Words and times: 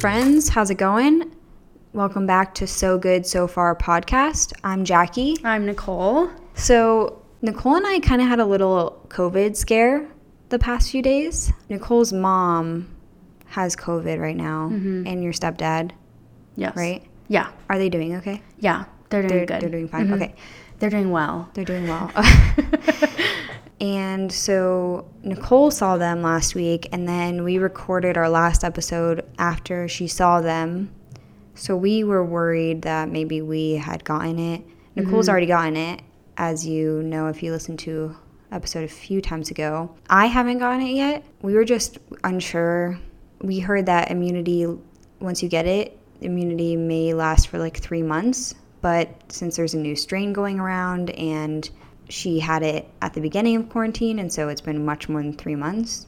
friends. 0.00 0.48
How's 0.48 0.70
it 0.70 0.76
going? 0.76 1.34
Welcome 1.92 2.26
back 2.26 2.54
to 2.56 2.66
So 2.66 2.98
Good 2.98 3.26
So 3.26 3.46
Far 3.48 3.74
podcast. 3.74 4.52
I'm 4.62 4.84
Jackie. 4.84 5.36
I'm 5.44 5.66
Nicole. 5.66 6.30
So, 6.54 7.22
Nicole 7.42 7.76
and 7.76 7.86
I 7.86 7.98
kind 8.00 8.20
of 8.22 8.28
had 8.28 8.40
a 8.40 8.44
little 8.46 9.04
COVID 9.08 9.56
scare 9.56 10.06
the 10.50 10.58
past 10.58 10.90
few 10.90 11.02
days. 11.02 11.52
Nicole's 11.68 12.12
mom 12.12 12.94
has 13.46 13.74
COVID 13.74 14.20
right 14.20 14.36
now, 14.36 14.66
and 14.68 15.22
your 15.24 15.32
stepdad, 15.32 15.92
Yes. 16.56 16.76
right? 16.76 17.02
Yeah. 17.28 17.50
Are 17.68 17.78
they 17.78 17.88
doing 17.88 18.14
okay? 18.16 18.42
Yeah. 18.58 18.84
They're 19.10 19.22
doing 19.22 19.34
They're, 19.38 19.46
good. 19.46 19.60
they're 19.62 19.70
doing 19.70 19.88
fine. 19.88 20.08
Mhm. 20.08 20.14
Okay. 20.14 20.34
They're 20.78 20.90
doing 20.90 21.10
well. 21.10 21.48
They're 21.54 21.64
doing 21.64 21.88
well. 21.88 22.10
and 23.80 24.30
so 24.32 25.08
Nicole 25.22 25.70
saw 25.70 25.96
them 25.96 26.22
last 26.22 26.54
week, 26.54 26.88
and 26.92 27.08
then 27.08 27.44
we 27.44 27.58
recorded 27.58 28.16
our 28.16 28.28
last 28.28 28.64
episode 28.64 29.24
after 29.38 29.86
she 29.86 30.08
saw 30.08 30.40
them. 30.40 30.90
So 31.54 31.76
we 31.76 32.04
were 32.04 32.24
worried 32.24 32.82
that 32.82 33.08
maybe 33.08 33.40
we 33.42 33.72
had 33.72 34.04
gotten 34.04 34.38
it. 34.38 34.62
Nicole's 34.96 35.26
mm-hmm. 35.26 35.30
already 35.30 35.46
gotten 35.46 35.76
it, 35.76 36.02
as 36.36 36.66
you 36.66 37.02
know 37.04 37.28
if 37.28 37.42
you 37.42 37.52
listened 37.52 37.78
to 37.80 38.16
episode 38.50 38.84
a 38.84 38.88
few 38.88 39.20
times 39.20 39.50
ago. 39.50 39.94
I 40.08 40.26
haven't 40.26 40.58
gotten 40.58 40.82
it 40.82 40.94
yet. 40.94 41.24
We 41.42 41.54
were 41.54 41.64
just 41.64 41.98
unsure. 42.24 42.98
We 43.42 43.60
heard 43.60 43.86
that 43.86 44.10
immunity, 44.10 44.66
once 45.20 45.42
you 45.42 45.48
get 45.48 45.66
it, 45.66 45.98
immunity 46.20 46.76
may 46.76 47.14
last 47.14 47.48
for 47.48 47.58
like 47.58 47.78
three 47.78 48.02
months. 48.02 48.54
But 48.80 49.10
since 49.28 49.56
there's 49.56 49.74
a 49.74 49.78
new 49.78 49.96
strain 49.96 50.32
going 50.32 50.58
around 50.58 51.10
and 51.10 51.68
she 52.08 52.40
had 52.40 52.62
it 52.62 52.88
at 53.02 53.14
the 53.14 53.20
beginning 53.20 53.56
of 53.56 53.68
quarantine, 53.68 54.18
and 54.18 54.32
so 54.32 54.48
it's 54.48 54.60
been 54.60 54.84
much 54.84 55.08
more 55.08 55.22
than 55.22 55.32
three 55.34 55.54
months, 55.56 56.06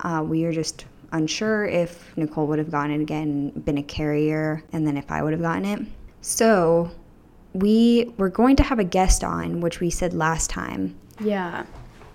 uh, 0.00 0.24
we 0.26 0.44
are 0.44 0.52
just 0.52 0.84
unsure 1.12 1.64
if 1.66 2.16
Nicole 2.16 2.46
would 2.46 2.58
have 2.58 2.70
gotten 2.70 2.92
it 2.92 3.00
again, 3.02 3.50
been 3.50 3.78
a 3.78 3.82
carrier, 3.82 4.62
and 4.72 4.86
then 4.86 4.96
if 4.96 5.10
I 5.10 5.22
would 5.22 5.32
have 5.32 5.42
gotten 5.42 5.64
it. 5.64 5.80
So 6.20 6.90
we 7.54 8.12
were 8.18 8.28
going 8.28 8.56
to 8.56 8.62
have 8.62 8.78
a 8.78 8.84
guest 8.84 9.24
on, 9.24 9.60
which 9.60 9.80
we 9.80 9.90
said 9.90 10.12
last 10.12 10.50
time, 10.50 10.94
Yeah. 11.20 11.64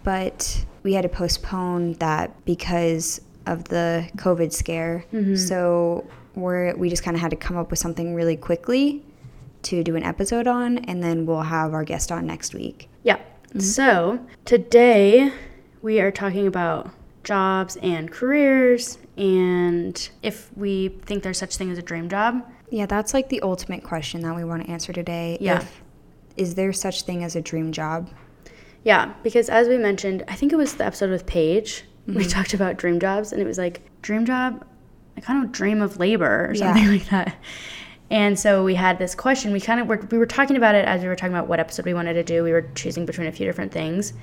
but 0.04 0.64
we 0.84 0.94
had 0.94 1.02
to 1.04 1.10
postpone 1.10 1.94
that 1.94 2.46
because 2.46 3.22
of 3.46 3.64
the 3.66 4.08
COVID 4.18 4.54
scare. 4.54 5.06
So 5.36 6.06
we're 6.36 6.76
we 6.76 6.90
just 6.90 7.04
kind 7.04 7.16
of 7.16 7.22
had 7.22 7.30
to 7.32 7.36
come 7.38 7.58
up 7.58 7.70
with 7.70 7.80
something 7.80 8.16
really 8.16 8.38
quickly 8.38 9.04
to 9.64 9.84
do 9.84 9.96
an 9.96 10.04
episode 10.04 10.48
on, 10.48 10.78
and 10.80 11.02
then 11.04 11.26
we'll 11.26 11.42
have 11.42 11.74
our 11.74 11.84
guest 11.84 12.12
on 12.12 12.26
next 12.28 12.54
week. 12.54 12.90
Yeah. 13.04 13.18
Mm-hmm. 13.18 13.60
So 13.60 14.20
today 14.46 15.32
we 15.82 16.00
are 16.00 16.12
talking 16.12 16.48
about 16.48 16.90
jobs 17.24 17.78
and 17.78 18.12
careers 18.12 18.98
and 19.18 20.10
if 20.22 20.50
we 20.56 20.90
think 21.06 21.24
there's 21.24 21.38
such 21.38 21.56
thing 21.58 21.72
as 21.72 21.78
a 21.78 21.82
dream 21.82 22.10
job. 22.10 22.50
Yeah, 22.70 22.86
that's 22.86 23.14
like 23.14 23.30
the 23.30 23.42
ultimate 23.42 23.84
question 23.84 24.22
that 24.22 24.36
we 24.36 24.44
want 24.44 24.66
to 24.66 24.72
answer 24.72 24.92
today. 24.92 25.38
Yeah. 25.40 25.58
If, 25.62 25.82
is 26.36 26.56
there 26.56 26.74
such 26.74 27.04
thing 27.04 27.24
as 27.24 27.36
a 27.36 27.42
dream 27.42 27.72
job? 27.72 28.10
Yeah, 28.84 29.14
because 29.22 29.50
as 29.50 29.68
we 29.68 29.78
mentioned, 29.78 30.24
I 30.28 30.36
think 30.36 30.52
it 30.52 30.56
was 30.56 30.74
the 30.76 30.86
episode 30.86 31.12
with 31.12 31.26
Paige, 31.26 31.86
we 32.08 32.16
mm-hmm. 32.16 32.28
talked 32.28 32.54
about 32.54 32.78
dream 32.78 33.00
jobs 33.00 33.32
and 33.32 33.42
it 33.42 33.46
was 33.46 33.58
like 33.58 33.82
dream 34.02 34.26
job, 34.26 34.66
I 35.16 35.22
kind 35.22 35.44
of 35.44 35.52
dream 35.52 35.82
of 35.82 36.00
labor 36.00 36.48
or 36.48 36.54
Yeah. 36.54 36.74
something 36.74 36.88
like 36.92 37.10
that. 37.10 37.36
And 38.10 38.38
so 38.38 38.64
we 38.64 38.76
had 38.76 39.00
this 39.00 39.16
question. 39.16 39.52
We 39.52 39.60
kind 39.60 39.80
of 39.80 39.88
were, 39.88 40.08
we 40.12 40.18
were 40.18 40.26
talking 40.26 40.56
about 40.56 40.76
it 40.76 40.86
as 40.86 41.02
we 41.02 41.08
were 41.08 41.16
talking 41.16 41.34
about 41.34 41.48
what 41.48 41.60
episode 41.60 41.86
we 41.86 41.94
wanted 41.94 42.14
to 42.14 42.24
do. 42.24 42.44
We 42.44 42.52
were 42.52 42.70
choosing 42.76 43.06
between 43.06 43.28
a 43.28 43.32
few 43.32 43.46
different 43.46 43.72
things. 43.72 44.14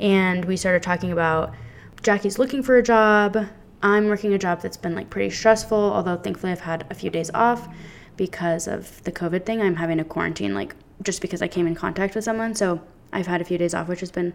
And 0.00 0.44
we 0.44 0.56
started 0.56 0.82
talking 0.82 1.12
about 1.12 1.54
Jackie's 2.02 2.38
looking 2.38 2.62
for 2.62 2.76
a 2.76 2.82
job. 2.82 3.46
I'm 3.82 4.08
working 4.08 4.32
a 4.32 4.38
job 4.38 4.62
that's 4.62 4.76
been 4.76 4.94
like 4.94 5.10
pretty 5.10 5.30
stressful, 5.30 5.78
although 5.78 6.16
thankfully 6.16 6.52
I've 6.52 6.60
had 6.60 6.86
a 6.90 6.94
few 6.94 7.10
days 7.10 7.30
off 7.34 7.68
because 8.16 8.66
of 8.66 9.02
the 9.04 9.12
COVID 9.12 9.44
thing. 9.44 9.60
I'm 9.60 9.76
having 9.76 10.00
a 10.00 10.04
quarantine 10.04 10.54
like 10.54 10.74
just 11.02 11.20
because 11.20 11.42
I 11.42 11.48
came 11.48 11.66
in 11.66 11.74
contact 11.74 12.14
with 12.14 12.24
someone. 12.24 12.54
So 12.54 12.80
I've 13.12 13.26
had 13.26 13.40
a 13.40 13.44
few 13.44 13.58
days 13.58 13.74
off, 13.74 13.88
which 13.88 14.00
has 14.00 14.10
been 14.10 14.32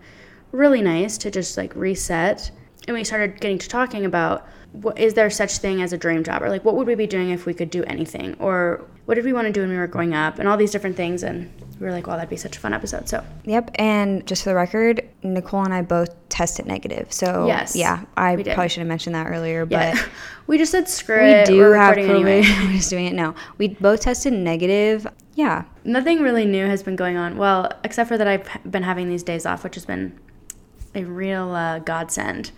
really 0.52 0.82
nice 0.82 1.18
to 1.20 1.32
just 1.32 1.58
like 1.58 1.76
reset. 1.76 2.52
And 2.88 2.96
we 2.96 3.04
started 3.04 3.40
getting 3.40 3.58
to 3.60 3.70
talking 3.70 4.06
about 4.06 4.48
what 4.72 4.98
is 4.98 5.14
there 5.14 5.30
such 5.30 5.58
thing 5.58 5.82
as 5.82 5.92
a 5.94 5.98
dream 5.98 6.24
job 6.24 6.42
or 6.42 6.50
like 6.50 6.64
what 6.64 6.76
would 6.76 6.88
we 6.88 6.96
be 6.96 7.06
doing 7.06 7.30
if 7.30 7.46
we 7.46 7.54
could 7.54 7.70
do 7.70 7.84
anything 7.84 8.34
or 8.40 8.82
what 9.06 9.16
did 9.16 9.26
we 9.26 9.34
want 9.34 9.46
to 9.46 9.52
do 9.52 9.60
when 9.60 9.70
we 9.70 9.76
were 9.76 9.86
growing 9.86 10.14
up 10.14 10.40
and 10.40 10.48
all 10.48 10.56
these 10.56 10.72
different 10.72 10.96
things 10.96 11.24
and 11.24 11.52
we 11.78 11.86
were 11.86 11.92
like 11.92 12.08
well 12.08 12.16
that'd 12.16 12.30
be 12.30 12.38
such 12.38 12.56
a 12.56 12.60
fun 12.62 12.74
episode 12.74 13.10
so 13.10 13.22
Yep. 13.44 13.72
And 13.76 14.26
just 14.26 14.44
for 14.44 14.50
the 14.50 14.56
record, 14.56 15.08
Nicole 15.24 15.64
and 15.66 15.74
I 15.74 15.82
both 15.82 16.10
tested 16.30 16.66
negative. 16.68 17.12
So 17.12 17.48
Yes, 17.48 17.76
yeah, 17.76 18.06
I 18.16 18.36
probably 18.38 18.70
should 18.70 18.80
have 18.80 18.88
mentioned 18.88 19.14
that 19.16 19.28
earlier, 19.28 19.68
yeah 19.70 19.94
but 19.94 20.10
we 20.48 20.58
just 20.58 20.72
said 20.72 20.88
screw 20.88 21.22
we 21.22 21.30
it 21.32 21.48
do 21.48 21.58
we're 21.58 21.76
have 21.76 21.98
COVID. 21.98 22.10
anyway 22.10 22.42
We're 22.66 22.72
just 22.78 22.90
doing 22.90 23.08
it. 23.08 23.14
No, 23.14 23.36
we 23.58 23.68
both 23.70 24.00
tested 24.02 24.32
negative. 24.34 25.06
Yeah. 25.36 25.64
nothing 25.84 26.22
really 26.22 26.46
new 26.46 26.66
has 26.66 26.82
been 26.84 26.96
going 26.96 27.18
on 27.18 27.38
well 27.38 27.72
except 27.84 28.10
for 28.10 28.18
that 28.18 28.28
i've 28.28 28.48
been 28.70 28.84
having 28.84 29.10
these 29.10 29.24
days 29.24 29.46
off 29.46 29.64
which 29.64 29.76
has 29.76 29.86
been 29.86 30.18
a 30.94 31.04
real 31.06 31.52
uh, 31.52 31.80
godsend 31.80 32.52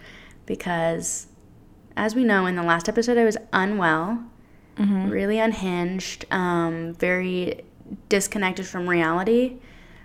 because 0.45 1.27
as 1.95 2.15
we 2.15 2.23
know 2.23 2.45
in 2.45 2.55
the 2.55 2.63
last 2.63 2.89
episode 2.89 3.17
i 3.17 3.23
was 3.23 3.37
unwell 3.51 4.23
really 4.77 5.39
unhinged 5.39 6.25
um, 6.31 6.93
very 6.95 7.61
disconnected 8.09 8.65
from 8.65 8.89
reality. 8.89 9.57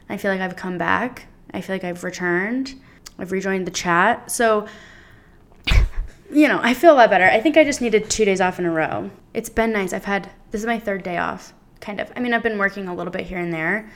I 0.08 0.16
feel 0.16 0.30
like 0.30 0.40
i've 0.40 0.56
come 0.56 0.78
back. 0.78 1.26
I 1.52 1.60
feel 1.60 1.74
like 1.74 1.84
i've 1.84 2.04
returned. 2.04 2.74
I've 3.18 3.32
rejoined 3.32 3.66
the 3.66 3.70
chat. 3.70 4.30
So 4.30 4.66
you 6.30 6.48
know 6.48 6.60
i 6.62 6.74
feel 6.74 6.92
a 6.92 6.96
lot 6.96 7.10
better. 7.10 7.24
I 7.24 7.40
think 7.40 7.56
i 7.56 7.64
just 7.64 7.80
needed 7.80 8.10
two 8.10 8.24
days 8.24 8.40
off 8.40 8.58
in 8.58 8.64
a 8.64 8.70
row. 8.70 9.10
It's 9.34 9.48
been 9.48 9.72
nice. 9.72 9.92
I've 9.92 10.04
had 10.04 10.30
this 10.50 10.60
is 10.60 10.66
my 10.66 10.78
third 10.78 11.02
day 11.02 11.18
off 11.18 11.52
kind 11.80 12.00
of. 12.00 12.12
I 12.16 12.20
mean 12.20 12.34
i've 12.34 12.42
been 12.42 12.58
working 12.58 12.88
a 12.88 12.94
little 12.94 13.12
bit 13.12 13.22
here 13.26 13.38
and 13.38 13.52
there 13.52 13.88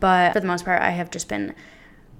but 0.00 0.32
for 0.32 0.40
the 0.40 0.46
most 0.46 0.64
part 0.64 0.82
i 0.82 0.90
have 0.90 1.10
just 1.10 1.28
been 1.28 1.54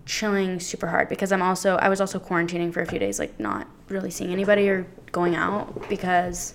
chilling 0.08 0.58
super 0.58 0.86
hard 0.86 1.06
because 1.06 1.30
i'm 1.32 1.42
also 1.42 1.76
i 1.76 1.88
was 1.88 2.00
also 2.00 2.18
quarantining 2.18 2.72
for 2.72 2.80
a 2.80 2.86
few 2.86 2.98
days 2.98 3.18
like 3.18 3.38
not 3.38 3.68
really 3.88 4.10
seeing 4.10 4.32
anybody 4.32 4.66
or 4.66 4.86
going 5.12 5.36
out 5.36 5.86
because 5.90 6.54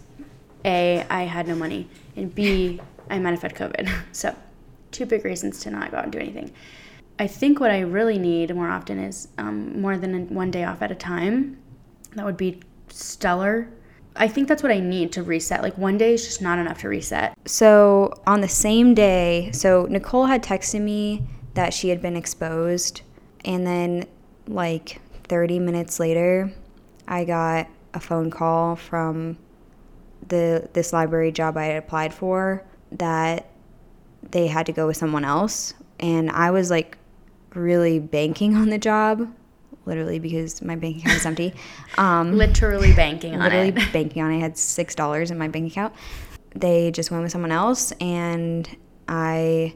a 0.66 1.06
i 1.12 1.22
had 1.22 1.48
no 1.48 1.56
money 1.56 1.88
and 2.16 2.34
b 2.34 2.82
i 3.12 3.20
might 3.20 3.30
have 3.30 3.44
had 3.44 3.54
covid. 3.54 3.88
So 4.12 4.36
two 4.92 5.06
big 5.06 5.24
reasons 5.24 5.60
to 5.62 5.72
not 5.72 5.92
go 5.92 5.98
out 5.98 6.04
and 6.04 6.12
do 6.12 6.20
anything. 6.20 6.52
I 7.20 7.28
think 7.28 7.60
what 7.60 7.70
i 7.70 7.82
really 7.82 8.18
need 8.18 8.56
more 8.56 8.70
often 8.70 8.98
is 8.98 9.28
um, 9.38 9.80
more 9.80 9.98
than 9.98 10.34
one 10.34 10.50
day 10.50 10.64
off 10.64 10.82
at 10.82 10.92
a 10.92 10.96
time. 10.96 11.58
That 12.16 12.26
would 12.26 12.38
be 12.38 12.60
stellar. 12.90 13.70
I 14.16 14.28
think 14.28 14.48
that's 14.48 14.64
what 14.64 14.72
i 14.72 14.80
need 14.80 15.12
to 15.14 15.22
reset. 15.22 15.62
Like 15.62 15.78
one 15.78 16.00
day 16.00 16.16
is 16.16 16.26
just 16.26 16.42
not 16.42 16.58
enough 16.58 16.80
to 16.80 16.90
reset. 16.90 17.38
So 17.46 18.14
on 18.26 18.42
the 18.42 18.50
same 18.50 18.96
day, 18.96 19.52
so 19.54 19.86
Nicole 19.92 20.26
had 20.26 20.42
texted 20.42 20.82
me 20.82 21.28
that 21.54 21.72
she 21.72 21.90
had 21.90 22.02
been 22.02 22.16
exposed, 22.16 23.02
and 23.46 23.66
then 23.66 24.06
like 24.48 25.02
30 25.26 25.60
minutes 25.60 26.00
later, 26.00 26.52
I 27.08 27.26
got 27.26 27.68
a 27.94 28.00
phone 28.00 28.32
call 28.32 28.76
from 28.76 29.38
the 30.28 30.70
this 30.74 30.94
library 30.94 31.32
job 31.32 31.58
I 31.58 31.66
had 31.66 31.78
applied 31.78 32.14
for 32.14 32.64
that 32.94 33.50
they 34.32 34.48
had 34.48 34.66
to 34.68 34.72
go 34.72 34.88
with 34.88 34.98
someone 34.98 35.26
else, 35.26 35.74
and 36.00 36.30
I 36.32 36.52
was 36.52 36.70
like 36.70 36.98
really 37.54 38.00
banking 38.00 38.56
on 38.56 38.70
the 38.70 38.78
job, 38.78 39.32
literally 39.86 40.20
because 40.20 40.62
my 40.62 40.76
bank 40.76 40.98
account 40.98 41.18
is 41.18 41.26
empty. 41.26 41.54
Um, 41.96 42.40
literally 42.40 42.92
banking 42.94 43.36
on 43.36 43.42
literally 43.42 43.68
it 43.68 43.76
banking 43.94 44.24
on 44.24 44.32
it. 44.32 44.38
I 44.38 44.40
had 44.40 44.58
six 44.58 44.96
dollars 44.96 45.30
in 45.30 45.38
my 45.38 45.48
bank 45.48 45.72
account. 45.72 45.94
They 46.56 46.90
just 46.90 47.12
went 47.12 47.22
with 47.22 47.32
someone 47.32 47.52
else, 47.52 47.92
and 47.94 48.68
I 49.08 49.76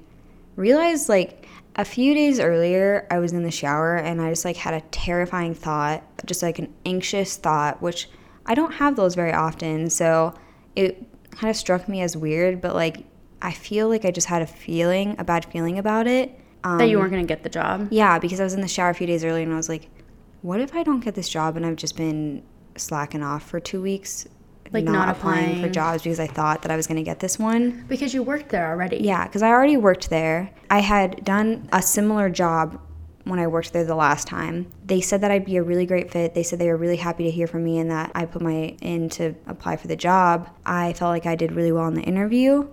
realized 0.56 1.10
like 1.10 1.47
a 1.78 1.86
few 1.86 2.14
days 2.14 2.40
earlier, 2.40 3.08
I 3.12 3.20
was 3.20 3.34
in 3.34 3.44
the 3.44 3.52
shower 3.52 3.96
and 3.98 4.22
I 4.22 4.30
just 4.30 4.44
like 4.44 4.58
had 4.58 4.74
a 4.74 4.82
terrifying 4.92 5.54
thought, 5.54 6.04
just 6.26 6.42
like 6.42 6.58
an 6.60 6.74
anxious 6.86 7.38
thought, 7.38 7.82
which 7.82 8.10
I 8.46 8.56
don't 8.56 8.74
have 8.74 8.96
those 8.96 9.14
very 9.14 9.32
often. 9.32 9.90
So 9.90 10.34
it 10.76 11.06
kind 11.32 11.50
of 11.52 11.56
struck 11.56 11.88
me 11.88 12.02
as 12.02 12.18
weird, 12.18 12.62
but 12.62 12.74
like 12.74 13.06
I 13.42 13.52
feel 13.52 13.88
like 13.90 14.06
I 14.06 14.12
just 14.12 14.28
had 14.28 14.42
a 14.42 14.48
feeling, 14.48 15.16
a 15.20 15.24
bad 15.24 15.46
feeling 15.46 15.78
about 15.78 16.08
it. 16.08 16.40
Um, 16.64 16.80
that 16.80 16.88
you 16.90 16.98
weren't 16.98 17.12
going 17.12 17.26
to 17.26 17.28
get 17.28 17.44
the 17.44 17.50
job 17.50 17.88
yeah, 17.92 18.18
because 18.18 18.40
I 18.40 18.44
was 18.44 18.56
in 18.56 18.62
the 18.62 18.68
shower 18.68 18.90
a 18.90 18.96
few 18.96 19.06
days 19.06 19.24
earlier 19.24 19.44
and 19.44 19.54
I 19.54 19.58
was 19.58 19.70
like, 19.70 19.90
what 20.42 20.60
if 20.60 20.74
I 20.74 20.82
don't 20.82 21.02
get 21.02 21.14
this 21.14 21.30
job 21.30 21.56
and 21.56 21.66
I've 21.66 21.76
just 21.76 21.96
been 21.96 22.42
slacking 22.76 23.22
off 23.22 23.48
for 23.48 23.60
two 23.60 23.82
weeks? 23.82 24.28
Like, 24.72 24.84
not 24.84 25.10
applying 25.10 25.62
for 25.62 25.70
jobs 25.70 26.04
because 26.04 26.20
I 26.20 26.28
thought 26.28 26.62
that 26.64 26.72
I 26.72 26.76
was 26.76 26.88
going 26.88 26.98
to 26.98 27.04
get 27.04 27.20
this 27.20 27.40
one. 27.40 27.86
because 27.88 28.14
you 28.14 28.24
worked 28.24 28.50
there 28.50 28.70
already 28.70 28.98
Yeah, 28.98 29.26
because 29.26 29.42
I 29.42 29.50
already 29.50 29.78
worked 29.78 30.10
there. 30.10 30.52
I 30.70 30.80
had 30.80 31.24
done 31.24 31.70
a 31.72 31.82
similar 31.82 32.30
job 32.30 32.80
when 33.24 33.40
I 33.40 33.48
worked 33.48 33.74
there 33.74 33.84
the 33.84 33.96
last 33.96 34.28
time. 34.28 34.68
They 34.86 35.02
said 35.02 35.22
that 35.22 35.32
I'd 35.32 35.46
be 35.46 35.58
a 35.58 35.64
really 35.64 35.86
great 35.86 36.12
fit. 36.12 36.34
They 36.34 36.44
said 36.44 36.60
they 36.60 36.70
were 36.70 36.78
really 36.78 36.98
happy 36.98 37.26
to 37.26 37.32
hear 37.32 37.48
from 37.48 37.64
me 37.64 37.78
and 37.80 37.92
that 37.92 38.12
I 38.16 38.26
put 38.26 38.42
my 38.42 38.76
in 38.82 39.10
to 39.10 39.36
apply 39.48 39.78
for 39.78 39.88
the 39.88 39.96
job. 39.96 40.50
I 40.66 40.94
felt 40.94 41.10
like 41.10 41.26
I 41.26 41.36
did 41.36 41.52
really 41.52 41.72
well 41.72 41.88
in 41.88 41.94
the 41.94 42.02
interview. 42.02 42.68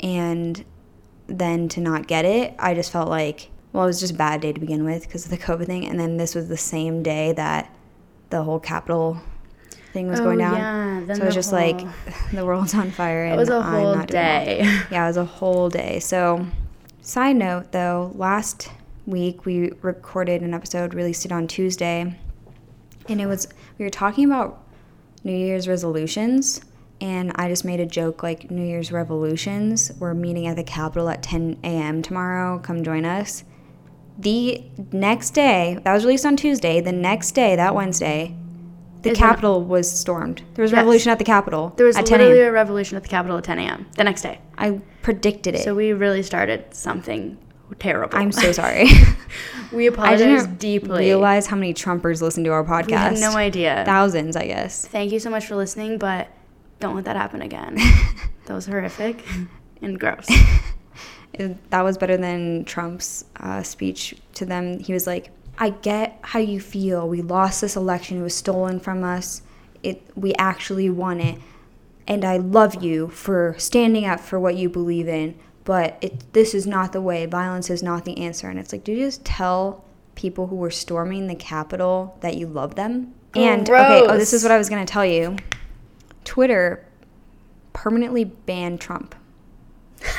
And 0.00 0.64
then 1.26 1.68
to 1.70 1.80
not 1.80 2.06
get 2.06 2.24
it, 2.24 2.54
I 2.58 2.74
just 2.74 2.92
felt 2.92 3.08
like, 3.08 3.50
well, 3.72 3.84
it 3.84 3.88
was 3.88 4.00
just 4.00 4.14
a 4.14 4.16
bad 4.16 4.40
day 4.40 4.52
to 4.52 4.60
begin 4.60 4.84
with 4.84 5.02
because 5.02 5.24
of 5.24 5.30
the 5.30 5.38
COVID 5.48 5.66
thing. 5.66 5.86
And 5.86 5.98
then 5.98 6.16
this 6.16 6.34
was 6.34 6.48
the 6.48 6.56
same 6.56 7.02
day 7.02 7.32
that 7.32 7.74
the 8.30 8.42
whole 8.42 8.60
Capitol 8.60 9.20
thing 9.94 10.08
was 10.08 10.20
going 10.20 10.40
oh, 10.42 10.44
down. 10.44 10.54
Oh, 10.54 10.58
yeah 10.58 10.84
then 11.06 11.16
So 11.16 11.22
it 11.22 11.26
was 11.26 11.34
just 11.34 11.52
like 11.52 11.80
the 12.32 12.44
world's 12.44 12.74
on 12.74 12.90
fire. 12.90 13.24
And 13.24 13.34
it 13.34 13.38
was 13.38 13.48
a 13.48 13.56
I'm 13.56 13.72
whole 13.72 13.94
not 13.94 14.08
doing 14.08 14.22
well. 14.22 14.44
day. 14.44 14.80
Yeah, 14.90 15.04
it 15.04 15.08
was 15.08 15.16
a 15.16 15.24
whole 15.24 15.68
day. 15.68 16.00
So, 16.00 16.46
side 17.02 17.36
note 17.36 17.72
though, 17.72 18.12
last 18.14 18.70
week 19.06 19.44
we 19.44 19.72
recorded 19.82 20.42
an 20.42 20.54
episode, 20.54 20.94
released 20.94 21.24
it 21.24 21.32
on 21.32 21.46
Tuesday, 21.46 22.16
and 23.08 23.20
it 23.20 23.26
was 23.26 23.48
we 23.78 23.84
were 23.84 23.90
talking 23.90 24.24
about 24.24 24.62
New 25.24 25.36
Year's 25.36 25.68
resolutions, 25.68 26.60
and 27.00 27.32
I 27.36 27.48
just 27.48 27.64
made 27.64 27.80
a 27.80 27.86
joke 27.86 28.22
like 28.22 28.50
New 28.50 28.64
Year's 28.64 28.92
revolutions. 28.92 29.92
We're 29.98 30.14
meeting 30.14 30.46
at 30.46 30.56
the 30.56 30.64
Capitol 30.64 31.08
at 31.08 31.22
10 31.22 31.58
a.m. 31.64 32.02
tomorrow. 32.02 32.58
Come 32.58 32.84
join 32.84 33.04
us. 33.04 33.44
The 34.16 34.62
next 34.92 35.30
day, 35.30 35.78
that 35.82 35.92
was 35.92 36.04
released 36.04 36.24
on 36.24 36.36
Tuesday. 36.36 36.80
The 36.80 36.92
next 36.92 37.32
day, 37.32 37.56
that 37.56 37.74
Wednesday, 37.74 38.36
the 39.04 39.10
Is 39.10 39.18
an- 39.18 39.24
Capitol 39.24 39.62
was 39.62 39.88
stormed. 39.90 40.42
There 40.54 40.62
was 40.62 40.72
a 40.72 40.74
Yes. 40.74 40.80
revolution 40.82 41.12
at 41.12 41.18
the 41.18 41.24
Capitol 41.24 41.72
There 41.76 41.86
was 41.86 41.96
at 41.96 42.06
10 42.06 42.18
literally 42.18 42.40
a 42.42 42.50
revolution 42.50 42.96
at 42.96 43.02
the 43.04 43.08
Capitol 43.08 43.38
at 43.38 43.44
10 43.44 43.58
a.m. 43.60 43.86
the 43.96 44.02
next 44.04 44.22
day. 44.22 44.40
I 44.58 44.80
predicted 45.02 45.54
it. 45.54 45.62
So 45.62 45.74
we 45.74 45.92
really 45.92 46.22
started 46.22 46.64
something 46.74 47.38
terrible. 47.78 48.16
I'm 48.18 48.32
so 48.32 48.50
sorry. 48.52 48.88
we 49.72 49.84
I 49.84 49.88
apologize 49.92 50.44
didn't 50.46 50.58
deeply. 50.58 51.00
realize 51.04 51.46
how 51.46 51.56
many 51.56 51.72
Trumpers 51.74 52.20
listen 52.22 52.42
to 52.44 52.50
our 52.50 52.64
podcast. 52.64 52.86
we 52.86 52.92
had 52.94 53.18
no 53.20 53.36
idea. 53.36 53.82
Thousands, 53.86 54.36
I 54.36 54.46
guess. 54.46 54.86
Thank 54.86 55.12
you 55.12 55.18
so 55.20 55.30
much 55.30 55.46
for 55.46 55.54
listening, 55.56 55.98
but 55.98 56.28
don't 56.80 56.94
let 56.96 57.04
that 57.04 57.16
happen 57.16 57.42
again. 57.42 57.74
that 58.46 58.54
was 58.54 58.66
horrific 58.66 59.24
and 59.82 59.98
gross. 60.00 60.26
That 61.70 61.80
was 61.82 61.98
better 61.98 62.16
than 62.16 62.64
Trump's 62.64 63.24
uh, 63.40 63.64
speech 63.64 64.14
to 64.34 64.46
them. 64.46 64.78
He 64.78 64.92
was 64.92 65.04
like, 65.04 65.30
"I 65.58 65.70
get 65.70 66.18
how 66.22 66.38
you 66.38 66.60
feel. 66.60 67.08
We 67.08 67.22
lost 67.22 67.60
this 67.60 67.76
election. 67.76 68.20
It 68.20 68.22
was 68.22 68.34
stolen 68.34 68.80
from 68.80 69.04
us. 69.04 69.42
It 69.82 70.02
we 70.16 70.34
actually 70.34 70.90
won 70.90 71.20
it, 71.20 71.38
and 72.06 72.24
I 72.24 72.38
love 72.38 72.82
you 72.82 73.08
for 73.08 73.54
standing 73.58 74.04
up 74.04 74.20
for 74.20 74.38
what 74.38 74.56
you 74.56 74.68
believe 74.68 75.08
in. 75.08 75.38
But 75.64 75.98
it 76.00 76.32
this 76.32 76.54
is 76.54 76.66
not 76.66 76.92
the 76.92 77.00
way. 77.00 77.26
Violence 77.26 77.70
is 77.70 77.82
not 77.82 78.04
the 78.04 78.18
answer." 78.18 78.48
And 78.48 78.58
it's 78.58 78.72
like, 78.72 78.84
do 78.84 78.92
you 78.92 79.04
just 79.04 79.24
tell 79.24 79.84
people 80.14 80.46
who 80.46 80.56
were 80.56 80.70
storming 80.70 81.26
the 81.26 81.34
Capitol 81.34 82.16
that 82.20 82.36
you 82.36 82.46
love 82.46 82.74
them? 82.74 83.14
And 83.34 83.68
okay, 83.68 84.02
oh, 84.08 84.16
this 84.16 84.32
is 84.32 84.42
what 84.42 84.52
I 84.52 84.58
was 84.58 84.68
gonna 84.68 84.84
tell 84.84 85.04
you. 85.04 85.36
Twitter 86.24 86.86
permanently 87.72 88.24
banned 88.24 88.80
Trump. 88.80 89.14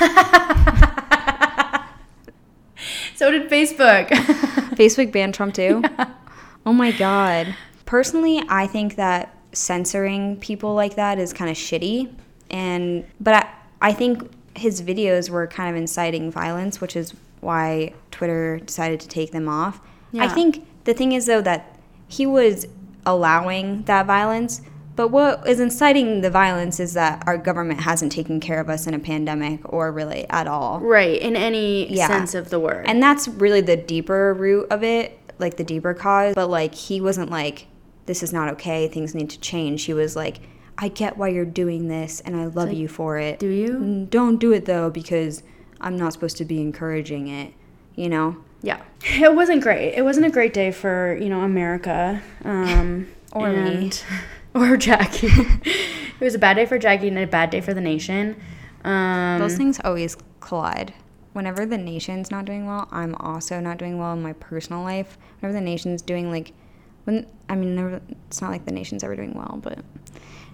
so 3.16 3.30
did 3.30 3.50
Facebook. 3.50 4.08
Facebook 4.76 5.10
banned 5.12 5.34
Trump 5.34 5.54
too? 5.54 5.82
Oh 6.64 6.72
my 6.72 6.92
god. 6.92 7.54
Personally, 7.84 8.42
I 8.48 8.66
think 8.66 8.96
that 8.96 9.34
censoring 9.52 10.36
people 10.36 10.74
like 10.74 10.96
that 10.96 11.18
is 11.18 11.32
kind 11.32 11.50
of 11.50 11.56
shitty. 11.56 12.12
And 12.50 13.04
but 13.20 13.34
I, 13.34 13.48
I 13.80 13.92
think 13.92 14.30
his 14.56 14.82
videos 14.82 15.30
were 15.30 15.46
kind 15.46 15.70
of 15.70 15.76
inciting 15.76 16.30
violence, 16.30 16.80
which 16.80 16.96
is 16.96 17.14
why 17.40 17.94
Twitter 18.10 18.58
decided 18.58 19.00
to 19.00 19.08
take 19.08 19.32
them 19.32 19.48
off. 19.48 19.80
I 20.18 20.28
think 20.28 20.66
the 20.84 20.94
thing 20.94 21.12
is 21.12 21.26
though 21.26 21.42
that 21.42 21.78
he 22.08 22.26
was 22.26 22.66
allowing 23.04 23.82
that 23.82 24.06
violence, 24.06 24.62
but 24.96 25.08
what 25.08 25.46
is 25.46 25.60
inciting 25.60 26.22
the 26.22 26.30
violence 26.30 26.80
is 26.80 26.94
that 26.94 27.22
our 27.26 27.36
government 27.38 27.80
hasn't 27.80 28.10
taken 28.12 28.40
care 28.40 28.58
of 28.60 28.68
us 28.68 28.86
in 28.86 28.94
a 28.94 28.98
pandemic 28.98 29.60
or 29.72 29.92
really 29.92 30.26
at 30.30 30.46
all. 30.48 30.80
right, 30.80 31.20
in 31.20 31.36
any 31.36 31.92
Yeah. 31.94 32.06
sense 32.08 32.34
of 32.34 32.50
the 32.50 32.58
word. 32.58 32.86
And 32.88 33.02
that's 33.02 33.28
really 33.28 33.60
the 33.60 33.76
deeper 33.76 34.34
root 34.34 34.66
of 34.70 34.82
it, 34.82 35.18
like 35.38 35.56
the 35.58 35.64
deeper 35.64 35.94
cause. 35.94 36.34
But 36.34 36.48
like 36.48 36.74
he 36.74 37.00
wasn't 37.00 37.30
like, 37.30 37.66
this 38.06 38.22
is 38.22 38.32
not 38.32 38.48
okay, 38.54 38.88
things 38.88 39.14
need 39.14 39.30
to 39.30 39.40
change. 39.40 39.84
He 39.84 39.92
was 39.92 40.16
like, 40.16 40.40
I 40.78 40.88
get 40.88 41.16
why 41.16 41.28
you're 41.28 41.44
doing 41.44 41.88
this 41.88 42.20
and 42.20 42.36
I 42.36 42.44
love 42.46 42.68
like, 42.68 42.76
you 42.76 42.88
for 42.88 43.18
it. 43.18 43.38
do 43.38 43.48
you? 43.48 43.68
"Mm, 43.70 44.10
Don't 44.10 44.36
do 44.38 44.52
it 44.52 44.64
though 44.66 44.90
because 44.90 45.42
I'm 45.80 45.96
not 45.96 46.12
supposed 46.14 46.36
to 46.38 46.44
be 46.44 46.60
encouraging 46.60 47.28
it, 47.28 47.52
you 47.94 48.08
know? 48.08 48.36
yeah. 48.62 48.78
It 49.20 49.34
wasn't 49.34 49.62
great. 49.62 49.92
It 49.94 50.02
wasn't 50.02 50.26
a 50.26 50.30
great 50.30 50.52
day 50.54 50.70
for, 50.72 51.16
you 51.20 51.28
know, 51.28 51.40
America. 51.42 52.22
Um, 52.44 53.08
Or 53.32 53.50
me. 53.52 53.90
Or 54.70 54.76
Jackie. 54.78 55.28
it 55.30 56.20
was 56.20 56.34
a 56.34 56.38
bad 56.38 56.54
day 56.54 56.64
for 56.64 56.78
Jackie 56.78 57.08
and 57.08 57.18
a 57.18 57.26
bad 57.26 57.50
day 57.50 57.60
for 57.60 57.74
the 57.74 57.80
nation. 57.80 58.40
Um, 58.84 59.38
Those 59.38 59.56
things 59.56 59.78
always 59.84 60.16
collide. 60.40 60.94
Whenever 61.34 61.66
the 61.66 61.76
nation's 61.76 62.30
not 62.30 62.46
doing 62.46 62.64
well, 62.66 62.88
I'm 62.90 63.14
also 63.16 63.60
not 63.60 63.76
doing 63.76 63.98
well 63.98 64.14
in 64.14 64.22
my 64.22 64.32
personal 64.32 64.82
life. 64.82 65.18
Whenever 65.40 65.58
the 65.58 65.64
nation's 65.64 66.00
doing 66.00 66.30
like, 66.30 66.52
when 67.04 67.26
I 67.50 67.54
mean, 67.54 67.76
never, 67.76 68.00
it's 68.28 68.40
not 68.40 68.50
like 68.50 68.64
the 68.64 68.72
nation's 68.72 69.04
ever 69.04 69.14
doing 69.14 69.34
well, 69.34 69.60
but 69.62 69.78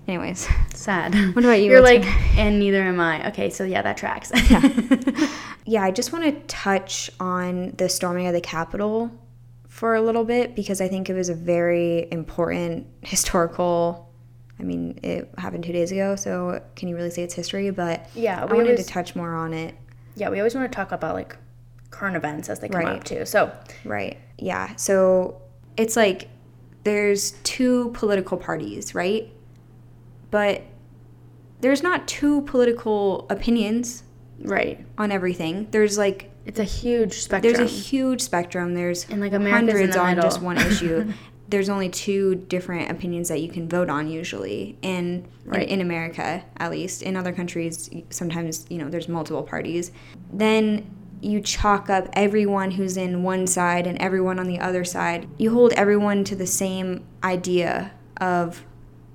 anyways. 0.08 0.48
sad. 0.74 1.14
What 1.36 1.44
about 1.44 1.60
you? 1.60 1.70
You're 1.70 1.80
What's 1.80 2.04
like, 2.04 2.36
and 2.36 2.58
neither 2.58 2.82
am 2.82 2.98
I. 2.98 3.28
Okay, 3.28 3.50
so 3.50 3.62
yeah, 3.62 3.82
that 3.82 3.96
tracks. 3.96 4.32
yeah. 4.50 5.28
Yeah, 5.64 5.84
I 5.84 5.92
just 5.92 6.12
want 6.12 6.24
to 6.24 6.32
touch 6.52 7.08
on 7.20 7.74
the 7.76 7.88
storming 7.88 8.26
of 8.26 8.32
the 8.32 8.40
Capitol 8.40 9.12
for 9.82 9.96
a 9.96 10.00
little 10.00 10.22
bit 10.22 10.54
because 10.54 10.80
I 10.80 10.86
think 10.86 11.10
it 11.10 11.14
was 11.14 11.28
a 11.28 11.34
very 11.34 12.06
important 12.12 12.86
historical. 13.00 14.08
I 14.60 14.62
mean, 14.62 15.00
it 15.02 15.28
happened 15.38 15.64
two 15.64 15.72
days 15.72 15.90
ago, 15.90 16.14
so 16.14 16.62
can 16.76 16.86
you 16.88 16.94
really 16.94 17.10
say 17.10 17.24
it's 17.24 17.34
history? 17.34 17.68
But 17.70 18.08
Yeah, 18.14 18.42
I 18.42 18.44
we 18.44 18.52
wanted 18.58 18.70
always- 18.70 18.86
to 18.86 18.92
touch 18.92 19.16
more 19.16 19.34
on 19.34 19.52
it. 19.52 19.74
yeah, 20.14 20.28
we 20.30 20.38
always 20.38 20.54
want 20.54 20.70
to 20.70 20.76
talk 20.76 20.92
about 20.92 21.14
like 21.16 21.36
current 21.90 22.14
events 22.14 22.48
as 22.48 22.60
they 22.60 22.68
come 22.68 22.82
Right. 22.84 22.94
up 22.98 23.02
too. 23.02 23.24
So 23.26 23.50
Right. 23.84 24.18
Yeah. 24.38 24.76
So 24.76 25.40
it's 25.76 25.96
like 25.96 26.28
there's 26.84 27.32
two 27.42 27.90
political 27.92 28.36
parties, 28.36 28.94
right? 28.94 29.32
But 30.30 30.62
there's 31.60 31.82
not 31.82 32.06
two 32.06 32.42
political 32.42 33.26
opinions 33.30 34.04
right, 34.44 34.86
on 34.96 35.10
everything. 35.10 35.66
There's 35.72 35.98
like 35.98 36.30
it's 36.46 36.58
a 36.58 36.64
huge 36.64 37.14
spectrum. 37.22 37.52
There's 37.54 37.70
a 37.70 37.72
huge 37.72 38.20
spectrum. 38.20 38.74
There's 38.74 39.08
And, 39.08 39.20
like, 39.20 39.32
America's 39.32 39.72
hundreds 39.72 39.96
on 39.96 40.06
middle. 40.16 40.22
just 40.30 40.42
one 40.42 40.58
issue. 40.58 41.12
There's 41.48 41.68
only 41.68 41.90
two 41.90 42.34
different 42.36 42.90
opinions 42.90 43.28
that 43.28 43.42
you 43.42 43.48
can 43.50 43.68
vote 43.68 43.90
on 43.90 44.08
usually, 44.08 44.78
in, 44.80 45.26
Right. 45.44 45.62
in 45.68 45.68
in 45.68 45.80
America 45.82 46.42
at 46.56 46.70
least. 46.70 47.02
In 47.02 47.14
other 47.14 47.30
countries, 47.32 47.90
sometimes 48.08 48.64
you 48.70 48.78
know 48.78 48.88
there's 48.88 49.06
multiple 49.08 49.42
parties. 49.42 49.92
Then 50.32 50.86
you 51.20 51.42
chalk 51.42 51.90
up 51.90 52.08
everyone 52.14 52.70
who's 52.70 52.96
in 52.96 53.22
one 53.22 53.46
side 53.46 53.86
and 53.86 53.98
everyone 53.98 54.38
on 54.38 54.46
the 54.46 54.58
other 54.60 54.82
side. 54.82 55.28
You 55.36 55.52
hold 55.52 55.74
everyone 55.74 56.24
to 56.24 56.34
the 56.36 56.46
same 56.46 57.04
idea 57.22 57.92
of 58.18 58.64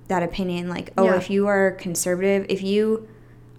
that 0.08 0.22
opinion. 0.22 0.70
Like, 0.70 0.94
oh, 0.96 1.06
Yeah. 1.06 1.16
if 1.16 1.32
you 1.32 1.48
are 1.48 1.72
conservative, 1.72 2.46
if 2.50 2.62
you 2.62 3.08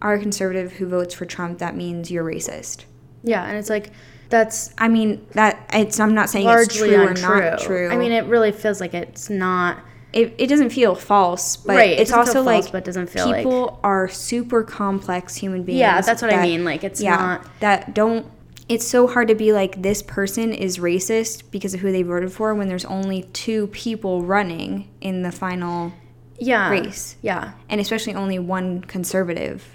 are 0.00 0.14
a 0.14 0.20
conservative 0.20 0.74
who 0.74 0.86
votes 0.86 1.14
for 1.14 1.24
Trump, 1.26 1.58
that 1.58 1.74
means 1.74 2.10
you're 2.12 2.24
racist. 2.24 2.84
Yeah, 3.22 3.44
and 3.46 3.56
it's 3.58 3.70
like 3.70 3.90
that's 4.28 4.74
I 4.78 4.88
mean 4.88 5.26
that 5.32 5.68
it's. 5.72 5.98
I'm 6.00 6.14
not 6.14 6.28
saying 6.30 6.46
it's 6.48 6.76
true 6.76 6.86
untrue. 6.94 7.06
or 7.06 7.14
not 7.50 7.60
true. 7.60 7.88
I 7.88 7.96
mean, 7.96 8.12
it 8.12 8.24
really 8.26 8.52
feels 8.52 8.80
like 8.80 8.92
it's 8.94 9.30
not. 9.30 9.78
it, 10.12 10.34
it 10.38 10.46
doesn't 10.48 10.70
feel 10.70 10.94
false, 10.94 11.56
but 11.56 11.76
Right, 11.76 11.98
it's 11.98 12.10
feel 12.10 12.20
also 12.20 12.44
false, 12.44 12.46
like 12.64 12.72
but 12.72 12.84
doesn't 12.84 13.08
feel 13.08 13.26
like- 13.26 13.44
people 13.44 13.78
are 13.82 14.08
super 14.08 14.62
complex 14.62 15.34
human 15.36 15.62
beings. 15.64 15.80
Yeah, 15.80 16.00
that's 16.00 16.20
what 16.22 16.32
I 16.32 16.42
mean. 16.42 16.64
Like 16.64 16.84
it's 16.84 17.00
yeah, 17.00 17.16
not. 17.16 17.46
that 17.60 17.94
don't. 17.94 18.26
It's 18.68 18.86
so 18.86 19.06
hard 19.06 19.28
to 19.28 19.34
be 19.34 19.54
like 19.54 19.80
this 19.80 20.02
person 20.02 20.52
is 20.52 20.76
racist 20.76 21.50
because 21.50 21.72
of 21.72 21.80
who 21.80 21.90
they 21.90 22.02
voted 22.02 22.30
for 22.30 22.54
when 22.54 22.68
there's 22.68 22.84
only 22.84 23.22
two 23.32 23.68
people 23.68 24.22
running 24.22 24.90
in 25.00 25.22
the 25.22 25.32
final, 25.32 25.94
Yeah. 26.38 26.68
race. 26.70 27.16
Yeah. 27.22 27.52
and 27.70 27.80
especially 27.80 28.14
only 28.14 28.38
one 28.38 28.82
conservative. 28.82 29.66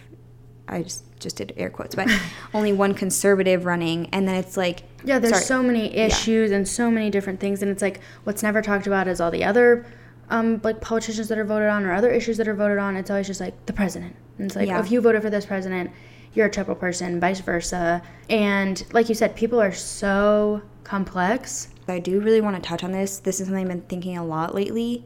I 0.67 0.83
just 0.83 1.03
just 1.19 1.35
did 1.37 1.53
air 1.57 1.69
quotes, 1.69 1.95
but 1.95 2.09
only 2.53 2.73
one 2.73 2.93
conservative 2.93 3.65
running, 3.65 4.07
and 4.11 4.27
then 4.27 4.35
it's 4.35 4.57
like 4.57 4.83
Yeah, 5.03 5.19
there's 5.19 5.33
sorry. 5.33 5.45
so 5.45 5.63
many 5.63 5.95
issues 5.95 6.51
and 6.51 6.67
so 6.67 6.89
many 6.91 7.09
different 7.09 7.39
things, 7.39 7.61
and 7.61 7.69
it's 7.71 7.81
like 7.81 7.99
what's 8.23 8.43
never 8.43 8.61
talked 8.61 8.87
about 8.87 9.07
is 9.07 9.19
all 9.21 9.31
the 9.31 9.43
other, 9.43 9.85
um, 10.29 10.59
like 10.63 10.81
politicians 10.81 11.27
that 11.29 11.37
are 11.37 11.45
voted 11.45 11.69
on 11.69 11.85
or 11.85 11.93
other 11.93 12.11
issues 12.11 12.37
that 12.37 12.47
are 12.47 12.53
voted 12.55 12.77
on. 12.77 12.95
It's 12.97 13.09
always 13.09 13.27
just 13.27 13.39
like 13.41 13.65
the 13.65 13.73
president, 13.73 14.15
and 14.37 14.47
it's 14.47 14.55
like 14.55 14.67
Yeah. 14.67 14.79
if 14.79 14.91
you 14.91 14.99
voted 15.01 15.21
for 15.21 15.29
this 15.29 15.45
president, 15.45 15.91
you're 16.33 16.47
a 16.47 16.51
triple 16.51 16.75
person, 16.75 17.19
vice 17.19 17.39
versa. 17.41 18.01
And 18.29 18.83
like 18.91 19.07
you 19.09 19.15
said, 19.15 19.35
people 19.35 19.61
are 19.61 19.71
so 19.73 20.61
complex. 20.83 21.69
I 21.87 21.99
do 21.99 22.19
really 22.21 22.41
want 22.41 22.55
to 22.55 22.61
touch 22.61 22.83
on 22.83 22.91
this. 22.91 23.19
This 23.19 23.39
is 23.39 23.47
something 23.47 23.63
I've 23.63 23.69
been 23.69 23.81
thinking 23.81 24.17
a 24.17 24.25
lot 24.25 24.55
lately. 24.55 25.05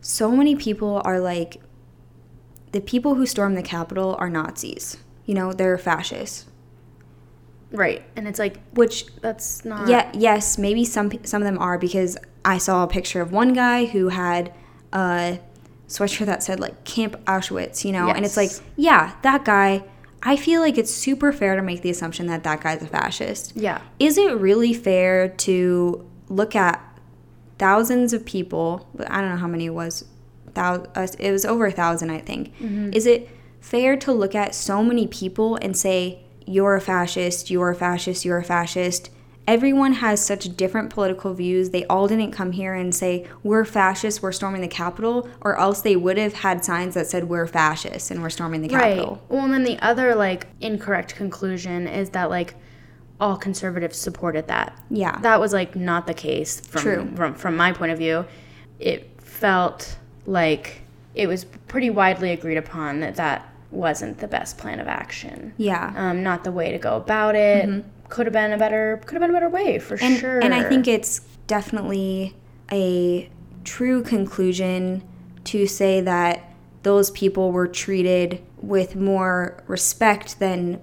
So 0.00 0.30
many 0.30 0.56
people 0.56 1.00
are 1.04 1.20
like, 1.20 1.60
the 2.72 2.80
people 2.80 3.14
who 3.14 3.26
stormed 3.26 3.56
the 3.56 3.62
Capitol 3.62 4.16
are 4.18 4.28
Nazis. 4.28 4.96
You 5.26 5.34
know, 5.34 5.52
they're 5.52 5.78
fascists. 5.78 6.46
Right, 7.70 8.02
and 8.16 8.28
it's 8.28 8.38
like 8.38 8.58
Which, 8.74 9.06
that's 9.22 9.64
not. 9.64 9.88
yeah, 9.88 10.10
yes, 10.14 10.58
maybe 10.58 10.84
some 10.84 11.10
some 11.24 11.40
of 11.40 11.46
them 11.46 11.58
are 11.58 11.78
because 11.78 12.18
I 12.44 12.58
saw 12.58 12.82
a 12.84 12.86
picture 12.86 13.22
of 13.22 13.32
one 13.32 13.54
guy 13.54 13.86
who 13.86 14.08
had 14.08 14.52
a 14.92 15.38
sweatshirt 15.88 16.26
that 16.26 16.42
said 16.42 16.60
like 16.60 16.84
Camp 16.84 17.16
Auschwitz. 17.24 17.82
You 17.84 17.92
know, 17.92 18.10
and 18.10 18.24
it's 18.26 18.36
like, 18.36 18.50
yeah, 18.76 19.14
that 19.22 19.44
guy. 19.44 19.84
I 20.24 20.36
feel 20.36 20.60
like 20.60 20.78
it's 20.78 20.92
super 20.94 21.32
fair 21.32 21.56
to 21.56 21.62
make 21.62 21.82
the 21.82 21.90
assumption 21.90 22.26
that 22.28 22.44
that 22.44 22.60
guy's 22.60 22.80
a 22.82 22.86
fascist. 22.86 23.56
Yeah. 23.56 23.80
is 23.98 24.16
it 24.16 24.36
really 24.36 24.72
fair 24.72 25.28
to 25.28 26.08
look 26.28 26.54
at 26.54 26.80
thousands 27.58 28.12
of 28.12 28.24
people 28.24 28.88
i 29.08 29.20
don't 29.20 29.30
know 29.30 29.36
how 29.36 29.46
many 29.48 29.66
it 29.66 29.70
was 29.74 30.04
thou- 30.54 30.86
uh, 30.94 31.06
it 31.18 31.30
was 31.32 31.44
over 31.44 31.66
a 31.66 31.72
thousand, 31.72 32.10
I 32.10 32.18
think. 32.18 32.52
Is 32.94 33.06
it 33.06 33.28
fair 33.60 33.96
to 33.98 34.12
look 34.12 34.34
at 34.34 34.54
so 34.54 34.82
many 34.82 35.06
people 35.06 35.56
and 35.62 35.76
say 35.76 36.18
you're 36.46 36.74
a 36.74 36.80
fascist, 36.80 37.50
you're 37.50 37.70
a 37.70 37.74
fascist, 37.74 38.24
you're 38.24 38.38
a 38.38 38.44
fascist? 38.44 39.10
Everyone 39.48 39.94
has 39.94 40.24
such 40.24 40.56
different 40.56 40.90
political 40.90 41.34
views. 41.34 41.70
They 41.70 41.84
all 41.86 42.06
didn't 42.06 42.30
come 42.30 42.52
here 42.52 42.74
and 42.74 42.94
say 42.94 43.26
we're 43.42 43.64
fascists, 43.64 44.22
we're 44.22 44.30
storming 44.30 44.60
the 44.60 44.68
Capitol, 44.68 45.28
or 45.40 45.58
else 45.58 45.82
they 45.82 45.96
would 45.96 46.16
have 46.16 46.32
had 46.32 46.64
signs 46.64 46.94
that 46.94 47.08
said 47.08 47.24
we're 47.28 47.48
fascists 47.48 48.12
and 48.12 48.22
we're 48.22 48.30
storming 48.30 48.62
the 48.62 48.68
Capitol. 48.68 49.14
Right. 49.14 49.20
Well, 49.30 49.44
and 49.44 49.52
then 49.52 49.64
the 49.64 49.80
other 49.80 50.14
like 50.14 50.46
incorrect 50.60 51.16
conclusion 51.16 51.88
is 51.88 52.10
that 52.10 52.30
like 52.30 52.54
all 53.20 53.36
conservatives 53.36 53.98
supported 53.98 54.46
that. 54.46 54.80
Yeah. 54.90 55.18
That 55.22 55.40
was 55.40 55.52
like 55.52 55.74
not 55.74 56.06
the 56.06 56.14
case 56.14 56.60
from 56.60 56.82
True. 56.82 57.10
from 57.16 57.34
from 57.34 57.56
my 57.56 57.72
point 57.72 57.90
of 57.92 57.98
view. 57.98 58.24
It 58.78 59.20
felt 59.20 59.96
like 60.26 60.82
it 61.14 61.26
was 61.26 61.44
pretty 61.44 61.90
widely 61.90 62.32
agreed 62.32 62.56
upon 62.56 63.00
that 63.00 63.16
that 63.16 63.48
wasn't 63.70 64.18
the 64.18 64.28
best 64.28 64.58
plan 64.58 64.80
of 64.80 64.88
action. 64.88 65.54
yeah. 65.56 65.92
Um, 65.96 66.22
not 66.22 66.44
the 66.44 66.52
way 66.52 66.72
to 66.72 66.78
go 66.78 66.96
about 66.96 67.34
it. 67.34 67.84
Could 68.08 68.26
have 68.26 68.32
been 68.34 68.52
a 68.52 68.58
better 68.58 69.00
could 69.06 69.14
have 69.14 69.22
been 69.22 69.30
a 69.30 69.32
better 69.32 69.48
way 69.48 69.78
for 69.78 69.96
and, 70.00 70.18
sure. 70.18 70.38
And 70.40 70.54
I 70.54 70.62
think 70.68 70.86
it's 70.86 71.20
definitely 71.46 72.36
a 72.70 73.30
true 73.64 74.02
conclusion 74.02 75.02
to 75.44 75.66
say 75.66 76.00
that 76.02 76.52
those 76.82 77.10
people 77.12 77.52
were 77.52 77.68
treated 77.68 78.42
with 78.60 78.96
more 78.96 79.62
respect 79.66 80.38
than 80.38 80.80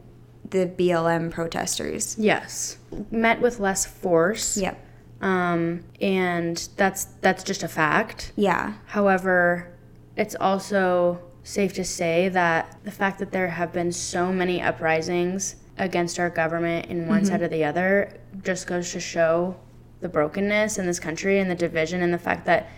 the 0.49 0.65
BLM 0.65 1.29
protesters. 1.29 2.17
yes, 2.17 2.77
met 3.11 3.39
with 3.41 3.59
less 3.59 3.85
force. 3.85 4.57
Yep. 4.57 4.83
Um, 5.21 5.83
and 5.99 6.69
that's 6.77 7.05
that's 7.21 7.43
just 7.43 7.63
a 7.63 7.67
fact. 7.67 8.31
Yeah. 8.35 8.73
However, 8.87 9.73
it's 10.15 10.35
also 10.39 11.21
safe 11.43 11.73
to 11.73 11.83
say 11.83 12.29
that 12.29 12.77
the 12.83 12.91
fact 12.91 13.19
that 13.19 13.31
there 13.31 13.47
have 13.49 13.73
been 13.73 13.91
so 13.91 14.31
many 14.31 14.61
uprisings 14.61 15.55
against 15.77 16.19
our 16.19 16.29
government 16.29 16.85
in 16.87 17.07
one 17.07 17.25
side 17.25 17.41
or 17.41 17.47
the 17.47 17.63
other 17.63 18.19
just 18.43 18.67
goes 18.67 18.91
to 18.91 18.99
show 18.99 19.55
the 20.01 20.09
brokenness 20.09 20.77
in 20.77 20.85
this 20.85 20.99
country 20.99 21.39
and 21.39 21.49
the 21.49 21.55
division 21.55 22.01
and 22.01 22.13
the 22.13 22.17
fact 22.17 22.45
that 22.45 22.69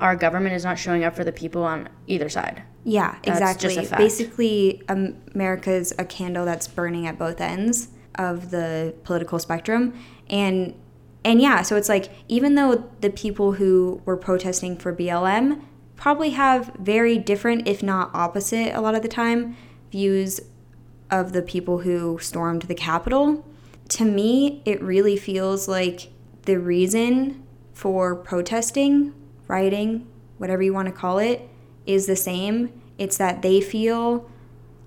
our 0.00 0.16
government 0.16 0.54
is 0.54 0.64
not 0.64 0.78
showing 0.78 1.04
up 1.04 1.14
for 1.14 1.24
the 1.24 1.32
people 1.32 1.62
on 1.62 1.88
either 2.06 2.28
side. 2.28 2.62
Yeah, 2.84 3.16
That's 3.24 3.38
exactly. 3.38 3.68
just 3.74 3.78
a 3.78 3.82
fact. 3.82 3.98
Basically, 3.98 4.82
um, 4.88 5.16
America's 5.34 5.92
a 5.98 6.04
candle 6.04 6.44
that's 6.44 6.68
burning 6.68 7.06
at 7.06 7.18
both 7.18 7.40
ends 7.40 7.88
of 8.14 8.50
the 8.50 8.94
political 9.04 9.38
spectrum, 9.38 9.98
and 10.28 10.74
and 11.28 11.42
yeah, 11.42 11.60
so 11.60 11.76
it's 11.76 11.90
like 11.90 12.08
even 12.26 12.54
though 12.54 12.90
the 13.02 13.10
people 13.10 13.52
who 13.52 14.00
were 14.06 14.16
protesting 14.16 14.78
for 14.78 14.94
BLM 14.94 15.60
probably 15.94 16.30
have 16.30 16.72
very 16.78 17.18
different, 17.18 17.68
if 17.68 17.82
not 17.82 18.10
opposite, 18.14 18.74
a 18.74 18.80
lot 18.80 18.94
of 18.94 19.02
the 19.02 19.08
time, 19.08 19.54
views 19.92 20.40
of 21.10 21.34
the 21.34 21.42
people 21.42 21.80
who 21.80 22.18
stormed 22.18 22.62
the 22.62 22.74
Capitol. 22.74 23.46
To 23.90 24.06
me, 24.06 24.62
it 24.64 24.80
really 24.80 25.18
feels 25.18 25.68
like 25.68 26.10
the 26.46 26.58
reason 26.58 27.46
for 27.74 28.16
protesting, 28.16 29.12
rioting, 29.48 30.08
whatever 30.38 30.62
you 30.62 30.72
want 30.72 30.86
to 30.86 30.92
call 30.92 31.18
it, 31.18 31.46
is 31.84 32.06
the 32.06 32.16
same. 32.16 32.72
It's 32.96 33.18
that 33.18 33.42
they 33.42 33.60
feel 33.60 34.30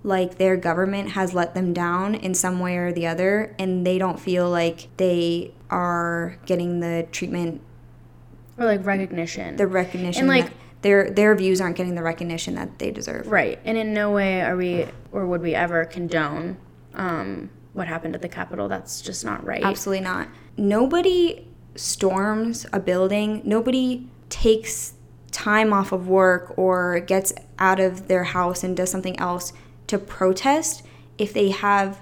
like 0.03 0.38
their 0.38 0.58
government 0.58 1.12
has 1.12 1.34
let 1.34 1.53
them 1.53 1.74
down 1.74 2.15
in 2.15 2.34
some 2.34 2.60
way 2.60 2.77
or 2.77 2.91
the 2.91 3.05
other, 3.08 3.55
and 3.60 3.86
they 3.86 3.98
don't 3.98 4.20
feel 4.20 4.50
like 4.50 4.88
they 4.98 5.53
are 5.70 6.38
getting 6.46 6.79
the 6.79 7.08
treatment, 7.12 7.62
Or 8.58 8.65
like 8.65 8.86
recognition. 8.86 9.55
the 9.58 9.67
recognition, 9.67 10.22
And, 10.24 10.29
like- 10.29 10.51
their 10.81 11.12
their 11.12 11.36
views 11.36 11.62
aren't 11.62 11.75
getting 11.77 11.93
the 11.93 12.01
recognition 12.01 12.55
that 12.55 12.79
they 12.79 12.89
deserve. 12.89 13.27
right. 13.27 13.60
And 13.65 13.77
in 13.77 13.93
no 13.93 14.10
way 14.12 14.41
are 14.41 14.58
we 14.58 14.88
or 15.12 15.27
would 15.27 15.41
we 15.43 15.53
ever 15.53 15.86
condone 15.86 16.58
um, 16.96 17.51
what 17.74 17.88
happened 17.88 18.15
at 18.15 18.22
the 18.24 18.27
Capitol. 18.27 18.67
That's 18.67 19.00
just 19.01 19.24
not 19.24 19.46
right. 19.46 19.63
Absolutely 19.63 20.03
not. 20.03 20.27
Nobody 20.58 21.48
storms 21.75 22.65
a 22.74 22.79
building. 22.79 23.41
Nobody 23.46 24.10
takes 24.29 24.93
time 25.31 25.72
off 25.72 25.91
of 25.91 26.08
work 26.10 26.53
or 26.58 27.00
gets 27.00 27.31
out 27.60 27.79
of 27.79 28.08
their 28.08 28.24
house 28.25 28.63
and 28.63 28.75
does 28.75 28.89
something 28.89 29.17
else 29.20 29.53
to 29.91 30.00
protest 30.00 30.83
if 31.17 31.33
they 31.33 31.50
have 31.50 32.00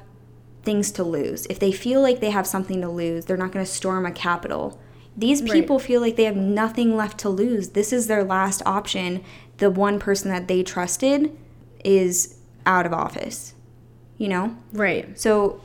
things 0.64 0.92
to 0.92 1.04
lose. 1.04 1.46
If 1.48 1.60
they 1.60 1.72
feel 1.72 2.02
like 2.02 2.20
they 2.20 2.30
have 2.30 2.46
something 2.48 2.82
to 2.82 2.90
lose, 2.90 3.26
they're 3.26 3.38
not 3.38 3.52
going 3.52 3.66
to 3.66 3.72
storm 3.72 4.06
a 4.06 4.12
capitol. 4.12 4.80
These 5.18 5.42
Right. 5.42 5.52
people 5.52 5.80
feel 5.80 6.00
like 6.02 6.16
they 6.16 6.26
have 6.26 6.36
nothing 6.36 6.96
left 6.96 7.18
to 7.20 7.30
lose. 7.30 7.70
This 7.70 7.92
is 7.92 8.08
their 8.08 8.24
last 8.24 8.62
option. 8.66 9.22
The 9.58 9.70
one 9.70 10.00
person 10.00 10.30
that 10.32 10.48
they 10.48 10.64
trusted 10.64 11.36
is 11.84 12.36
out 12.66 12.86
of 12.86 12.94
office. 12.94 13.54
You 14.18 14.28
know? 14.28 14.56
Right. 14.72 15.20
So, 15.20 15.60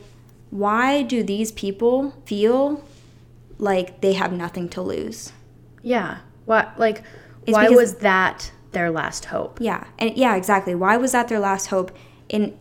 why 0.51 1.03
do 1.03 1.23
these 1.23 1.53
people 1.53 2.15
feel 2.25 2.83
like 3.59 4.01
they 4.01 4.15
have 4.15 4.33
nothing 4.33 4.69
to 4.71 4.81
lose? 4.83 5.33
Yeah. 5.83 6.19
What 6.47 6.73
like 6.79 7.03
It's 7.47 7.55
why 7.55 7.69
was 7.69 7.97
that 7.97 8.53
their 8.73 8.91
last 8.91 9.27
hope? 9.27 9.59
Yeah, 9.61 9.85
and 9.99 10.17
yeah, 10.17 10.35
exactly. 10.37 10.75
Why 10.75 10.97
was 10.97 11.13
that 11.13 11.29
their 11.29 11.41
last 11.41 11.67
hope? 11.67 11.91
And 12.31 12.57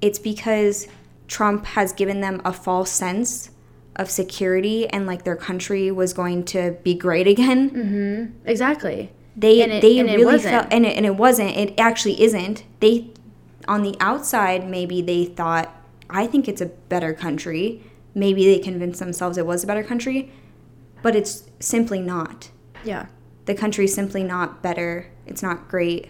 it's 0.00 0.18
because 0.18 0.86
Trump 1.26 1.66
has 1.66 1.92
given 1.92 2.20
them 2.20 2.40
a 2.44 2.52
false 2.52 2.90
sense 2.90 3.50
of 3.96 4.10
security 4.10 4.88
and 4.88 5.06
like 5.06 5.24
their 5.24 5.36
country 5.36 5.90
was 5.90 6.12
going 6.12 6.44
to 6.44 6.76
be 6.82 6.94
great 6.94 7.26
again. 7.26 7.70
Mm-hmm. 7.70 8.48
Exactly. 8.48 9.10
They 9.36 9.62
And 9.62 9.72
it- 9.72 9.82
they 9.82 10.02
really 10.02 10.38
felt 10.38 10.66
and 10.70 10.86
it, 10.86 10.96
and 10.96 11.04
it 11.06 11.16
wasn't. 11.16 11.56
It 11.56 11.78
actually 11.78 12.20
isn't. 12.22 12.64
They 12.80 13.10
on 13.66 13.82
the 13.82 13.94
outside 14.00 14.68
maybe 14.68 15.02
they 15.02 15.24
thought 15.26 15.74
I 16.08 16.26
think 16.26 16.48
it's 16.48 16.60
a 16.62 16.66
better 16.66 17.12
country. 17.12 17.82
Maybe 18.14 18.44
they 18.46 18.58
convinced 18.58 18.98
themselves 18.98 19.36
it 19.36 19.44
was 19.46 19.62
a 19.62 19.66
better 19.66 19.84
country, 19.84 20.32
but 21.02 21.14
it's 21.14 21.44
simply 21.60 22.00
not. 22.00 22.50
Yeah. 22.84 23.06
The 23.44 23.54
country's 23.54 23.94
simply 23.94 24.24
not 24.24 24.62
better. 24.62 25.08
It's 25.26 25.42
not 25.42 25.68
great. 25.68 26.08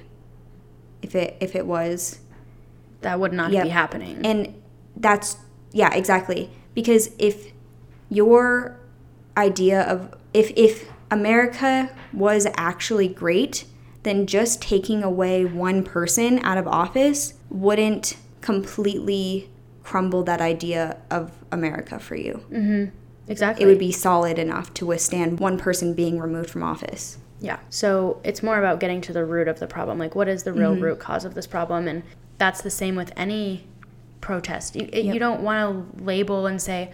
If 1.02 1.14
it 1.14 1.36
if 1.40 1.56
it 1.56 1.66
was, 1.66 2.20
That 3.02 3.20
would 3.20 3.32
not 3.32 3.50
Yep. 3.52 3.62
be 3.64 3.68
happening. 3.70 4.18
and 4.24 4.54
that's 4.96 5.36
yeah 5.72 5.94
exactly 5.94 6.50
because 6.74 7.10
if 7.18 7.52
your 8.10 8.76
idea 9.36 9.82
of 9.82 10.12
if 10.34 10.50
if 10.56 10.88
america 11.10 11.90
was 12.12 12.46
actually 12.56 13.06
great 13.06 13.64
then 14.02 14.26
just 14.26 14.60
taking 14.60 15.02
away 15.04 15.44
one 15.44 15.84
person 15.84 16.40
out 16.42 16.58
of 16.58 16.66
office 16.66 17.34
wouldn't 17.50 18.16
completely 18.40 19.48
crumble 19.84 20.22
that 20.24 20.40
idea 20.40 20.96
of 21.10 21.30
america 21.52 21.98
for 22.00 22.16
you 22.16 22.42
Mhm. 22.52 22.90
exactly. 23.28 23.64
it 23.64 23.68
would 23.68 23.78
be 23.78 23.92
solid 23.92 24.38
enough 24.38 24.74
to 24.74 24.84
withstand 24.86 25.38
one 25.38 25.58
person 25.58 25.94
being 25.94 26.18
removed 26.18 26.50
from 26.50 26.62
office 26.62 27.18
Yeah. 27.40 27.58
So 27.70 28.18
it's 28.24 28.42
more 28.42 28.58
about 28.58 28.80
getting 28.80 29.00
to 29.02 29.12
the 29.12 29.24
root 29.24 29.46
of 29.46 29.60
the 29.60 29.68
problem. 29.68 29.96
Like, 29.96 30.16
what 30.16 30.26
is 30.26 30.42
the 30.42 30.52
real 30.52 30.74
root 30.74 30.98
cause 30.98 31.24
of 31.24 31.34
this 31.34 31.46
problem? 31.46 31.86
And 31.86 32.02
that's 32.38 32.62
the 32.62 32.70
same 32.70 32.94
with 32.96 33.12
any 33.16 33.66
protest. 34.20 34.76
You, 34.76 34.88
it- 34.92 35.04
you 35.04 35.18
don't 35.18 35.42
want 35.42 35.96
to 35.98 36.02
label 36.04 36.46
and 36.46 36.60
say, 36.60 36.92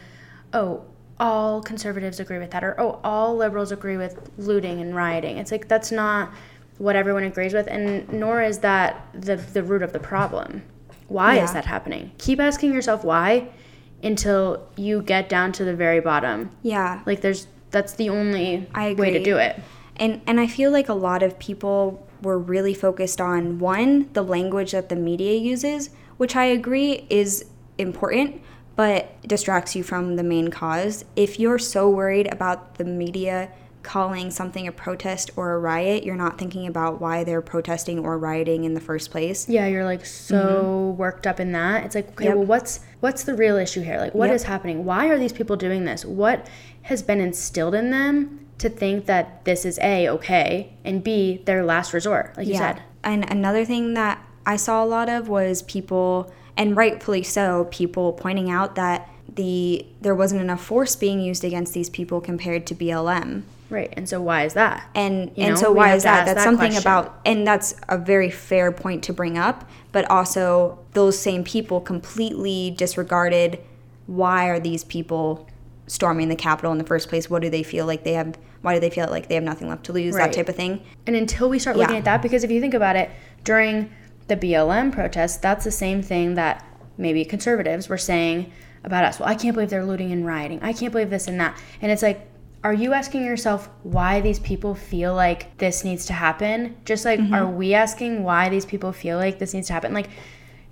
oh, 0.53 0.85
all 1.21 1.63
conservatives 1.63 2.19
agree 2.19 2.39
with 2.39 2.51
that, 2.51 2.65
or 2.65 2.75
oh, 2.81 2.99
all 3.05 3.37
liberals 3.37 3.71
agree 3.71 3.97
with 3.97 4.31
looting 4.37 4.81
and 4.81 4.97
rioting. 4.97 5.39
It's 5.39 5.53
like 5.53 5.69
that's 5.69 5.93
not 5.93 6.33
what 6.79 6.97
everyone 6.97 7.23
agrees 7.23 7.55
with, 7.55 7.69
and 7.69 8.13
nor 8.13 8.43
is 8.43 8.59
that 8.59 9.07
the, 9.15 9.37
the 9.37 9.63
root 9.63 9.83
of 9.83 9.93
the 9.93 10.01
problem. 10.01 10.63
Why 11.07 11.39
is 11.39 11.53
that 11.53 11.67
happening? 11.67 12.11
Keep 12.19 12.41
asking 12.41 12.73
yourself 12.75 13.05
why 13.05 13.49
until 14.03 14.67
you 14.77 15.03
get 15.03 15.29
down 15.29 15.53
to 15.53 15.65
the 15.65 15.75
very 15.75 16.01
bottom. 16.01 16.51
yeah 16.63 17.03
Like, 17.07 17.21
there's 17.21 17.47
that's 17.71 17.95
the 17.95 18.09
only 18.11 18.67
I 18.75 18.95
way 18.95 19.11
to 19.13 19.23
do 19.23 19.37
it. 19.37 19.61
And 19.97 20.21
and 20.27 20.41
I 20.41 20.47
feel 20.49 20.71
like 20.73 20.89
a 20.89 20.95
lot 20.95 21.23
of 21.23 21.39
people 21.39 22.04
were 22.25 22.39
really 22.39 22.75
focused 22.75 23.21
on 23.21 23.59
one, 23.59 24.09
the 24.15 24.23
language 24.23 24.73
that 24.73 24.89
the 24.89 24.97
media 24.97 25.35
uses, 25.39 25.91
which 26.17 26.35
I 26.35 26.45
agree 26.47 27.07
is 27.11 27.45
important, 27.79 28.41
but 28.77 29.21
distracts 29.29 29.77
you 29.77 29.83
from 29.83 30.17
the 30.17 30.23
main 30.25 30.49
cause. 30.49 31.05
If 31.15 31.39
you're 31.39 31.59
so 31.59 31.89
worried 31.89 32.33
about 32.33 32.77
the 32.77 32.85
media 32.85 33.51
calling 33.83 34.31
something 34.31 34.67
a 34.67 34.73
protest 34.73 35.31
or 35.37 35.53
a 35.53 35.59
riot, 35.59 36.05
you're 36.05 36.17
not 36.17 36.39
thinking 36.39 36.67
about 36.67 37.03
why 37.03 37.23
they're 37.23 37.43
protesting 37.43 37.99
or 37.99 38.19
rioting 38.19 38.65
in 38.65 38.73
the 38.73 38.81
first 38.81 39.11
place. 39.11 39.47
Yeah, 39.47 39.67
you're 39.67 39.85
like 39.85 40.07
so 40.07 40.95
worked 40.97 41.27
up 41.27 41.39
in 41.39 41.53
that. 41.53 41.85
It's 41.85 41.95
like, 41.95 42.09
okay, 42.13 42.15
Mm-hmm. 42.15 42.25
Yep. 42.25 42.37
well, 42.37 42.47
what's 42.47 42.81
what's 43.01 43.25
the 43.25 43.35
real 43.35 43.57
issue 43.59 43.83
here? 43.83 43.99
Like, 43.99 44.15
what 44.15 44.31
is 44.31 44.43
Yep. 44.43 44.49
happening? 44.49 44.85
Why 44.87 45.09
are 45.09 45.19
these 45.19 45.35
people 45.35 45.57
doing 45.57 45.85
this? 45.85 46.05
What 46.05 46.47
has 46.83 47.03
been 47.03 47.21
instilled 47.21 47.75
in 47.75 47.91
them 47.91 48.44
to 48.59 48.69
think 48.69 49.07
that 49.07 49.45
this 49.45 49.65
is 49.65 49.79
a 49.81 50.09
okay 50.09 50.73
and 50.85 51.03
b 51.03 51.43
their 51.45 51.65
last 51.65 51.93
resort? 51.93 52.37
Like 52.37 52.47
you 52.47 52.57
said. 52.57 52.83
And 53.03 53.31
another 53.31 53.65
thing 53.65 53.95
that 53.95 54.25
I 54.47 54.57
saw 54.57 54.85
a 54.85 54.87
lot 54.87 55.09
of 55.09 55.29
was 55.29 55.63
people, 55.63 56.33
and 56.57 56.77
rightfully 56.77 57.23
so, 57.23 57.69
people 57.71 58.13
pointing 58.13 58.51
out 58.51 58.75
that 58.75 59.09
the 59.35 59.85
there 60.01 60.15
wasn't 60.15 60.41
enough 60.41 60.63
force 60.63 60.97
being 60.97 61.21
used 61.21 61.45
against 61.45 61.75
these 61.75 61.91
people 61.91 62.21
compared 62.21 62.67
to 62.67 62.75
BLM. 62.75 63.43
Right. 63.71 63.93
And 63.97 64.09
so 64.09 64.21
why 64.21 64.45
is 64.45 64.55
that? 64.55 64.89
And 64.95 65.33
You 65.37 65.45
and 65.45 65.55
know, 65.55 65.61
so 65.61 65.73
why 65.73 65.95
is 65.95 66.03
that? 66.05 66.27
That's 66.27 66.39
that 66.39 66.45
something 66.45 66.73
question. 66.73 66.83
about 66.83 67.21
and 67.25 67.47
that's 67.47 67.75
a 67.89 67.99
very 67.99 68.31
fair 68.31 68.71
point 68.71 69.03
to 69.05 69.13
bring 69.13 69.37
up, 69.39 69.69
but 69.91 70.09
also 70.11 70.79
those 70.93 71.19
same 71.19 71.43
people 71.45 71.81
completely 71.81 72.71
disregarded 72.77 73.59
why 74.07 74.49
are 74.49 74.61
these 74.61 74.85
people 74.85 75.49
storming 75.87 76.29
the 76.29 76.37
Capitol 76.37 76.73
in 76.73 76.79
the 76.79 76.85
first 76.85 77.09
place? 77.09 77.29
What 77.29 77.43
do 77.43 77.51
they 77.51 77.63
feel 77.63 77.87
like 77.87 78.05
they 78.05 78.15
have 78.15 78.37
why 78.65 78.73
do 78.73 78.81
they 78.81 78.89
feel 78.89 79.09
like 79.11 79.29
they 79.29 79.35
have 79.35 79.45
nothing 79.45 79.69
left 79.69 79.85
to 79.85 79.93
lose? 79.93 80.15
Right. 80.15 80.25
That 80.25 80.33
type 80.35 80.49
of 80.49 80.57
thing. 80.57 80.83
And 81.07 81.15
until 81.15 81.51
we 81.51 81.59
start 81.59 81.77
looking 81.77 81.99
at 81.99 82.05
that, 82.07 82.23
because 82.23 82.45
if 82.45 82.51
you 82.51 82.63
think 82.63 82.73
about 82.73 82.97
it, 82.97 83.11
during 83.45 83.91
the 84.27 84.39
BLM 84.39 84.91
protests, 84.91 85.37
that's 85.37 85.65
the 85.65 85.71
same 85.71 86.01
thing 86.01 86.35
that 86.37 86.67
maybe 86.97 87.27
conservatives 87.27 87.91
were 87.91 87.99
saying 87.99 88.51
about 88.83 89.05
us. 89.05 89.19
Well, 89.21 89.29
I 89.29 89.35
can't 89.35 89.55
believe 89.55 89.69
they're 89.69 89.85
looting 89.85 90.13
and 90.13 90.27
rioting. 90.27 90.61
I 90.63 90.73
can't 90.73 90.93
believe 90.93 91.11
this 91.11 91.29
and 91.29 91.39
that. 91.41 91.61
And 91.83 91.93
it's 91.93 92.03
like, 92.03 92.27
are 92.63 92.73
you 92.73 92.95
asking 92.95 93.27
yourself 93.27 93.69
why 93.83 94.23
these 94.23 94.39
people 94.39 94.75
feel 94.75 95.15
like 95.15 95.59
this 95.59 95.85
needs 95.85 96.07
to 96.07 96.15
happen? 96.15 96.75
Just 96.87 97.05
like, 97.05 97.21
are 97.21 97.43
mm-hmm. 97.43 97.57
we 97.57 97.75
asking 97.75 98.23
why 98.23 98.49
these 98.49 98.65
people 98.65 98.93
feel 98.93 99.19
like 99.19 99.39
this 99.39 99.53
needs 99.53 99.67
to 99.67 99.75
happen? 99.75 99.93
Like, 99.93 100.09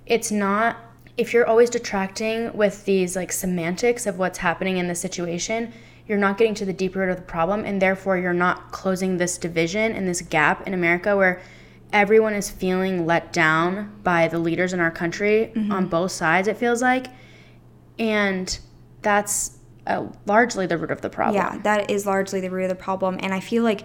it's 0.07 0.31
not 0.31 0.77
if 1.15 1.33
you're 1.33 1.45
always 1.45 1.69
detracting 1.69 2.51
with 2.53 2.85
these 2.85 3.15
like 3.15 3.31
semantics 3.31 4.05
of 4.05 4.17
what's 4.17 4.39
happening 4.39 4.77
in 4.77 4.87
the 4.87 4.95
situation 4.95 5.71
you're 6.07 6.17
not 6.17 6.37
getting 6.37 6.53
to 6.53 6.65
the 6.65 6.73
deep 6.73 6.95
root 6.95 7.09
of 7.09 7.15
the 7.15 7.21
problem 7.21 7.63
and 7.63 7.81
therefore 7.81 8.17
you're 8.17 8.33
not 8.33 8.71
closing 8.71 9.17
this 9.17 9.37
division 9.37 9.93
and 9.93 10.07
this 10.07 10.21
gap 10.21 10.65
in 10.67 10.73
america 10.73 11.15
where 11.15 11.41
everyone 11.91 12.33
is 12.33 12.49
feeling 12.49 13.05
let 13.05 13.31
down 13.31 13.93
by 14.03 14.27
the 14.27 14.39
leaders 14.39 14.73
in 14.73 14.79
our 14.79 14.91
country 14.91 15.51
on 15.71 15.87
both 15.87 16.11
sides 16.11 16.47
it 16.47 16.57
feels 16.57 16.81
like 16.81 17.07
and 17.99 18.59
that's 19.01 19.57
uh, 19.85 20.07
largely 20.25 20.65
the 20.65 20.77
root 20.77 20.91
of 20.91 21.01
the 21.01 21.09
problem 21.09 21.35
Yeah, 21.35 21.59
that 21.63 21.91
is 21.91 22.05
largely 22.05 22.39
the 22.39 22.49
root 22.49 22.63
of 22.63 22.69
the 22.69 22.75
problem. 22.75 23.17
And 23.21 23.33
I 23.33 23.39
feel 23.39 23.63
like 23.63 23.83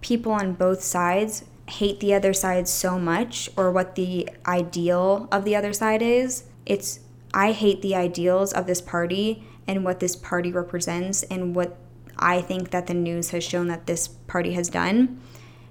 people 0.00 0.32
on 0.32 0.54
both 0.54 0.82
sides 0.82 1.44
hate 1.68 2.00
the 2.00 2.14
other 2.14 2.32
side 2.32 2.68
so 2.68 2.98
much 2.98 3.48
or 3.56 3.70
what 3.70 3.94
the 3.94 4.28
ideal 4.46 5.28
of 5.30 5.44
the 5.44 5.56
other 5.56 5.72
side 5.72 6.02
is. 6.02 6.44
It's, 6.66 7.00
I 7.32 7.52
hate 7.52 7.82
the 7.82 7.94
ideals 7.94 8.52
of 8.52 8.66
this 8.66 8.80
party 8.80 9.44
and 9.66 9.84
what 9.84 10.00
this 10.00 10.16
party 10.16 10.52
represents 10.52 11.22
and 11.24 11.54
what 11.54 11.76
I 12.18 12.40
think 12.40 12.70
that 12.70 12.86
the 12.86 12.94
news 12.94 13.30
has 13.30 13.42
shown 13.44 13.68
that 13.68 13.86
this 13.86 14.08
party 14.08 14.52
has 14.52 14.68
done. 14.68 15.20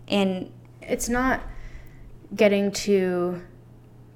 And 0.07 0.51
it's 0.81 1.09
not 1.09 1.41
getting 2.35 2.71
to 2.71 3.41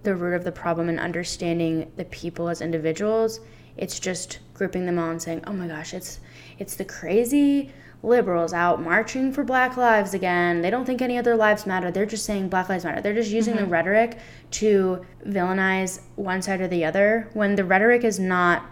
the 0.04 0.16
root 0.16 0.34
of 0.34 0.44
the 0.44 0.52
problem 0.52 0.90
and 0.90 1.00
understanding 1.00 1.92
the 1.96 2.06
people 2.06 2.50
as 2.50 2.62
individuals 2.62 3.40
it's 3.76 4.00
just 4.00 4.40
grouping 4.54 4.86
them 4.86 4.98
all 4.98 5.10
and 5.10 5.22
saying 5.22 5.44
oh 5.46 5.54
my 5.54 5.68
gosh 5.68 5.94
it's 5.94 6.20
it's 6.60 6.76
the 6.76 6.86
crazy 6.86 7.72
liberals 8.04 8.54
out 8.54 8.82
marching 8.82 9.34
for 9.34 9.44
black 9.44 9.76
lives 9.76 10.14
again 10.14 10.62
they 10.62 10.70
don't 10.70 10.86
think 10.86 11.02
any 11.02 11.18
other 11.18 11.36
lives 11.36 11.66
matter 11.66 11.90
they're 11.90 12.06
just 12.06 12.26
saying 12.26 12.48
black 12.48 12.70
lives 12.70 12.86
matter 12.86 13.02
they're 13.02 13.14
just 13.14 13.32
using 13.32 13.56
the 13.56 13.64
mm-hmm. 13.64 13.72
rhetoric 13.72 14.20
to 14.52 15.04
villainize 15.26 16.02
one 16.16 16.42
side 16.42 16.62
or 16.62 16.68
the 16.68 16.86
other 16.86 17.28
when 17.34 17.56
the 17.56 17.66
rhetoric 17.66 18.04
is 18.04 18.20
not 18.20 18.64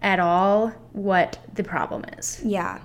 at 0.00 0.20
all 0.20 0.68
what 0.92 1.38
the 1.54 1.64
problem 1.64 2.04
is 2.16 2.40
Yeah, 2.44 2.80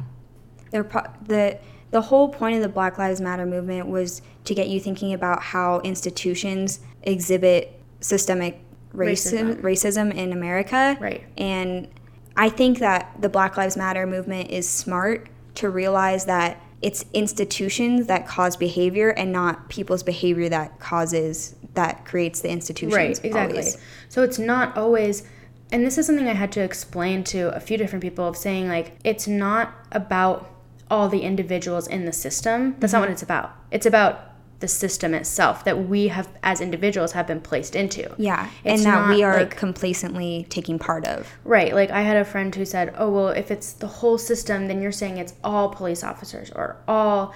They're 0.71 0.83
pro- 0.83 1.11
the 1.25 1.57
the 1.91 2.01
whole 2.01 2.29
point 2.29 2.55
of 2.55 2.63
the 2.63 2.69
Black 2.69 2.97
Lives 2.97 3.21
Matter 3.21 3.45
movement 3.45 3.87
was 3.87 4.23
to 4.45 4.55
get 4.55 4.67
you 4.67 4.79
thinking 4.79 5.13
about 5.13 5.43
how 5.43 5.79
institutions 5.81 6.79
exhibit 7.03 7.79
systemic 7.99 8.59
racism, 8.95 9.57
Racism. 9.57 9.61
racism 9.61 10.13
in 10.15 10.33
America. 10.33 10.97
Right. 10.99 11.23
And 11.37 11.87
I 12.35 12.49
think 12.49 12.79
that 12.79 13.15
the 13.19 13.29
Black 13.29 13.57
Lives 13.57 13.77
Matter 13.77 14.07
movement 14.07 14.49
is 14.49 14.67
smart 14.67 15.29
to 15.55 15.69
realize 15.69 16.25
that 16.25 16.61
it's 16.81 17.05
institutions 17.13 18.07
that 18.07 18.27
cause 18.27 18.57
behavior 18.57 19.09
and 19.11 19.31
not 19.31 19.69
people's 19.69 20.03
behavior 20.03 20.49
that 20.49 20.79
causes 20.79 21.55
that 21.75 22.05
creates 22.05 22.41
the 22.41 22.49
institutions. 22.49 22.93
Right, 22.93 23.23
exactly. 23.23 23.57
always. 23.57 23.77
So 24.09 24.21
it's 24.21 24.37
not 24.37 24.77
always 24.77 25.23
and 25.71 25.83
this 25.83 25.97
is 25.97 26.05
something 26.05 26.27
I 26.27 26.33
had 26.33 26.51
to 26.51 26.61
explain 26.61 27.23
to 27.25 27.53
a 27.55 27.59
few 27.59 27.77
different 27.77 28.03
people 28.03 28.27
of 28.27 28.37
saying 28.37 28.67
like 28.67 28.97
it's 29.03 29.27
not 29.27 29.73
about 29.91 30.49
all 30.91 31.09
the 31.09 31.21
individuals 31.21 31.87
in 31.87 32.05
the 32.05 32.13
system. 32.13 32.75
That's 32.79 32.93
not 32.93 32.99
what 32.99 33.05
mm-hmm. 33.05 33.13
it's 33.13 33.23
about. 33.23 33.55
It's 33.71 33.85
about 33.87 34.32
the 34.63 34.67
system 34.69 35.13
itself 35.13 35.65
that 35.65 35.89
we 35.89 36.07
have 36.07 36.29
as 36.41 36.61
individuals 36.61 37.11
have 37.11 37.27
been 37.27 37.41
placed 37.41 37.75
into. 37.75 38.09
Yeah, 38.17 38.47
It's 38.63 38.85
and 38.85 38.93
that 38.93 39.09
we 39.09 39.21
are 39.21 39.35
like- 39.39 39.57
complacently 39.57 40.47
taking 40.47 40.79
part 40.79 41.05
of. 41.05 41.27
Right. 41.43 41.75
Like 41.75 41.91
I 41.91 41.99
had 41.99 42.15
a 42.15 42.23
friend 42.23 42.55
who 42.55 42.63
said, 42.63 42.93
"Oh, 42.97 43.09
well, 43.09 43.27
if 43.27 43.51
it's 43.51 43.73
the 43.73 43.87
whole 43.87 44.17
system, 44.17 44.67
then 44.69 44.81
you're 44.81 44.93
saying 44.93 45.17
it's 45.17 45.33
all 45.43 45.67
police 45.67 46.01
officers 46.01 46.49
or 46.51 46.77
all, 46.87 47.33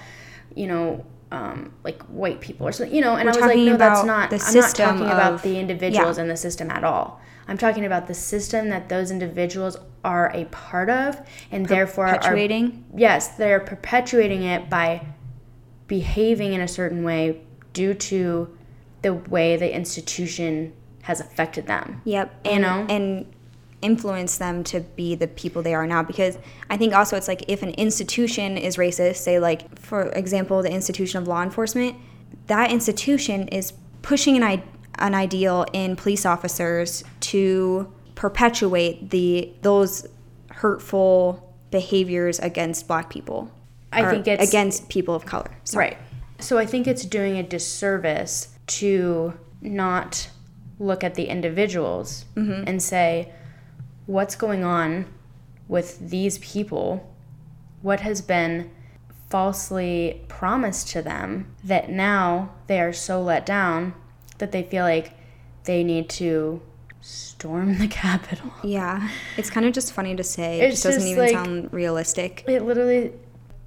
you 0.54 0.66
know, 0.68 1.04
um, 1.30 1.74
like 1.84 2.00
white 2.04 2.40
people 2.40 2.66
or 2.66 2.72
something, 2.72 2.96
you 2.96 3.02
know." 3.02 3.16
And 3.16 3.26
We're 3.26 3.34
I 3.34 3.46
was 3.46 3.54
like, 3.56 3.58
"No, 3.58 3.76
that's 3.76 4.04
not 4.06 4.30
the 4.30 4.42
I'm 4.42 4.54
not 4.54 4.74
talking 4.74 5.04
about 5.04 5.42
the 5.42 5.58
individuals 5.58 6.16
yeah. 6.16 6.22
in 6.22 6.28
the 6.30 6.36
system 6.38 6.70
at 6.70 6.82
all. 6.82 7.20
I'm 7.46 7.58
talking 7.58 7.84
about 7.84 8.06
the 8.06 8.14
system 8.14 8.70
that 8.70 8.88
those 8.88 9.10
individuals 9.10 9.76
are 10.02 10.30
a 10.34 10.46
part 10.46 10.88
of, 10.88 11.20
and 11.52 11.66
therefore 11.66 12.06
are 12.06 12.14
Perpetuating. 12.16 12.84
yes, 12.96 13.28
they're 13.36 13.60
perpetuating 13.60 14.44
it 14.44 14.70
by 14.70 15.04
behaving 15.88 16.52
in 16.52 16.60
a 16.60 16.68
certain 16.68 17.02
way 17.02 17.40
due 17.72 17.94
to 17.94 18.56
the 19.02 19.14
way 19.14 19.56
the 19.56 19.74
institution 19.74 20.72
has 21.02 21.20
affected 21.20 21.66
them. 21.66 22.00
Yep. 22.04 22.40
You 22.44 22.50
And, 22.52 22.62
know? 22.62 22.86
and 22.94 23.34
influence 23.80 24.38
them 24.38 24.64
to 24.64 24.80
be 24.80 25.14
the 25.14 25.28
people 25.28 25.62
they 25.62 25.74
are 25.74 25.86
now. 25.86 26.02
Because 26.02 26.36
I 26.68 26.76
think 26.76 26.94
also 26.94 27.16
it's 27.16 27.28
like 27.28 27.44
if 27.48 27.62
an 27.62 27.70
institution 27.70 28.56
is 28.56 28.76
racist, 28.76 29.16
say 29.16 29.38
like 29.38 29.78
for 29.78 30.08
example 30.10 30.62
the 30.62 30.70
institution 30.72 31.22
of 31.22 31.28
law 31.28 31.42
enforcement, 31.42 31.96
that 32.48 32.70
institution 32.70 33.48
is 33.48 33.72
pushing 34.02 34.36
an 34.36 34.42
I- 34.42 34.62
an 34.98 35.14
ideal 35.14 35.64
in 35.72 35.94
police 35.94 36.26
officers 36.26 37.04
to 37.20 37.92
perpetuate 38.16 39.10
the 39.10 39.52
those 39.62 40.06
hurtful 40.50 41.54
behaviors 41.70 42.40
against 42.40 42.88
black 42.88 43.08
people. 43.10 43.50
I 43.92 44.10
think 44.10 44.26
it's 44.28 44.48
against 44.48 44.88
people 44.88 45.14
of 45.14 45.24
color. 45.24 45.50
Sorry. 45.64 45.88
Right. 45.88 45.98
So 46.40 46.58
I 46.58 46.66
think 46.66 46.86
it's 46.86 47.04
doing 47.04 47.36
a 47.36 47.42
disservice 47.42 48.48
to 48.66 49.34
not 49.60 50.30
look 50.78 51.02
at 51.02 51.14
the 51.14 51.24
individuals 51.24 52.24
mm-hmm. 52.36 52.64
and 52.66 52.82
say, 52.82 53.32
what's 54.06 54.36
going 54.36 54.64
on 54.64 55.06
with 55.66 56.10
these 56.10 56.38
people? 56.38 57.14
What 57.82 58.00
has 58.00 58.20
been 58.20 58.70
falsely 59.28 60.24
promised 60.28 60.88
to 60.88 61.02
them 61.02 61.54
that 61.64 61.90
now 61.90 62.54
they 62.66 62.80
are 62.80 62.92
so 62.92 63.20
let 63.20 63.44
down 63.44 63.94
that 64.38 64.52
they 64.52 64.62
feel 64.62 64.84
like 64.84 65.12
they 65.64 65.84
need 65.84 66.08
to 66.08 66.62
storm 67.00 67.78
the 67.78 67.88
Capitol? 67.88 68.52
Yeah. 68.62 69.10
It's 69.36 69.50
kind 69.50 69.66
of 69.66 69.72
just 69.72 69.92
funny 69.92 70.14
to 70.14 70.24
say. 70.24 70.60
It 70.60 70.64
It's 70.64 70.82
just 70.82 70.96
doesn't 70.96 71.08
even 71.08 71.24
like- 71.24 71.32
sound 71.32 71.72
realistic. 71.72 72.44
It 72.46 72.62
literally 72.62 73.12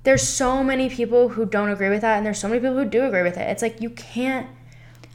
there's 0.03 0.27
so 0.27 0.63
many 0.63 0.89
people 0.89 1.29
who 1.29 1.45
don't 1.45 1.69
agree 1.69 1.89
with 1.89 2.01
that 2.01 2.17
and 2.17 2.25
there's 2.25 2.39
so 2.39 2.47
many 2.47 2.59
people 2.59 2.75
who 2.77 2.85
do 2.85 3.03
agree 3.05 3.21
with 3.23 3.37
it. 3.37 3.47
It's 3.49 3.61
like 3.61 3.81
you 3.81 3.89
can't 3.91 4.47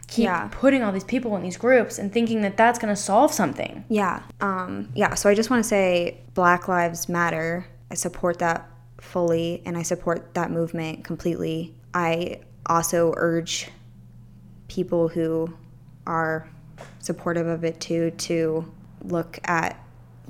keep 0.06 0.24
Yeah. 0.26 0.48
putting 0.52 0.82
all 0.84 0.92
these 0.92 1.02
people 1.04 1.34
in 1.36 1.42
these 1.42 1.56
groups 1.56 1.98
and 1.98 2.12
thinking 2.12 2.42
that 2.42 2.56
that's 2.56 2.78
going 2.78 2.94
to 2.94 3.00
solve 3.00 3.32
something. 3.32 3.84
Yeah. 3.88 4.22
Um, 4.40 4.90
yeah. 4.94 5.14
So 5.14 5.28
I 5.28 5.34
just 5.34 5.50
want 5.50 5.62
to 5.64 5.68
say 5.68 6.18
Black 6.34 6.68
Lives 6.68 7.08
Matter. 7.08 7.66
I 7.90 7.94
support 7.94 8.38
that 8.38 8.68
fully 9.00 9.62
and 9.66 9.76
I 9.76 9.82
support 9.82 10.34
that 10.34 10.50
movement 10.50 11.02
completely. 11.04 11.74
I 11.92 12.40
also 12.66 13.12
urge 13.16 13.68
people 14.68 15.08
who 15.08 15.52
are 16.06 16.48
supportive 17.00 17.46
of 17.46 17.64
it 17.64 17.80
too 17.80 18.10
to 18.12 18.70
look 19.02 19.38
at 19.44 19.80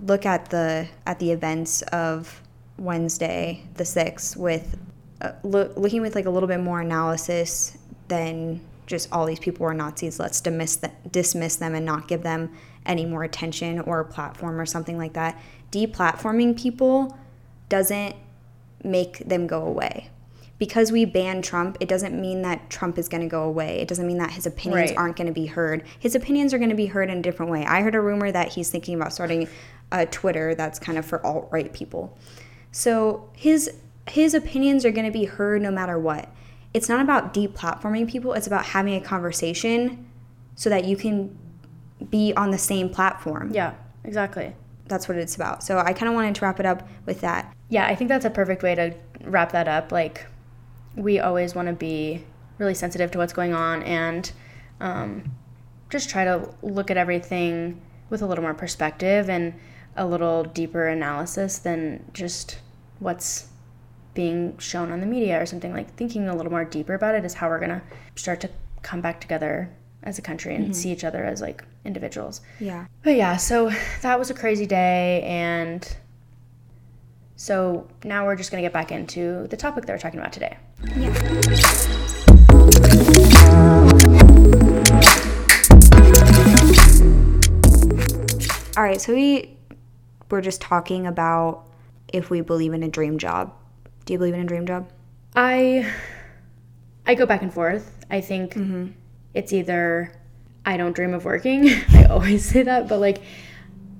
look 0.02 0.26
at 0.26 0.50
the 0.50 0.86
at 1.06 1.18
the 1.18 1.32
events 1.32 1.82
of 1.82 2.42
Wednesday 2.78 3.62
the 3.74 3.84
6th 3.84 4.36
with 4.36 4.76
uh, 5.20 5.32
loo- 5.42 5.72
looking 5.76 6.02
with 6.02 6.14
like 6.14 6.26
a 6.26 6.30
little 6.30 6.48
bit 6.48 6.60
more 6.60 6.80
analysis 6.80 7.76
than 8.08 8.60
just 8.86 9.08
all 9.12 9.26
these 9.26 9.40
people 9.40 9.66
are 9.66 9.74
Nazis. 9.74 10.20
Let's 10.20 10.40
dismiss 10.40 10.76
th- 10.76 10.92
dismiss 11.10 11.56
them 11.56 11.74
and 11.74 11.84
not 11.86 12.06
give 12.06 12.22
them 12.22 12.54
any 12.84 13.04
more 13.04 13.24
attention 13.24 13.80
or 13.80 14.00
a 14.00 14.04
platform 14.04 14.60
or 14.60 14.66
something 14.66 14.96
like 14.98 15.14
that. 15.14 15.40
Deplatforming 15.72 16.56
people 16.60 17.16
doesn't 17.68 18.14
make 18.84 19.18
them 19.20 19.46
go 19.46 19.62
away. 19.62 20.10
Because 20.58 20.90
we 20.92 21.04
ban 21.04 21.42
Trump, 21.42 21.76
it 21.80 21.88
doesn't 21.88 22.18
mean 22.18 22.42
that 22.42 22.70
Trump 22.70 22.96
is 22.96 23.08
going 23.08 23.20
to 23.22 23.28
go 23.28 23.42
away. 23.42 23.80
It 23.80 23.88
doesn't 23.88 24.06
mean 24.06 24.18
that 24.18 24.30
his 24.30 24.46
opinions 24.46 24.90
Right. 24.90 24.96
aren't 24.98 25.16
going 25.16 25.26
to 25.26 25.32
be 25.32 25.46
heard. 25.46 25.82
His 25.98 26.14
opinions 26.14 26.54
are 26.54 26.58
going 26.58 26.70
to 26.70 26.76
be 26.76 26.86
heard 26.86 27.10
in 27.10 27.18
a 27.18 27.22
different 27.22 27.50
way. 27.52 27.66
I 27.66 27.82
heard 27.82 27.94
a 27.94 28.00
rumor 28.00 28.30
that 28.32 28.52
he's 28.52 28.70
thinking 28.70 28.94
about 28.94 29.12
starting 29.12 29.48
a 29.92 30.06
Twitter 30.06 30.54
that's 30.54 30.78
kind 30.78 30.96
of 30.96 31.04
for 31.04 31.24
alt 31.26 31.48
right 31.50 31.70
people. 31.72 32.16
So 32.72 33.30
his 33.34 33.70
his 34.08 34.34
opinions 34.34 34.84
are 34.84 34.90
going 34.90 35.06
to 35.06 35.12
be 35.12 35.24
heard 35.24 35.62
no 35.62 35.70
matter 35.70 35.98
what. 35.98 36.28
It's 36.72 36.88
not 36.88 37.00
about 37.00 37.34
deplatforming 37.34 38.08
people. 38.08 38.34
It's 38.34 38.46
about 38.46 38.66
having 38.66 38.94
a 38.94 39.00
conversation 39.00 40.06
so 40.54 40.70
that 40.70 40.84
you 40.84 40.96
can 40.96 41.36
be 42.10 42.32
on 42.36 42.50
the 42.50 42.58
same 42.58 42.88
platform. 42.88 43.50
Yeah, 43.52 43.74
exactly. 44.04 44.54
That's 44.86 45.08
what 45.08 45.16
it's 45.16 45.34
about. 45.34 45.62
So 45.62 45.78
I 45.78 45.92
kind 45.92 46.08
of 46.08 46.14
wanted 46.14 46.34
to 46.36 46.44
wrap 46.44 46.60
it 46.60 46.66
up 46.66 46.86
with 47.06 47.20
that. 47.22 47.52
Yeah, 47.68 47.86
I 47.86 47.94
think 47.94 48.08
that's 48.08 48.24
a 48.24 48.30
perfect 48.30 48.62
way 48.62 48.74
to 48.74 48.94
wrap 49.24 49.52
that 49.52 49.66
up, 49.66 49.90
like 49.90 50.26
we 50.94 51.18
always 51.18 51.54
want 51.54 51.68
to 51.68 51.74
be 51.74 52.24
really 52.58 52.74
sensitive 52.74 53.10
to 53.10 53.18
what's 53.18 53.32
going 53.32 53.54
on 53.54 53.82
and 53.82 54.32
um, 54.80 55.30
just 55.90 56.08
try 56.08 56.24
to 56.24 56.48
look 56.62 56.90
at 56.90 56.96
everything 56.96 57.80
with 58.08 58.22
a 58.22 58.26
little 58.26 58.42
more 58.42 58.54
perspective 58.54 59.28
and 59.28 59.52
a 59.96 60.06
little 60.06 60.44
deeper 60.44 60.86
analysis 60.86 61.58
than 61.58 62.04
just 62.12 62.58
what's 62.98 63.48
being 64.14 64.56
shown 64.58 64.90
on 64.92 65.00
the 65.00 65.06
media 65.06 65.40
or 65.40 65.46
something 65.46 65.72
like 65.72 65.94
thinking 65.94 66.28
a 66.28 66.34
little 66.34 66.50
more 66.50 66.64
deeper 66.64 66.94
about 66.94 67.14
it 67.14 67.24
is 67.24 67.34
how 67.34 67.48
we're 67.48 67.58
going 67.58 67.70
to 67.70 67.82
start 68.14 68.40
to 68.40 68.50
come 68.82 69.00
back 69.00 69.20
together 69.20 69.70
as 70.02 70.18
a 70.18 70.22
country 70.22 70.54
and 70.54 70.64
mm-hmm. 70.64 70.72
see 70.72 70.90
each 70.90 71.04
other 71.04 71.24
as 71.24 71.40
like 71.40 71.64
individuals. 71.84 72.40
Yeah. 72.60 72.86
But 73.02 73.16
yeah, 73.16 73.36
so 73.36 73.70
that 74.02 74.18
was 74.18 74.30
a 74.30 74.34
crazy 74.34 74.66
day 74.66 75.22
and 75.22 75.96
so 77.36 77.86
now 78.04 78.24
we're 78.24 78.36
just 78.36 78.50
going 78.50 78.62
to 78.62 78.66
get 78.66 78.72
back 78.72 78.90
into 78.90 79.46
the 79.48 79.56
topic 79.56 79.84
that 79.86 79.92
we're 79.92 79.98
talking 79.98 80.20
about 80.20 80.32
today. 80.32 80.56
Yeah. 80.96 81.12
All 88.76 88.82
right, 88.82 89.00
so 89.00 89.14
we 89.14 89.55
were 90.30 90.40
just 90.40 90.60
talking 90.60 91.06
about 91.06 91.66
if 92.12 92.30
we 92.30 92.40
believe 92.40 92.72
in 92.72 92.82
a 92.82 92.88
dream 92.88 93.18
job. 93.18 93.52
Do 94.04 94.12
you 94.12 94.18
believe 94.18 94.34
in 94.34 94.40
a 94.40 94.44
dream 94.44 94.66
job? 94.66 94.90
I 95.34 95.92
I 97.06 97.14
go 97.14 97.26
back 97.26 97.42
and 97.42 97.52
forth. 97.52 98.04
I 98.10 98.20
think 98.20 98.54
mm-hmm. 98.54 98.88
it's 99.34 99.52
either 99.52 100.12
I 100.64 100.76
don't 100.76 100.94
dream 100.94 101.14
of 101.14 101.24
working. 101.24 101.68
I 101.90 102.04
always 102.06 102.44
say 102.44 102.62
that, 102.62 102.88
but 102.88 102.98
like 102.98 103.22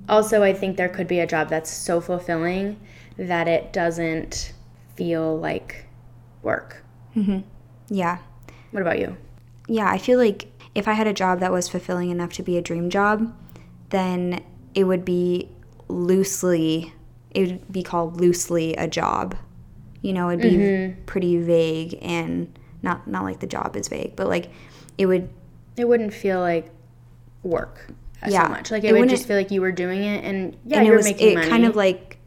also 0.08 0.42
I 0.42 0.52
think 0.52 0.76
there 0.76 0.88
could 0.88 1.08
be 1.08 1.20
a 1.20 1.26
job 1.26 1.48
that's 1.48 1.70
so 1.70 2.00
fulfilling 2.00 2.80
that 3.16 3.48
it 3.48 3.72
doesn't 3.72 4.52
feel 4.94 5.38
like 5.38 5.86
work. 6.42 6.84
Mm-hmm. 7.14 7.40
Yeah. 7.88 8.18
What 8.70 8.82
about 8.82 8.98
you? 8.98 9.16
Yeah, 9.68 9.90
I 9.90 9.98
feel 9.98 10.18
like 10.18 10.52
if 10.74 10.86
I 10.86 10.92
had 10.92 11.06
a 11.06 11.12
job 11.12 11.40
that 11.40 11.52
was 11.52 11.68
fulfilling 11.68 12.10
enough 12.10 12.32
to 12.34 12.42
be 12.42 12.56
a 12.56 12.62
dream 12.62 12.90
job, 12.90 13.34
then 13.90 14.44
it 14.74 14.84
would 14.84 15.04
be 15.04 15.50
loosely, 15.88 16.92
it 17.30 17.50
would 17.50 17.72
be 17.72 17.82
called 17.82 18.20
loosely 18.20 18.74
a 18.74 18.86
job. 18.86 19.36
You 20.02 20.12
know, 20.12 20.30
it'd 20.30 20.42
be 20.42 20.56
mm-hmm. 20.56 21.02
pretty 21.04 21.38
vague 21.38 21.98
and 22.00 22.58
not 22.82 23.06
not 23.06 23.24
like 23.24 23.40
the 23.40 23.46
job 23.46 23.76
is 23.76 23.88
vague, 23.88 24.16
but 24.16 24.28
like 24.28 24.50
it 24.98 25.06
would. 25.06 25.28
It 25.76 25.86
wouldn't 25.86 26.14
feel 26.14 26.40
like 26.40 26.70
work 27.42 27.90
yeah. 28.26 28.44
so 28.44 28.48
much. 28.48 28.70
Like 28.70 28.84
it, 28.84 28.94
it 28.94 28.98
would 28.98 29.08
just 29.08 29.26
feel 29.26 29.36
like 29.36 29.50
you 29.50 29.60
were 29.60 29.72
doing 29.72 30.02
it, 30.02 30.24
and 30.24 30.56
yeah, 30.64 30.78
and 30.78 30.86
you 30.86 30.92
were 30.92 30.98
was, 30.98 31.06
making 31.06 31.30
it 31.30 31.34
money. 31.34 31.48
kind 31.48 31.64
of 31.64 31.76
like 31.76 32.18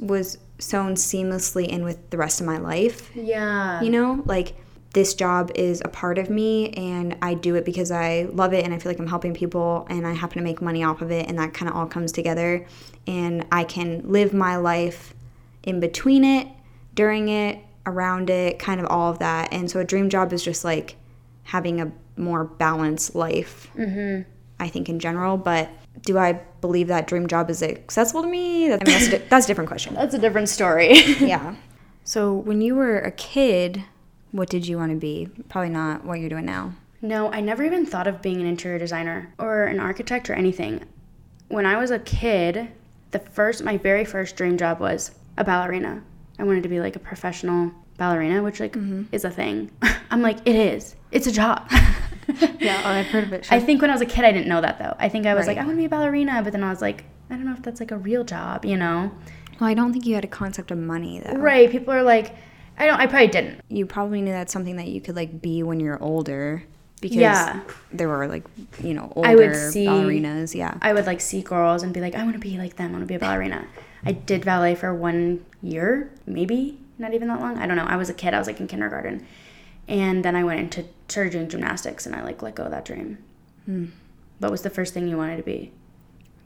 was 0.00 0.38
sewn 0.58 0.94
seamlessly 0.94 1.66
in 1.66 1.84
with 1.84 2.10
the 2.10 2.16
rest 2.16 2.40
of 2.40 2.46
my 2.46 2.58
life. 2.58 3.10
Yeah. 3.14 3.82
You 3.82 3.90
know, 3.90 4.22
like 4.24 4.54
this 4.94 5.12
job 5.14 5.50
is 5.54 5.82
a 5.84 5.88
part 5.88 6.18
of 6.18 6.30
me 6.30 6.70
and 6.70 7.16
I 7.20 7.34
do 7.34 7.56
it 7.56 7.64
because 7.64 7.90
I 7.90 8.28
love 8.32 8.52
it 8.54 8.64
and 8.64 8.72
I 8.72 8.78
feel 8.78 8.90
like 8.90 8.98
I'm 9.00 9.06
helping 9.08 9.34
people 9.34 9.86
and 9.90 10.06
I 10.06 10.12
happen 10.12 10.38
to 10.38 10.44
make 10.44 10.62
money 10.62 10.82
off 10.84 11.02
of 11.02 11.10
it 11.10 11.28
and 11.28 11.38
that 11.38 11.52
kind 11.52 11.68
of 11.68 11.76
all 11.76 11.86
comes 11.86 12.12
together 12.12 12.64
and 13.06 13.44
I 13.52 13.64
can 13.64 14.02
live 14.10 14.32
my 14.32 14.56
life 14.56 15.12
in 15.64 15.80
between 15.80 16.24
it, 16.24 16.46
during 16.94 17.28
it, 17.28 17.58
around 17.86 18.30
it, 18.30 18.58
kind 18.58 18.80
of 18.80 18.86
all 18.86 19.10
of 19.10 19.18
that. 19.18 19.52
And 19.52 19.70
so 19.70 19.80
a 19.80 19.84
dream 19.84 20.08
job 20.08 20.32
is 20.32 20.42
just 20.42 20.64
like 20.64 20.96
having 21.42 21.80
a 21.80 21.92
more 22.16 22.44
balanced 22.44 23.14
life. 23.14 23.68
hmm 23.74 24.20
I 24.60 24.68
think 24.68 24.88
in 24.88 25.00
general, 25.00 25.36
but 25.36 25.68
do 26.02 26.16
I 26.16 26.34
believe 26.60 26.86
that 26.86 27.08
dream 27.08 27.26
job 27.26 27.50
is 27.50 27.60
accessible 27.60 28.22
to 28.22 28.28
me? 28.28 28.66
I 28.66 28.76
mean, 28.76 28.78
that's, 28.84 29.08
a, 29.08 29.18
that's 29.28 29.46
a 29.46 29.48
different 29.48 29.68
question. 29.68 29.94
that's 29.94 30.14
a 30.14 30.18
different 30.18 30.48
story. 30.48 30.94
yeah. 31.18 31.56
So 32.06 32.34
when 32.34 32.60
you 32.60 32.74
were 32.74 32.98
a 32.98 33.10
kid, 33.10 33.82
what 34.34 34.50
did 34.50 34.66
you 34.66 34.76
want 34.76 34.90
to 34.90 34.96
be? 34.96 35.28
Probably 35.48 35.70
not 35.70 36.04
what 36.04 36.18
you're 36.18 36.28
doing 36.28 36.44
now. 36.44 36.72
No, 37.00 37.30
I 37.30 37.40
never 37.40 37.62
even 37.62 37.86
thought 37.86 38.08
of 38.08 38.20
being 38.20 38.40
an 38.40 38.46
interior 38.46 38.80
designer 38.80 39.32
or 39.38 39.66
an 39.66 39.78
architect 39.78 40.28
or 40.28 40.32
anything. 40.32 40.82
When 41.46 41.64
I 41.64 41.78
was 41.78 41.92
a 41.92 42.00
kid, 42.00 42.66
the 43.12 43.20
first 43.20 43.62
my 43.62 43.76
very 43.76 44.04
first 44.04 44.34
dream 44.34 44.58
job 44.58 44.80
was 44.80 45.12
a 45.38 45.44
ballerina. 45.44 46.02
I 46.36 46.42
wanted 46.42 46.64
to 46.64 46.68
be 46.68 46.80
like 46.80 46.96
a 46.96 46.98
professional 46.98 47.70
ballerina, 47.96 48.42
which 48.42 48.58
like 48.58 48.72
mm-hmm. 48.72 49.04
is 49.12 49.24
a 49.24 49.30
thing. 49.30 49.70
I'm 50.10 50.20
like, 50.20 50.38
it 50.44 50.56
is. 50.56 50.96
It's 51.12 51.28
a 51.28 51.32
job. 51.32 51.68
yeah, 52.58 52.82
oh, 52.84 52.88
I've 52.88 53.06
heard 53.06 53.22
of 53.22 53.32
it. 53.32 53.44
Sure. 53.44 53.56
I 53.56 53.60
think 53.60 53.82
when 53.82 53.90
I 53.90 53.92
was 53.92 54.02
a 54.02 54.06
kid, 54.06 54.24
I 54.24 54.32
didn't 54.32 54.48
know 54.48 54.62
that 54.62 54.80
though. 54.80 54.96
I 54.98 55.08
think 55.08 55.26
I 55.26 55.34
was 55.34 55.46
right. 55.46 55.56
like, 55.56 55.62
I 55.62 55.66
want 55.66 55.76
to 55.76 55.80
be 55.80 55.84
a 55.84 55.88
ballerina, 55.88 56.42
but 56.42 56.52
then 56.52 56.64
I 56.64 56.70
was 56.70 56.80
like, 56.80 57.04
I 57.30 57.36
don't 57.36 57.44
know 57.44 57.52
if 57.52 57.62
that's 57.62 57.78
like 57.78 57.92
a 57.92 57.98
real 57.98 58.24
job, 58.24 58.64
you 58.64 58.76
know? 58.76 59.12
Well, 59.60 59.70
I 59.70 59.74
don't 59.74 59.92
think 59.92 60.06
you 60.06 60.16
had 60.16 60.24
a 60.24 60.28
concept 60.28 60.72
of 60.72 60.78
money 60.78 61.20
though. 61.20 61.36
Right. 61.36 61.70
People 61.70 61.94
are 61.94 62.02
like, 62.02 62.34
I 62.78 62.86
don't. 62.86 63.00
I 63.00 63.06
probably 63.06 63.28
didn't. 63.28 63.60
You 63.68 63.86
probably 63.86 64.20
knew 64.20 64.32
that's 64.32 64.52
something 64.52 64.76
that 64.76 64.88
you 64.88 65.00
could 65.00 65.16
like 65.16 65.40
be 65.40 65.62
when 65.62 65.80
you're 65.80 66.02
older. 66.02 66.64
Because 67.00 67.18
yeah. 67.18 67.60
there 67.92 68.08
were 68.08 68.26
like, 68.26 68.44
you 68.82 68.94
know, 68.94 69.12
older 69.14 69.28
I 69.28 69.34
would 69.34 69.54
see, 69.54 69.84
ballerinas. 69.86 70.54
Yeah. 70.54 70.78
I 70.80 70.94
would 70.94 71.04
like 71.04 71.20
see 71.20 71.42
girls 71.42 71.82
and 71.82 71.92
be 71.92 72.00
like, 72.00 72.14
I 72.14 72.22
want 72.22 72.32
to 72.32 72.38
be 72.38 72.56
like 72.56 72.76
them. 72.76 72.90
I 72.90 72.92
want 72.92 73.02
to 73.02 73.06
be 73.06 73.14
a 73.14 73.18
ballerina. 73.18 73.66
I 74.06 74.12
did 74.12 74.44
ballet 74.44 74.74
for 74.74 74.94
one 74.94 75.44
year, 75.62 76.10
maybe 76.26 76.78
not 76.98 77.14
even 77.14 77.28
that 77.28 77.40
long. 77.40 77.58
I 77.58 77.66
don't 77.66 77.76
know. 77.76 77.84
I 77.84 77.96
was 77.96 78.08
a 78.08 78.14
kid. 78.14 78.34
I 78.34 78.38
was 78.38 78.46
like 78.46 78.60
in 78.60 78.66
kindergarten, 78.66 79.26
and 79.88 80.24
then 80.24 80.36
I 80.36 80.44
went 80.44 80.60
into 80.60 80.88
started 81.08 81.32
doing 81.32 81.48
gymnastics, 81.48 82.06
and 82.06 82.14
I 82.14 82.22
like 82.22 82.42
let 82.42 82.54
go 82.54 82.64
of 82.64 82.70
that 82.70 82.84
dream. 82.84 83.18
Hmm. 83.66 83.86
What 84.38 84.50
was 84.50 84.62
the 84.62 84.70
first 84.70 84.94
thing 84.94 85.08
you 85.08 85.16
wanted 85.16 85.36
to 85.36 85.42
be? 85.42 85.72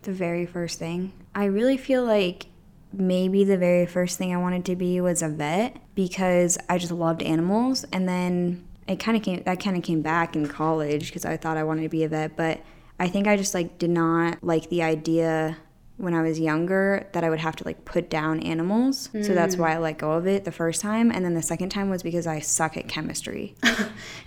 The 0.02 0.12
very 0.12 0.46
first 0.46 0.78
thing. 0.78 1.12
I 1.34 1.44
really 1.44 1.76
feel 1.76 2.04
like 2.04 2.46
maybe 2.92 3.44
the 3.44 3.58
very 3.58 3.86
first 3.86 4.18
thing 4.18 4.32
I 4.32 4.38
wanted 4.38 4.64
to 4.66 4.76
be 4.76 5.00
was 5.00 5.22
a 5.22 5.28
vet 5.28 5.76
because 5.94 6.58
I 6.68 6.78
just 6.78 6.92
loved 6.92 7.22
animals. 7.22 7.84
And 7.92 8.08
then 8.08 8.66
it 8.86 8.96
kind 8.98 9.16
of 9.16 9.22
came, 9.22 9.42
that 9.42 9.60
kind 9.60 9.76
of 9.76 9.82
came 9.82 10.02
back 10.02 10.34
in 10.34 10.46
college 10.46 11.06
because 11.06 11.24
I 11.24 11.36
thought 11.36 11.56
I 11.56 11.64
wanted 11.64 11.82
to 11.82 11.88
be 11.88 12.04
a 12.04 12.08
vet. 12.08 12.36
But 12.36 12.60
I 12.98 13.08
think 13.08 13.26
I 13.26 13.36
just 13.36 13.54
like 13.54 13.78
did 13.78 13.90
not 13.90 14.42
like 14.42 14.68
the 14.70 14.82
idea 14.82 15.56
when 15.98 16.14
I 16.14 16.22
was 16.22 16.38
younger 16.38 17.08
that 17.12 17.24
I 17.24 17.30
would 17.30 17.40
have 17.40 17.56
to 17.56 17.64
like 17.64 17.84
put 17.84 18.08
down 18.08 18.40
animals. 18.40 19.08
Mm. 19.12 19.26
So 19.26 19.34
that's 19.34 19.56
mm. 19.56 19.58
why 19.58 19.74
I 19.74 19.78
let 19.78 19.98
go 19.98 20.12
of 20.12 20.26
it 20.28 20.44
the 20.44 20.52
first 20.52 20.80
time. 20.80 21.10
And 21.10 21.24
then 21.24 21.34
the 21.34 21.42
second 21.42 21.70
time 21.70 21.90
was 21.90 22.04
because 22.04 22.26
I 22.26 22.38
suck 22.40 22.76
at 22.76 22.88
chemistry. 22.88 23.54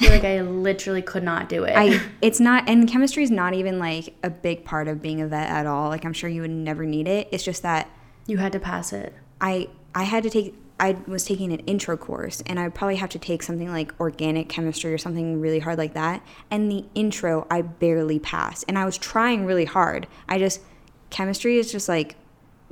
Like, 0.02 0.24
I 0.26 0.42
literally 0.42 1.02
could 1.04 1.24
not 1.24 1.48
do 1.48 1.64
it. 1.64 1.74
I, 1.74 2.02
it's 2.22 2.40
not, 2.40 2.68
and 2.68 2.90
chemistry 2.90 3.24
is 3.24 3.32
not 3.32 3.54
even 3.54 3.80
like 3.80 4.14
a 4.24 4.30
big 4.30 4.66
part 4.66 4.88
of 4.88 5.02
being 5.02 5.22
a 5.22 5.28
vet 5.28 5.48
at 5.48 5.66
all. 5.66 5.90
Like, 5.90 6.04
I'm 6.04 6.12
sure 6.12 6.30
you 6.30 6.42
would 6.42 6.52
never 6.52 6.86
need 6.86 7.08
it. 7.08 7.30
It's 7.32 7.44
just 7.44 7.64
that 7.64 7.90
you 8.32 8.38
had 8.38 8.54
to 8.54 8.60
pass 8.60 8.94
it. 8.94 9.14
I 9.42 9.68
I 9.94 10.04
had 10.04 10.24
to 10.24 10.30
take 10.30 10.56
I 10.80 10.94
was 11.06 11.26
taking 11.26 11.52
an 11.52 11.60
intro 11.60 11.96
course 11.98 12.42
and 12.48 12.60
I'd 12.60 12.74
probably 12.74 12.96
have 12.96 13.10
to 13.10 13.20
take 13.20 13.44
something 13.44 13.70
like 13.70 13.94
organic 14.00 14.50
chemistry 14.50 14.92
or 14.92 14.98
something 14.98 15.40
really 15.40 15.60
hard 15.60 15.78
like 15.78 15.94
that. 15.94 16.24
And 16.50 16.72
the 16.72 16.86
intro 16.96 17.46
I 17.52 17.62
barely 17.62 18.18
passed. 18.18 18.66
And 18.68 18.80
I 18.80 18.86
was 18.86 18.98
trying 18.98 19.46
really 19.46 19.66
hard. 19.66 20.08
I 20.28 20.40
just 20.40 20.62
chemistry 21.12 21.58
is 21.60 21.72
just 21.72 21.88
like 21.88 22.16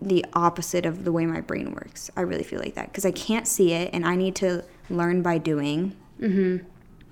the 0.02 0.26
opposite 0.34 0.86
of 0.86 1.04
the 1.04 1.12
way 1.12 1.26
my 1.26 1.42
brain 1.42 1.72
works. 1.74 2.10
I 2.16 2.22
really 2.22 2.44
feel 2.44 2.60
like 2.60 2.76
that 2.76 2.88
because 2.88 3.06
I 3.06 3.12
can't 3.12 3.48
see 3.48 3.74
it 3.74 3.92
and 3.94 4.06
I 4.06 4.16
need 4.16 4.36
to 4.36 4.64
learn 4.90 5.22
by 5.22 5.38
doing. 5.38 5.96
Mhm. 6.20 6.64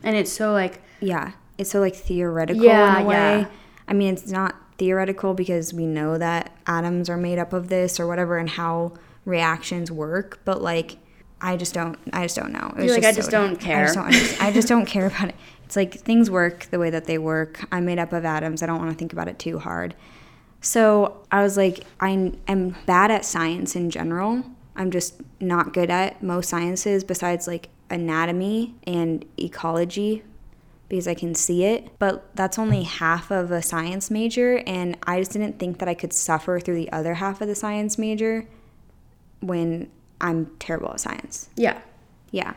And 0.03 0.15
it's 0.15 0.31
so 0.31 0.53
like 0.53 0.81
yeah, 1.01 1.33
it's 1.57 1.69
so 1.69 1.79
like 1.81 1.95
theoretical 1.95 2.63
yeah, 2.63 2.97
in 2.97 3.05
a 3.05 3.07
way. 3.07 3.39
Yeah. 3.41 3.47
I 3.89 3.93
mean, 3.93 4.13
it's 4.13 4.31
not 4.31 4.55
theoretical 4.77 5.33
because 5.33 5.73
we 5.73 5.85
know 5.85 6.17
that 6.17 6.51
atoms 6.65 7.09
are 7.09 7.17
made 7.17 7.39
up 7.39 7.53
of 7.53 7.69
this 7.69 7.99
or 7.99 8.07
whatever 8.07 8.37
and 8.37 8.49
how 8.51 8.93
reactions 9.25 9.91
work 9.91 10.39
but 10.45 10.61
like 10.61 10.97
i 11.41 11.57
just 11.57 11.73
don't 11.73 11.97
i 12.13 12.23
just 12.23 12.35
don't 12.35 12.51
know. 12.51 12.73
You're 12.77 12.93
like 12.93 13.01
just 13.01 13.05
i 13.05 13.11
just 13.11 13.31
so 13.31 13.31
don't 13.31 13.55
care 13.59 13.81
I 13.81 13.83
just 13.83 13.95
don't, 13.95 14.41
I 14.41 14.51
just 14.51 14.67
don't 14.73 14.85
care 14.85 15.07
about 15.07 15.29
it. 15.29 15.35
It's 15.65 15.75
like 15.75 15.95
things 15.95 16.31
work 16.31 16.67
the 16.71 16.79
way 16.79 16.89
that 16.89 17.05
they 17.05 17.17
work. 17.17 17.65
I'm 17.73 17.85
made 17.85 17.99
up 17.99 18.13
of 18.13 18.23
atoms. 18.23 18.63
I 18.63 18.67
don't 18.67 18.79
want 18.79 18.91
to 18.91 18.97
think 18.97 19.11
about 19.11 19.27
it 19.27 19.37
too 19.37 19.59
hard. 19.59 19.95
So 20.61 21.23
i 21.31 21.43
was 21.43 21.57
like 21.57 21.83
i 21.99 22.09
am 22.47 22.75
bad 22.85 23.11
at 23.11 23.25
science 23.25 23.75
in 23.75 23.89
general. 23.89 24.43
I'm 24.75 24.91
just 24.91 25.21
not 25.41 25.73
good 25.73 25.89
at 25.89 26.21
most 26.21 26.49
sciences 26.49 27.03
besides 27.03 27.47
like 27.47 27.69
anatomy 27.89 28.75
and 28.85 29.25
ecology 29.39 30.23
because 30.89 31.07
I 31.07 31.13
can 31.13 31.35
see 31.35 31.65
it, 31.65 31.99
but 31.99 32.33
that's 32.35 32.57
only 32.57 32.83
half 32.83 33.29
of 33.29 33.51
a 33.51 33.61
science 33.61 34.09
major, 34.09 34.63
and 34.65 34.97
I 35.03 35.19
just 35.19 35.31
didn't 35.31 35.59
think 35.59 35.79
that 35.79 35.89
I 35.89 35.93
could 35.93 36.13
suffer 36.13 36.59
through 36.59 36.75
the 36.75 36.91
other 36.91 37.15
half 37.15 37.41
of 37.41 37.47
the 37.47 37.55
science 37.55 37.97
major 37.97 38.47
when 39.41 39.89
I'm 40.21 40.51
terrible 40.59 40.91
at 40.91 40.99
science. 40.99 41.49
Yeah. 41.55 41.79
Yeah. 42.31 42.53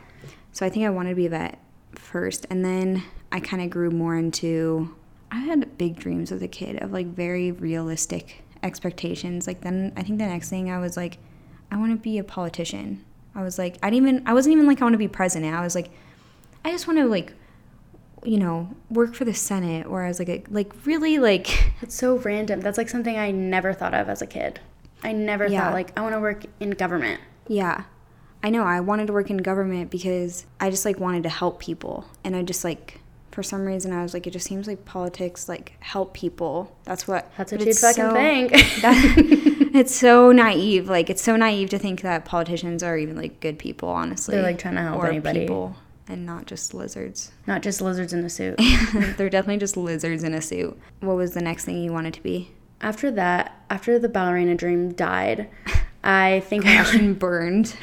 So 0.53 0.65
I 0.65 0.69
think 0.69 0.85
I 0.85 0.89
wanted 0.89 1.09
to 1.09 1.15
be 1.15 1.25
a 1.25 1.29
vet 1.29 1.59
first, 1.95 2.45
and 2.49 2.63
then 2.63 3.03
I 3.31 3.39
kind 3.39 3.61
of 3.61 3.69
grew 3.69 3.91
more 3.91 4.17
into. 4.17 4.95
I 5.33 5.39
had 5.39 5.77
big 5.77 5.97
dreams 5.97 6.31
as 6.31 6.41
a 6.41 6.47
kid 6.47 6.81
of 6.81 6.91
like 6.91 7.07
very 7.07 7.51
realistic 7.53 8.43
expectations. 8.63 9.47
Like 9.47 9.61
then 9.61 9.93
I 9.95 10.03
think 10.03 10.19
the 10.19 10.25
next 10.25 10.49
thing 10.49 10.69
I 10.69 10.79
was 10.79 10.97
like, 10.97 11.19
I 11.71 11.77
want 11.77 11.91
to 11.91 11.97
be 11.97 12.17
a 12.17 12.23
politician. 12.23 13.05
I 13.33 13.41
was 13.41 13.57
like, 13.57 13.77
I 13.81 13.89
didn't 13.89 14.07
even. 14.07 14.27
I 14.27 14.33
wasn't 14.33 14.53
even 14.53 14.67
like 14.67 14.81
I 14.81 14.85
want 14.85 14.93
to 14.93 14.97
be 14.97 15.07
president. 15.07 15.55
I 15.55 15.61
was 15.61 15.75
like, 15.75 15.89
I 16.65 16.71
just 16.71 16.85
want 16.85 16.99
to 16.99 17.05
like 17.05 17.33
you 18.23 18.37
know, 18.37 18.69
work 18.89 19.15
for 19.15 19.25
the 19.25 19.33
Senate, 19.33 19.85
or 19.87 20.03
I 20.03 20.07
was 20.07 20.19
like, 20.19 20.47
like 20.49 20.73
really 20.85 21.19
like. 21.19 21.71
It's 21.81 21.95
so 21.95 22.17
random. 22.17 22.61
That's 22.61 22.77
like 22.77 22.89
something 22.89 23.17
I 23.17 23.31
never 23.31 23.73
thought 23.73 23.95
of 23.95 24.07
as 24.07 24.21
a 24.21 24.27
kid. 24.27 24.59
I 25.03 25.13
never 25.13 25.47
yeah. 25.47 25.61
thought 25.61 25.73
like 25.73 25.97
I 25.97 26.01
want 26.01 26.13
to 26.13 26.19
work 26.19 26.45
in 26.59 26.71
government. 26.71 27.19
Yeah, 27.47 27.85
I 28.43 28.51
know 28.51 28.63
I 28.63 28.79
wanted 28.81 29.07
to 29.07 29.13
work 29.13 29.31
in 29.31 29.37
government 29.37 29.89
because 29.89 30.45
I 30.59 30.69
just 30.69 30.85
like 30.85 30.99
wanted 30.99 31.23
to 31.23 31.29
help 31.29 31.59
people, 31.59 32.05
and 32.23 32.35
I 32.35 32.43
just 32.43 32.63
like 32.63 33.01
for 33.31 33.43
some 33.43 33.65
reason 33.65 33.93
I 33.93 34.03
was 34.03 34.13
like, 34.13 34.27
it 34.27 34.31
just 34.31 34.45
seems 34.45 34.67
like 34.67 34.85
politics 34.85 35.47
like 35.49 35.73
help 35.79 36.13
people. 36.13 36.75
That's 36.83 37.07
what. 37.07 37.31
That's 37.37 37.51
what 37.51 37.61
it's 37.61 37.81
fucking 37.81 38.03
so- 38.03 38.13
think. 38.13 38.51
that- 38.81 39.71
it's 39.73 39.95
so 39.95 40.31
naive. 40.31 40.89
Like 40.89 41.09
it's 41.09 41.21
so 41.21 41.35
naive 41.35 41.69
to 41.69 41.79
think 41.79 42.01
that 42.01 42.25
politicians 42.25 42.83
are 42.83 42.97
even 42.97 43.15
like 43.15 43.39
good 43.39 43.57
people. 43.57 43.89
Honestly, 43.89 44.35
They're, 44.35 44.43
like, 44.43 44.59
trying 44.59 44.75
to 44.75 44.81
help 44.81 45.01
or 45.01 45.07
anybody. 45.07 45.41
people, 45.41 45.75
and 46.11 46.25
not 46.25 46.45
just 46.45 46.73
lizards. 46.73 47.31
Not 47.47 47.61
just 47.63 47.81
lizards 47.81 48.13
in 48.13 48.23
a 48.25 48.29
suit. 48.29 48.59
They're 49.17 49.29
definitely 49.29 49.57
just 49.59 49.77
lizards 49.77 50.23
in 50.23 50.33
a 50.33 50.41
suit. 50.41 50.77
What 50.99 51.15
was 51.15 51.33
the 51.33 51.41
next 51.41 51.65
thing 51.65 51.81
you 51.81 51.91
wanted 51.91 52.13
to 52.15 52.21
be? 52.21 52.51
after 52.81 53.11
that, 53.11 53.63
after 53.69 53.99
the 53.99 54.09
ballerina 54.09 54.55
dream 54.55 54.91
died, 54.93 55.47
I 56.03 56.39
think 56.41 56.65
I 56.65 56.83
and 56.97 57.17
burned. 57.27 57.75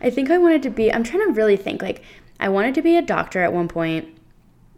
I 0.00 0.10
think 0.10 0.30
I 0.30 0.38
wanted 0.38 0.62
to 0.62 0.70
be. 0.70 0.92
I'm 0.92 1.02
trying 1.02 1.26
to 1.26 1.32
really 1.32 1.56
think. 1.56 1.82
Like, 1.82 2.02
I 2.38 2.48
wanted 2.48 2.74
to 2.76 2.82
be 2.82 2.96
a 2.96 3.02
doctor 3.02 3.42
at 3.42 3.52
one 3.52 3.66
point. 3.68 4.08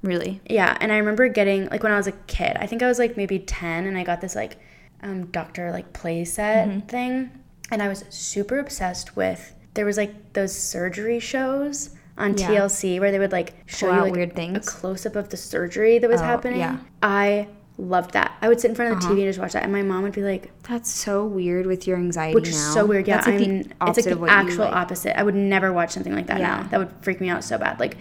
Really? 0.02 0.40
Yeah, 0.48 0.76
and 0.80 0.90
I 0.92 0.96
remember 0.98 1.28
getting 1.28 1.68
like 1.68 1.82
when 1.82 1.92
I 1.92 1.96
was 1.98 2.06
a 2.06 2.12
kid. 2.12 2.56
I 2.58 2.66
think 2.66 2.82
I 2.82 2.86
was 2.86 2.98
like 2.98 3.16
maybe 3.16 3.38
ten, 3.38 3.86
and 3.86 3.98
I 3.98 4.02
got 4.04 4.20
this 4.22 4.34
like 4.34 4.56
um, 5.02 5.26
doctor 5.26 5.70
like 5.72 5.92
play 5.92 6.24
set 6.24 6.68
Mm-hmm. 6.68 6.80
thing, 6.86 7.30
and 7.70 7.82
I 7.82 7.88
was 7.88 8.04
super 8.08 8.58
obsessed 8.58 9.14
with. 9.14 9.54
There 9.74 9.84
was 9.84 9.96
like 9.98 10.32
those 10.32 10.56
surgery 10.56 11.20
shows 11.20 11.90
on 12.18 12.36
Yeah. 12.36 12.48
TLC 12.48 12.98
where 13.00 13.10
they 13.12 13.18
would 13.18 13.32
like 13.32 13.54
show 13.66 13.86
Pull 13.88 13.96
you 13.96 14.02
like 14.02 14.12
weird 14.12 14.38
a 14.56 14.60
close 14.60 15.04
up 15.06 15.16
of 15.16 15.28
the 15.28 15.36
surgery 15.36 15.98
that 15.98 16.08
was 16.08 16.20
Oh, 16.20 16.24
happening. 16.24 16.60
yeah. 16.60 16.78
I 17.02 17.48
loved 17.78 18.12
that. 18.14 18.32
I 18.40 18.48
would 18.48 18.58
sit 18.58 18.70
in 18.70 18.74
front 18.74 18.92
of 18.92 19.00
the 19.00 19.04
Uh-huh. 19.06 19.14
TV 19.14 19.22
and 19.22 19.28
just 19.28 19.38
watch 19.38 19.52
that, 19.52 19.62
and 19.62 19.70
my 19.72 19.82
mom 19.82 20.02
would 20.02 20.14
be 20.14 20.22
like, 20.22 20.50
That's 20.68 20.90
so 20.90 21.26
weird 21.26 21.66
with 21.66 21.86
your 21.86 21.98
anxiety 21.98 22.34
which 22.34 22.44
now. 22.44 22.50
is 22.56 22.72
so 22.72 22.86
weird. 22.86 23.06
Yeah, 23.06 23.16
That's 23.16 23.26
like 23.26 23.34
I 23.34 23.38
the 23.38 23.46
mean, 23.46 23.72
it's 23.82 24.06
like 24.06 24.18
the 24.18 24.26
actual 24.30 24.64
like. 24.64 24.74
opposite. 24.74 25.18
I 25.18 25.22
would 25.22 25.34
never 25.34 25.72
watch 25.72 25.90
something 25.90 26.14
like 26.14 26.26
that 26.28 26.40
Yeah. 26.40 26.62
now. 26.62 26.68
That 26.70 26.78
would 26.78 26.90
freak 27.02 27.20
me 27.20 27.28
out 27.28 27.44
so 27.44 27.58
bad. 27.58 27.78
Like, 27.78 27.98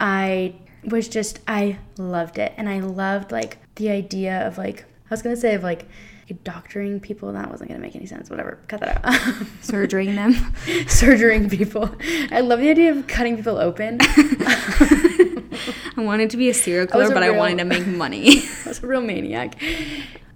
I 0.00 0.54
was 0.84 1.08
just, 1.08 1.40
I 1.48 1.78
loved 1.98 2.38
it, 2.38 2.52
and 2.56 2.68
I 2.68 2.80
loved 2.80 3.32
like 3.32 3.58
the 3.76 3.90
idea 3.90 4.46
of 4.46 4.58
like, 4.58 4.84
I 5.10 5.14
was 5.14 5.22
gonna 5.22 5.36
say 5.36 5.54
of 5.54 5.62
like 5.62 5.86
doctoring 6.32 7.00
people. 7.00 7.32
That 7.32 7.50
wasn't 7.50 7.70
gonna 7.70 7.80
make 7.80 7.96
any 7.96 8.06
sense. 8.06 8.30
Whatever, 8.30 8.58
cut 8.68 8.80
that 8.80 9.04
out. 9.04 9.46
Surgering 9.60 10.14
them. 10.14 10.34
Surgering 10.86 11.50
people. 11.50 11.94
I 12.30 12.40
love 12.40 12.60
the 12.60 12.70
idea 12.70 12.92
of 12.92 13.06
cutting 13.06 13.36
people 13.36 13.58
open. 13.58 13.98
I 15.96 16.00
wanted 16.02 16.30
to 16.30 16.36
be 16.36 16.48
a 16.48 16.54
serial 16.54 16.86
killer, 16.86 17.10
a 17.10 17.10
but 17.10 17.22
I 17.22 17.30
wanted 17.30 17.58
to 17.58 17.64
make 17.64 17.86
money. 17.86 18.42
I 18.64 18.68
was 18.68 18.82
a 18.82 18.86
real 18.86 19.00
maniac. 19.00 19.60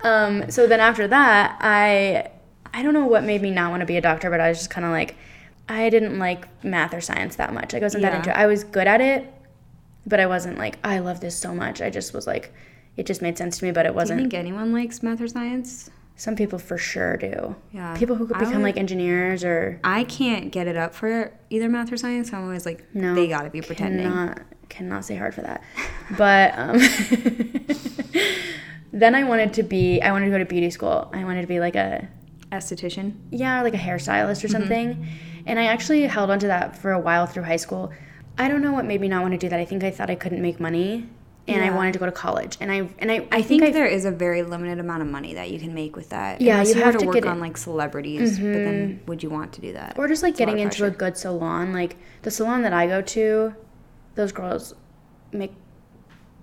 Um, 0.03 0.51
so 0.51 0.67
then 0.67 0.81
after 0.81 1.09
that, 1.09 1.59
I 1.61 2.31
I 2.73 2.83
don't 2.83 2.95
know 2.95 3.07
what 3.07 3.25
made 3.25 3.43
me 3.43 3.51
not 3.51 3.71
want 3.71 3.81
to 3.81 3.87
be 3.87 3.97
a 3.97 4.01
doctor, 4.01 4.31
but 4.31 4.41
I 4.41 4.49
was 4.49 4.59
just 4.59 4.71
kind 4.71 4.85
of 4.85 4.93
like 4.93 5.17
I 5.69 5.91
didn't 5.91 6.19
like 6.19 6.47
math 6.65 6.95
or 6.95 7.01
science 7.01 7.37
that 7.37 7.53
much. 7.53 7.75
I 7.75 7.79
wasn't 7.79 8.03
that 8.03 8.15
into 8.15 8.31
it. 8.31 8.37
I 8.37 8.47
was 8.47 8.65
good 8.65 8.87
at 8.87 9.01
it, 9.01 9.33
but 10.07 10.21
I 10.21 10.27
wasn't 10.27 10.59
like 10.59 10.79
I 10.85 11.01
love 11.01 11.21
this 11.21 11.37
so 11.37 11.55
much. 11.55 11.81
I 11.81 11.91
just 11.91 12.15
was 12.15 12.27
like 12.27 12.53
it 12.99 13.07
just 13.07 13.23
made 13.23 13.39
sense 13.39 13.59
to 13.59 13.65
me, 13.65 13.71
but 13.71 13.87
it 13.87 13.95
wasn't. 13.95 14.19
Do 14.19 14.25
you 14.25 14.31
think 14.31 14.39
anyone 14.41 14.73
likes 14.73 15.03
math 15.03 15.21
or 15.21 15.29
science? 15.29 15.89
Some 16.17 16.35
people 16.35 16.59
for 16.59 16.77
sure 16.77 17.17
do. 17.17 17.55
Yeah. 17.73 17.97
People 17.97 18.17
who 18.17 18.27
could 18.27 18.39
become 18.39 18.55
would- 18.57 18.63
like 18.63 18.77
engineers 18.77 19.45
or 19.45 19.79
I 19.85 20.03
can't 20.03 20.51
get 20.51 20.67
it 20.67 20.77
up 20.77 20.95
for 20.95 21.33
either 21.49 21.69
math 21.69 21.93
or 21.93 21.97
science. 21.97 22.33
I'm 22.33 22.43
always 22.43 22.67
like, 22.67 22.85
no, 22.95 23.15
they 23.15 23.29
gotta 23.29 23.51
be 23.51 23.63
pretending. 23.63 24.05
Cannot 24.05 24.41
cannot 24.69 25.05
say 25.05 25.17
hard 25.17 25.35
for 25.35 25.43
that. 25.43 25.63
But 26.19 26.59
um, 26.59 26.79
then 28.93 29.15
I 29.15 29.25
wanted 29.25 29.55
to 29.55 29.63
be. 29.63 30.03
I 30.03 30.11
wanted 30.11 30.27
to 30.27 30.31
go 30.33 30.39
to 30.39 30.45
beauty 30.45 30.71
school. 30.71 31.09
I 31.15 31.25
wanted 31.25 31.43
to 31.43 31.47
be 31.47 31.61
like 31.61 31.77
a 31.77 32.09
Esthetician. 32.51 33.15
yeah, 33.31 33.63
like 33.63 33.75
a 33.75 33.79
hairstylist 33.79 34.43
or 34.43 34.49
something. 34.49 35.07
And 35.47 35.59
I 35.59 35.67
actually 35.67 36.03
held 36.03 36.31
on 36.31 36.39
to 36.41 36.49
that 36.49 36.77
for 36.77 36.93
a 36.93 36.99
while 36.99 37.27
through 37.27 37.45
high 37.45 37.57
school. 37.57 37.93
I 38.39 38.49
don't 38.49 38.63
know 38.63 38.73
what 38.73 38.87
made 38.87 39.01
me 39.01 39.09
not 39.09 39.23
want 39.23 39.33
to 39.33 39.39
do 39.39 39.49
that. 39.49 39.61
I 39.61 39.65
think 39.65 39.85
I 39.85 39.91
thought 39.91 40.11
I 40.11 40.15
couldn't 40.15 40.43
make 40.43 40.59
money 40.59 41.09
and 41.49 41.65
I 41.65 41.75
wanted 41.75 41.93
to 41.95 41.99
go 41.99 42.07
to 42.07 42.13
college. 42.13 42.57
And 42.61 42.71
I 42.71 42.89
and 42.99 43.11
I, 43.11 43.17
I, 43.17 43.29
I 43.33 43.43
think, 43.43 43.63
think 43.63 43.75
there 43.75 43.87
is 43.87 44.05
a 44.05 44.11
very 44.11 44.43
limited 44.43 44.79
amount 44.79 45.03
of 45.03 45.09
money 45.09 45.35
that 45.35 45.51
you 45.51 45.59
can 45.59 45.75
make 45.75 45.97
with 45.97 46.11
that. 46.11 46.41
Yeah, 46.41 46.63
you 46.63 46.69
you 46.69 46.75
have 46.77 46.95
have 46.95 46.99
to 46.99 47.07
work 47.07 47.27
on 47.27 47.41
like 47.41 47.57
celebrities, 47.57 48.39
but 48.39 48.45
mm-hmm. 48.45 48.65
then 48.65 49.01
would 49.07 49.23
you 49.23 49.31
want 49.31 49.53
to 49.55 49.61
do 49.61 49.73
that? 49.73 49.99
or 49.99 50.09
just 50.09 50.23
like 50.23 50.31
It's 50.31 50.39
getting 50.39 50.57
of 50.57 50.63
into 50.63 50.85
a 50.85 50.91
good 50.91 51.17
salon. 51.17 51.73
Like 51.73 51.97
the 52.23 52.31
salon 52.31 52.63
that 52.63 52.73
I 52.73 52.87
go 52.87 53.01
to, 53.01 53.55
those 54.15 54.33
girls 54.33 54.75
make 55.33 55.55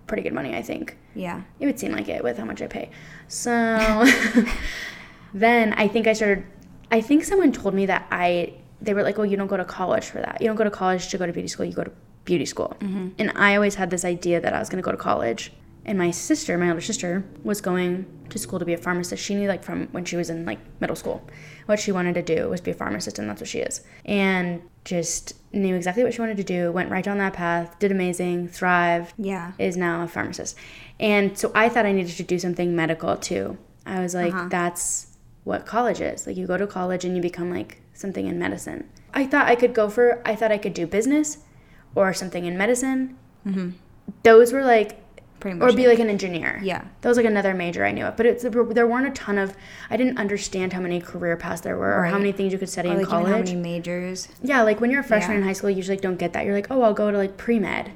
pretty 0.07 0.23
good 0.23 0.33
money, 0.33 0.55
I 0.55 0.61
think. 0.61 0.97
Yeah. 1.13 1.43
It 1.59 1.65
would 1.65 1.79
seem 1.79 1.91
like 1.91 2.09
it 2.09 2.23
with 2.23 2.37
how 2.37 2.45
much 2.45 2.61
I 2.61 2.67
pay. 2.67 2.89
So 3.27 3.51
then 5.33 5.73
I 5.73 5.87
think 5.87 6.07
I 6.07 6.13
started 6.13 6.45
I 6.91 7.01
think 7.01 7.23
someone 7.23 7.51
told 7.51 7.73
me 7.73 7.85
that 7.87 8.07
I 8.11 8.53
they 8.81 8.93
were 8.93 9.03
like, 9.03 9.17
"Well, 9.17 9.25
you 9.25 9.37
don't 9.37 9.47
go 9.47 9.57
to 9.57 9.65
college 9.65 10.05
for 10.05 10.19
that. 10.19 10.41
You 10.41 10.47
don't 10.47 10.55
go 10.55 10.63
to 10.63 10.69
college 10.69 11.09
to 11.09 11.17
go 11.17 11.25
to 11.25 11.33
beauty 11.33 11.47
school. 11.47 11.65
You 11.65 11.73
go 11.73 11.83
to 11.83 11.91
beauty 12.25 12.45
school." 12.45 12.75
And 12.81 13.31
I 13.35 13.55
always 13.55 13.75
had 13.75 13.89
this 13.89 14.03
idea 14.05 14.41
that 14.41 14.53
I 14.53 14.59
was 14.59 14.69
going 14.69 14.81
to 14.81 14.85
go 14.85 14.91
to 14.91 14.97
college. 14.97 15.51
And 15.87 15.99
my 15.99 16.09
sister, 16.09 16.57
my 16.57 16.69
older 16.69 16.81
sister, 16.81 17.23
was 17.43 17.61
going 17.61 18.05
to 18.31 18.39
school 18.39 18.57
to 18.57 18.65
be 18.65 18.73
a 18.73 18.77
pharmacist. 18.77 19.23
She 19.23 19.35
knew 19.35 19.47
like 19.47 19.63
from 19.63 19.87
when 19.91 20.03
she 20.03 20.15
was 20.15 20.29
in 20.31 20.43
like 20.45 20.57
middle 20.81 20.95
school 20.95 21.21
what 21.67 21.79
she 21.79 21.91
wanted 21.91 22.13
to 22.13 22.21
do 22.21 22.47
was 22.49 22.61
be 22.61 22.69
a 22.71 22.73
pharmacist 22.75 23.17
and 23.19 23.27
that's 23.29 23.41
what 23.41 23.47
she 23.47 23.59
is. 23.59 23.81
And 24.05 24.61
just 24.83 25.33
knew 25.51 25.75
exactly 25.75 26.03
what 26.03 26.13
she 26.13 26.21
wanted 26.21 26.37
to 26.37 26.43
do, 26.43 26.71
went 26.71 26.91
right 26.91 27.03
down 27.03 27.17
that 27.17 27.33
path, 27.33 27.77
did 27.79 27.91
amazing, 27.91 28.47
thrived, 28.49 29.13
Yeah. 29.17 29.51
is 29.57 29.75
now 29.75 30.03
a 30.03 30.07
pharmacist. 30.07 30.55
And 30.99 31.35
so 31.37 31.51
I 31.55 31.69
thought 31.69 31.85
I 31.87 31.91
needed 31.91 32.15
to 32.17 32.23
do 32.23 32.37
something 32.37 32.75
medical 32.75 33.15
too. 33.17 33.57
I 33.85 33.99
was 33.99 34.13
like, 34.13 34.33
Uh-huh. 34.33 34.47
that's 34.49 35.07
what 35.43 35.65
college 35.65 36.01
is. 36.01 36.27
Like 36.27 36.37
you 36.37 36.45
go 36.47 36.57
to 36.57 36.67
college 36.67 37.03
and 37.05 37.15
you 37.15 37.21
become 37.21 37.49
like 37.51 37.81
something 37.93 38.27
in 38.27 38.37
medicine. 38.37 38.87
I 39.13 39.25
thought 39.25 39.47
I 39.47 39.55
could 39.55 39.73
go 39.73 39.89
for, 39.89 40.21
I 40.25 40.35
thought 40.35 40.51
I 40.51 40.57
could 40.59 40.73
do 40.75 40.85
business 40.87 41.37
or 41.95 42.13
something 42.13 42.45
in 42.45 42.57
medicine. 42.57 43.17
Those 44.23 44.53
were 44.53 44.63
like, 44.63 45.01
Pretty 45.39 45.59
or 45.59 45.71
be 45.73 45.83
it. 45.83 45.89
like 45.89 45.99
an 45.99 46.09
engineer. 46.09 46.59
Yeah. 46.63 46.85
That 47.01 47.09
was 47.09 47.17
like 47.17 47.25
another 47.25 47.53
major 47.53 47.85
I 47.85 47.91
knew 47.91 48.05
of. 48.05 48.15
But 48.17 48.25
it's, 48.25 48.43
there 48.43 48.87
weren't 48.87 49.07
a 49.07 49.11
ton 49.11 49.37
of, 49.37 49.55
I 49.89 49.97
didn't 49.97 50.17
understand 50.17 50.73
how 50.73 50.79
many 50.79 50.99
career 51.01 51.35
paths 51.37 51.61
there 51.61 51.77
were 51.77 51.93
or 51.99 52.05
how 52.05 52.17
many 52.17 52.31
things 52.31 52.53
you 52.53 52.57
could 52.59 52.69
study 52.69 52.89
or 52.89 52.93
in 52.93 52.97
like 52.99 53.07
college. 53.07 53.27
how 53.31 53.37
many 53.37 53.55
majors. 53.55 54.27
Yeah, 54.41 54.63
like 54.63 54.79
when 54.81 54.89
you're 54.89 55.01
a 55.01 55.03
freshman 55.03 55.33
Yeah. 55.37 55.41
in 55.41 55.43
high 55.47 55.53
school, 55.53 55.69
you 55.69 55.75
usually 55.77 55.97
like 55.97 56.01
don't 56.01 56.17
get 56.17 56.33
that. 56.33 56.45
You're 56.45 56.55
like, 56.55 56.67
oh, 56.71 56.81
I'll 56.81 56.93
go 56.93 57.11
to 57.11 57.17
like 57.17 57.37
pre 57.37 57.59
med, 57.59 57.91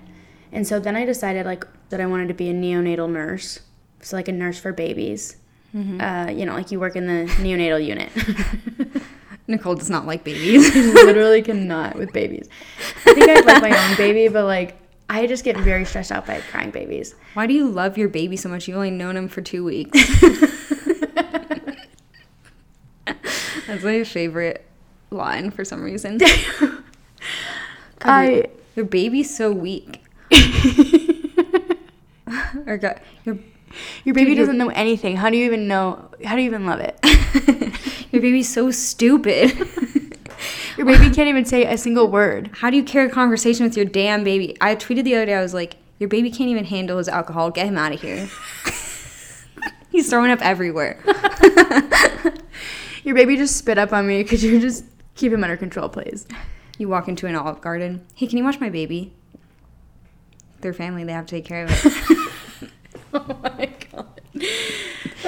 and 0.51 0.67
so 0.67 0.79
then 0.79 0.95
I 0.95 1.05
decided 1.05 1.45
like 1.45 1.65
that 1.89 1.99
I 2.01 2.05
wanted 2.05 2.27
to 2.27 2.33
be 2.35 2.49
a 2.49 2.53
neonatal 2.53 3.09
nurse, 3.09 3.61
so 4.01 4.15
like 4.15 4.27
a 4.27 4.31
nurse 4.33 4.59
for 4.59 4.71
babies. 4.73 5.37
Mm-hmm. 5.75 6.01
Uh, 6.01 6.31
you 6.31 6.45
know, 6.45 6.53
like 6.53 6.71
you 6.71 6.79
work 6.79 6.95
in 6.95 7.07
the 7.07 7.31
neonatal 7.35 7.83
unit. 7.83 8.09
Nicole 9.49 9.75
does 9.75 9.89
not 9.89 10.05
like 10.05 10.23
babies. 10.23 10.73
Literally 10.93 11.41
cannot 11.41 11.95
with 11.97 12.13
babies. 12.13 12.47
I 13.05 13.13
think 13.13 13.27
I'd 13.29 13.45
like 13.45 13.61
my 13.61 13.89
own 13.89 13.97
baby, 13.97 14.27
but 14.27 14.45
like 14.45 14.77
I 15.09 15.25
just 15.25 15.43
get 15.43 15.57
very 15.57 15.85
stressed 15.85 16.11
out 16.11 16.27
by 16.27 16.39
crying 16.51 16.69
babies. 16.71 17.15
Why 17.33 17.47
do 17.47 17.53
you 17.53 17.67
love 17.67 17.97
your 17.97 18.09
baby 18.09 18.37
so 18.37 18.47
much? 18.47 18.67
You've 18.67 18.77
only 18.77 18.91
known 18.91 19.17
him 19.17 19.27
for 19.27 19.41
two 19.41 19.63
weeks. 19.63 19.97
That's 23.67 23.83
my 23.83 24.03
favorite 24.03 24.65
line 25.09 25.51
for 25.51 25.65
some 25.65 25.81
reason. 25.83 26.19
I 28.01 28.45
Your 28.75 28.85
baby's 28.85 29.35
so 29.35 29.51
weak. 29.51 30.03
or 32.67 32.77
got 32.77 33.01
your 33.25 33.39
your 34.03 34.15
baby 34.15 34.31
Dude, 34.31 34.39
doesn't 34.39 34.57
know 34.57 34.69
anything. 34.69 35.17
How 35.17 35.29
do 35.29 35.37
you 35.37 35.45
even 35.45 35.67
know? 35.67 36.09
How 36.23 36.35
do 36.35 36.41
you 36.41 36.47
even 36.47 36.65
love 36.65 36.79
it? 36.79 36.99
your 38.11 38.21
baby's 38.21 38.51
so 38.51 38.71
stupid. 38.71 39.51
Your 40.77 40.85
baby 40.85 41.13
can't 41.13 41.27
even 41.27 41.43
say 41.43 41.65
a 41.65 41.77
single 41.77 42.09
word. 42.09 42.51
How 42.53 42.69
do 42.69 42.77
you 42.77 42.83
carry 42.83 43.07
a 43.07 43.09
conversation 43.09 43.65
with 43.65 43.75
your 43.75 43.85
damn 43.85 44.23
baby? 44.23 44.55
I 44.61 44.77
tweeted 44.77 45.03
the 45.03 45.13
other 45.15 45.25
day. 45.25 45.33
I 45.33 45.41
was 45.41 45.53
like, 45.53 45.75
your 45.97 46.07
baby 46.07 46.31
can't 46.31 46.49
even 46.49 46.63
handle 46.63 46.97
his 46.97 47.09
alcohol. 47.09 47.51
Get 47.51 47.67
him 47.67 47.77
out 47.77 47.91
of 47.91 47.99
here. 47.99 48.29
He's 49.91 50.09
throwing 50.09 50.31
up 50.31 50.39
everywhere. 50.41 50.97
Your 53.03 53.15
baby 53.15 53.37
just 53.37 53.57
spit 53.57 53.77
up 53.77 53.93
on 53.93 54.07
me. 54.07 54.23
Could 54.23 54.41
you 54.41 54.59
just 54.59 54.85
keep 55.15 55.31
him 55.31 55.43
under 55.43 55.57
control, 55.57 55.89
please? 55.89 56.27
You 56.77 56.87
walk 56.89 57.07
into 57.07 57.27
an 57.27 57.35
Olive 57.35 57.59
Garden. 57.61 58.05
Hey, 58.13 58.27
can 58.27 58.37
you 58.37 58.43
watch 58.43 58.59
my 58.59 58.69
baby? 58.69 59.13
Their 60.61 60.73
family, 60.73 61.03
they 61.03 61.13
have 61.13 61.25
to 61.25 61.35
take 61.35 61.45
care 61.45 61.65
of 61.65 61.71
it. 61.71 62.71
Oh. 63.11 63.48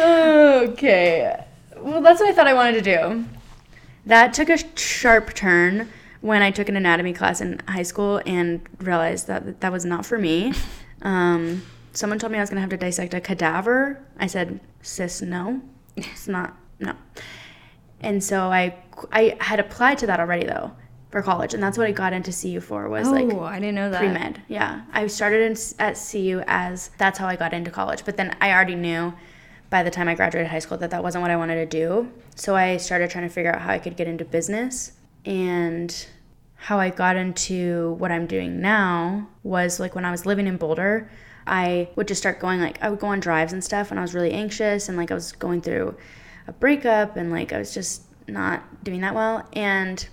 Okay. 0.02 1.46
Well, 1.78 2.02
that's 2.02 2.20
what 2.20 2.30
I 2.30 2.34
thought 2.34 2.48
I 2.48 2.54
wanted 2.54 2.84
to 2.84 2.98
do. 2.98 3.26
That 4.06 4.34
took 4.34 4.50
a 4.50 4.58
sharp 4.78 5.34
turn 5.34 5.90
when 6.22 6.42
I 6.42 6.52
took 6.52 6.70
an 6.70 6.76
anatomy 6.76 7.14
class 7.14 7.42
in 7.42 7.60
high 7.68 7.84
school 7.84 8.22
and 8.26 8.62
realized 8.80 9.28
that 9.28 9.62
that 9.62 9.72
was 9.72 9.86
not 9.86 10.06
for 10.06 10.18
me. 10.18 10.54
Um, 11.04 11.64
someone 11.94 12.20
told 12.20 12.32
me 12.32 12.38
I 12.38 12.42
was 12.42 12.52
going 12.52 12.58
to 12.58 12.62
have 12.62 12.70
to 12.70 12.78
dissect 12.78 13.16
a 13.16 13.20
cadaver. 13.20 14.06
I 14.20 14.28
said, 14.28 14.60
sis, 14.84 15.24
no. 15.24 15.62
It's 15.96 16.28
not, 16.28 16.56
no. 16.80 16.94
And 18.02 18.24
so 18.24 18.52
I, 18.52 18.76
I 19.12 19.36
had 19.40 19.60
applied 19.60 19.98
to 20.00 20.06
that 20.06 20.20
already, 20.20 20.46
though, 20.46 20.74
for 21.10 21.22
college. 21.22 21.54
And 21.54 21.62
that's 21.62 21.78
what 21.78 21.88
I 21.88 21.92
got 21.92 22.14
into 22.14 22.32
CU 22.32 22.60
for 22.60 22.88
was 22.88 23.08
oh, 23.08 23.12
like 23.12 23.34
I 23.34 23.60
didn't 23.60 23.76
know 23.76 23.90
that. 23.90 24.00
pre 24.00 24.10
med. 24.10 24.42
Yeah, 24.48 24.82
I 24.94 25.08
started 25.08 25.42
in, 25.42 25.58
at 25.80 25.94
CU 25.94 26.44
as 26.48 26.92
that's 26.98 27.18
how 27.18 27.28
I 27.28 27.36
got 27.36 27.54
into 27.54 27.72
college. 27.72 28.06
But 28.06 28.18
then 28.18 28.36
I 28.40 28.52
already 28.52 28.76
knew 28.76 29.14
by 29.72 29.82
the 29.82 29.90
time 29.90 30.08
I 30.08 30.14
graduated 30.14 30.52
high 30.52 30.60
school 30.60 30.78
that 30.78 30.92
that 30.92 31.02
wasn't 31.02 31.24
what 31.24 31.32
I 31.32 31.38
wanted 31.38 31.56
to 31.56 31.66
do. 31.66 32.12
So 32.36 32.56
I 32.56 32.78
started 32.78 33.10
trying 33.10 33.28
to 33.28 33.34
figure 33.34 33.52
out 33.52 33.62
how 33.62 33.72
I 33.72 33.80
could 33.80 33.98
get 33.98 34.08
into 34.08 34.24
business, 34.24 34.92
and 35.26 36.08
how 36.56 36.80
I 36.80 36.92
got 36.92 37.16
into 37.16 37.94
what 37.94 38.12
I'm 38.12 38.28
doing 38.28 38.62
now 38.62 39.28
was 39.42 39.80
like 39.80 39.96
when 39.96 40.06
I 40.06 40.12
was 40.12 40.28
living 40.28 40.46
in 40.46 40.58
Boulder, 40.58 41.10
I 41.48 41.90
would 41.96 42.08
just 42.08 42.22
start 42.22 42.40
going 42.40 42.62
like 42.62 42.82
I 42.84 42.90
would 42.90 43.00
go 43.00 43.08
on 43.08 43.20
drives 43.20 43.52
and 43.52 43.64
stuff 43.64 43.90
when 43.90 43.98
I 43.98 44.04
was 44.04 44.14
really 44.14 44.32
anxious 44.32 44.88
and 44.88 44.96
like 44.96 45.10
I 45.10 45.16
was 45.16 45.32
going 45.32 45.62
through 45.62 45.98
a 46.48 46.52
breakup 46.52 47.18
and 47.18 47.32
like 47.32 47.52
I 47.52 47.58
was 47.58 47.74
just 47.74 48.04
not 48.28 48.84
doing 48.84 49.02
that 49.02 49.16
well 49.16 49.48
and 49.54 50.08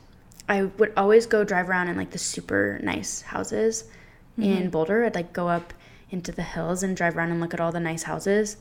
I 0.49 0.62
would 0.62 0.94
always 0.97 1.27
go 1.27 1.44
drive 1.44 1.68
around 1.68 1.88
in 1.88 1.97
like 1.99 2.11
the 2.11 2.18
super 2.18 2.81
nice 2.83 3.21
houses 3.21 3.85
in 4.38 4.44
mm-hmm. 4.44 4.68
Boulder. 4.71 5.05
I'd 5.05 5.14
like 5.14 5.35
go 5.35 5.49
up 5.49 5.75
into 6.09 6.33
the 6.33 6.42
hills 6.42 6.83
and 6.83 6.97
drive 6.97 7.16
around 7.16 7.31
and 7.31 7.40
look 7.40 7.53
at 7.53 7.61
all 7.61 7.73
the 7.73 7.81
nice 7.81 8.05
houses. 8.05 8.57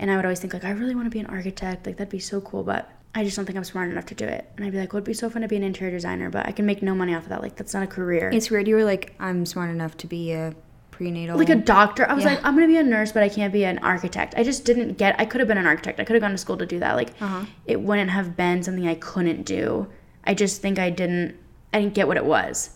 And 0.00 0.10
I 0.10 0.16
would 0.16 0.24
always 0.24 0.40
think 0.40 0.52
like 0.54 0.64
I 0.64 0.70
really 0.70 0.94
want 0.96 1.06
to 1.06 1.10
be 1.10 1.20
an 1.20 1.26
architect. 1.26 1.86
Like 1.86 1.96
that'd 1.98 2.10
be 2.10 2.18
so 2.18 2.40
cool, 2.40 2.64
but 2.64 2.90
I 3.14 3.22
just 3.22 3.36
don't 3.36 3.44
think 3.44 3.56
I'm 3.58 3.64
smart 3.64 3.90
enough 3.90 4.06
to 4.06 4.14
do 4.14 4.24
it. 4.24 4.50
And 4.56 4.64
I'd 4.64 4.72
be 4.72 4.78
like, 4.78 4.92
well, 4.92 4.98
it'd 4.98 5.04
be 5.06 5.12
so 5.14 5.28
fun 5.30 5.42
to 5.42 5.48
be 5.48 5.56
an 5.56 5.62
interior 5.62 5.92
designer, 5.94 6.30
but 6.30 6.46
I 6.46 6.52
can 6.52 6.64
make 6.66 6.82
no 6.82 6.94
money 6.94 7.14
off 7.14 7.24
of 7.24 7.28
that. 7.28 7.42
Like 7.42 7.54
that's 7.56 7.74
not 7.74 7.82
a 7.82 7.86
career. 7.86 8.30
It's 8.32 8.50
weird. 8.50 8.66
You 8.66 8.76
were 8.76 8.84
like, 8.84 9.14
I'm 9.20 9.44
smart 9.46 9.70
enough 9.70 9.96
to 9.98 10.06
be 10.06 10.32
a 10.32 10.54
prenatal. 10.90 11.36
like 11.38 11.48
a 11.50 11.54
doctor. 11.56 12.08
I 12.08 12.14
was 12.14 12.24
Yeah. 12.24 12.30
like, 12.30 12.44
I'm 12.44 12.54
gonna 12.54 12.66
be 12.66 12.76
a 12.78 12.82
nurse, 12.82 13.12
but 13.12 13.22
I 13.22 13.28
can't 13.28 13.52
be 13.52 13.64
an 13.64 13.78
architect. 13.80 14.34
I 14.38 14.42
just 14.42 14.64
didn't 14.64 14.96
get. 14.96 15.14
I 15.20 15.26
could 15.26 15.40
have 15.40 15.48
been 15.48 15.58
an 15.58 15.66
architect. 15.66 16.00
I 16.00 16.04
could 16.04 16.14
have 16.14 16.22
gone 16.22 16.30
to 16.32 16.38
school 16.38 16.56
to 16.56 16.66
do 16.66 16.78
that. 16.78 16.94
Like, 16.96 17.10
Uh-huh. 17.20 17.44
it 17.66 17.80
wouldn't 17.82 18.10
have 18.10 18.36
been 18.36 18.62
something 18.62 18.88
I 18.88 18.94
couldn't 18.94 19.42
do. 19.44 19.86
I 20.24 20.32
just 20.34 20.62
think 20.62 20.78
I 20.78 20.88
didn't. 20.90 21.36
I 21.74 21.80
didn't 21.80 21.94
get 21.94 22.08
what 22.08 22.16
it 22.16 22.24
was, 22.24 22.70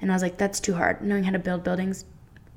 and 0.00 0.10
I 0.10 0.14
was 0.14 0.22
like, 0.22 0.36
that's 0.38 0.60
too 0.60 0.74
hard. 0.74 1.02
Knowing 1.02 1.24
how 1.24 1.30
to 1.32 1.38
build 1.38 1.62
buildings, 1.62 2.04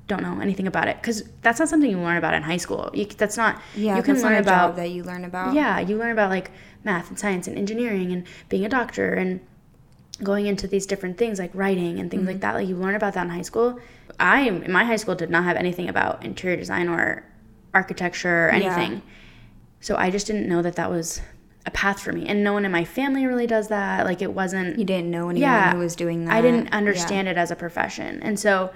don't 0.06 0.22
know 0.22 0.38
anything 0.40 0.66
about 0.66 0.86
it 0.88 0.96
because 1.00 1.22
that's 1.42 1.58
not 1.58 1.68
something 1.68 1.90
you 1.90 1.98
learn 1.98 2.16
about 2.18 2.34
in 2.34 2.42
high 2.42 2.58
school. 2.58 2.90
You, 2.92 3.06
that's 3.06 3.36
not. 3.36 3.60
yeah, 3.74 3.96
you 3.96 4.02
can 4.02 4.20
learn 4.20 4.34
about 4.36 4.68
job 4.70 4.76
that 4.76 4.90
you 4.90 5.02
learn 5.02 5.24
about. 5.24 5.54
yeah, 5.54 5.80
you 5.80 5.96
learn 5.96 6.10
about 6.12 6.30
like 6.30 6.50
math 6.84 7.08
and 7.08 7.18
science 7.18 7.46
and 7.48 7.56
engineering 7.56 8.12
and 8.12 8.26
being 8.48 8.64
a 8.64 8.68
doctor 8.68 9.14
and 9.14 9.40
going 10.22 10.46
into 10.46 10.66
these 10.68 10.86
different 10.86 11.16
things 11.18 11.38
like 11.38 11.50
writing 11.54 11.98
and 11.98 12.10
things 12.10 12.20
Mm-hmm. 12.22 12.28
like 12.32 12.40
that. 12.40 12.54
Like 12.54 12.68
you 12.68 12.76
learn 12.76 12.94
about 12.94 13.14
that 13.14 13.24
in 13.24 13.30
high 13.30 13.42
school. 13.42 13.78
I 14.20 14.42
in 14.42 14.70
my 14.70 14.84
high 14.84 14.96
school 14.96 15.14
did 15.14 15.30
not 15.30 15.44
have 15.44 15.56
anything 15.56 15.88
about 15.88 16.24
interior 16.24 16.56
design 16.56 16.88
or 16.88 17.24
architecture 17.72 18.48
or 18.48 18.54
Yeah. 18.54 18.76
anything. 18.76 19.02
So 19.80 19.96
I 19.96 20.10
just 20.10 20.26
didn't 20.26 20.48
know 20.48 20.62
that 20.62 20.76
that 20.76 20.90
was 20.90 21.20
a 21.66 21.70
path 21.70 22.00
for 22.00 22.12
me. 22.12 22.26
And 22.28 22.44
no 22.44 22.52
one 22.52 22.64
in 22.64 22.70
my 22.72 22.84
family 22.84 23.26
really 23.26 23.46
does 23.46 23.68
that. 23.68 24.04
Like 24.04 24.22
it 24.22 24.32
wasn't 24.32 24.78
You 24.78 24.84
didn't 24.84 25.10
know 25.10 25.30
anyone 25.30 25.40
Yeah, 25.50 25.72
who 25.72 25.78
was 25.78 25.96
doing 25.96 26.26
that. 26.26 26.34
I 26.34 26.40
didn't 26.42 26.66
Yeah. 26.66 26.76
understand 26.76 27.26
it 27.28 27.36
as 27.36 27.50
a 27.50 27.56
profession. 27.56 28.22
And 28.22 28.38
so 28.38 28.70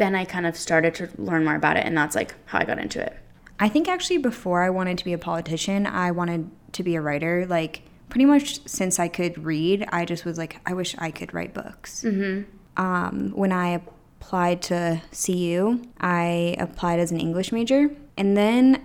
then 0.00 0.14
I 0.14 0.24
kind 0.24 0.46
of 0.46 0.56
started 0.56 0.94
to 0.96 1.10
learn 1.18 1.44
more 1.44 1.54
about 1.54 1.76
it 1.76 1.84
and 1.84 1.96
that's 1.96 2.16
like 2.16 2.34
how 2.46 2.58
I 2.58 2.64
got 2.64 2.78
into 2.78 3.00
it. 3.00 3.16
I 3.60 3.68
think 3.68 3.86
actually 3.86 4.16
before 4.16 4.62
I 4.62 4.70
wanted 4.70 4.96
to 4.98 5.04
be 5.04 5.12
a 5.12 5.18
politician, 5.18 5.86
I 5.86 6.10
wanted 6.10 6.50
to 6.72 6.82
be 6.82 6.96
a 6.96 7.02
writer. 7.02 7.46
Like 7.46 7.82
pretty 8.08 8.24
much 8.24 8.66
since 8.66 8.98
I 8.98 9.08
could 9.08 9.44
read, 9.44 9.86
I 9.92 10.06
just 10.06 10.24
was 10.24 10.38
like, 10.38 10.58
I 10.64 10.72
wish 10.72 10.96
I 10.98 11.10
could 11.10 11.34
write 11.34 11.52
books. 11.52 12.02
Mm-hmm. 12.02 12.82
Um, 12.82 13.32
when 13.34 13.52
I 13.52 13.82
applied 14.20 14.62
to 14.62 15.02
CU, 15.12 15.82
I 16.00 16.56
applied 16.58 16.98
as 16.98 17.12
an 17.12 17.20
English 17.20 17.52
major, 17.52 17.90
and 18.16 18.36
then 18.36 18.82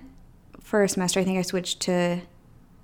for 0.60 0.84
a 0.84 0.90
semester, 0.90 1.22
I 1.22 1.24
think 1.24 1.40
I 1.40 1.44
switched 1.44 1.80
to 1.82 2.22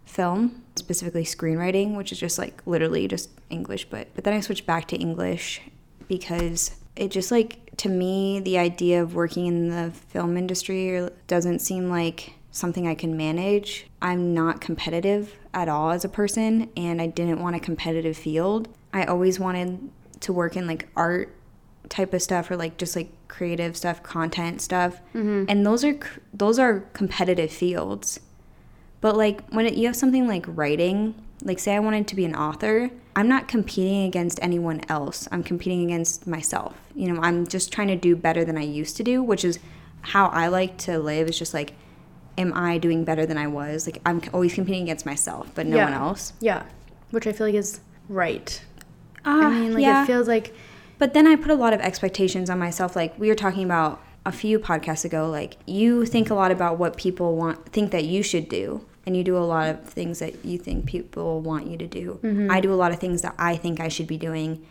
film, 0.05 0.63
specifically 0.75 1.25
screenwriting, 1.25 1.97
which 1.97 2.13
is 2.13 2.19
just 2.19 2.37
like 2.37 2.61
literally 2.65 3.07
just 3.09 3.29
English. 3.49 3.89
But 3.89 4.07
but 4.15 4.23
then 4.23 4.33
I 4.33 4.39
switched 4.39 4.65
back 4.65 4.87
to 4.89 4.95
English 4.95 5.61
because 6.07 6.71
it 6.95 7.09
just 7.09 7.31
like 7.31 7.75
to 7.77 7.89
me 7.89 8.39
the 8.39 8.57
idea 8.57 9.01
of 9.01 9.15
working 9.15 9.45
in 9.47 9.69
the 9.69 9.91
film 9.91 10.37
industry 10.37 11.07
doesn't 11.27 11.59
seem 11.59 11.89
like 11.89 12.33
something 12.51 12.87
I 12.87 12.95
can 12.95 13.15
manage. 13.15 13.87
I'm 14.01 14.33
not 14.33 14.61
competitive 14.61 15.35
at 15.53 15.69
all 15.69 15.91
as 15.91 16.03
a 16.03 16.09
person 16.09 16.69
and 16.75 17.01
I 17.01 17.07
didn't 17.07 17.39
want 17.39 17.55
a 17.55 17.59
competitive 17.59 18.17
field. 18.17 18.67
I 18.93 19.05
always 19.05 19.39
wanted 19.39 19.89
to 20.21 20.33
work 20.33 20.55
in 20.55 20.67
like 20.67 20.89
art 20.95 21.33
type 21.89 22.13
of 22.13 22.21
stuff 22.21 22.51
or 22.51 22.57
like 22.57 22.77
just 22.77 22.95
like 22.95 23.09
creative 23.27 23.75
stuff, 23.77 24.03
content 24.03 24.61
stuff. 24.61 25.01
Mm-hmm. 25.13 25.45
And 25.47 25.65
those 25.65 25.83
are 25.83 25.97
those 26.33 26.59
are 26.59 26.81
competitive 26.93 27.51
fields. 27.51 28.19
But 28.99 29.17
like 29.17 29.47
when 29.49 29.65
it, 29.65 29.73
you 29.75 29.87
have 29.87 29.95
something 29.95 30.27
like 30.27 30.45
writing, 30.47 31.15
like 31.41 31.59
say 31.59 31.75
I 31.75 31.79
wanted 31.79 32.07
to 32.09 32.15
be 32.15 32.25
an 32.25 32.35
author, 32.35 32.91
I'm 33.15 33.27
not 33.27 33.47
competing 33.47 34.03
against 34.05 34.39
anyone 34.41 34.81
else. 34.89 35.27
I'm 35.31 35.43
competing 35.43 35.83
against 35.83 36.25
myself. 36.27 36.75
You 36.95 37.11
know, 37.11 37.21
I'm 37.21 37.45
just 37.47 37.71
trying 37.71 37.89
to 37.89 37.95
do 37.95 38.15
better 38.15 38.45
than 38.45 38.57
I 38.57 38.61
used 38.63 38.95
to 38.97 39.03
do, 39.03 39.21
which 39.21 39.43
is 39.43 39.59
how 40.01 40.27
I 40.27 40.47
like 40.47 40.77
to 40.79 40.97
live. 40.99 41.27
Is 41.27 41.37
just 41.37 41.53
like, 41.53 41.73
am 42.37 42.53
I 42.55 42.77
doing 42.77 43.03
better 43.03 43.25
than 43.25 43.37
I 43.37 43.47
was? 43.47 43.85
Like 43.85 43.99
I'm 44.05 44.21
always 44.33 44.53
competing 44.53 44.83
against 44.83 45.05
myself, 45.05 45.51
but 45.53 45.67
no 45.67 45.75
Yeah. 45.77 45.85
one 45.85 45.93
else. 45.93 46.33
Yeah. 46.39 46.63
Which 47.11 47.27
I 47.27 47.33
feel 47.33 47.47
like 47.47 47.55
is 47.55 47.81
right. 48.07 48.61
Uh, 49.25 49.29
I 49.29 49.49
mean, 49.59 49.73
like 49.73 49.83
it 49.85 50.07
feels 50.07 50.27
like 50.27 50.53
But 50.97 51.13
then 51.13 51.27
I 51.27 51.35
put 51.35 51.51
a 51.51 51.55
lot 51.55 51.73
of 51.73 51.81
expectations 51.81 52.49
on 52.49 52.59
myself. 52.59 52.95
Like 52.95 53.17
we 53.19 53.27
were 53.27 53.35
talking 53.35 53.63
about 53.65 54.01
a 54.25 54.31
few 54.31 54.57
podcasts 54.59 55.03
ago. 55.03 55.29
Like 55.29 55.57
you 55.65 56.05
think 56.05 56.29
a 56.29 56.33
lot 56.35 56.51
about 56.51 56.77
what 56.77 56.95
people 56.95 57.35
want, 57.35 57.71
think 57.73 57.91
that 57.91 58.05
you 58.05 58.23
should 58.23 58.47
do, 58.47 58.85
and 59.05 59.17
you 59.17 59.23
do 59.23 59.35
a 59.37 59.39
lot 59.39 59.69
of 59.69 59.83
things 59.83 60.19
that 60.19 60.45
you 60.45 60.57
think 60.57 60.85
people 60.85 61.41
want 61.41 61.67
you 61.67 61.77
to 61.77 61.87
do. 61.87 62.19
Mm-hmm. 62.23 62.51
I 62.51 62.61
do 62.61 62.71
a 62.73 62.75
lot 62.75 62.91
of 62.91 62.99
things 62.99 63.21
that 63.23 63.35
I 63.39 63.55
think 63.55 63.79
I 63.79 63.87
should 63.87 64.07
be 64.07 64.17
doing. 64.17 64.65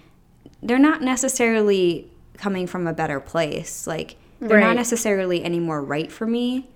They're 0.63 0.79
not 0.79 1.03
necessarily 1.03 2.11
coming 2.37 2.67
from 2.67 2.87
a 2.87 2.93
better 2.93 3.21
place. 3.21 3.87
Like 3.87 4.17
they're 4.41 4.57
Right. 4.59 4.61
not 4.67 4.77
necessarily 4.77 5.43
any 5.45 5.61
more 5.61 5.83
right 5.83 6.11
for 6.11 6.27
me. 6.27 6.69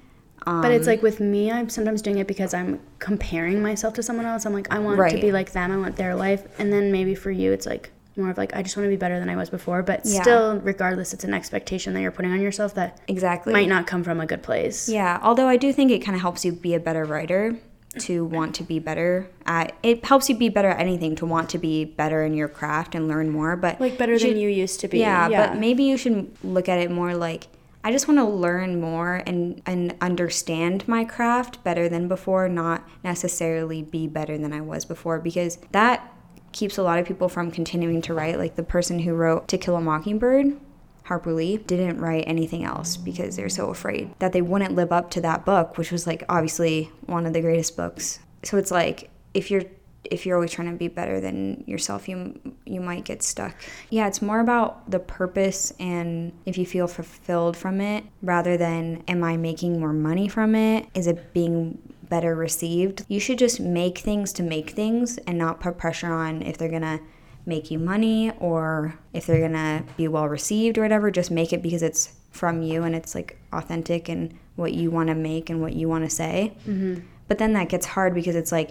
But 0.46 0.72
it's 0.72 0.86
like 0.86 1.00
with 1.02 1.20
me, 1.20 1.50
I'm 1.50 1.70
sometimes 1.70 2.02
doing 2.02 2.18
it 2.18 2.26
because 2.26 2.52
I'm 2.52 2.78
comparing 2.98 3.62
myself 3.62 3.94
to 3.94 4.02
someone 4.02 4.26
else. 4.26 4.44
I'm 4.44 4.52
like, 4.52 4.70
I 4.70 4.78
want 4.78 4.98
to 5.10 5.18
be 5.18 5.32
like 5.32 5.52
them. 5.52 5.70
I 5.72 5.78
want 5.78 5.96
their 5.96 6.14
life. 6.14 6.44
And 6.58 6.70
then 6.70 6.92
maybe 6.92 7.14
for 7.14 7.30
you, 7.30 7.50
it's 7.52 7.64
like 7.64 7.90
more 8.16 8.30
of 8.30 8.38
like, 8.38 8.54
I 8.54 8.62
just 8.62 8.76
want 8.76 8.86
to 8.86 8.90
be 8.90 8.96
better 8.96 9.18
than 9.18 9.28
I 9.28 9.36
was 9.36 9.50
before. 9.50 9.82
But 9.82 10.02
Yeah. 10.04 10.22
still, 10.22 10.60
regardless, 10.60 11.12
it's 11.12 11.24
an 11.24 11.34
expectation 11.34 11.94
that 11.94 12.00
you're 12.00 12.10
putting 12.12 12.32
on 12.32 12.40
yourself 12.40 12.74
that 12.74 13.00
Exactly. 13.08 13.52
might 13.52 13.68
not 13.68 13.86
come 13.86 14.04
from 14.04 14.20
a 14.20 14.26
good 14.26 14.42
place. 14.42 14.88
Yeah, 14.88 15.18
although 15.22 15.48
I 15.48 15.56
do 15.56 15.72
think 15.72 15.90
it 15.90 15.98
kind 16.00 16.14
of 16.14 16.22
helps 16.22 16.44
you 16.44 16.52
be 16.52 16.74
a 16.74 16.80
better 16.80 17.04
writer 17.04 17.56
to 18.00 18.24
want 18.24 18.56
to 18.56 18.64
be 18.64 18.80
better 18.80 19.28
at 19.46 19.72
it 19.84 20.04
helps 20.04 20.28
you 20.28 20.36
be 20.36 20.48
better 20.48 20.68
at 20.68 20.80
anything 20.80 21.14
to 21.14 21.24
want 21.24 21.48
to 21.50 21.58
be 21.58 21.84
better 21.84 22.24
in 22.24 22.34
your 22.34 22.48
craft 22.48 22.96
and 22.96 23.06
learn 23.06 23.30
more 23.30 23.54
but 23.54 23.80
Like 23.80 23.96
better 23.96 24.18
than 24.18 24.36
you 24.36 24.48
used 24.48 24.80
to 24.80 24.88
be. 24.88 24.98
yeah, 24.98 25.28
but 25.28 25.58
maybe 25.60 25.84
you 25.84 25.96
should 25.96 26.28
look 26.42 26.68
at 26.68 26.80
it 26.80 26.90
more 26.90 27.14
like 27.14 27.46
I 27.84 27.92
just 27.92 28.08
want 28.08 28.18
to 28.18 28.24
learn 28.24 28.80
more 28.80 29.22
and 29.26 29.62
and 29.64 29.94
understand 30.00 30.88
my 30.88 31.04
craft 31.04 31.62
better 31.62 31.88
than 31.88 32.08
before 32.08 32.48
not 32.48 32.82
necessarily 33.04 33.82
be 33.82 34.08
better 34.08 34.36
than 34.38 34.52
I 34.52 34.60
was 34.60 34.84
before 34.84 35.20
because 35.20 35.58
that 35.70 36.10
keeps 36.54 36.78
a 36.78 36.82
lot 36.82 36.98
of 36.98 37.06
people 37.06 37.28
from 37.28 37.50
continuing 37.50 38.00
to 38.00 38.14
write 38.14 38.38
like 38.38 38.56
the 38.56 38.62
person 38.62 39.00
who 39.00 39.12
wrote 39.12 39.48
To 39.48 39.58
Kill 39.58 39.76
a 39.76 39.80
Mockingbird 39.80 40.56
Harper 41.04 41.32
Lee 41.32 41.58
didn't 41.58 42.00
write 42.00 42.24
anything 42.26 42.64
else 42.64 42.96
because 42.96 43.36
they're 43.36 43.50
so 43.50 43.68
afraid 43.68 44.14
that 44.20 44.32
they 44.32 44.40
wouldn't 44.40 44.74
live 44.74 44.90
up 44.90 45.10
to 45.10 45.20
that 45.20 45.44
book, 45.44 45.76
which 45.76 45.92
was 45.92 46.06
like 46.06 46.24
obviously 46.28 46.90
one 47.06 47.26
of 47.26 47.34
the 47.34 47.42
greatest 47.42 47.76
books. 47.76 48.20
So 48.42 48.56
it's 48.56 48.70
like 48.70 49.10
if 49.34 49.50
you're 49.50 49.64
if 50.10 50.26
you're 50.26 50.36
always 50.36 50.50
trying 50.50 50.70
to 50.70 50.76
be 50.76 50.88
better 50.88 51.20
than 51.20 51.64
yourself, 51.66 52.08
you 52.08 52.40
you 52.64 52.80
might 52.80 53.04
get 53.04 53.22
stuck. 53.22 53.54
Yeah, 53.90 54.06
it's 54.06 54.22
more 54.22 54.40
about 54.40 54.90
the 54.90 54.98
purpose 54.98 55.74
and 55.78 56.32
if 56.46 56.56
you 56.56 56.64
feel 56.64 56.86
fulfilled 56.86 57.56
from 57.56 57.82
it 57.82 58.04
rather 58.22 58.56
than 58.56 59.04
am 59.06 59.22
I 59.24 59.36
making 59.36 59.78
more 59.78 59.92
money 59.92 60.28
from 60.28 60.54
it? 60.54 60.88
Is 60.94 61.06
it 61.06 61.34
being 61.34 61.93
better 62.14 62.36
received? 62.36 63.04
You 63.08 63.18
should 63.18 63.40
just 63.40 63.58
make 63.58 63.98
things 63.98 64.32
to 64.34 64.44
make 64.44 64.70
things 64.70 65.18
and 65.26 65.36
not 65.36 65.58
put 65.58 65.76
pressure 65.76 66.12
on 66.12 66.42
if 66.42 66.56
they're 66.56 66.70
to 66.70 67.00
make 67.44 67.72
you 67.72 67.78
money 67.80 68.30
or 68.38 68.96
if 69.12 69.26
they're 69.26 69.40
gonna 69.40 69.84
be 69.96 70.06
well 70.06 70.28
received 70.28 70.78
or 70.78 70.82
whatever 70.82 71.10
just 71.10 71.32
make 71.32 71.52
it 71.52 71.60
because 71.60 71.82
it's 71.82 72.12
from 72.30 72.62
you 72.62 72.84
and 72.84 72.94
it's 72.94 73.16
like 73.16 73.36
authentic 73.52 74.08
and 74.08 74.32
what 74.54 74.72
you 74.72 74.92
want 74.92 75.08
to 75.08 75.14
make 75.14 75.50
and 75.50 75.60
what 75.60 75.74
you 75.74 75.88
want 75.88 76.04
to 76.04 76.08
say 76.08 76.56
mm-hmm. 76.60 77.00
but 77.26 77.38
then 77.38 77.52
that 77.52 77.68
gets 77.68 77.84
hard 77.84 78.14
because 78.14 78.36
it's 78.36 78.52
like 78.52 78.70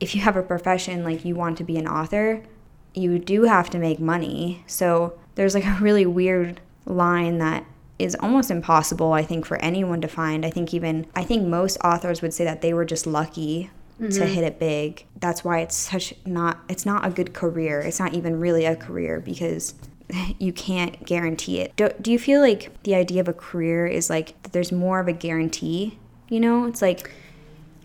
if 0.00 0.14
you 0.14 0.20
have 0.22 0.36
a 0.36 0.42
profession 0.42 1.04
like 1.04 1.24
you 1.26 1.34
want 1.34 1.58
to 1.58 1.64
be 1.64 1.76
an 1.76 1.86
author 1.86 2.42
you 2.94 3.18
do 3.18 3.42
have 3.44 3.68
to 3.70 3.78
make 3.78 4.00
money 4.00 4.64
so 4.66 5.16
there's 5.36 5.54
like 5.54 5.66
a 5.66 5.78
really 5.80 6.06
weird 6.06 6.60
line 6.86 7.38
that 7.38 7.64
is 7.98 8.16
almost 8.20 8.50
impossible 8.50 9.12
i 9.12 9.22
think 9.22 9.44
for 9.44 9.56
anyone 9.62 10.00
to 10.00 10.08
find 10.08 10.44
i 10.46 10.50
think 10.50 10.72
even 10.72 11.06
i 11.16 11.24
think 11.24 11.46
most 11.46 11.76
authors 11.84 12.22
would 12.22 12.32
say 12.32 12.44
that 12.44 12.60
they 12.62 12.72
were 12.72 12.84
just 12.84 13.06
lucky 13.06 13.70
to 14.12 14.24
hit 14.24 14.44
it 14.44 14.60
big. 14.60 15.04
That's 15.18 15.42
why 15.42 15.58
it's 15.58 15.74
such 15.74 16.14
not 16.24 16.58
it's 16.68 16.86
not 16.86 17.04
a 17.04 17.10
good 17.10 17.34
career. 17.34 17.80
It's 17.80 17.98
not 17.98 18.14
even 18.14 18.38
really 18.38 18.64
a 18.64 18.76
career 18.76 19.18
because 19.18 19.74
you 20.38 20.52
can't 20.52 21.04
guarantee 21.04 21.58
it. 21.58 21.74
Do, 21.74 21.88
do 22.00 22.12
you 22.12 22.18
feel 22.20 22.40
like 22.40 22.80
the 22.84 22.94
idea 22.94 23.20
of 23.20 23.26
a 23.26 23.32
career 23.32 23.88
is 23.88 24.08
like 24.08 24.40
there's 24.52 24.70
more 24.70 25.00
of 25.00 25.08
a 25.08 25.12
guarantee? 25.12 25.98
You 26.28 26.38
know, 26.38 26.66
it's 26.66 26.80
like 26.80 27.10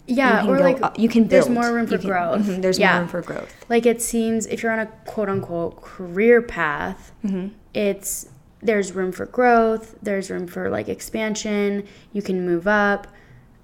Yeah, 0.05 0.45
or 0.47 0.57
go 0.59 0.64
like 0.64 0.84
up- 0.84 0.99
you 0.99 1.09
can 1.09 1.24
Build. 1.24 1.32
there's 1.32 1.49
more 1.49 1.74
room 1.74 1.88
for 1.88 1.97
can- 1.97 2.07
growth. 2.07 2.41
mhm, 2.45 2.61
there's 2.61 2.78
yeah. 2.78 2.91
more 2.91 2.99
room 2.99 3.09
for 3.09 3.22
growth. 3.24 3.51
Like 3.68 3.88
it 3.88 3.99
seems 3.99 4.45
if 4.45 4.61
you're 4.61 4.72
on 4.72 4.78
a 4.80 4.86
quote 5.07 5.30
unquote 5.30 5.82
career 5.82 6.43
path, 6.43 7.11
Mm-hmm. 7.26 7.55
it's 7.74 8.28
there's 8.66 8.93
room 8.93 9.11
for 9.11 9.26
growth, 9.26 9.95
there's 10.01 10.30
room 10.30 10.47
for 10.47 10.70
like 10.70 10.88
expansion, 10.89 11.86
you 12.11 12.22
can 12.22 12.45
move 12.45 12.68
up. 12.68 13.07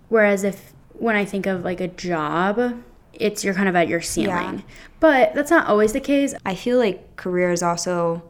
Whereas 0.09 0.43
if 0.43 0.73
when 0.93 1.15
I 1.15 1.25
think 1.25 1.45
of 1.45 1.63
like 1.63 1.79
a 1.81 1.87
job, 1.87 2.83
it's 3.13 3.43
you're 3.43 3.53
kind 3.53 3.69
of 3.69 3.75
at 3.75 3.87
your 3.87 4.01
ceiling. 4.01 4.55
Yeah. 4.59 4.61
But 4.99 5.33
that's 5.33 5.51
not 5.51 5.67
always 5.67 5.93
the 5.93 5.99
case. 5.99 6.33
I 6.45 6.55
feel 6.55 6.77
like 6.77 7.15
career 7.15 7.51
is 7.51 7.63
also 7.63 8.23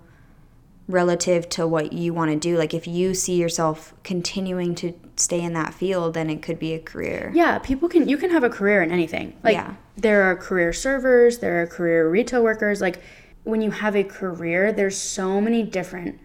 relative 0.88 1.47
to 1.49 1.67
what 1.67 1.93
you 1.93 2.13
want 2.13 2.32
to 2.32 2.38
do. 2.38 2.57
Like 2.57 2.74
if 2.74 2.88
you 2.88 3.13
see 3.13 3.36
yourself 3.36 3.93
continuing 4.03 4.74
to 4.76 4.93
stay 5.17 5.41
in 5.41 5.53
that 5.53 5.74
field, 5.74 6.15
then 6.15 6.30
it 6.30 6.41
could 6.41 6.57
be 6.57 6.74
a 6.74 6.80
career. 6.80 7.32
Yeah, 7.34 7.59
people 7.59 7.88
can 7.89 8.07
you 8.09 8.17
can 8.17 8.32
have 8.32 8.43
a 8.43 8.49
career 8.49 8.82
in 8.82 8.91
anything. 8.91 9.38
Like 9.43 9.53
Yeah. 9.53 9.76
there 9.97 10.24
are 10.24 10.36
career 10.36 10.74
servers, 10.74 11.39
there 11.39 11.61
are 11.61 11.67
career 11.67 12.09
retail 12.09 12.43
workers. 12.43 12.82
Like 12.82 13.01
when 13.43 13.61
you 13.61 13.72
have 13.72 13.95
a 13.95 14.03
career, 14.03 14.72
there's 14.72 14.97
so 14.97 15.39
many 15.39 15.63
different 15.63 16.20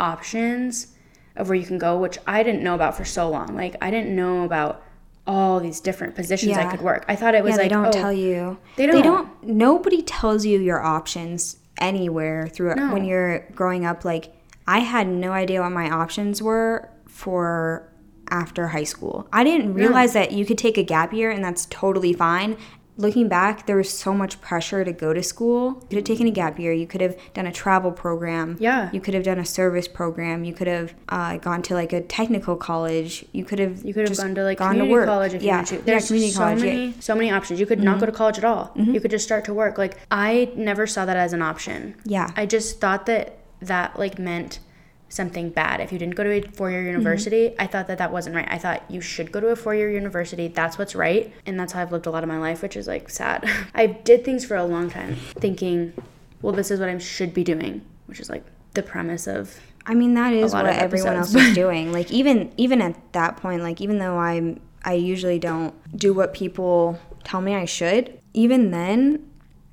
options 0.00 0.88
of 1.36 1.48
where 1.48 1.56
you 1.56 1.66
can 1.66 1.78
go, 1.78 1.98
which 1.98 2.18
I 2.26 2.42
didn't 2.42 2.62
know 2.62 2.74
about 2.74 2.96
for 2.96 3.04
so 3.04 3.28
long. 3.28 3.54
Like 3.54 3.76
I 3.80 3.90
didn't 3.90 4.14
know 4.14 4.44
about 4.44 4.82
all 5.26 5.60
these 5.60 5.80
different 5.80 6.14
positions 6.16 6.56
I 6.56 6.70
could 6.70 6.80
work. 6.80 7.04
I 7.06 7.14
thought 7.14 7.34
it 7.34 7.44
was 7.44 7.50
yeah, 7.50 7.56
like 7.56 7.64
they 7.64 7.68
don't 7.68 7.86
oh, 7.86 7.92
tell 7.92 8.12
you. 8.12 8.58
They 8.76 8.86
They 8.86 9.02
don't. 9.02 9.04
don't. 9.42 9.44
Nobody 9.44 10.02
tells 10.02 10.44
you 10.44 10.58
your 10.58 10.82
options 10.82 11.56
anywhere 11.78 12.48
through 12.48 12.74
No. 12.74 12.92
when 12.92 13.04
you're 13.04 13.46
growing 13.54 13.84
up. 13.86 14.04
Like 14.04 14.34
I 14.66 14.80
had 14.80 15.06
no 15.06 15.32
idea 15.32 15.62
what 15.62 15.70
my 15.70 15.90
options 15.90 16.42
were 16.42 16.88
for 17.06 17.88
after 18.30 18.68
high 18.68 18.84
school. 18.84 19.28
I 19.32 19.44
didn't 19.44 19.74
realize 19.74 20.12
that 20.12 20.32
you 20.32 20.46
could 20.46 20.58
take 20.58 20.78
a 20.78 20.82
gap 20.82 21.12
year 21.12 21.30
and 21.30 21.44
that's 21.44 21.66
totally 21.66 22.12
fine. 22.12 22.56
Looking 22.96 23.28
back, 23.28 23.66
there 23.66 23.76
was 23.76 23.88
so 23.88 24.12
much 24.12 24.40
pressure 24.42 24.84
to 24.84 24.92
go 24.92 25.14
to 25.14 25.22
school. 25.22 25.78
You 25.82 25.86
could 25.88 25.96
have 25.98 26.04
taken 26.04 26.26
a 26.26 26.30
gap 26.30 26.58
year. 26.58 26.72
You 26.72 26.86
could 26.86 27.00
have 27.00 27.16
done 27.32 27.46
a 27.46 27.52
travel 27.52 27.92
program. 27.92 28.56
Yeah. 28.60 28.90
You 28.92 29.00
could 29.00 29.14
have 29.14 29.22
done 29.24 29.38
a 29.38 29.44
service 29.44 29.88
program. 29.88 30.44
You 30.44 30.52
could 30.52 30.66
have 30.66 30.92
uh, 31.08 31.38
gone 31.38 31.62
to 31.62 31.74
like 31.74 31.92
a 31.94 32.02
technical 32.02 32.56
college. 32.56 33.24
You 33.32 33.44
could 33.44 33.58
have 33.58 33.82
You 33.84 33.94
could 33.94 34.06
have 34.08 34.16
gone 34.18 34.34
to 34.34 34.42
like 34.44 34.58
gone 34.58 34.72
community 34.72 34.92
work. 34.92 35.06
college 35.06 35.32
if 35.34 35.42
you 35.42 35.48
yeah. 35.48 35.56
wanted 35.56 35.68
to. 35.68 35.76
yeah, 35.76 35.82
There's 35.84 36.06
community 36.08 36.32
so 36.32 36.40
college. 36.40 36.58
yeah. 36.62 36.64
many 36.74 36.94
so 37.00 37.14
many 37.14 37.30
options. 37.30 37.58
You 37.60 37.66
could 37.66 37.80
not 37.82 38.00
go 38.00 38.06
to 38.06 38.12
college 38.12 38.36
at 38.38 38.44
all. 38.44 38.72
You 38.74 39.00
could 39.00 39.10
just 39.10 39.24
start 39.24 39.44
to 39.46 39.54
work. 39.54 39.78
Like 39.78 39.96
I 40.10 40.52
never 40.56 40.86
saw 40.86 41.06
that 41.06 41.16
as 41.16 41.32
an 41.32 41.40
option. 41.42 41.94
Yeah. 42.04 42.30
I 42.36 42.44
just 42.44 42.80
thought 42.80 43.06
that 43.06 43.38
that 43.62 43.98
like 43.98 44.18
meant 44.18 44.58
something 45.10 45.50
bad. 45.50 45.80
If 45.80 45.92
you 45.92 45.98
didn't 45.98 46.14
go 46.14 46.24
to 46.24 46.30
a 46.30 46.40
Mm-hmm. 46.40 46.52
four-year 46.52 46.82
university, 46.82 47.54
I 47.58 47.66
thought 47.66 47.86
that 47.88 47.98
that 47.98 48.10
wasn't 48.12 48.36
right. 48.36 48.48
I 48.50 48.56
thought 48.56 48.82
you 48.88 49.02
should 49.02 49.30
go 49.30 49.40
to 49.40 49.48
a 49.48 49.56
four-year 49.56 49.90
university. 49.90 50.48
That's 50.48 50.78
what's 50.78 50.94
right, 50.94 51.30
and 51.44 51.60
that's 51.60 51.72
how 51.74 51.82
I've 51.82 51.92
lived 51.92 52.06
a 52.06 52.10
lot 52.10 52.22
of 52.22 52.28
my 52.28 52.38
life, 52.38 52.62
which 52.62 52.76
is 52.76 52.86
like 52.86 53.10
sad. 53.10 53.44
I 53.74 53.86
did 53.86 54.24
things 54.24 54.44
for 54.46 54.56
a 54.56 54.64
long 54.64 54.88
time 54.88 55.16
thinking, 55.16 55.92
well, 56.40 56.52
this 56.54 56.70
is 56.70 56.80
what 56.80 56.88
I 56.88 56.96
should 56.98 57.34
be 57.34 57.44
doing, 57.44 57.84
which 58.06 58.20
is 58.20 58.30
like 58.30 58.44
the 58.74 58.82
premise 58.82 59.26
of 59.26 59.58
I 59.86 59.94
mean, 59.94 60.14
that 60.14 60.32
is 60.32 60.52
what 60.52 60.66
everyone 60.66 61.16
else 61.16 61.34
is 61.34 61.54
doing. 61.64 61.92
Like 61.92 62.10
even 62.12 62.52
even 62.56 62.80
at 62.80 63.12
that 63.12 63.36
point, 63.36 63.62
like 63.62 63.80
even 63.80 63.98
though 63.98 64.16
I'm 64.18 64.60
I 64.84 64.94
usually 64.94 65.38
don't 65.38 65.74
do 65.96 66.14
what 66.14 66.32
people 66.32 66.98
tell 67.24 67.40
me 67.40 67.54
I 67.54 67.64
should, 67.64 68.18
even 68.32 68.70
then 68.70 69.26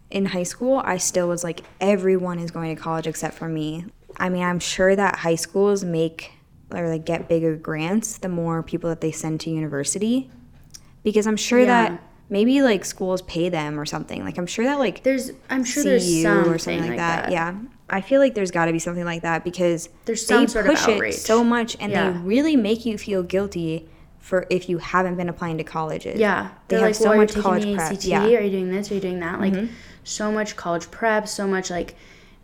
in 0.10 0.28
high 0.28 0.44
school, 0.44 0.82
I 0.84 0.98
still 0.98 1.28
was 1.28 1.44
like 1.44 1.62
everyone 1.80 2.40
is 2.40 2.52
going 2.52 2.76
to 2.76 2.82
college 2.82 3.06
except 3.08 3.36
for 3.36 3.48
me. 3.48 3.86
I 4.18 4.30
mean, 4.30 4.44
I'm 4.44 4.60
sure 4.60 4.96
that 4.96 5.18
high 5.18 5.36
schools 5.36 5.84
make 5.84 6.32
or 6.74 6.90
like 6.90 7.06
get 7.06 7.30
bigger 7.30 7.56
grants 7.56 8.18
the 8.18 8.28
more 8.30 8.62
people 8.64 8.90
that 8.90 9.00
they 9.02 9.12
send 9.12 9.40
to 9.42 9.50
university 9.50 10.30
because 11.04 11.26
I'm 11.28 11.38
sure 11.38 11.60
Yeah. 11.60 11.66
that 11.68 12.04
maybe 12.30 12.62
like 12.62 12.84
schools 12.84 13.22
pay 13.22 13.48
them 13.50 13.80
or 13.80 13.86
something. 13.86 14.24
Like 14.24 14.38
I'm 14.38 14.48
sure 14.48 14.66
that 14.66 14.80
like 14.80 15.04
there's. 15.04 15.32
I'm 15.50 15.64
sure 15.64 15.84
there's 15.84 16.04
CU 16.06 16.24
something, 16.24 16.52
or 16.54 16.58
something 16.58 16.88
like, 16.90 16.98
that. 16.98 17.32
Yeah. 17.32 17.56
I 17.90 18.02
feel 18.02 18.20
like 18.20 18.36
there's 18.36 18.52
got 18.52 18.66
to 18.66 18.74
be 18.74 18.80
something 18.80 19.06
like 19.06 19.22
that 19.22 19.46
because 19.46 19.88
There's 20.04 20.26
some 20.26 20.42
they 20.42 20.48
sort 20.48 20.66
of 20.68 20.76
push 20.76 20.88
it 20.90 21.14
so 21.14 21.42
much 21.44 21.78
and 21.80 21.92
Yeah. 21.92 22.12
they 22.12 22.18
really 22.18 22.58
make 22.58 22.86
you 22.86 22.98
feel 22.98 23.24
guilty 23.24 23.88
for 24.20 24.46
if 24.50 24.68
you 24.68 24.80
haven't 24.80 25.16
been 25.16 25.30
applying 25.30 25.58
to 25.60 25.64
colleges. 25.64 26.20
Yeah, 26.20 26.50
They 26.68 26.76
they're 26.76 26.80
have 26.80 26.88
like, 26.90 26.96
so 26.96 27.10
well, 27.12 27.18
much 27.20 27.34
college 27.34 27.64
prep. 27.64 27.92
ACT. 27.94 28.04
Yeah. 28.04 28.24
Mm-hmm. 28.26 28.36
Are 28.36 28.42
you 28.42 28.50
doing 28.52 28.72
this? 28.72 28.92
Are 28.92 28.96
you 28.96 29.00
doing 29.00 29.22
that? 29.22 29.40
Like, 29.40 29.70
so 30.04 30.30
much 30.34 30.58
college 30.58 30.92
prep. 30.92 31.30
So 31.30 31.48
much 31.48 31.70
like, 31.70 31.96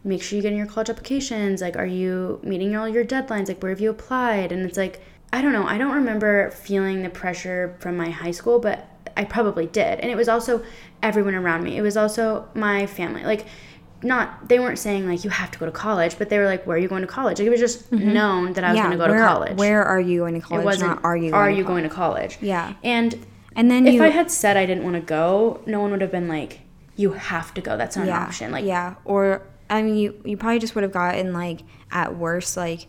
make 0.03 0.21
sure 0.21 0.35
you 0.35 0.41
get 0.41 0.51
in 0.51 0.57
your 0.57 0.67
college 0.67 0.89
applications. 0.89 1.61
Like, 1.61 1.77
are 1.77 1.85
you 1.85 2.39
meeting 2.43 2.75
all 2.75 2.87
your 2.89 3.05
deadlines? 3.05 3.47
Like, 3.47 3.61
where 3.61 3.69
have 3.71 3.79
you 3.79 3.89
applied? 3.89 4.51
And 4.51 4.65
it's 4.65 4.77
like, 4.77 5.01
I 5.31 5.41
don't 5.41 5.53
know. 5.53 5.65
I 5.65 5.77
don't 5.77 5.93
remember 5.95 6.51
feeling 6.51 7.01
the 7.03 7.09
pressure 7.09 7.75
from 7.79 7.97
my 7.97 8.09
high 8.09 8.31
school, 8.31 8.59
but 8.59 8.87
I 9.15 9.23
probably 9.23 9.65
did. 9.67 9.99
And 9.99 10.11
it 10.11 10.15
was 10.15 10.27
also 10.27 10.63
everyone 11.01 11.35
around 11.35 11.63
me. 11.63 11.77
It 11.77 11.81
was 11.81 11.97
also 11.97 12.47
my 12.53 12.85
family. 12.85 13.23
Like, 13.23 13.45
not 14.03 14.49
they 14.49 14.59
weren't 14.59 14.79
saying 14.79 15.07
like 15.07 15.23
you 15.23 15.29
have 15.29 15.49
to 15.51 15.57
go 15.57 15.65
to 15.65 15.71
college, 15.71 16.17
but 16.17 16.27
they 16.29 16.37
were 16.37 16.45
like, 16.45 16.67
where 16.67 16.75
are 16.75 16.79
you 16.79 16.89
going 16.89 17.03
to 17.03 17.07
college? 17.07 17.39
Like, 17.39 17.47
it 17.47 17.49
was 17.49 17.61
just 17.61 17.89
known 17.91 18.51
that 18.53 18.63
I 18.65 18.71
was 18.71 18.79
Mm-hmm. 18.79 18.87
going 18.89 18.99
to 18.99 19.05
go 19.05 19.09
where, 19.11 19.21
to 19.21 19.25
college. 19.25 19.57
Where 19.57 19.83
are 19.83 20.01
you 20.01 20.19
going 20.19 20.33
to 20.33 20.41
college? 20.41 20.61
it 20.61 20.65
wasn't 20.65 20.89
not 20.95 21.05
are 21.05 21.15
you 21.15 21.33
are 21.33 21.45
going 21.45 21.55
you 21.57 21.63
to 21.63 21.67
going 21.67 21.83
to 21.83 21.89
college? 21.89 22.37
Yeah. 22.41 22.73
And 22.83 23.25
And 23.55 23.71
then 23.71 23.87
if 23.87 23.93
you 23.93 24.03
I 24.03 24.09
had 24.09 24.29
said 24.29 24.57
I 24.57 24.65
didn't 24.65 24.83
want 24.83 24.95
to 24.97 25.01
go, 25.01 25.61
no 25.65 25.79
one 25.79 25.91
would 25.91 26.01
have 26.01 26.11
been 26.11 26.27
like, 26.27 26.59
"You 26.97 27.13
have 27.13 27.53
to 27.53 27.61
go. 27.61 27.77
That's 27.77 27.95
not 27.95 28.07
yeah, 28.07 28.17
an 28.17 28.27
option." 28.27 28.51
Like, 28.51 28.65
yeah, 28.65 28.95
or 29.05 29.47
I 29.69 29.81
mean, 29.81 29.95
you 29.95 30.21
you 30.25 30.37
probably 30.37 30.59
just 30.59 30.75
would 30.75 30.83
have 30.83 30.91
gotten 30.91 31.33
like 31.33 31.61
at 31.91 32.15
worst 32.15 32.57
like, 32.57 32.87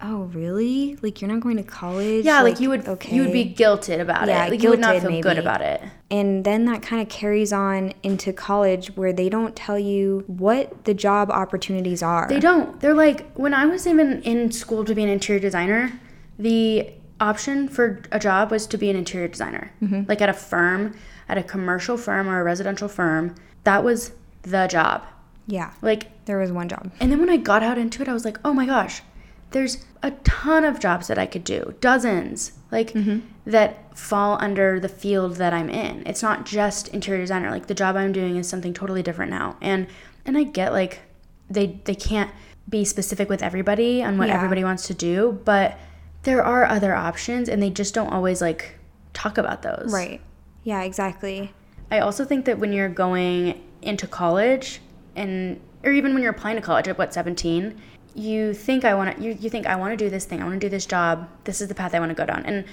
oh 0.00 0.22
really? 0.34 0.96
Like 1.02 1.20
you're 1.20 1.30
not 1.30 1.40
going 1.40 1.56
to 1.56 1.62
college? 1.62 2.24
yeah, 2.24 2.42
like, 2.42 2.60
you 2.60 2.68
would 2.70 2.86
okay. 2.86 3.14
you 3.14 3.22
would 3.22 3.32
be 3.32 3.44
guilted 3.44 4.00
about 4.00 4.28
Yeah, 4.28 4.46
it. 4.46 4.50
Like 4.50 4.62
you 4.62 4.70
would 4.70 4.80
not 4.80 4.96
guilted 4.96 5.08
feel 5.08 5.22
good 5.22 5.38
about 5.38 5.60
it. 5.60 5.82
And 6.10 6.44
then 6.44 6.64
that 6.66 6.82
kind 6.82 7.02
of 7.02 7.08
carries 7.08 7.52
on 7.52 7.92
into 8.02 8.32
college 8.32 8.96
where 8.96 9.12
they 9.12 9.28
don't 9.28 9.54
tell 9.54 9.78
you 9.78 10.24
what 10.26 10.84
the 10.84 10.94
job 10.94 11.30
opportunities 11.30 12.02
are. 12.02 12.28
They 12.28 12.40
don't. 12.40 12.80
They're 12.80 12.94
like 12.94 13.32
when 13.34 13.54
I 13.54 13.66
was 13.66 13.86
even 13.86 14.22
in 14.22 14.50
school 14.52 14.84
to 14.84 14.94
be 14.94 15.02
an 15.02 15.08
interior 15.08 15.40
designer, 15.40 16.00
the 16.38 16.90
option 17.20 17.68
for 17.68 18.02
a 18.10 18.18
job 18.18 18.50
was 18.50 18.66
to 18.66 18.78
be 18.78 18.90
an 18.90 18.96
interior 18.96 19.28
designer. 19.28 19.72
Mm-hmm. 19.82 20.02
Like 20.08 20.20
at 20.20 20.28
a 20.28 20.32
firm, 20.32 20.96
at 21.28 21.38
a 21.38 21.42
commercial 21.42 21.96
firm 21.96 22.28
or 22.28 22.40
a 22.40 22.44
residential 22.44 22.88
firm, 22.88 23.34
that 23.64 23.84
was 23.84 24.12
the 24.42 24.66
job. 24.66 25.04
Yeah. 25.50 25.72
Like 25.82 26.24
There 26.26 26.38
was 26.38 26.52
one 26.52 26.68
job. 26.68 26.90
And 27.00 27.10
then 27.10 27.18
when 27.18 27.28
I 27.30 27.36
got 27.36 27.62
out 27.62 27.76
into 27.76 28.02
it, 28.02 28.08
I 28.08 28.12
was 28.12 28.24
like, 28.24 28.38
oh 28.44 28.54
my 28.54 28.66
gosh, 28.66 29.02
there's 29.50 29.84
a 30.02 30.12
ton 30.22 30.64
of 30.64 30.78
jobs 30.78 31.08
that 31.08 31.18
I 31.18 31.26
could 31.26 31.44
do, 31.44 31.74
dozens, 31.80 32.52
like 32.70 32.92
mm-hmm. 32.92 33.20
that 33.46 33.98
fall 33.98 34.38
under 34.40 34.78
the 34.78 34.88
field 34.88 35.36
that 35.36 35.52
I'm 35.52 35.68
in. 35.68 36.04
It's 36.06 36.22
not 36.22 36.46
just 36.46 36.88
interior 36.88 37.20
designer. 37.22 37.50
Like 37.50 37.66
the 37.66 37.74
job 37.74 37.96
I'm 37.96 38.12
doing 38.12 38.36
is 38.36 38.48
something 38.48 38.72
totally 38.72 39.02
different 39.02 39.30
now. 39.30 39.56
And 39.60 39.88
and 40.24 40.38
I 40.38 40.44
get 40.44 40.72
like 40.72 41.00
they 41.50 41.80
they 41.84 41.96
can't 41.96 42.30
be 42.68 42.84
specific 42.84 43.28
with 43.28 43.42
everybody 43.42 44.02
on 44.02 44.16
what 44.16 44.28
Yeah. 44.28 44.36
everybody 44.36 44.62
wants 44.62 44.86
to 44.86 44.94
do, 44.94 45.40
but 45.44 45.76
there 46.22 46.44
are 46.44 46.64
other 46.64 46.94
options 46.94 47.48
and 47.48 47.60
they 47.60 47.70
just 47.70 47.92
don't 47.92 48.10
always 48.12 48.40
like 48.40 48.76
talk 49.12 49.36
about 49.36 49.62
those. 49.62 49.92
Right. 49.92 50.20
Yeah, 50.62 50.82
exactly. 50.82 51.52
I 51.90 51.98
also 51.98 52.24
think 52.24 52.44
that 52.44 52.58
when 52.60 52.72
you're 52.72 52.88
going 52.88 53.60
into 53.82 54.06
college 54.06 54.80
and 55.20 55.60
or 55.84 55.92
even 55.92 56.14
when 56.14 56.22
you're 56.22 56.32
applying 56.32 56.56
to 56.56 56.62
college 56.62 56.88
at 56.88 56.98
what 56.98 57.14
17, 57.14 57.80
you 58.14 58.54
think 58.54 58.84
I 58.84 58.94
want 58.94 59.16
to 59.16 59.22
you, 59.22 59.36
you 59.38 59.50
think 59.50 59.66
I 59.66 59.76
want 59.76 59.92
to 59.92 59.96
do 59.96 60.10
this 60.10 60.24
thing. 60.24 60.40
I 60.42 60.44
want 60.44 60.60
to 60.60 60.66
do 60.66 60.70
this 60.70 60.86
job. 60.86 61.28
This 61.44 61.60
is 61.60 61.68
the 61.68 61.74
path 61.74 61.94
I 61.94 62.00
want 62.00 62.10
to 62.10 62.14
go 62.14 62.26
down. 62.26 62.44
And 62.46 62.64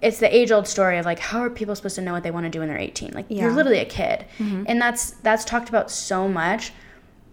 it's 0.00 0.18
the 0.18 0.34
age 0.34 0.50
old 0.50 0.66
story 0.66 0.98
of 0.98 1.04
like 1.04 1.18
how 1.18 1.40
are 1.40 1.50
people 1.50 1.74
supposed 1.74 1.96
to 1.96 2.00
know 2.02 2.12
what 2.12 2.22
they 2.22 2.30
want 2.30 2.46
to 2.46 2.50
do 2.50 2.60
when 2.60 2.68
they're 2.68 2.78
18? 2.78 3.12
Like 3.12 3.26
you're 3.28 3.52
literally 3.52 3.80
a 3.80 3.84
kid. 3.84 4.24
Mm-hmm. 4.38 4.64
And 4.66 4.80
that's 4.80 5.10
that's 5.22 5.44
talked 5.44 5.68
about 5.68 5.90
so 5.90 6.28
much. 6.28 6.72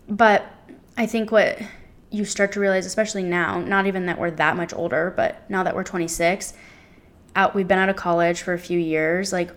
But 0.10 0.46
I 0.98 1.06
think 1.06 1.32
what 1.32 1.60
you 2.10 2.26
start 2.26 2.52
to 2.54 2.60
realize 2.60 2.86
especially 2.86 3.24
now, 3.24 3.60
not 3.60 3.86
even 3.86 4.08
that 4.08 4.18
we're 4.18 4.32
that 4.32 4.58
much 4.58 4.74
older, 4.74 5.14
but 5.16 5.50
now 5.50 5.64
that 5.64 5.76
we're 5.76 5.84
26, 5.84 6.54
out 7.36 7.54
we've 7.54 7.68
been 7.68 7.80
out 7.80 7.90
of 7.90 7.96
college 7.96 8.42
for 8.42 8.54
a 8.54 8.60
few 8.60 8.80
years 8.80 9.32
like 9.32 9.52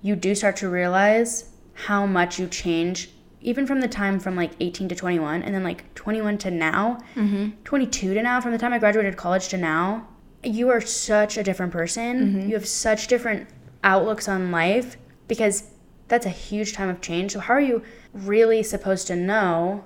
you 0.00 0.16
do 0.16 0.34
start 0.34 0.56
to 0.56 0.68
realize 0.68 1.50
how 1.74 2.06
much 2.06 2.38
you 2.38 2.46
change 2.46 3.10
even 3.46 3.66
from 3.66 3.80
the 3.80 3.88
time 3.88 4.20
from 4.20 4.36
like 4.36 4.52
18 4.60 4.88
to 4.88 4.94
21 4.94 5.42
and 5.42 5.54
then 5.54 5.62
like 5.62 5.94
21 5.94 6.36
to 6.38 6.50
now 6.50 6.98
mm-hmm. 7.14 7.50
22 7.64 8.14
to 8.14 8.22
now 8.22 8.40
from 8.40 8.52
the 8.52 8.58
time 8.58 8.72
i 8.72 8.78
graduated 8.78 9.16
college 9.16 9.48
to 9.48 9.56
now 9.56 10.06
you 10.42 10.68
are 10.68 10.80
such 10.80 11.38
a 11.38 11.42
different 11.42 11.72
person 11.72 12.20
mm-hmm. 12.20 12.48
you 12.48 12.54
have 12.54 12.66
such 12.66 13.06
different 13.06 13.48
outlooks 13.82 14.28
on 14.28 14.50
life 14.50 14.96
because 15.28 15.70
that's 16.08 16.26
a 16.26 16.30
huge 16.30 16.72
time 16.72 16.88
of 16.88 17.00
change 17.00 17.32
so 17.32 17.40
how 17.40 17.54
are 17.54 17.60
you 17.60 17.82
really 18.12 18.62
supposed 18.62 19.06
to 19.06 19.16
know 19.16 19.84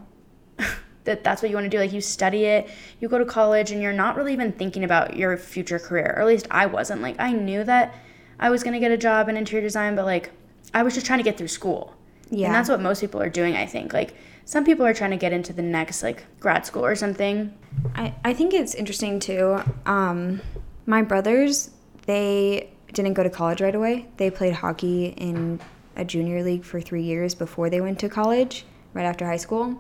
that 1.04 1.24
that's 1.24 1.42
what 1.42 1.50
you 1.50 1.56
want 1.56 1.64
to 1.64 1.70
do. 1.70 1.78
Like 1.78 1.92
you 1.92 2.00
study 2.00 2.44
it, 2.44 2.68
you 3.00 3.08
go 3.08 3.18
to 3.18 3.24
college, 3.24 3.70
and 3.70 3.82
you're 3.82 3.92
not 3.92 4.16
really 4.16 4.32
even 4.32 4.52
thinking 4.52 4.84
about 4.84 5.16
your 5.16 5.36
future 5.36 5.78
career. 5.78 6.14
Or 6.16 6.22
at 6.22 6.26
least 6.26 6.46
I 6.50 6.66
wasn't. 6.66 7.02
Like 7.02 7.16
I 7.18 7.32
knew 7.32 7.64
that 7.64 7.94
I 8.38 8.50
was 8.50 8.62
gonna 8.62 8.80
get 8.80 8.90
a 8.90 8.96
job 8.96 9.28
in 9.28 9.36
interior 9.36 9.66
design, 9.66 9.96
but 9.96 10.04
like 10.04 10.30
I 10.74 10.82
was 10.82 10.94
just 10.94 11.06
trying 11.06 11.18
to 11.18 11.24
get 11.24 11.38
through 11.38 11.48
school. 11.48 11.94
Yeah. 12.30 12.46
And 12.46 12.54
that's 12.54 12.68
what 12.68 12.80
most 12.80 13.00
people 13.00 13.20
are 13.20 13.28
doing, 13.28 13.56
I 13.56 13.66
think. 13.66 13.92
Like 13.92 14.14
some 14.44 14.64
people 14.64 14.86
are 14.86 14.94
trying 14.94 15.10
to 15.10 15.16
get 15.16 15.32
into 15.32 15.52
the 15.52 15.62
next 15.62 16.02
like 16.02 16.24
grad 16.38 16.64
school 16.64 16.84
or 16.84 16.94
something. 16.94 17.52
I, 17.94 18.14
I 18.24 18.32
think 18.34 18.54
it's 18.54 18.74
interesting 18.74 19.20
too. 19.20 19.60
Um, 19.86 20.40
my 20.86 21.02
brothers, 21.02 21.70
they 22.06 22.70
didn't 22.92 23.14
go 23.14 23.22
to 23.22 23.30
college 23.30 23.60
right 23.60 23.74
away. 23.74 24.08
They 24.16 24.30
played 24.30 24.54
hockey 24.54 25.06
in 25.06 25.60
a 25.96 26.04
junior 26.04 26.42
league 26.42 26.64
for 26.64 26.80
three 26.80 27.02
years 27.02 27.34
before 27.34 27.68
they 27.70 27.80
went 27.80 27.98
to 28.00 28.08
college, 28.08 28.64
right 28.94 29.04
after 29.04 29.26
high 29.26 29.36
school. 29.36 29.76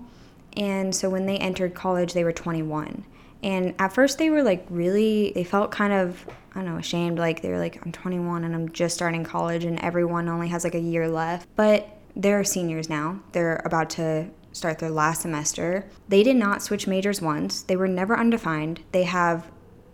And 0.56 0.94
so 0.94 1.08
when 1.08 1.26
they 1.26 1.38
entered 1.38 1.74
college, 1.74 2.12
they 2.12 2.24
were 2.24 2.32
21. 2.32 3.04
And 3.42 3.74
at 3.78 3.92
first, 3.92 4.18
they 4.18 4.28
were 4.28 4.42
like 4.42 4.66
really, 4.68 5.32
they 5.34 5.44
felt 5.44 5.70
kind 5.70 5.92
of, 5.92 6.26
I 6.54 6.56
don't 6.56 6.66
know, 6.66 6.76
ashamed. 6.76 7.18
Like 7.18 7.40
they 7.42 7.48
were 7.48 7.58
like, 7.58 7.84
I'm 7.84 7.92
21 7.92 8.44
and 8.44 8.54
I'm 8.54 8.70
just 8.70 8.94
starting 8.94 9.24
college, 9.24 9.64
and 9.64 9.78
everyone 9.80 10.28
only 10.28 10.48
has 10.48 10.64
like 10.64 10.74
a 10.74 10.80
year 10.80 11.08
left. 11.08 11.48
But 11.56 11.88
they're 12.20 12.44
seniors 12.44 12.88
now. 12.88 13.20
They're 13.32 13.62
about 13.64 13.90
to 13.90 14.28
start 14.52 14.78
their 14.78 14.90
last 14.90 15.22
semester. 15.22 15.86
They 16.08 16.22
did 16.22 16.36
not 16.36 16.62
switch 16.62 16.86
majors 16.86 17.22
once. 17.22 17.62
They 17.62 17.76
were 17.76 17.88
never 17.88 18.18
undefined. 18.18 18.80
They 18.92 19.04
have 19.04 19.50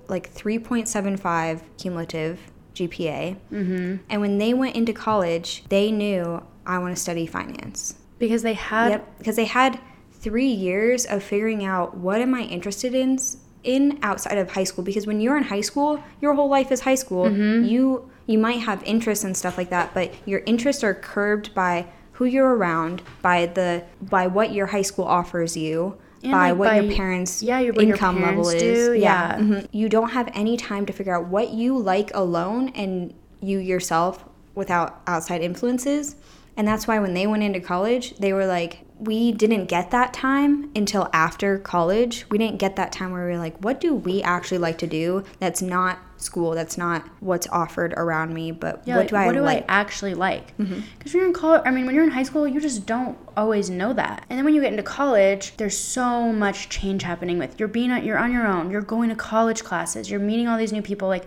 like 0.08 0.34
3.75 0.34 1.62
cumulative 1.78 2.40
GPA. 2.74 3.36
Mm-hmm. 3.52 3.96
And 4.08 4.20
when 4.20 4.38
they 4.38 4.54
went 4.54 4.76
into 4.76 4.92
college, 4.92 5.64
they 5.68 5.90
knew 5.90 6.42
I 6.64 6.78
want 6.78 6.96
to 6.96 7.00
study 7.00 7.26
finance. 7.26 7.96
Because 8.18 8.42
they 8.42 8.54
had 8.54 8.90
Yep, 8.90 9.18
because 9.18 9.36
they 9.36 9.44
had 9.44 9.78
three 10.12 10.48
years 10.48 11.04
of 11.06 11.22
figuring 11.22 11.64
out 11.64 11.96
what 11.96 12.20
am 12.20 12.34
I 12.34 12.42
interested 12.42 12.94
in 12.94 13.18
in 13.62 13.98
outside 14.02 14.38
of 14.38 14.50
high 14.50 14.64
school. 14.64 14.84
Because 14.84 15.06
when 15.06 15.20
you're 15.20 15.36
in 15.36 15.44
high 15.44 15.60
school, 15.60 16.02
your 16.20 16.34
whole 16.34 16.48
life 16.48 16.72
is 16.72 16.80
high 16.80 16.94
school. 16.94 17.30
You 17.30 18.10
you 18.26 18.38
might 18.38 18.60
have 18.60 18.82
interests 18.84 19.22
and 19.22 19.36
stuff 19.36 19.56
like 19.58 19.70
that, 19.70 19.94
but 19.94 20.12
your 20.26 20.42
interests 20.46 20.82
are 20.82 20.94
curbed 20.94 21.54
by 21.54 21.86
who 22.16 22.24
you're 22.24 22.54
around, 22.54 23.02
by 23.22 23.46
the 23.46 23.84
by 24.00 24.26
what 24.26 24.52
your 24.52 24.66
high 24.66 24.82
school 24.82 25.04
offers 25.04 25.56
you. 25.56 25.96
And, 26.22 26.32
by 26.32 26.50
like, 26.50 26.58
what 26.58 26.68
by- 26.68 26.80
your 26.80 26.94
parents' 26.96 27.42
yeah, 27.42 27.58
your- 27.60 27.74
what 27.74 27.86
your 27.86 27.94
income 27.96 28.16
level 28.22 28.44
parents 28.44 28.62
is, 28.62 28.88
do, 28.88 28.94
yeah. 28.94 29.36
mhm. 29.38 29.68
you 29.70 29.88
don't 29.88 30.10
have 30.10 30.28
any 30.34 30.56
time 30.56 30.84
to 30.86 30.92
figure 30.92 31.14
out 31.16 31.26
what 31.26 31.50
you 31.50 31.76
like 31.78 32.10
alone 32.14 32.70
and 32.74 33.14
you 33.40 33.58
yourself 33.58 34.24
without 34.54 35.00
outside 35.06 35.40
influences. 35.42 36.16
And 36.56 36.66
that's 36.66 36.88
why 36.88 36.98
when 36.98 37.12
they 37.14 37.26
went 37.26 37.42
into 37.42 37.60
college, 37.60 38.16
they 38.16 38.32
were 38.32 38.46
like, 38.46 38.80
we 38.98 39.30
didn't 39.30 39.66
get 39.66 39.90
that 39.90 40.14
time 40.14 40.70
until 40.74 41.10
after 41.12 41.58
college. 41.58 42.24
We 42.30 42.38
didn't 42.38 42.58
get 42.58 42.76
that 42.76 42.92
time 42.92 43.12
where 43.12 43.26
we 43.26 43.32
were 43.32 43.38
like, 43.38 43.62
what 43.62 43.78
do 43.78 43.94
we 43.94 44.22
actually 44.22 44.56
like 44.58 44.78
to 44.78 44.86
do 44.86 45.22
that's 45.38 45.60
not 45.60 45.98
school, 46.18 46.52
that's 46.52 46.78
not 46.78 47.06
what's 47.20 47.46
offered 47.48 47.92
around 47.94 48.32
me, 48.34 48.50
but 48.52 48.82
Yeah, 48.84 48.96
what 48.96 49.00
like, 49.02 49.08
do 49.10 49.16
I 49.16 49.26
what 49.26 49.34
do 49.34 49.40
like? 49.42 49.62
Mm-hmm. 49.62 49.70
I 49.70 49.74
actually 49.74 50.14
like? 50.14 50.56
Because 50.56 51.12
when 51.12 51.20
you're 51.20 51.26
in 51.26 51.34
college, 51.34 51.62
I 51.64 51.70
mean, 51.70 51.86
when 51.86 51.94
you're 51.94 52.04
in 52.04 52.10
high 52.10 52.22
school, 52.22 52.46
you 52.46 52.60
just 52.60 52.86
don't 52.86 53.18
always 53.36 53.70
know 53.70 53.92
that. 53.92 54.24
And 54.28 54.38
then 54.38 54.44
when 54.44 54.54
you 54.54 54.60
get 54.60 54.70
into 54.70 54.82
college, 54.82 55.56
there's 55.56 55.76
so 55.76 56.32
much 56.32 56.68
change 56.68 57.02
happening 57.02 57.38
with 57.38 57.58
you're 57.58 57.68
being 57.68 57.90
you're 58.04 58.18
on 58.18 58.32
your 58.32 58.46
own. 58.46 58.70
You're 58.70 58.82
going 58.82 59.08
to 59.10 59.16
college 59.16 59.64
classes. 59.64 60.10
You're 60.10 60.20
meeting 60.20 60.48
all 60.48 60.58
these 60.58 60.72
new 60.72 60.82
people. 60.82 61.08
Like, 61.08 61.26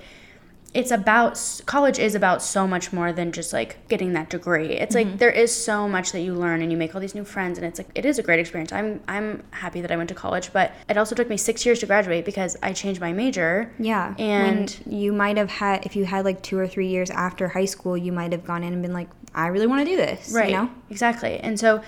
it's 0.73 0.91
about 0.91 1.61
college 1.65 1.97
is 1.97 2.13
about 2.13 2.43
so 2.43 2.67
much 2.67 2.93
more 2.93 3.11
than 3.11 3.31
just 3.31 3.51
like 3.53 3.87
getting 3.87 4.13
that 4.13 4.29
degree. 4.29 4.67
It's 4.73 4.95
Mm-hmm. 4.95 5.09
like 5.11 5.19
there 5.19 5.31
is 5.31 5.55
so 5.55 5.87
much 5.89 6.11
that 6.11 6.19
you 6.21 6.33
learn 6.35 6.61
and 6.61 6.71
you 6.71 6.77
make 6.77 6.93
all 6.93 7.01
these 7.01 7.15
new 7.15 7.23
friends 7.25 7.57
and 7.57 7.65
it's 7.65 7.79
like 7.79 7.89
it 7.95 8.05
is 8.05 8.19
a 8.19 8.23
great 8.23 8.39
experience. 8.39 8.71
I'm 8.71 8.99
I'm 9.07 9.43
happy 9.51 9.81
that 9.81 9.91
I 9.91 9.97
went 9.97 10.09
to 10.09 10.15
college, 10.15 10.53
but 10.53 10.71
it 10.87 10.95
also 10.97 11.15
took 11.15 11.27
me 11.27 11.37
6 11.37 11.65
years 11.65 11.79
to 11.79 11.85
graduate 11.87 12.23
because 12.23 12.55
I 12.61 12.73
changed 12.73 13.01
my 13.01 13.13
major. 13.13 13.71
Yeah. 13.79 14.13
And- 14.19 14.69
when 14.85 14.93
you 14.99 15.11
might 15.11 15.37
have 15.37 15.49
had, 15.49 15.85
if 15.85 15.95
you 15.95 16.05
had 16.05 16.23
like 16.25 16.43
two 16.43 16.57
or 16.59 16.67
three 16.67 16.87
years 16.87 17.09
after 17.09 17.47
high 17.47 17.65
school, 17.65 17.97
you 17.97 18.11
might 18.11 18.31
have 18.31 18.45
gone 18.45 18.63
in 18.63 18.73
and 18.73 18.81
been 18.81 18.93
like, 18.93 19.09
I 19.33 19.47
really 19.47 19.67
want 19.67 19.85
to 19.85 19.91
do 19.91 19.97
this. 19.97 20.31
Right. 20.31 20.49
You 20.51 20.57
know? 20.57 20.69
Exactly. 20.91 21.39
And 21.39 21.59
so 21.59 21.81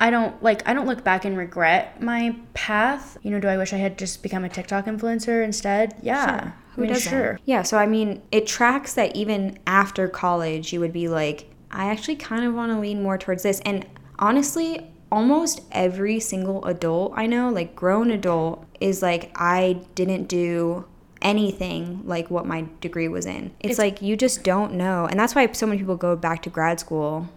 I 0.00 0.10
don't 0.10 0.42
like 0.42 0.66
I 0.68 0.72
don't 0.74 0.86
look 0.86 1.04
back 1.04 1.24
and 1.26 1.36
regret 1.36 2.02
my 2.02 2.34
path. 2.54 3.18
You 3.22 3.30
know, 3.30 3.40
do 3.40 3.48
I 3.48 3.56
wish 3.58 3.72
I 3.72 3.76
had 3.76 3.98
just 3.98 4.22
become 4.22 4.42
a 4.44 4.48
TikTok 4.48 4.86
influencer 4.86 5.44
instead? 5.44 5.94
Yeah. 6.02 6.52
Who 6.74 6.86
doesn't? 6.86 7.10
sure. 7.10 7.38
Yeah, 7.44 7.62
so 7.62 7.76
I 7.78 7.86
mean, 7.86 8.22
it 8.32 8.46
tracks 8.46 8.94
that 8.94 9.14
even 9.16 9.58
after 9.66 10.08
college, 10.08 10.72
you 10.72 10.80
would 10.80 10.92
be 10.92 11.08
like, 11.08 11.50
I 11.70 11.86
actually 11.90 12.16
kind 12.16 12.44
of 12.44 12.54
want 12.54 12.72
to 12.72 12.78
lean 12.78 13.02
more 13.02 13.18
towards 13.18 13.42
this. 13.42 13.60
And 13.60 13.86
honestly, 14.18 14.90
almost 15.10 15.60
every 15.72 16.18
single 16.20 16.64
adult 16.64 17.12
I 17.16 17.26
know, 17.26 17.50
like 17.50 17.74
grown 17.76 18.10
adult, 18.10 18.64
is 18.80 19.02
like, 19.02 19.30
I 19.36 19.80
didn't 19.94 20.28
do 20.28 20.86
anything 21.20 22.02
like 22.04 22.30
what 22.30 22.46
my 22.46 22.66
degree 22.80 23.08
was 23.08 23.26
in. 23.26 23.52
It's, 23.60 23.72
It's- 23.72 23.78
like 23.78 24.02
you 24.02 24.16
just 24.16 24.42
don't 24.42 24.74
know. 24.74 25.06
And 25.06 25.18
that's 25.20 25.34
why 25.34 25.50
so 25.52 25.66
many 25.66 25.78
people 25.78 25.96
go 25.96 26.16
back 26.16 26.42
to 26.42 26.50
grad 26.50 26.80
school. 26.80 27.28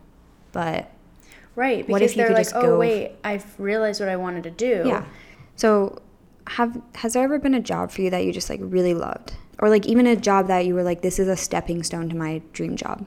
But 0.52 0.92
Right. 1.56 1.86
Because 1.88 2.16
they're 2.16 2.34
like, 2.34 2.48
oh 2.54 2.78
wait, 2.78 3.12
I've 3.24 3.46
realized 3.60 4.00
what 4.02 4.10
I 4.10 4.16
wanted 4.18 4.44
to 4.44 4.52
do. 4.52 4.84
yeah. 4.86 5.06
So 5.56 6.02
have 6.48 6.82
has 6.96 7.14
there 7.14 7.24
ever 7.24 7.40
been 7.40 7.54
a 7.54 7.60
job 7.60 7.92
for 7.92 8.02
you 8.02 8.10
that 8.10 8.26
you 8.26 8.32
just 8.32 8.50
like 8.50 8.60
really 8.62 8.94
loved? 8.94 9.34
Or 9.60 9.70
like 9.70 9.86
even 9.86 10.06
a 10.06 10.16
job 10.16 10.48
that 10.48 10.66
you 10.66 10.76
were 10.76 10.84
like, 10.84 11.02
this 11.02 11.20
is 11.20 11.28
a 11.28 11.38
stepping 11.38 11.82
stone 11.84 12.10
to 12.10 12.16
my 12.16 12.42
dream 12.54 12.76
job? 12.76 13.06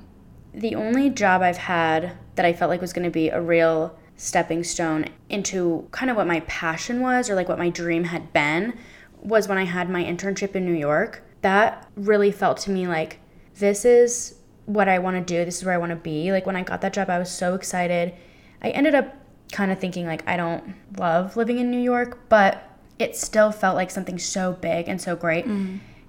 The 0.54 0.74
only 0.74 1.10
job 1.10 1.42
I've 1.42 1.58
had 1.58 2.16
that 2.36 2.44
I 2.44 2.52
felt 2.52 2.70
like 2.70 2.80
was 2.80 2.92
going 2.92 3.04
to 3.04 3.10
be 3.10 3.28
a 3.28 3.40
real 3.40 3.96
stepping 4.16 4.64
stone 4.64 5.06
into 5.28 5.86
kind 5.92 6.10
of 6.10 6.16
what 6.16 6.26
my 6.26 6.40
passion 6.40 7.00
was 7.00 7.30
or 7.30 7.34
like 7.34 7.48
what 7.48 7.58
my 7.58 7.68
dream 7.68 8.04
had 8.04 8.32
been 8.32 8.76
was 9.20 9.46
when 9.46 9.58
I 9.58 9.64
had 9.64 9.88
my 9.88 10.02
internship 10.02 10.56
in 10.56 10.64
New 10.64 10.72
York. 10.72 11.22
That 11.42 11.88
really 11.96 12.32
felt 12.32 12.58
to 12.58 12.70
me 12.70 12.88
like 12.88 13.20
this 13.56 13.84
is 13.84 14.36
what 14.66 14.88
I 14.88 14.98
want 14.98 15.16
to 15.16 15.34
do. 15.34 15.44
This 15.44 15.58
is 15.58 15.64
where 15.64 15.74
I 15.74 15.78
want 15.78 15.90
to 15.90 15.96
be. 15.96 16.32
Like 16.32 16.46
when 16.46 16.56
I 16.56 16.62
got 16.62 16.80
that 16.80 16.92
job, 16.92 17.10
I 17.10 17.18
was 17.18 17.30
so 17.30 17.54
excited. 17.54 18.14
I 18.62 18.70
ended 18.70 18.94
up 18.94 19.14
kind 19.52 19.70
of 19.70 19.78
thinking 19.78 20.06
like 20.06 20.26
I 20.28 20.36
don't 20.36 20.74
love 20.98 21.36
living 21.36 21.58
in 21.58 21.70
New 21.70 21.80
York, 21.80 22.28
but 22.28 22.67
it 22.98 23.16
still 23.16 23.52
felt 23.52 23.76
like 23.76 23.90
something 23.90 24.18
so 24.18 24.52
big 24.52 24.88
and 24.88 25.00
so 25.00 25.14
great. 25.16 25.46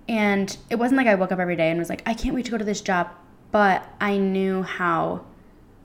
And 0.07 0.57
it 0.69 0.75
wasn't 0.77 0.97
like 0.97 1.07
I 1.07 1.15
woke 1.15 1.31
up 1.31 1.39
every 1.39 1.55
day 1.55 1.69
and 1.69 1.77
was 1.79 1.89
like, 1.89 2.01
I 2.05 2.13
can't 2.15 2.33
wait 2.33 2.45
to 2.45 2.51
go 2.51 2.57
to 2.57 2.65
this 2.65 2.81
job. 2.81 3.09
But 3.51 3.87
I 4.01 4.17
knew 4.17 4.63
how 4.63 5.25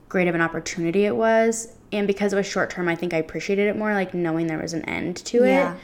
great 0.08 0.28
of 0.28 0.34
an 0.34 0.40
opportunity 0.40 1.04
it 1.04 1.14
was. 1.16 1.74
And 1.92 2.06
because 2.06 2.32
it 2.32 2.36
was 2.36 2.46
short 2.46 2.70
term, 2.70 2.88
I 2.88 2.94
think 2.96 3.12
I 3.14 3.18
appreciated 3.18 3.68
it 3.68 3.76
more, 3.76 3.92
like 3.94 4.14
knowing 4.14 4.46
there 4.46 4.58
was 4.58 4.72
an 4.72 4.82
end 4.86 5.16
to 5.26 5.44
Yeah. 5.44 5.74
it. 5.74 5.80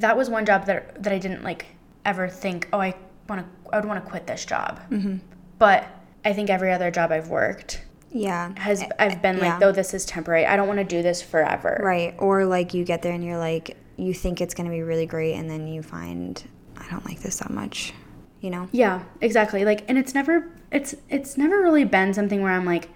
That 0.00 0.16
was 0.16 0.28
one 0.28 0.44
job 0.46 0.66
that 0.66 1.02
that 1.02 1.12
I 1.12 1.18
didn't 1.18 1.42
like 1.42 1.66
ever 2.04 2.28
think, 2.28 2.68
oh, 2.72 2.80
I 2.80 2.94
want 3.28 3.42
to, 3.42 3.70
I 3.72 3.76
would 3.76 3.84
want 3.86 4.02
to 4.04 4.10
quit 4.10 4.26
this 4.26 4.44
job. 4.44 4.80
Mm-hmm. 4.90 5.16
But 5.58 5.86
I 6.24 6.32
think 6.32 6.50
every 6.50 6.72
other 6.72 6.90
job 6.90 7.12
I've 7.12 7.28
worked 7.28 7.82
Yeah. 8.10 8.52
has, 8.58 8.84
I've 8.98 9.20
been 9.22 9.36
like, 9.36 9.44
yeah. 9.44 9.58
though 9.58 9.72
this 9.72 9.94
is 9.94 10.04
temporary, 10.04 10.44
I 10.46 10.56
don't 10.56 10.66
want 10.68 10.78
to 10.80 10.84
do 10.84 11.02
this 11.02 11.22
forever. 11.22 11.80
Right. 11.82 12.14
Or 12.18 12.44
like 12.44 12.74
you 12.74 12.84
get 12.84 13.02
there 13.02 13.12
and 13.12 13.24
you're 13.24 13.38
like, 13.38 13.76
you 13.96 14.12
think 14.14 14.40
it's 14.40 14.54
going 14.54 14.66
to 14.66 14.74
be 14.74 14.82
really 14.82 15.06
great, 15.06 15.34
and 15.34 15.48
then 15.50 15.66
you 15.66 15.82
find, 15.82 16.42
I 16.76 16.88
don't 16.90 17.04
like 17.04 17.20
this 17.20 17.38
that 17.38 17.50
much, 17.50 17.92
you 18.40 18.50
know? 18.50 18.68
Yeah, 18.72 19.02
exactly. 19.20 19.64
Like 19.64 19.84
and 19.88 19.98
it's 19.98 20.14
never 20.14 20.50
it's 20.70 20.94
it's 21.08 21.36
never 21.38 21.62
really 21.62 21.84
been 21.84 22.12
something 22.12 22.42
where 22.42 22.52
I'm 22.52 22.64
like 22.64 22.90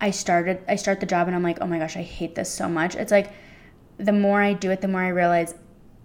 I 0.00 0.10
started 0.10 0.62
I 0.68 0.76
start 0.76 1.00
the 1.00 1.06
job 1.06 1.26
and 1.26 1.36
I'm 1.36 1.42
like, 1.42 1.58
"Oh 1.60 1.66
my 1.66 1.78
gosh, 1.78 1.96
I 1.96 2.02
hate 2.02 2.34
this 2.34 2.50
so 2.50 2.68
much." 2.68 2.94
It's 2.94 3.12
like 3.12 3.32
the 3.98 4.12
more 4.12 4.40
I 4.40 4.52
do 4.52 4.70
it, 4.70 4.80
the 4.80 4.88
more 4.88 5.00
I 5.00 5.08
realize, 5.08 5.54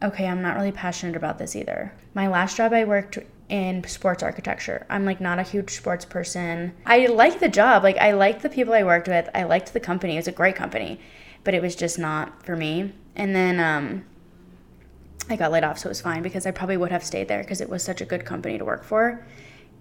okay, 0.01 0.27
I'm 0.27 0.41
not 0.41 0.55
really 0.55 0.71
passionate 0.71 1.15
about 1.15 1.37
this 1.37 1.55
either. 1.55 1.93
My 2.13 2.27
last 2.27 2.57
job 2.57 2.73
I 2.73 2.85
worked 2.85 3.19
in 3.49 3.83
sports 3.83 4.23
architecture. 4.23 4.85
I'm 4.89 5.05
like 5.05 5.21
not 5.21 5.37
a 5.39 5.43
huge 5.43 5.69
sports 5.71 6.05
person. 6.05 6.73
I 6.85 7.05
like 7.05 7.39
the 7.39 7.49
job. 7.49 7.83
Like 7.83 7.97
I 7.97 8.13
liked 8.13 8.41
the 8.41 8.49
people 8.49 8.73
I 8.73 8.83
worked 8.83 9.07
with. 9.07 9.29
I 9.35 9.43
liked 9.43 9.73
the 9.73 9.79
company. 9.79 10.13
It 10.13 10.19
was 10.19 10.27
a 10.27 10.31
great 10.31 10.55
company, 10.55 10.99
but 11.43 11.53
it 11.53 11.61
was 11.61 11.75
just 11.75 11.99
not 11.99 12.43
for 12.43 12.55
me. 12.55 12.93
And 13.15 13.35
then 13.35 13.59
um 13.59 14.05
I 15.29 15.35
got 15.37 15.51
laid 15.51 15.63
off, 15.63 15.79
so 15.79 15.87
it 15.87 15.91
was 15.91 16.01
fine 16.01 16.21
because 16.21 16.45
I 16.45 16.51
probably 16.51 16.77
would 16.77 16.91
have 16.91 17.03
stayed 17.03 17.27
there 17.29 17.41
because 17.41 17.61
it 17.61 17.69
was 17.69 17.81
such 17.83 18.01
a 18.01 18.05
good 18.05 18.25
company 18.25 18.57
to 18.57 18.65
work 18.65 18.83
for. 18.83 19.25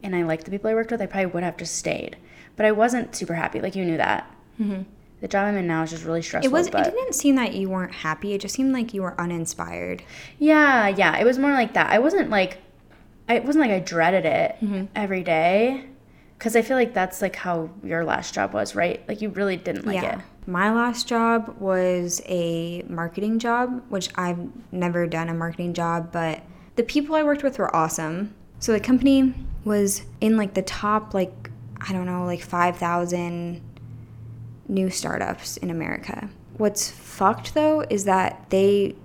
And 0.03 0.15
I 0.15 0.23
liked 0.23 0.45
the 0.45 0.51
people 0.51 0.71
I 0.71 0.75
worked 0.75 0.91
with. 0.93 1.01
I 1.03 1.07
probably 1.07 1.27
would 1.27 1.43
have 1.43 1.57
just 1.57 1.75
stayed. 1.77 2.17
But 2.57 2.67
I 2.67 2.73
wasn't 2.73 3.15
super 3.17 3.35
happy. 3.35 3.61
Like, 3.61 3.75
you 3.75 3.85
knew 3.85 3.97
that. 3.97 4.31
The 4.59 5.29
job 5.29 5.47
I'm 5.47 5.57
in 5.57 5.67
now 5.67 5.83
is 5.83 5.91
just 5.91 6.05
really 6.05 6.23
stressful. 6.23 6.49
Mm-hmm. 6.49 6.57
It 6.57 6.59
was. 6.59 6.71
but 6.71 6.87
It 6.87 6.95
didn't 6.95 7.15
seem 7.15 7.35
that 7.37 7.55
you 7.55 7.69
weren't 7.69 7.93
happy. 7.95 8.33
It 8.35 8.41
just 8.41 8.55
seemed 8.55 8.73
like 8.73 8.95
you 8.95 9.03
were 9.03 9.21
uninspired. 9.21 10.03
yeah, 10.39 10.87
yeah. 10.89 11.17
It 11.19 11.25
was 11.25 11.39
more 11.39 11.53
like 11.53 11.75
that. 11.75 11.91
I 11.91 11.99
wasn't 11.99 12.31
like, 12.31 12.59
I 13.29 13.35
it 13.37 13.45
wasn't 13.45 13.63
like 13.67 13.73
I 13.73 13.79
dreaded 13.81 14.25
it 14.25 14.57
Mm-hmm. 14.63 14.85
every 14.95 15.23
day. 15.25 15.87
Because 16.39 16.55
I 16.57 16.63
feel 16.63 16.77
like 16.77 16.95
that's 16.95 17.21
like 17.23 17.35
how 17.37 17.71
your 17.85 18.05
last 18.05 18.35
job 18.35 18.53
was, 18.53 18.75
right? 18.77 19.03
Like, 19.09 19.21
you 19.23 19.29
really 19.31 19.57
didn't 19.57 19.87
like 19.87 20.03
yeah. 20.03 20.19
it. 20.19 20.25
My 20.47 20.73
last 20.73 21.07
job 21.07 21.57
was 21.61 22.21
a 22.27 22.83
marketing 22.89 23.39
job, 23.39 23.83
which 23.89 24.09
I've 24.17 24.39
never 24.73 25.07
done 25.07 25.29
a 25.29 25.35
marketing 25.35 25.73
job, 25.73 26.11
but 26.11 26.43
the 26.75 26.83
people 26.83 27.15
I 27.15 27.23
worked 27.23 27.43
with 27.43 27.59
were 27.59 27.75
awesome. 27.75 28.35
So 28.59 28.73
the 28.73 28.81
company 28.81 29.35
was 29.65 30.03
in 30.21 30.37
like 30.37 30.55
the 30.55 30.63
top, 30.63 31.15
like, 31.15 31.51
I 31.81 31.93
don't 31.93 32.07
know, 32.07 32.25
like 32.25 32.43
5,000 32.43 33.61
new 34.69 34.91
startups 34.91 35.57
in 35.59 35.71
America. 35.71 36.29
What's 36.57 36.91
fucked 36.91 37.55
though 37.55 37.85
is 37.89 38.05
that 38.05 38.47
they 38.51 38.97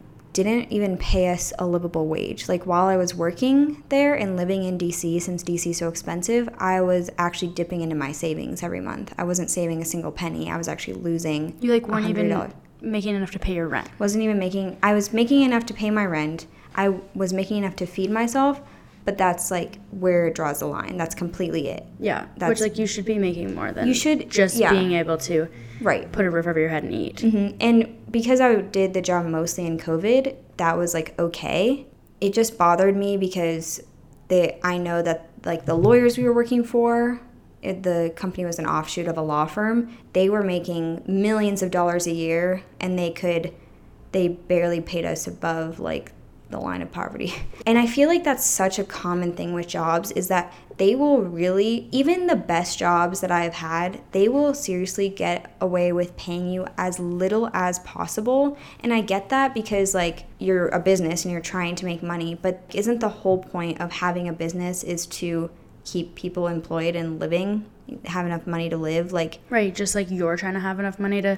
didn't 0.43 0.71
even 0.71 0.97
pay 0.97 1.29
us 1.29 1.51
a 1.57 1.65
livable 1.65 2.07
wage. 2.07 2.47
Like 2.47 2.65
while 2.65 2.85
I 2.85 2.95
was 2.97 3.15
working 3.15 3.83
there 3.89 4.13
and 4.13 4.37
living 4.37 4.63
in 4.63 4.77
DC, 4.77 5.21
since 5.21 5.43
DC 5.43 5.71
is 5.71 5.77
so 5.77 5.89
expensive, 5.89 6.47
I 6.57 6.81
was 6.81 7.09
actually 7.17 7.49
dipping 7.49 7.81
into 7.81 7.95
my 7.95 8.11
savings 8.11 8.61
every 8.61 8.81
month. 8.81 9.13
I 9.17 9.23
wasn't 9.23 9.49
saving 9.49 9.81
a 9.81 9.85
single 9.85 10.11
penny. 10.11 10.51
I 10.51 10.57
was 10.57 10.67
actually 10.67 10.95
losing. 10.95 11.57
You 11.59 11.71
like 11.73 11.87
weren't 11.87 12.07
even 12.07 12.29
$100. 12.29 12.51
making 12.81 13.15
enough 13.15 13.31
to 13.31 13.39
pay 13.39 13.55
your 13.55 13.67
rent. 13.67 13.89
Wasn't 13.99 14.23
even 14.23 14.37
making. 14.37 14.77
I 14.83 14.93
was 14.93 15.11
making 15.11 15.41
enough 15.41 15.65
to 15.67 15.73
pay 15.73 15.89
my 15.89 16.05
rent. 16.05 16.45
I 16.75 16.99
was 17.15 17.33
making 17.33 17.57
enough 17.57 17.75
to 17.77 17.87
feed 17.87 18.11
myself, 18.11 18.61
but 19.07 19.17
that's 19.17 19.49
like 19.49 19.79
where 19.91 20.27
it 20.27 20.35
draws 20.35 20.59
the 20.59 20.65
line. 20.67 20.97
That's 20.97 21.15
completely 21.15 21.69
it. 21.69 21.85
Yeah. 21.97 22.23
Which, 22.25 22.29
That's- 22.39 22.59
like, 22.61 22.77
you 22.77 22.85
should 22.85 23.05
be 23.05 23.17
making 23.17 23.55
more 23.55 23.71
than 23.71 23.87
You 23.87 23.93
should- 23.93 24.29
just 24.29 24.57
yeah. 24.57 24.69
being 24.69 24.91
able 24.91 25.17
to 25.19 25.47
Right. 25.81 26.11
put 26.11 26.25
a 26.25 26.29
roof 26.29 26.45
over 26.45 26.59
your 26.59 26.67
head 26.67 26.83
and 26.83 26.93
eat. 26.93 27.21
hmm 27.21 27.47
And 27.61 27.87
because 28.11 28.41
I 28.41 28.55
did 28.55 28.93
the 28.93 29.01
job 29.01 29.25
mostly 29.25 29.65
in 29.65 29.77
COVID, 29.77 30.35
that 30.57 30.77
was 30.77 30.93
like 30.93 31.15
okay. 31.17 31.87
It 32.19 32.33
just 32.33 32.57
bothered 32.57 32.97
me 32.97 33.15
because 33.15 33.81
they 34.27 34.59
I 34.61 34.77
know 34.77 35.01
that 35.01 35.29
like 35.45 35.65
the 35.65 35.75
lawyers 35.75 36.17
we 36.17 36.25
were 36.25 36.33
working 36.33 36.65
for, 36.65 37.21
it- 37.61 37.83
the 37.83 38.11
company 38.17 38.43
was 38.43 38.59
an 38.59 38.65
offshoot 38.65 39.07
of 39.07 39.17
a 39.17 39.21
law 39.21 39.45
firm. 39.45 39.89
They 40.11 40.29
were 40.29 40.43
making 40.43 41.03
millions 41.07 41.63
of 41.63 41.71
dollars 41.71 42.07
a 42.07 42.11
year, 42.13 42.63
and 42.81 42.99
they 42.99 43.11
could, 43.11 43.53
they 44.11 44.27
barely 44.27 44.81
paid 44.81 45.05
us 45.05 45.27
above 45.27 45.79
like 45.79 46.11
the 46.49 46.59
line 46.59 46.81
of 46.81 46.91
poverty. 46.91 47.33
And 47.65 47.77
I 47.77 47.85
feel 47.85 48.07
like 48.07 48.23
that's 48.23 48.45
such 48.45 48.79
a 48.79 48.85
common 48.85 49.33
thing 49.33 49.51
with 49.51 49.67
jobs 49.67 50.11
is 50.11 50.29
that 50.29 50.53
they 50.77 50.95
will 50.95 51.21
really, 51.21 51.89
even 51.91 52.27
the 52.27 52.35
best 52.35 52.79
jobs 52.79 53.19
that 53.19 53.29
I've 53.29 53.55
had, 53.55 53.99
they 54.13 54.29
will 54.29 54.53
seriously 54.53 55.09
get 55.09 55.53
away 55.59 55.91
with 55.91 56.15
paying 56.15 56.49
you 56.49 56.65
as 56.77 56.97
little 56.97 57.49
as 57.51 57.79
possible. 57.79 58.57
And 58.79 58.93
I 58.93 59.01
get 59.01 59.27
that 59.29 59.53
because, 59.53 59.93
like, 59.93 60.25
you're 60.39 60.69
a 60.69 60.79
business 60.79 61.25
and 61.25 61.31
you're 61.33 61.41
trying 61.41 61.75
to 61.75 61.85
make 61.85 62.01
money, 62.01 62.35
but 62.35 62.61
isn't 62.73 63.01
the 63.01 63.09
whole 63.09 63.39
point 63.39 63.81
of 63.81 63.91
having 63.91 64.29
a 64.29 64.33
business 64.33 64.81
is 64.81 65.05
to 65.07 65.49
keep 65.83 66.15
people 66.15 66.47
employed 66.47 66.95
and 66.95 67.19
living, 67.19 67.65
have 68.05 68.25
enough 68.25 68.47
money 68.47 68.69
to 68.69 68.77
live? 68.77 69.11
Like, 69.11 69.39
Right, 69.49 69.75
just 69.75 69.93
like 69.93 70.09
you're 70.09 70.37
trying 70.37 70.53
to 70.53 70.61
have 70.61 70.79
enough 70.79 70.99
money 70.99 71.21
to 71.21 71.37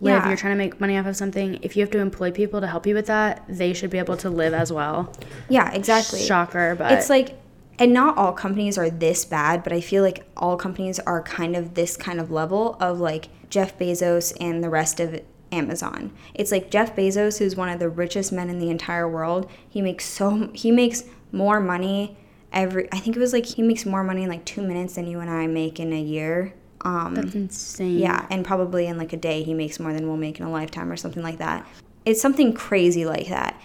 live, 0.00 0.22
Yeah. 0.22 0.28
you're 0.28 0.36
trying 0.36 0.52
to 0.54 0.58
make 0.58 0.80
money 0.80 0.96
off 0.96 1.06
of 1.06 1.16
something. 1.16 1.58
If 1.62 1.76
you 1.76 1.82
have 1.82 1.90
to 1.90 1.98
employ 1.98 2.30
people 2.30 2.60
to 2.60 2.66
help 2.66 2.86
you 2.86 2.94
with 2.94 3.06
that, 3.06 3.44
they 3.48 3.72
should 3.72 3.90
be 3.90 3.98
able 3.98 4.16
to 4.18 4.30
live 4.30 4.54
as 4.54 4.72
well. 4.72 5.12
yeah, 5.48 5.72
exactly. 5.72 6.20
Shocker, 6.20 6.74
but 6.76 6.92
it's 6.92 7.10
like 7.10 7.38
and 7.80 7.92
not 7.92 8.18
all 8.18 8.32
companies 8.32 8.76
are 8.76 8.90
this 8.90 9.24
bad 9.24 9.62
but 9.62 9.72
i 9.72 9.80
feel 9.80 10.02
like 10.02 10.24
all 10.36 10.56
companies 10.56 10.98
are 10.98 11.22
kind 11.22 11.54
of 11.54 11.74
this 11.74 11.96
kind 11.96 12.18
of 12.18 12.28
level 12.28 12.76
of 12.80 12.98
like 12.98 13.28
jeff 13.50 13.78
bezos 13.78 14.36
and 14.40 14.64
the 14.64 14.68
rest 14.68 14.98
of 14.98 15.20
amazon 15.52 16.10
it's 16.34 16.50
like 16.50 16.72
jeff 16.72 16.96
bezos 16.96 17.38
who's 17.38 17.54
one 17.54 17.68
of 17.68 17.78
the 17.78 17.88
richest 17.88 18.32
men 18.32 18.50
in 18.50 18.58
the 18.58 18.68
entire 18.68 19.08
world 19.08 19.48
he 19.68 19.80
makes 19.80 20.04
so 20.04 20.50
he 20.54 20.72
makes 20.72 21.04
more 21.30 21.60
money 21.60 22.16
every 22.52 22.88
i 22.90 22.98
think 22.98 23.14
it 23.16 23.20
was 23.20 23.32
like 23.32 23.46
he 23.46 23.62
makes 23.62 23.86
more 23.86 24.02
money 24.02 24.24
in 24.24 24.28
like 24.28 24.44
two 24.44 24.60
minutes 24.62 24.96
than 24.96 25.06
you 25.06 25.20
and 25.20 25.30
i 25.30 25.46
make 25.46 25.78
in 25.78 25.92
a 25.92 26.00
year 26.00 26.52
um 26.82 27.14
that's 27.14 27.34
insane. 27.34 27.98
yeah, 27.98 28.26
and 28.30 28.44
probably 28.44 28.86
in 28.86 28.98
like 28.98 29.12
a 29.12 29.16
day 29.16 29.42
he 29.42 29.54
makes 29.54 29.80
more 29.80 29.92
than 29.92 30.06
we'll 30.06 30.16
make 30.16 30.38
in 30.38 30.46
a 30.46 30.50
lifetime 30.50 30.90
or 30.90 30.96
something 30.96 31.22
like 31.22 31.38
that. 31.38 31.66
It's 32.04 32.20
something 32.20 32.52
crazy 32.52 33.04
like 33.04 33.28
that. 33.28 33.60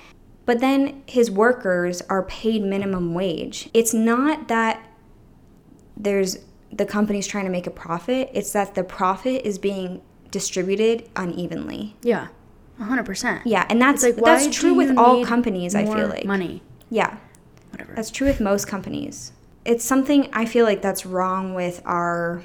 But 0.45 0.59
then 0.59 1.03
his 1.07 1.32
workers 1.32 2.01
are 2.09 2.24
paid 2.24 2.64
minimum 2.64 3.14
wage. 3.14 3.70
It's 3.74 3.93
not 3.93 4.47
that 4.49 4.86
there's 5.95 6.38
the 6.72 6.86
company's 6.86 7.28
trying 7.28 7.45
to 7.45 7.51
make 7.51 7.68
a 7.68 7.72
profit, 7.72 8.30
it's 8.34 8.51
that 8.53 8.76
the 8.76 8.84
profit 8.84 9.45
is 9.45 9.57
being 9.57 10.01
distributed 10.32 11.07
unevenly. 11.16 11.95
Yeah. 12.01 12.28
100%. 12.82 13.41
Yeah, 13.45 13.66
and 13.70 13.80
that's 13.82 14.03
It's 14.03 14.18
like, 14.18 14.26
that's 14.26 14.55
true 14.55 14.74
with 14.74 14.97
all 14.97 15.24
companies, 15.24 15.76
I 15.76 15.86
feel 15.86 16.07
like. 16.07 16.26
Money. 16.26 16.64
Yeah. 16.89 17.18
Whatever. 17.70 17.93
That's 17.95 18.09
true 18.09 18.28
with 18.28 18.39
most 18.39 18.68
companies. 18.68 19.32
It's 19.66 19.86
something 19.86 20.30
I 20.34 20.45
feel 20.45 20.66
like 20.66 20.82
that's 20.82 21.05
wrong 21.05 21.53
with 21.53 21.82
our 21.86 22.41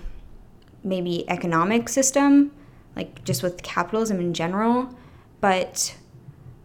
maybe 0.89 1.29
economic 1.29 1.89
system, 1.89 2.51
like 2.97 3.25
just 3.25 3.43
with 3.43 3.63
capitalism 3.63 4.21
in 4.21 4.35
general. 4.35 4.95
But 5.41 5.97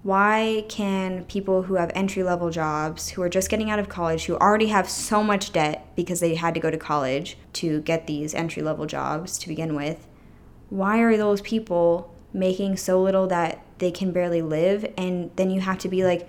why 0.02 0.66
can 0.68 1.26
people 1.26 1.64
who 1.64 1.76
have 1.76 1.92
entry 1.96 2.24
level 2.24 2.50
jobs, 2.50 3.10
who 3.10 3.22
are 3.22 3.30
just 3.30 3.50
getting 3.50 3.70
out 3.70 3.80
of 3.80 3.90
college, 3.90 4.26
who 4.26 4.36
already 4.38 4.68
have 4.68 4.90
so 4.90 5.24
much 5.24 5.54
debt 5.54 5.88
because 5.96 6.20
they 6.20 6.36
had 6.36 6.54
to 6.54 6.60
go 6.60 6.72
to 6.72 6.78
college 6.78 7.38
to 7.54 7.82
get 7.82 8.08
these 8.08 8.34
entry 8.34 8.62
level 8.64 8.86
jobs 8.86 9.38
to 9.40 9.48
begin 9.48 9.76
with, 9.76 10.08
why 10.70 11.00
are 11.00 11.16
those 11.16 11.42
people 11.42 12.14
making 12.34 12.76
so 12.78 13.02
little 13.02 13.28
that 13.28 13.64
they 13.78 13.92
can 13.92 14.12
barely 14.12 14.42
live? 14.42 14.86
And 14.98 15.30
then 15.36 15.52
you 15.52 15.62
have 15.62 15.78
to 15.80 15.88
be 15.88 16.04
like, 16.04 16.28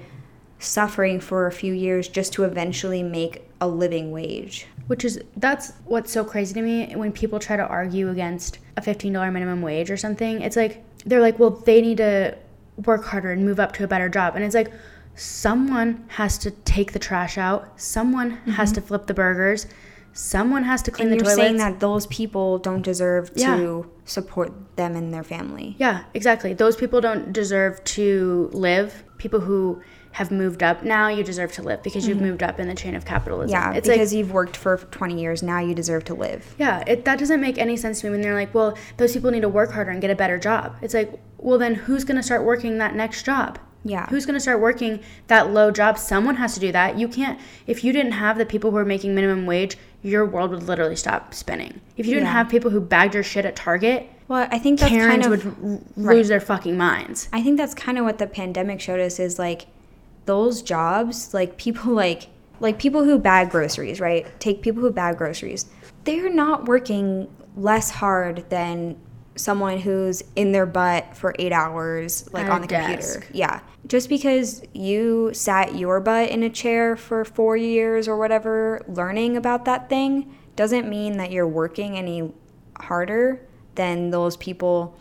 suffering 0.58 1.20
for 1.20 1.46
a 1.46 1.52
few 1.52 1.72
years 1.72 2.08
just 2.08 2.32
to 2.34 2.44
eventually 2.44 3.02
make 3.02 3.42
a 3.60 3.68
living 3.68 4.10
wage. 4.10 4.66
Which 4.86 5.04
is 5.04 5.20
that's 5.36 5.72
what's 5.86 6.12
so 6.12 6.24
crazy 6.24 6.52
to 6.54 6.60
me 6.62 6.94
when 6.94 7.10
people 7.12 7.38
try 7.38 7.56
to 7.56 7.66
argue 7.66 8.10
against 8.10 8.58
a 8.76 8.82
$15 8.82 9.32
minimum 9.32 9.62
wage 9.62 9.90
or 9.90 9.96
something. 9.96 10.42
It's 10.42 10.56
like 10.56 10.84
they're 11.06 11.20
like, 11.22 11.38
"Well, 11.38 11.50
they 11.50 11.80
need 11.80 11.96
to 11.98 12.36
work 12.84 13.04
harder 13.04 13.32
and 13.32 13.44
move 13.46 13.58
up 13.60 13.72
to 13.74 13.84
a 13.84 13.86
better 13.86 14.08
job." 14.10 14.36
And 14.36 14.44
it's 14.44 14.54
like 14.54 14.70
someone 15.14 16.04
has 16.08 16.36
to 16.38 16.50
take 16.50 16.92
the 16.92 16.98
trash 16.98 17.38
out, 17.38 17.68
someone 17.80 18.30
has 18.58 18.72
to 18.72 18.80
flip 18.80 19.06
the 19.06 19.14
burgers, 19.14 19.66
someone 20.12 20.64
has 20.64 20.82
to 20.82 20.90
clean 20.90 21.06
Mm-hmm. 21.08 21.12
And 21.12 21.20
the 21.20 21.24
you're 21.24 21.34
toilets. 21.36 21.48
saying 21.48 21.56
that 21.58 21.80
those 21.80 22.06
people 22.08 22.58
don't 22.58 22.82
deserve 22.82 23.30
Yeah. 23.34 23.56
to 23.56 23.90
support 24.04 24.52
them 24.76 24.96
and 24.96 25.14
their 25.14 25.22
family. 25.22 25.76
Yeah, 25.78 26.02
exactly. 26.14 26.52
Those 26.52 26.76
people 26.76 27.00
don't 27.00 27.32
deserve 27.32 27.82
to 27.84 28.50
live. 28.52 29.04
People 29.18 29.40
who 29.40 29.80
have 30.14 30.30
moved 30.30 30.62
up 30.62 30.84
now, 30.84 31.08
you 31.08 31.24
deserve 31.24 31.50
to 31.50 31.60
live 31.62 31.82
because 31.82 32.06
you've 32.06 32.20
moved 32.20 32.40
up 32.40 32.60
in 32.60 32.68
the 32.68 32.74
chain 32.74 32.94
of 32.94 33.04
capitalism. 33.04 33.52
Mm-hmm. 33.58 33.72
Yeah, 33.72 33.76
it's 33.76 33.88
like 33.88 33.96
because 33.96 34.14
you've 34.14 34.30
worked 34.30 34.56
for 34.56 34.76
20 34.76 35.20
years, 35.20 35.42
now 35.42 35.58
you 35.58 35.74
deserve 35.74 36.04
to 36.04 36.14
live. 36.14 36.54
Yeah, 36.56 36.84
it, 36.86 37.04
that 37.04 37.18
doesn't 37.18 37.40
make 37.40 37.58
any 37.58 37.76
sense 37.76 38.00
to 38.00 38.06
me 38.06 38.10
when 38.12 38.20
they're 38.20 38.32
like, 38.34 38.54
well, 38.54 38.78
those 38.96 39.12
people 39.12 39.32
need 39.32 39.40
to 39.42 39.48
work 39.48 39.72
harder 39.72 39.90
and 39.90 40.00
get 40.00 40.10
a 40.12 40.14
better 40.14 40.38
job. 40.38 40.76
It's 40.82 40.94
like, 40.94 41.12
well, 41.38 41.58
then 41.58 41.74
who's 41.74 42.04
going 42.04 42.16
to 42.16 42.22
start 42.22 42.44
working 42.44 42.78
that 42.78 42.94
next 42.94 43.24
job? 43.24 43.58
Yeah. 43.82 44.06
Who's 44.06 44.24
going 44.24 44.34
to 44.34 44.40
start 44.40 44.60
working 44.60 45.00
that 45.26 45.50
low 45.50 45.72
job? 45.72 45.98
Someone 45.98 46.36
has 46.36 46.54
to 46.54 46.60
do 46.60 46.70
that. 46.70 46.96
You 46.96 47.08
can't, 47.08 47.38
if 47.66 47.82
you 47.82 47.92
didn't 47.92 48.12
have 48.12 48.38
the 48.38 48.46
people 48.46 48.70
who 48.70 48.76
are 48.76 48.84
making 48.84 49.16
minimum 49.16 49.46
wage, 49.46 49.76
your 50.00 50.24
world 50.24 50.52
would 50.52 50.62
literally 50.62 50.94
stop 50.96 51.34
spinning. 51.34 51.80
If 51.96 52.06
you 52.06 52.14
didn't 52.14 52.26
Yeah. 52.28 52.32
have 52.34 52.48
people 52.48 52.70
who 52.70 52.80
bagged 52.80 53.14
your 53.14 53.24
shit 53.24 53.44
at 53.44 53.56
Target, 53.56 54.08
Well, 54.28 54.46
I 54.50 54.58
think 54.60 54.78
that's 54.78 54.90
Karens 54.92 55.10
kind 55.26 55.34
of 55.34 55.44
would 55.44 55.46
r- 55.72 55.80
right. 55.96 56.16
lose 56.18 56.28
their 56.28 56.40
fucking 56.40 56.76
minds. 56.78 57.28
I 57.32 57.42
think 57.42 57.58
that's 57.58 57.74
kind 57.74 57.98
of 57.98 58.04
what 58.04 58.18
the 58.18 58.26
pandemic 58.28 58.80
showed 58.80 59.00
us 59.00 59.18
is 59.18 59.38
like 59.40 59.66
those 60.26 60.62
jobs, 60.62 61.34
like 61.34 61.56
people 61.56 61.92
like 61.94 62.28
like 62.60 62.78
people 62.78 63.04
who 63.04 63.18
bag 63.18 63.50
groceries, 63.50 64.00
right? 64.00 64.26
Take 64.40 64.62
people 64.62 64.82
who 64.82 64.90
bag 64.90 65.18
groceries. 65.18 65.66
They're 66.04 66.32
not 66.32 66.66
working 66.66 67.28
less 67.56 67.90
hard 67.90 68.48
than 68.48 68.96
someone 69.36 69.78
who's 69.78 70.22
in 70.36 70.52
their 70.52 70.66
butt 70.66 71.16
for 71.16 71.34
8 71.38 71.52
hours 71.52 72.28
like 72.32 72.48
on 72.48 72.60
the 72.60 72.68
computer. 72.68 73.24
Yeah. 73.32 73.60
Just 73.86 74.08
because 74.08 74.62
you 74.72 75.30
sat 75.34 75.74
your 75.74 76.00
butt 76.00 76.30
in 76.30 76.42
a 76.44 76.50
chair 76.50 76.96
for 76.96 77.24
4 77.24 77.56
years 77.56 78.06
or 78.06 78.16
whatever 78.16 78.80
learning 78.86 79.36
about 79.36 79.64
that 79.64 79.88
thing 79.88 80.34
doesn't 80.56 80.88
mean 80.88 81.16
that 81.16 81.32
you're 81.32 81.48
working 81.48 81.98
any 81.98 82.32
harder 82.78 83.44
than 83.74 84.10
those 84.10 84.36
people 84.36 84.96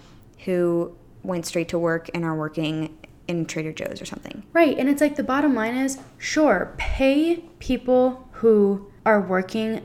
who 0.46 0.96
went 1.22 1.46
straight 1.46 1.70
to 1.70 1.80
work 1.80 2.10
and 2.14 2.26
are 2.26 2.36
working 2.36 2.98
in 3.34 3.46
Trader 3.46 3.72
Joe's 3.74 4.02
or 4.02 4.06
something. 4.06 4.44
Right. 4.54 4.78
And 4.78 4.90
it's 4.90 5.02
like 5.02 5.16
the 5.16 5.24
bottom 5.24 5.54
line 5.56 5.76
is 5.76 6.00
sure, 6.18 6.74
pay 6.78 7.44
people 7.60 8.28
who 8.34 8.92
are 9.06 9.20
working 9.22 9.82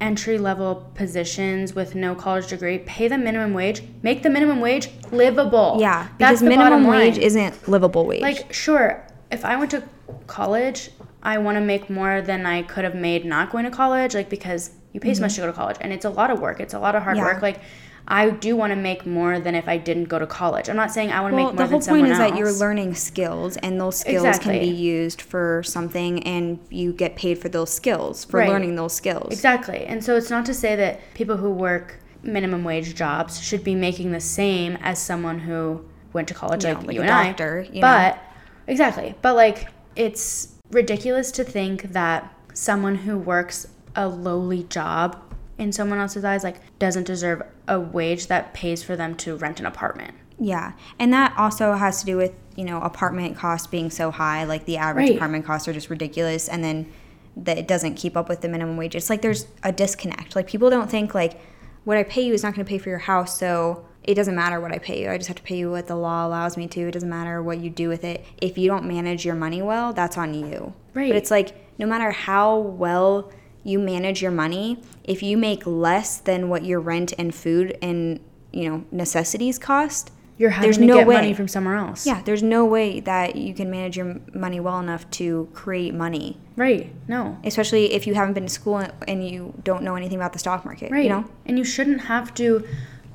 entry 0.00 0.38
level 0.38 0.90
positions 0.94 1.74
with 1.74 1.94
no 1.94 2.14
college 2.14 2.46
degree, 2.46 2.78
pay 2.78 3.06
them 3.08 3.22
minimum 3.24 3.52
wage, 3.52 3.82
make 4.02 4.22
the 4.22 4.30
minimum 4.30 4.60
wage 4.60 4.88
livable. 5.10 5.76
Yeah, 5.78 6.08
because 6.16 6.40
the 6.40 6.48
minimum 6.48 6.86
wage 6.86 7.18
isn't 7.18 7.68
livable 7.68 8.06
wage. 8.06 8.22
Like, 8.22 8.52
sure, 8.52 9.06
if 9.30 9.44
I 9.44 9.56
went 9.56 9.70
to 9.72 9.82
college, 10.26 10.90
I 11.22 11.36
want 11.36 11.56
to 11.56 11.60
make 11.60 11.90
more 11.90 12.22
than 12.22 12.46
I 12.46 12.62
could 12.62 12.84
have 12.84 12.94
made 12.94 13.26
not 13.26 13.50
going 13.52 13.64
to 13.66 13.70
college, 13.70 14.14
like, 14.14 14.30
because 14.30 14.70
you 14.92 15.00
pay 15.00 15.12
so 15.12 15.20
much 15.20 15.34
to 15.34 15.42
go 15.42 15.46
to 15.46 15.52
college 15.52 15.76
and 15.82 15.92
it's 15.92 16.06
a 16.06 16.10
lot 16.10 16.30
of 16.30 16.40
work, 16.40 16.60
it's 16.60 16.74
a 16.74 16.78
lot 16.78 16.94
of 16.96 17.02
hard 17.02 17.16
Mm-hmm. 17.18 17.26
Yeah. 17.26 17.32
work. 17.34 17.42
Like, 17.42 17.60
I 18.08 18.30
do 18.30 18.56
want 18.56 18.72
to 18.72 18.76
make 18.76 19.06
more 19.06 19.38
than 19.38 19.54
if 19.54 19.68
I 19.68 19.76
didn't 19.78 20.04
go 20.04 20.18
to 20.18 20.26
college. 20.26 20.68
I'm 20.68 20.76
not 20.76 20.90
saying 20.90 21.12
I 21.12 21.20
want 21.20 21.32
to 21.32 21.36
well, 21.36 21.46
make 21.52 21.54
more 21.58 21.68
than 21.68 21.80
someone 21.80 21.80
else. 21.80 21.86
the 21.86 21.90
whole 21.92 22.00
point 22.00 22.12
is 22.12 22.18
else. 22.18 22.30
that 22.30 22.38
you're 22.38 22.52
learning 22.68 22.94
skills, 22.94 23.56
and 23.58 23.80
those 23.80 24.00
skills 24.00 24.24
Exactly. 24.24 24.58
can 24.58 24.68
be 24.68 24.74
used 24.74 25.22
for 25.22 25.62
something, 25.64 26.22
and 26.24 26.58
you 26.70 26.92
get 26.92 27.14
paid 27.16 27.38
for 27.38 27.48
those 27.48 27.70
skills 27.72 28.24
for 28.24 28.38
Right. 28.38 28.48
learning 28.48 28.74
those 28.74 28.92
skills. 28.94 29.32
Exactly. 29.32 29.84
And 29.86 30.02
so 30.04 30.16
it's 30.16 30.30
not 30.30 30.44
to 30.46 30.54
say 30.54 30.74
that 30.76 31.00
people 31.14 31.36
who 31.36 31.50
work 31.50 32.00
minimum 32.22 32.64
wage 32.64 32.94
jobs 32.94 33.40
should 33.40 33.62
be 33.64 33.74
making 33.74 34.12
the 34.12 34.20
same 34.20 34.76
as 34.82 34.98
someone 34.98 35.38
who 35.38 35.82
went 36.12 36.26
to 36.28 36.34
college 36.34 36.64
Yeah, 36.64 36.72
like, 36.74 36.86
like 36.88 36.94
you 36.94 37.00
a 37.02 37.04
and 37.04 37.36
doctor, 37.36 37.64
I. 37.66 37.72
you 37.72 37.80
know. 37.80 37.86
but 37.86 38.18
exactly. 38.66 39.14
But 39.22 39.36
like 39.36 39.68
it's 39.96 40.48
ridiculous 40.70 41.30
to 41.32 41.44
think 41.44 41.92
that 41.92 42.32
someone 42.52 42.94
who 42.96 43.16
works 43.16 43.66
a 43.96 44.06
lowly 44.08 44.64
job 44.64 45.16
in 45.60 45.70
someone 45.72 45.98
else's 45.98 46.24
eyes 46.24 46.42
like 46.42 46.56
doesn't 46.78 47.04
deserve 47.04 47.42
a 47.68 47.78
wage 47.78 48.26
that 48.28 48.54
pays 48.54 48.82
for 48.82 48.96
them 48.96 49.14
to 49.14 49.36
rent 49.36 49.60
an 49.60 49.66
apartment. 49.66 50.14
Yeah, 50.38 50.72
and 50.98 51.12
that 51.12 51.34
also 51.36 51.74
has 51.74 52.00
to 52.00 52.06
do 52.06 52.16
with 52.16 52.32
you 52.56 52.64
know 52.64 52.80
apartment 52.80 53.36
costs 53.36 53.66
being 53.66 53.90
so 53.90 54.10
high. 54.10 54.44
Like 54.44 54.64
the 54.64 54.78
average 54.78 55.10
Right. 55.10 55.16
apartment 55.16 55.44
costs 55.44 55.68
are 55.68 55.72
just 55.72 55.90
ridiculous, 55.90 56.48
and 56.48 56.64
then 56.64 56.90
that 57.36 57.58
it 57.58 57.68
doesn't 57.68 57.94
keep 57.94 58.16
up 58.16 58.28
with 58.28 58.40
the 58.40 58.48
minimum 58.48 58.76
wage. 58.76 58.96
It's 58.96 59.10
like 59.10 59.22
there's 59.22 59.46
a 59.62 59.70
disconnect. 59.70 60.34
Like 60.34 60.46
people 60.46 60.70
don't 60.70 60.90
think 60.90 61.14
like 61.14 61.38
what 61.84 61.96
I 61.96 62.02
pay 62.04 62.22
you 62.22 62.32
is 62.34 62.42
not 62.42 62.54
going 62.54 62.64
to 62.64 62.68
pay 62.68 62.78
for 62.78 62.88
your 62.88 62.98
house, 62.98 63.38
so 63.38 63.84
it 64.02 64.14
doesn't 64.14 64.34
matter 64.34 64.60
what 64.60 64.72
I 64.72 64.78
pay 64.78 65.02
you. 65.02 65.10
I 65.10 65.18
just 65.18 65.28
have 65.28 65.36
to 65.36 65.42
pay 65.42 65.58
you 65.58 65.70
what 65.70 65.86
the 65.86 65.94
law 65.94 66.26
allows 66.26 66.56
me 66.56 66.66
to. 66.68 66.88
It 66.88 66.92
doesn't 66.92 67.08
matter 67.08 67.42
what 67.42 67.58
you 67.60 67.68
do 67.68 67.88
with 67.90 68.02
it. 68.04 68.24
If 68.40 68.56
you 68.56 68.66
don't 68.66 68.86
manage 68.86 69.26
your 69.26 69.34
money 69.34 69.60
well, 69.60 69.92
that's 69.92 70.16
on 70.16 70.32
you. 70.32 70.72
Right. 70.94 71.10
But 71.10 71.16
it's 71.16 71.30
like 71.30 71.78
no 71.78 71.86
matter 71.86 72.10
how 72.10 72.56
well 72.58 73.30
you 73.64 73.78
manage 73.78 74.22
your 74.22 74.30
money, 74.30 74.82
if 75.04 75.22
you 75.22 75.36
make 75.36 75.66
less 75.66 76.18
than 76.18 76.48
what 76.48 76.64
your 76.64 76.80
rent 76.80 77.12
and 77.18 77.34
food 77.34 77.76
and 77.82 78.20
you 78.52 78.68
know 78.68 78.84
necessities 78.90 79.58
cost, 79.58 80.10
you're 80.38 80.50
having 80.50 80.66
There's 80.68 80.78
to 80.78 80.84
no 80.86 80.94
get 80.98 81.06
way. 81.06 81.14
money 81.16 81.34
from 81.34 81.48
somewhere 81.48 81.76
else. 81.76 82.06
Yeah, 82.06 82.22
there's 82.24 82.42
no 82.42 82.64
way 82.64 83.00
that 83.00 83.36
you 83.36 83.52
can 83.52 83.70
manage 83.70 83.96
your 83.98 84.16
money 84.32 84.58
well 84.58 84.80
enough 84.80 85.08
to 85.12 85.48
create 85.52 85.92
money, 85.92 86.38
Right. 86.56 86.90
No. 87.06 87.38
especially 87.44 87.92
if 87.92 88.06
you 88.06 88.14
haven't 88.14 88.32
been 88.34 88.44
to 88.44 88.48
school 88.48 88.82
and 89.06 89.28
you 89.28 89.52
don't 89.62 89.82
know 89.82 89.96
anything 89.96 90.16
about 90.16 90.32
the 90.32 90.38
stock 90.38 90.64
market. 90.64 90.90
Right. 90.90 91.02
You 91.04 91.10
know? 91.10 91.24
And 91.44 91.58
you 91.58 91.64
shouldn't 91.64 92.00
have 92.02 92.32
to 92.34 92.66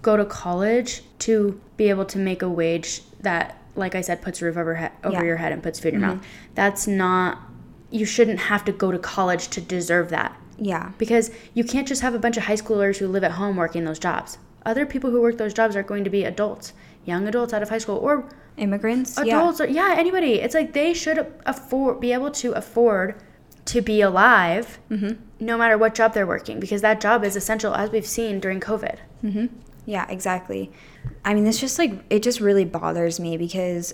go 0.04 0.16
to 0.16 0.24
college 0.26 1.02
to 1.20 1.60
be 1.78 1.90
able 1.90 2.06
to 2.06 2.20
make 2.20 2.44
a 2.44 2.50
wage 2.50 3.02
that, 3.22 3.60
like 3.76 3.96
I 3.96 4.02
said, 4.02 4.22
puts 4.22 4.40
a 4.44 4.46
roof 4.46 4.56
over, 4.58 4.76
he- 4.76 4.86
over 4.86 4.92
Yeah. 5.14 5.18
Mm-hmm. 5.18 5.26
your 5.26 5.38
head 5.38 5.52
and 5.52 5.64
puts 5.64 5.80
food 5.80 5.96
in 5.96 6.02
your 6.02 6.10
mouth. 6.10 6.26
That's 6.54 6.86
not, 6.86 7.40
you 7.92 8.06
shouldn't 8.06 8.40
have 8.40 8.66
to 8.66 8.72
go 8.72 8.92
to 8.92 9.00
college 9.00 9.48
to 9.50 9.62
deserve 9.62 10.10
that. 10.10 10.36
Yeah. 10.58 10.92
Because 10.98 11.32
you 11.54 11.64
can't 11.64 11.88
just 11.88 12.02
have 12.02 12.14
a 12.14 12.20
bunch 12.20 12.38
of 12.38 12.44
high 12.44 12.56
schoolers 12.56 12.98
who 12.98 13.08
live 13.08 13.24
at 13.24 13.32
home 13.32 13.56
working 13.56 13.84
those 13.86 14.00
jobs. 14.00 14.38
Other 14.66 14.86
people 14.86 15.12
who 15.12 15.22
work 15.22 15.38
those 15.38 15.54
jobs 15.54 15.76
are 15.76 15.84
going 15.84 16.04
to 16.04 16.10
be 16.10 16.24
adults, 16.24 16.74
young 17.06 17.28
adults 17.28 17.54
out 17.54 17.62
of 17.62 17.70
high 17.70 17.78
school, 17.78 17.98
or 17.98 18.28
Immigrants. 18.58 19.18
adults 19.18 19.60
or 19.60 19.68
yeah 19.68 19.96
anybody 19.98 20.36
it's 20.36 20.56
like 20.56 20.72
they 20.72 20.94
should 20.94 21.28
afford 21.46 22.00
be 22.00 22.14
able 22.14 22.32
to 22.32 22.54
afford 22.54 23.22
to 23.66 23.82
be 23.82 24.00
alive 24.00 24.80
mm-hmm. 24.90 25.22
no 25.42 25.58
matter 25.58 25.78
what 25.78 25.94
job 25.94 26.14
they're 26.14 26.26
working 26.26 26.58
because 26.58 26.82
that 26.82 27.02
job 27.02 27.26
is 27.26 27.36
essential 27.36 27.76
as 27.76 27.90
we've 27.90 28.06
seen 28.06 28.40
during 28.40 28.62
covid 28.62 29.00
Yeah. 29.22 29.48
Yeah, 29.86 30.06
exactly. 30.10 30.72
I 31.24 31.34
mean, 31.34 31.44
this 31.44 31.60
just 31.60 31.78
like 31.78 32.04
it 32.10 32.24
just 32.24 32.40
really 32.40 32.66
bothers 32.66 33.20
me 33.20 33.38
because 33.38 33.94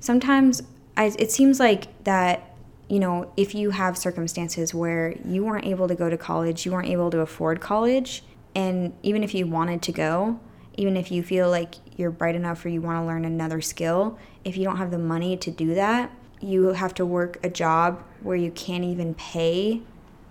sometimes 0.00 0.62
I, 0.96 1.12
it 1.18 1.30
seems 1.30 1.60
like 1.60 2.04
that 2.04 2.47
you 2.88 2.98
know 2.98 3.32
if 3.36 3.54
you 3.54 3.70
have 3.70 3.96
circumstances 3.98 4.74
where 4.74 5.14
you 5.24 5.44
weren't 5.44 5.66
able 5.66 5.88
to 5.88 5.94
go 5.94 6.08
to 6.08 6.16
college, 6.16 6.64
you 6.64 6.72
weren't 6.72 6.88
able 6.88 7.10
to 7.10 7.20
afford 7.20 7.60
college, 7.60 8.22
and 8.54 8.92
even 9.02 9.22
if 9.22 9.34
you 9.34 9.46
wanted 9.46 9.82
to 9.82 9.92
go, 9.92 10.40
even 10.76 10.96
if 10.96 11.10
you 11.10 11.22
feel 11.22 11.50
like 11.50 11.74
you're 11.96 12.10
bright 12.10 12.34
enough 12.34 12.64
or 12.64 12.68
you 12.68 12.80
want 12.80 13.02
to 13.02 13.06
learn 13.06 13.24
another 13.24 13.60
skill, 13.60 14.18
if 14.44 14.56
you 14.56 14.64
don't 14.64 14.76
have 14.76 14.90
the 14.90 14.98
money 14.98 15.36
to 15.36 15.50
do 15.50 15.74
that, 15.74 16.10
you 16.40 16.68
have 16.68 16.94
to 16.94 17.04
work 17.04 17.38
a 17.42 17.50
job 17.50 18.02
where 18.22 18.36
you 18.36 18.50
can't 18.50 18.84
even 18.84 19.14
pay 19.14 19.82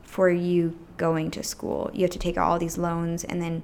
for 0.03 0.30
you 0.30 0.78
going 0.95 1.30
to 1.32 1.43
school. 1.43 1.91
You 1.93 2.01
have 2.01 2.12
to 2.12 2.20
take 2.20 2.38
all 2.38 2.58
these 2.58 2.78
loans 2.78 3.24
and 3.24 3.41
then 3.41 3.64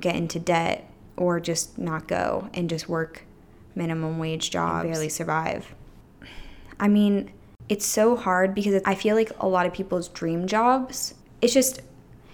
get 0.00 0.16
into 0.16 0.38
debt 0.38 0.90
or 1.16 1.38
just 1.38 1.78
not 1.78 2.08
go 2.08 2.48
and 2.54 2.68
just 2.68 2.88
work 2.88 3.24
minimum 3.74 4.18
wage 4.18 4.50
jobs, 4.50 4.88
barely 4.88 5.08
survive. 5.08 5.74
I 6.80 6.88
mean, 6.88 7.30
it's 7.68 7.86
so 7.86 8.16
hard 8.16 8.54
because 8.54 8.82
I 8.84 8.94
feel 8.94 9.16
like 9.16 9.30
a 9.40 9.48
lot 9.48 9.66
of 9.66 9.72
people's 9.72 10.08
dream 10.08 10.46
jobs, 10.46 11.14
it's 11.40 11.54
just, 11.54 11.80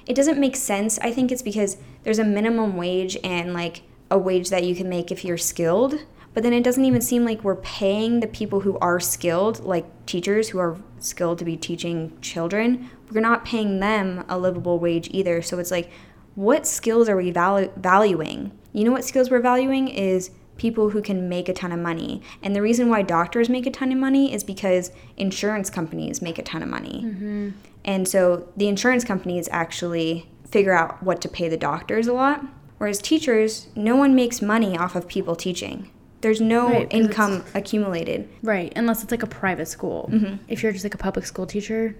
it 0.06 0.14
doesn't 0.14 0.38
make 0.38 0.56
sense. 0.56 0.98
I 1.00 1.12
think 1.12 1.30
it's 1.30 1.42
because 1.42 1.76
there's 2.02 2.18
a 2.18 2.24
minimum 2.24 2.76
wage 2.76 3.16
and 3.22 3.52
like 3.52 3.82
a 4.10 4.18
wage 4.18 4.50
that 4.50 4.64
you 4.64 4.74
can 4.74 4.88
make 4.88 5.10
if 5.10 5.24
you're 5.24 5.38
skilled. 5.38 6.00
But 6.34 6.42
then 6.42 6.52
it 6.52 6.62
doesn't 6.62 6.84
even 6.84 7.00
seem 7.00 7.24
like 7.24 7.42
we're 7.42 7.56
paying 7.56 8.20
the 8.20 8.26
people 8.26 8.60
who 8.60 8.78
are 8.78 9.00
skilled, 9.00 9.60
like 9.64 10.06
teachers 10.06 10.50
who 10.50 10.58
are 10.58 10.78
skilled 10.98 11.38
to 11.38 11.44
be 11.44 11.56
teaching 11.56 12.16
children. 12.20 12.90
We're 13.10 13.20
not 13.20 13.44
paying 13.44 13.80
them 13.80 14.24
a 14.28 14.38
livable 14.38 14.78
wage 14.78 15.08
either. 15.10 15.42
So 15.42 15.58
it's 15.58 15.70
like, 15.70 15.90
what 16.34 16.66
skills 16.66 17.08
are 17.08 17.16
we 17.16 17.32
valu- 17.32 17.74
valuing? 17.76 18.52
You 18.72 18.84
know 18.84 18.92
what 18.92 19.04
skills 19.04 19.30
we're 19.30 19.40
valuing 19.40 19.88
is 19.88 20.30
people 20.58 20.90
who 20.90 21.00
can 21.00 21.28
make 21.28 21.48
a 21.48 21.54
ton 21.54 21.72
of 21.72 21.78
money. 21.78 22.20
And 22.42 22.54
the 22.54 22.60
reason 22.60 22.90
why 22.90 23.02
doctors 23.02 23.48
make 23.48 23.64
a 23.66 23.70
ton 23.70 23.90
of 23.92 23.98
money 23.98 24.32
is 24.34 24.44
because 24.44 24.90
insurance 25.16 25.70
companies 25.70 26.20
make 26.20 26.38
a 26.38 26.42
ton 26.42 26.62
of 26.62 26.68
money. 26.68 27.54
And 27.84 28.06
so 28.06 28.48
the 28.56 28.68
insurance 28.68 29.04
companies 29.04 29.48
actually 29.50 30.28
figure 30.50 30.74
out 30.74 31.02
what 31.02 31.20
to 31.22 31.28
pay 31.28 31.48
the 31.48 31.56
doctors 31.56 32.06
a 32.06 32.12
lot. 32.12 32.44
Whereas 32.78 33.00
teachers, 33.00 33.68
no 33.74 33.96
one 33.96 34.14
makes 34.14 34.42
money 34.42 34.76
off 34.76 34.94
of 34.94 35.08
people 35.08 35.34
teaching. 35.34 35.90
There's 36.20 36.40
no 36.40 36.68
Right, 36.68 36.88
income 36.92 37.44
accumulated. 37.54 38.28
right 38.42 38.72
unless 38.74 39.02
it's 39.04 39.12
like 39.12 39.22
a 39.22 39.26
private 39.28 39.68
school 39.68 40.10
if 40.48 40.62
you're 40.64 40.72
just 40.72 40.84
like 40.84 40.94
a 40.94 40.98
public 40.98 41.24
school 41.24 41.46
teacher 41.46 41.94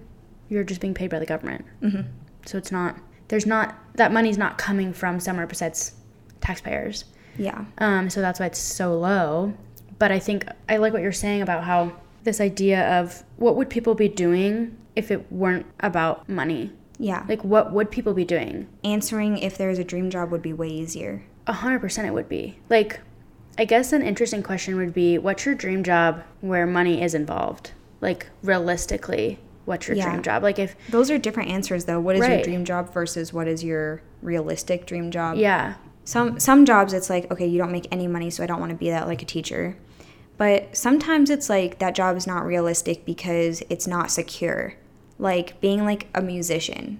you're 0.49 0.65
just 0.65 0.81
being 0.81 0.93
paid 0.93 1.09
by 1.09 1.19
the 1.19 1.25
government 1.25 1.63
mm-hmm. 1.81 2.01
so 2.45 2.57
it's 2.57 2.69
not 2.69 2.97
there's 3.29 3.45
not 3.45 3.75
that 3.95 4.11
money's 4.11 4.37
not 4.37 4.57
coming 4.57 4.91
from 4.91 5.21
somewhere 5.21 5.47
besides 5.47 5.93
taxpayers 6.41 7.05
Yeah. 7.39 7.65
Um, 7.79 8.09
so 8.09 8.21
that's 8.21 8.39
why 8.39 8.45
it's 8.47 8.59
so 8.59 8.97
low. 8.97 9.53
But 9.97 10.11
I 10.11 10.19
think 10.19 10.45
I 10.67 10.77
like 10.77 10.93
what 10.93 11.01
you're 11.01 11.11
saying 11.11 11.41
about 11.41 11.63
how 11.63 11.93
this 12.23 12.39
idea 12.39 12.99
of 12.99 13.23
what 13.37 13.55
would 13.55 13.69
people 13.69 13.95
be 13.95 14.07
doing 14.07 14.77
if 14.95 15.09
it 15.11 15.31
weren't 15.31 15.65
about 15.79 16.27
money? 16.29 16.71
Yeah. 16.97 17.25
Like, 17.27 17.43
what 17.43 17.71
would 17.71 17.91
people 17.91 18.13
be 18.13 18.25
doing? 18.25 18.67
Answering 18.83 19.37
if 19.37 19.57
there's 19.57 19.79
a 19.79 19.83
dream 19.83 20.09
job 20.09 20.31
would 20.31 20.41
be 20.41 20.51
way 20.53 20.67
easier. 20.67 21.23
A 21.47 21.53
hundred 21.53 21.79
percent, 21.79 22.07
it 22.07 22.11
would 22.13 22.27
be. 22.29 22.59
Like, 22.69 22.99
I 23.57 23.65
guess 23.65 23.91
an 23.93 24.01
interesting 24.01 24.43
question 24.43 24.75
would 24.77 24.93
be, 24.93 25.17
what's 25.17 25.45
your 25.45 25.55
dream 25.55 25.83
job 25.83 26.23
where 26.41 26.65
money 26.67 27.01
is 27.01 27.13
involved? 27.15 27.71
Like, 28.01 28.27
realistically, 28.43 29.39
what's 29.65 29.87
your 29.87 29.97
Yeah. 29.97 30.09
dream 30.09 30.21
job? 30.23 30.43
Like, 30.43 30.59
if 30.59 30.75
Those 30.89 31.09
are 31.11 31.17
different 31.17 31.49
answers 31.49 31.85
though. 31.85 31.99
What 31.99 32.15
is 32.15 32.27
your 32.27 32.41
dream 32.41 32.65
job 32.65 32.93
versus 32.93 33.33
what 33.33 33.47
is 33.47 33.63
your 33.63 34.01
realistic 34.21 34.85
dream 34.85 35.09
job? 35.11 35.37
yeah, 35.37 35.75
Some 36.09 36.39
some 36.39 36.65
jobs 36.65 36.91
it's 36.93 37.07
like, 37.09 37.29
okay, 37.31 37.45
you 37.45 37.59
don't 37.59 37.71
make 37.71 37.87
any 37.91 38.07
money, 38.07 38.29
so 38.31 38.43
I 38.43 38.47
don't 38.47 38.59
want 38.59 38.71
to 38.71 38.75
be 38.85 38.89
that 38.89 39.07
like 39.07 39.21
a 39.21 39.25
teacher. 39.25 39.77
But 40.37 40.75
sometimes 40.75 41.29
it's 41.29 41.49
like 41.49 41.77
that 41.79 41.93
job 41.93 42.17
is 42.17 42.25
not 42.25 42.45
realistic 42.45 43.05
because 43.05 43.61
it's 43.69 43.85
not 43.85 44.09
secure. 44.09 44.73
Like 45.19 45.61
being 45.61 45.85
like 45.85 46.07
a 46.15 46.21
musician. 46.21 46.99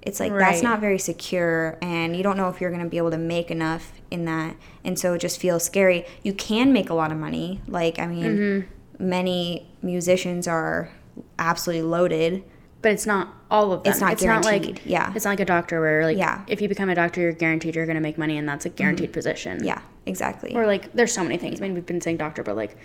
It's 0.00 0.20
like 0.20 0.32
that's 0.32 0.62
not 0.62 0.80
very 0.80 0.98
secure 1.00 1.76
and 1.82 2.16
you 2.16 2.22
don't 2.22 2.36
know 2.38 2.48
if 2.48 2.60
you're 2.60 2.70
going 2.70 2.84
to 2.84 2.88
be 2.88 2.96
able 2.96 3.10
to 3.10 3.18
make 3.18 3.50
enough 3.50 3.92
in 4.10 4.24
that. 4.24 4.54
And 4.84 4.98
so 4.98 5.14
it 5.14 5.18
just 5.18 5.38
feels 5.38 5.64
scary. 5.64 6.06
You 6.22 6.32
can 6.32 6.72
make 6.72 6.88
a 6.88 6.94
lot 6.94 7.10
of 7.12 7.18
money. 7.18 7.60
Like 7.66 7.98
I 7.98 8.06
mean, 8.06 8.24
Mm-hmm. 8.24 9.08
many 9.08 9.66
musicians 9.82 10.48
are 10.48 10.90
absolutely 11.38 11.82
loaded. 11.82 12.44
But 12.82 12.92
it's 12.92 13.06
not 13.06 13.28
all 13.50 13.72
of 13.72 13.82
them. 13.82 13.90
It's 13.92 14.00
not 14.00 14.10
like 14.10 14.18
guaranteed, 14.18 14.80
yeah. 14.84 15.12
it's 15.14 15.24
not 15.24 15.32
like 15.32 15.40
a 15.40 15.44
doctor 15.44 15.80
where 15.80 16.04
like 16.04 16.16
Yeah. 16.18 16.36
Mm-hmm. 16.38 16.52
if 16.52 16.60
you 16.60 16.68
become 16.68 16.88
a 16.88 16.94
doctor, 16.94 17.20
you're 17.20 17.32
guaranteed 17.32 17.74
you're 17.74 17.86
going 17.86 17.96
to 17.96 18.02
make 18.02 18.18
money, 18.18 18.36
and 18.38 18.48
that's 18.48 18.66
a 18.66 18.68
guaranteed 18.68 19.12
position. 19.12 19.64
Yeah, 19.64 19.80
exactly. 20.04 20.54
Or 20.54 20.66
like 20.66 20.92
there's 20.92 21.12
so 21.12 21.22
many 21.22 21.38
things. 21.38 21.60
I 21.60 21.64
mean, 21.64 21.74
we've 21.74 21.86
been 21.86 22.00
saying 22.00 22.16
doctor, 22.18 22.42
but 22.42 22.56
like 22.56 22.76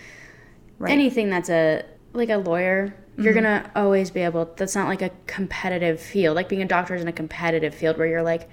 Right. 0.79 0.89
Mm-hmm. 0.89 0.99
anything 0.99 1.29
that's 1.29 1.49
a 1.49 1.83
like 2.13 2.29
a 2.29 2.37
lawyer, 2.37 2.95
you're 3.17 3.33
gonna 3.33 3.69
always 3.75 4.09
be 4.09 4.21
able. 4.21 4.45
That's 4.57 4.75
not 4.75 4.87
like 4.87 5.01
a 5.03 5.11
competitive 5.27 6.01
field. 6.01 6.35
Like 6.35 6.49
being 6.49 6.63
a 6.63 6.67
doctor 6.67 6.95
is 6.95 7.01
in 7.03 7.07
a 7.07 7.11
competitive 7.13 7.75
field 7.75 7.97
where 7.99 8.07
you're 8.07 8.23
like, 8.23 8.49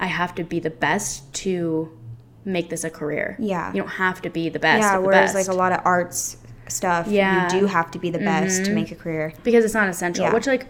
I 0.00 0.06
have 0.06 0.34
to 0.36 0.44
be 0.44 0.58
the 0.58 0.70
best 0.70 1.32
to 1.34 1.96
make 2.44 2.68
this 2.68 2.82
a 2.82 2.90
career. 2.90 3.36
Yeah. 3.38 3.72
you 3.72 3.80
don't 3.80 3.88
have 3.90 4.20
to 4.22 4.30
be 4.30 4.48
the 4.48 4.58
best. 4.58 4.80
yeah, 4.80 4.96
of 4.96 5.02
the 5.02 5.06
whereas 5.06 5.32
best. 5.34 5.46
like 5.48 5.54
a 5.54 5.56
lot 5.56 5.70
of 5.72 5.80
arts 5.84 6.36
stuff, 6.72 7.06
Yeah. 7.06 7.46
Mm-hmm. 7.46 7.54
you 7.56 7.60
do 7.62 7.66
have 7.68 7.90
to 7.92 7.98
be 7.98 8.10
the 8.10 8.18
best 8.18 8.64
to 8.64 8.72
make 8.72 8.90
a 8.90 8.94
career. 8.96 9.32
because 9.44 9.64
it's 9.64 9.74
not 9.74 9.88
essential. 9.88 10.24
Yeah. 10.24 10.32
Which 10.32 10.46
like 10.46 10.66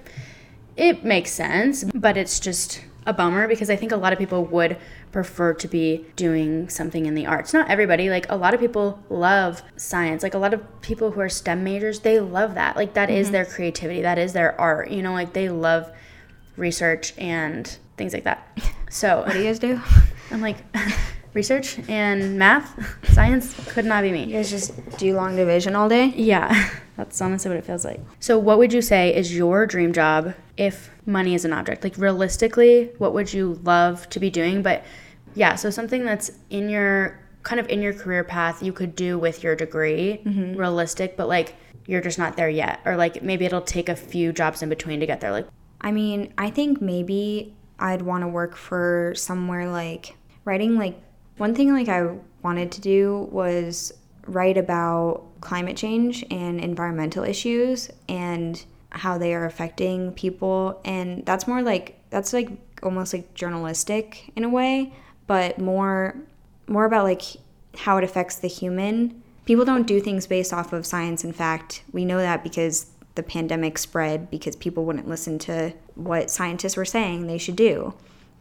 it 0.76 1.04
makes 1.04 1.30
sense, 1.32 1.84
but 1.84 2.16
it's 2.16 2.40
just 2.40 2.82
a 3.04 3.12
bummer 3.12 3.48
because 3.48 3.68
I 3.68 3.76
think 3.76 3.90
a 3.92 3.96
lot 3.96 4.12
of 4.12 4.18
people 4.18 4.44
would 4.46 4.76
prefer 5.10 5.52
to 5.54 5.68
be 5.68 6.06
doing 6.16 6.68
something 6.68 7.04
in 7.04 7.14
the 7.14 7.26
arts. 7.26 7.52
Not 7.52 7.68
everybody, 7.68 8.08
like 8.08 8.26
a 8.30 8.36
lot 8.36 8.54
of 8.54 8.60
people 8.60 9.02
love 9.10 9.62
science. 9.76 10.22
Like 10.22 10.34
a 10.34 10.38
lot 10.38 10.54
of 10.54 10.80
people 10.82 11.10
who 11.10 11.20
are 11.20 11.28
STEM 11.28 11.62
majors, 11.64 12.00
they 12.00 12.20
love 12.20 12.54
that. 12.54 12.76
Like 12.76 12.94
that 12.94 13.10
is 13.10 13.30
their 13.32 13.44
creativity, 13.44 14.02
that 14.02 14.18
is 14.18 14.32
their 14.32 14.58
art. 14.60 14.90
You 14.90 15.02
know, 15.02 15.12
like 15.12 15.32
they 15.34 15.48
love 15.48 15.90
research 16.56 17.12
and 17.18 17.66
things 17.96 18.12
like 18.14 18.24
that. 18.24 18.46
So 18.90 19.22
What 19.22 19.32
do 19.32 19.38
you 19.38 19.44
guys 19.44 19.58
do? 19.58 19.80
I'm 20.30 20.40
like 20.40 20.56
research 21.34 21.78
and 21.88 22.38
math, 22.38 22.74
science 23.12 23.54
could 23.72 23.84
not 23.84 24.02
be 24.02 24.12
me. 24.12 24.24
You 24.24 24.32
guys 24.34 24.50
just 24.50 24.98
do 24.98 25.14
long 25.14 25.36
division 25.36 25.74
all 25.74 25.88
day? 25.88 26.06
Yeah, 26.16 26.70
that's 26.96 27.20
honestly 27.20 27.48
what 27.48 27.58
it 27.58 27.64
feels 27.64 27.84
like. 27.84 28.00
So, 28.20 28.38
what 28.38 28.58
would 28.58 28.72
you 28.72 28.82
say 28.82 29.14
is 29.14 29.34
your 29.34 29.66
dream 29.66 29.92
job 29.92 30.34
if 30.56 30.90
money 31.06 31.34
is 31.34 31.44
an 31.44 31.52
object? 31.52 31.84
Like, 31.84 31.96
realistically, 31.96 32.90
what 32.98 33.14
would 33.14 33.32
you 33.32 33.60
love 33.62 34.08
to 34.10 34.20
be 34.20 34.30
doing? 34.30 34.62
But 34.62 34.84
yeah, 35.34 35.54
so 35.54 35.70
something 35.70 36.04
that's 36.04 36.30
in 36.50 36.68
your 36.68 37.18
kind 37.42 37.58
of 37.58 37.68
in 37.68 37.82
your 37.82 37.92
career 37.92 38.22
path 38.22 38.62
you 38.62 38.72
could 38.72 38.94
do 38.94 39.18
with 39.18 39.42
your 39.42 39.56
degree, 39.56 40.22
mm-hmm. 40.24 40.56
realistic, 40.56 41.16
but 41.16 41.28
like 41.28 41.56
you're 41.86 42.00
just 42.00 42.18
not 42.18 42.36
there 42.36 42.48
yet. 42.48 42.80
Or 42.84 42.96
like 42.96 43.22
maybe 43.22 43.44
it'll 43.44 43.60
take 43.60 43.88
a 43.88 43.96
few 43.96 44.32
jobs 44.32 44.62
in 44.62 44.68
between 44.68 45.00
to 45.00 45.06
get 45.06 45.20
there. 45.20 45.32
Like, 45.32 45.48
I 45.80 45.90
mean, 45.90 46.32
I 46.38 46.50
think 46.50 46.80
maybe 46.80 47.54
I'd 47.78 48.02
want 48.02 48.22
to 48.22 48.28
work 48.28 48.56
for 48.56 49.12
somewhere 49.16 49.68
like 49.68 50.16
writing 50.44 50.76
like 50.76 51.00
one 51.42 51.56
thing 51.56 51.72
like 51.72 51.88
I 51.88 52.08
wanted 52.44 52.70
to 52.70 52.80
do 52.80 53.28
was 53.32 53.92
write 54.28 54.56
about 54.56 55.24
climate 55.40 55.76
change 55.76 56.24
and 56.30 56.60
environmental 56.60 57.24
issues 57.24 57.90
and 58.08 58.64
how 58.90 59.18
they 59.18 59.34
are 59.34 59.44
affecting 59.44 60.12
people 60.12 60.80
and 60.84 61.26
that's 61.26 61.48
more 61.48 61.60
like 61.60 61.98
that's 62.10 62.32
like 62.32 62.48
almost 62.84 63.12
like 63.12 63.34
journalistic 63.34 64.30
in 64.36 64.44
a 64.44 64.48
way, 64.48 64.92
but 65.26 65.58
more 65.58 66.14
more 66.68 66.84
about 66.84 67.02
like 67.02 67.22
how 67.76 67.96
it 67.96 68.04
affects 68.04 68.36
the 68.36 68.46
human. 68.46 69.20
People 69.44 69.64
don't 69.64 69.88
do 69.88 70.00
things 70.00 70.28
based 70.28 70.52
off 70.52 70.72
of 70.72 70.86
science 70.86 71.24
and 71.24 71.34
fact. 71.34 71.82
We 71.90 72.04
know 72.04 72.18
that 72.18 72.44
because 72.44 72.92
the 73.16 73.24
pandemic 73.24 73.78
spread 73.78 74.30
because 74.30 74.54
people 74.54 74.84
wouldn't 74.84 75.08
listen 75.08 75.40
to 75.40 75.72
what 75.96 76.30
scientists 76.30 76.76
were 76.76 76.84
saying 76.84 77.26
they 77.26 77.36
should 77.38 77.56
do. 77.56 77.94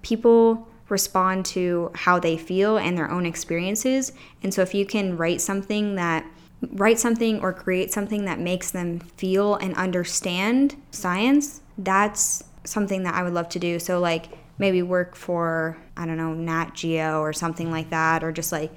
People 0.03 0.67
respond 0.91 1.45
to 1.45 1.89
how 1.95 2.19
they 2.19 2.37
feel 2.37 2.77
and 2.77 2.97
their 2.97 3.09
own 3.09 3.25
experiences. 3.25 4.11
And 4.43 4.53
so 4.53 4.61
if 4.61 4.73
you 4.73 4.85
can 4.85 5.17
write 5.17 5.41
something 5.41 5.95
that 5.95 6.25
write 6.73 6.99
something 6.99 7.39
or 7.39 7.51
create 7.53 7.91
something 7.91 8.25
that 8.25 8.39
makes 8.39 8.69
them 8.69 8.99
feel 8.99 9.55
and 9.55 9.73
understand 9.75 10.75
science, 10.91 11.61
that's 11.79 12.43
something 12.65 13.01
that 13.03 13.15
I 13.15 13.23
would 13.23 13.33
love 13.33 13.49
to 13.49 13.59
do. 13.59 13.79
So 13.79 13.99
like 13.99 14.27
maybe 14.59 14.83
work 14.83 15.15
for 15.15 15.77
I 15.97 16.05
don't 16.05 16.17
know 16.17 16.33
Nat 16.33 16.75
Geo 16.75 17.19
or 17.19 17.33
something 17.33 17.71
like 17.71 17.89
that 17.89 18.23
or 18.23 18.31
just 18.31 18.51
like 18.51 18.71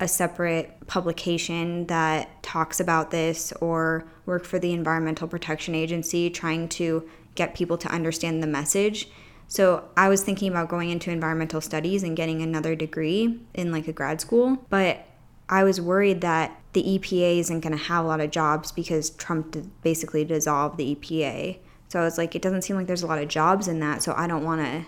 a 0.00 0.06
separate 0.06 0.86
publication 0.86 1.86
that 1.86 2.42
talks 2.42 2.78
about 2.78 3.10
this 3.10 3.52
or 3.60 4.04
work 4.26 4.44
for 4.44 4.58
the 4.58 4.72
Environmental 4.72 5.26
Protection 5.26 5.74
Agency 5.74 6.30
trying 6.30 6.68
to 6.68 7.08
get 7.34 7.54
people 7.54 7.78
to 7.78 7.88
understand 7.88 8.42
the 8.42 8.46
message. 8.46 9.08
So 9.48 9.88
I 9.96 10.08
was 10.08 10.22
thinking 10.22 10.50
about 10.50 10.68
going 10.68 10.90
into 10.90 11.10
environmental 11.10 11.60
studies 11.60 12.02
and 12.02 12.16
getting 12.16 12.42
another 12.42 12.74
degree 12.74 13.40
in 13.54 13.72
like 13.72 13.88
a 13.88 13.92
grad 13.92 14.20
school, 14.20 14.64
but 14.68 15.06
I 15.48 15.64
was 15.64 15.80
worried 15.80 16.20
that 16.22 16.58
the 16.72 16.82
EPA 16.82 17.38
isn't 17.38 17.60
going 17.60 17.76
to 17.76 17.84
have 17.84 18.04
a 18.04 18.08
lot 18.08 18.20
of 18.20 18.30
jobs 18.30 18.72
because 18.72 19.10
Trump 19.10 19.56
basically 19.82 20.24
dissolved 20.24 20.78
the 20.78 20.96
EPA. 20.96 21.58
So 21.88 22.00
I 22.00 22.04
was 22.04 22.18
like, 22.18 22.34
it 22.34 22.42
doesn't 22.42 22.62
seem 22.62 22.76
like 22.76 22.86
there's 22.86 23.02
a 23.02 23.06
lot 23.06 23.22
of 23.22 23.28
jobs 23.28 23.68
in 23.68 23.80
that. 23.80 24.02
So 24.02 24.14
I 24.16 24.26
don't 24.26 24.44
want 24.44 24.62
to 24.62 24.86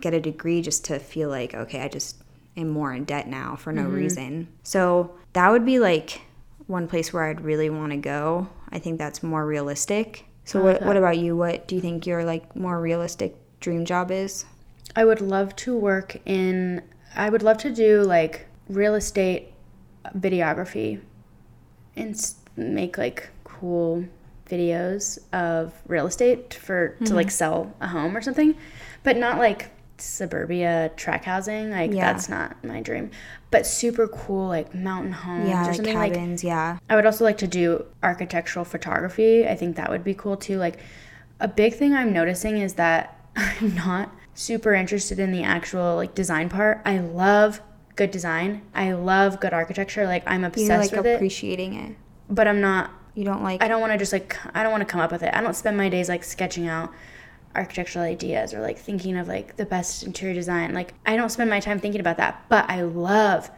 get 0.00 0.14
a 0.14 0.20
degree 0.20 0.62
just 0.62 0.84
to 0.86 0.98
feel 0.98 1.28
like, 1.28 1.54
okay, 1.54 1.80
I 1.80 1.88
just 1.88 2.22
am 2.56 2.68
more 2.68 2.92
in 2.92 3.04
debt 3.04 3.28
now 3.28 3.56
for 3.56 3.72
no 3.72 3.82
mm-hmm. 3.82 3.94
reason. 3.94 4.48
So 4.62 5.14
that 5.32 5.50
would 5.50 5.66
be 5.66 5.78
like 5.78 6.22
one 6.66 6.88
place 6.88 7.12
where 7.12 7.24
I'd 7.24 7.40
really 7.40 7.70
want 7.70 7.92
to 7.92 7.98
go. 7.98 8.48
I 8.70 8.78
think 8.78 8.98
that's 8.98 9.22
more 9.22 9.44
realistic. 9.44 10.24
So 10.44 10.62
what, 10.62 10.82
what 10.82 10.96
about 10.96 11.18
you? 11.18 11.36
What 11.36 11.66
do 11.66 11.74
you 11.74 11.80
think 11.80 12.06
your 12.06 12.24
like 12.24 12.54
more 12.54 12.80
realistic 12.80 13.36
dream 13.60 13.84
job 13.84 14.10
is? 14.10 14.44
I 14.94 15.04
would 15.04 15.20
love 15.20 15.54
to 15.56 15.76
work 15.76 16.20
in 16.24 16.82
I 17.14 17.30
would 17.30 17.42
love 17.42 17.58
to 17.58 17.70
do 17.70 18.02
like 18.02 18.46
real 18.68 18.94
estate 18.94 19.52
videography 20.16 21.00
and 21.96 22.34
make 22.56 22.98
like 22.98 23.30
cool 23.44 24.04
videos 24.48 25.18
of 25.32 25.72
real 25.86 26.06
estate 26.06 26.54
for 26.54 26.90
mm-hmm. 26.90 27.04
to 27.04 27.14
like 27.14 27.30
sell 27.30 27.72
a 27.80 27.88
home 27.88 28.16
or 28.16 28.20
something, 28.20 28.54
but 29.02 29.16
not 29.16 29.38
like 29.38 29.70
suburbia 29.98 30.90
track 30.96 31.24
housing. 31.24 31.70
Like 31.70 31.92
yeah. 31.92 32.12
that's 32.12 32.28
not 32.28 32.62
my 32.64 32.80
dream. 32.80 33.10
But 33.50 33.66
super 33.66 34.08
cool 34.08 34.48
like 34.48 34.74
mountain 34.74 35.12
homes 35.12 35.48
yeah, 35.48 35.68
or 35.68 35.74
something 35.74 35.94
cabins, 35.94 36.44
like 36.44 36.48
yeah. 36.48 36.78
I 36.88 36.96
would 36.96 37.06
also 37.06 37.24
like 37.24 37.38
to 37.38 37.46
do 37.46 37.84
architectural 38.02 38.64
photography. 38.64 39.46
I 39.46 39.54
think 39.54 39.76
that 39.76 39.90
would 39.90 40.04
be 40.04 40.14
cool 40.14 40.36
too. 40.36 40.58
Like 40.58 40.78
a 41.40 41.48
big 41.48 41.74
thing 41.74 41.94
I'm 41.94 42.12
noticing 42.12 42.58
is 42.58 42.74
that 42.74 43.15
I'm 43.36 43.74
not 43.74 44.10
super 44.34 44.74
interested 44.74 45.18
in 45.18 45.32
the 45.32 45.42
actual 45.42 45.96
like 45.96 46.14
design 46.14 46.48
part. 46.48 46.80
I 46.84 46.98
love 46.98 47.60
good 47.94 48.10
design. 48.10 48.62
I 48.74 48.92
love 48.92 49.40
good 49.40 49.52
architecture. 49.52 50.06
Like 50.06 50.22
I'm 50.26 50.44
obsessed 50.44 50.92
You're, 50.92 51.00
like, 51.02 51.04
with 51.04 51.16
appreciating 51.16 51.74
it. 51.74 51.90
it. 51.90 51.96
But 52.28 52.48
I'm 52.48 52.60
not 52.60 52.90
you 53.14 53.24
don't 53.24 53.42
like 53.42 53.62
I 53.62 53.68
don't 53.68 53.80
want 53.80 53.92
to 53.92 53.98
just 53.98 54.12
like 54.12 54.36
I 54.54 54.62
don't 54.62 54.72
want 54.72 54.82
to 54.82 54.86
come 54.86 55.00
up 55.00 55.12
with 55.12 55.22
it. 55.22 55.34
I 55.34 55.40
don't 55.40 55.54
spend 55.54 55.76
my 55.76 55.88
days 55.88 56.08
like 56.08 56.24
sketching 56.24 56.66
out 56.68 56.92
architectural 57.54 58.04
ideas 58.04 58.52
or 58.52 58.60
like 58.60 58.78
thinking 58.78 59.16
of 59.16 59.28
like 59.28 59.56
the 59.56 59.66
best 59.66 60.04
interior 60.04 60.34
design. 60.34 60.74
Like 60.74 60.94
I 61.06 61.16
don't 61.16 61.30
spend 61.30 61.50
my 61.50 61.60
time 61.60 61.80
thinking 61.80 62.00
about 62.00 62.18
that, 62.18 62.44
but 62.48 62.68
I 62.68 62.82
love 62.82 63.50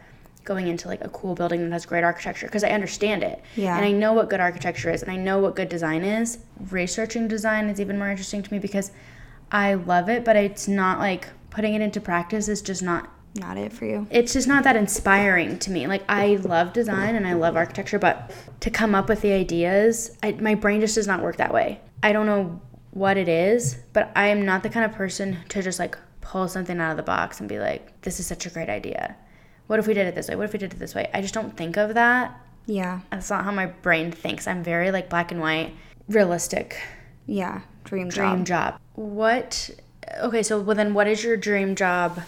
going 0.45 0.67
into 0.67 0.87
like 0.87 1.03
a 1.03 1.09
cool 1.09 1.35
building 1.35 1.61
that 1.63 1.71
has 1.73 1.85
great 1.85 2.03
architecture 2.03 2.47
because 2.47 2.63
I 2.63 2.69
understand 2.69 3.23
it. 3.23 3.41
Yeah. 3.55 3.75
And 3.75 3.85
I 3.85 3.91
know 3.91 4.13
what 4.13 4.29
good 4.29 4.39
architecture 4.39 4.89
is 4.89 5.03
and 5.03 5.11
I 5.11 5.17
know 5.17 5.39
what 5.39 5.55
good 5.55 5.69
design 5.69 6.03
is. 6.03 6.39
Researching 6.71 7.27
design 7.27 7.69
is 7.69 7.81
even 7.81 7.99
more 7.99 8.09
interesting 8.09 8.41
to 8.41 8.53
me 8.53 8.59
because 8.59 8.91
I 9.51 9.73
love 9.75 10.09
it, 10.09 10.23
but 10.23 10.35
it's 10.35 10.67
not 10.67 10.99
like 10.99 11.27
putting 11.49 11.73
it 11.73 11.81
into 11.81 11.99
practice 11.99 12.47
is 12.47 12.61
just 12.61 12.81
not 12.81 13.09
not 13.35 13.57
it 13.57 13.71
for 13.71 13.85
you. 13.85 14.07
It's 14.09 14.33
just 14.33 14.47
not 14.47 14.63
that 14.63 14.75
inspiring 14.75 15.59
to 15.59 15.71
me. 15.71 15.87
Like 15.87 16.03
I 16.09 16.37
love 16.37 16.73
design 16.73 17.15
and 17.15 17.27
I 17.27 17.33
love 17.33 17.55
architecture, 17.55 17.99
but 17.99 18.31
to 18.61 18.71
come 18.71 18.95
up 18.95 19.07
with 19.07 19.21
the 19.21 19.31
ideas, 19.31 20.17
I, 20.23 20.31
my 20.33 20.55
brain 20.55 20.81
just 20.81 20.95
does 20.95 21.07
not 21.07 21.21
work 21.21 21.37
that 21.37 21.53
way. 21.53 21.79
I 22.01 22.11
don't 22.11 22.25
know 22.25 22.59
what 22.91 23.17
it 23.17 23.27
is, 23.29 23.77
but 23.93 24.11
I 24.15 24.29
am 24.29 24.45
not 24.45 24.63
the 24.63 24.69
kind 24.69 24.85
of 24.85 24.93
person 24.97 25.37
to 25.49 25.61
just 25.61 25.79
like 25.79 25.97
pull 26.21 26.47
something 26.47 26.79
out 26.79 26.91
of 26.91 26.97
the 26.97 27.03
box 27.03 27.39
and 27.39 27.47
be 27.47 27.59
like, 27.59 28.01
this 28.01 28.19
is 28.19 28.25
such 28.25 28.45
a 28.45 28.49
great 28.49 28.69
idea. 28.69 29.15
What 29.67 29.79
if 29.79 29.85
we 29.85 29.93
did 29.93 30.07
it 30.07 30.15
this 30.15 30.27
way? 30.27 30.35
What 30.35 30.45
if 30.45 30.53
we 30.53 30.59
did 30.59 30.73
it 30.73 30.79
this 30.79 30.95
way? 30.95 31.09
I 31.13 31.21
just 31.21 31.33
don't 31.33 31.55
think 31.55 31.77
of 31.77 31.93
that. 31.93 32.39
Yeah. 32.65 33.01
That's 33.11 33.29
not 33.29 33.45
how 33.45 33.51
my 33.51 33.67
brain 33.67 34.11
thinks. 34.11 34.47
I'm 34.47 34.63
very 34.63 34.91
like 34.91 35.09
black 35.09 35.31
and 35.31 35.39
white, 35.39 35.75
realistic. 36.07 36.81
Yeah. 37.27 37.61
Dream 37.83 38.09
job. 38.09 38.33
Dream 38.33 38.45
job. 38.45 38.79
What 38.95 39.69
okay, 40.21 40.43
so 40.43 40.59
well 40.59 40.75
then 40.75 40.93
what 40.93 41.07
is 41.07 41.23
your 41.23 41.37
dream 41.37 41.75
job 41.75 42.21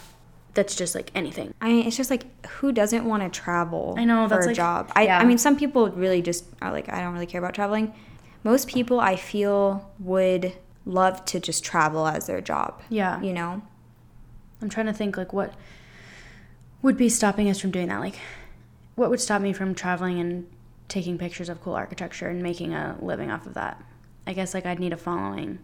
that's 0.53 0.75
just 0.75 0.95
like 0.95 1.11
anything. 1.15 1.53
I 1.61 1.69
mean, 1.69 1.87
it's 1.87 1.95
just 1.95 2.09
like 2.09 2.45
who 2.45 2.71
doesn't 2.71 3.05
want 3.05 3.23
to 3.23 3.29
travel? 3.29 3.95
I 3.97 4.03
know 4.05 4.27
for 4.27 4.35
that's 4.35 4.45
a 4.45 4.49
like, 4.49 4.55
job. 4.55 4.91
I, 4.95 5.03
yeah. 5.03 5.19
I 5.19 5.23
mean, 5.23 5.37
some 5.37 5.55
people 5.55 5.89
really 5.89 6.21
just 6.21 6.43
are 6.61 6.71
like, 6.71 6.91
I 6.91 6.99
don't 7.01 7.13
really 7.13 7.25
care 7.25 7.39
about 7.39 7.53
traveling 7.53 7.93
most 8.43 8.67
people 8.67 8.99
I 8.99 9.15
feel 9.15 9.89
would 9.99 10.53
love 10.85 11.23
to 11.25 11.39
just 11.39 11.63
travel 11.63 12.07
as 12.07 12.27
their 12.27 12.41
job. 12.41 12.81
Yeah. 12.89 13.21
You 13.21 13.33
know? 13.33 13.61
I'm 14.61 14.69
trying 14.69 14.87
to 14.87 14.93
think 14.93 15.17
like 15.17 15.33
what 15.33 15.53
would 16.81 16.97
be 16.97 17.09
stopping 17.09 17.49
us 17.49 17.59
from 17.59 17.71
doing 17.71 17.87
that? 17.87 17.99
Like 17.99 18.19
what 18.95 19.09
would 19.09 19.19
stop 19.19 19.41
me 19.41 19.53
from 19.53 19.75
traveling 19.75 20.19
and 20.19 20.47
taking 20.87 21.17
pictures 21.17 21.49
of 21.49 21.61
cool 21.61 21.73
architecture 21.73 22.27
and 22.27 22.41
making 22.41 22.73
a 22.73 22.97
living 23.01 23.31
off 23.31 23.45
of 23.45 23.53
that? 23.53 23.81
I 24.27 24.33
guess 24.33 24.53
like 24.53 24.65
I'd 24.65 24.79
need 24.79 24.93
a 24.93 24.97
following. 24.97 25.59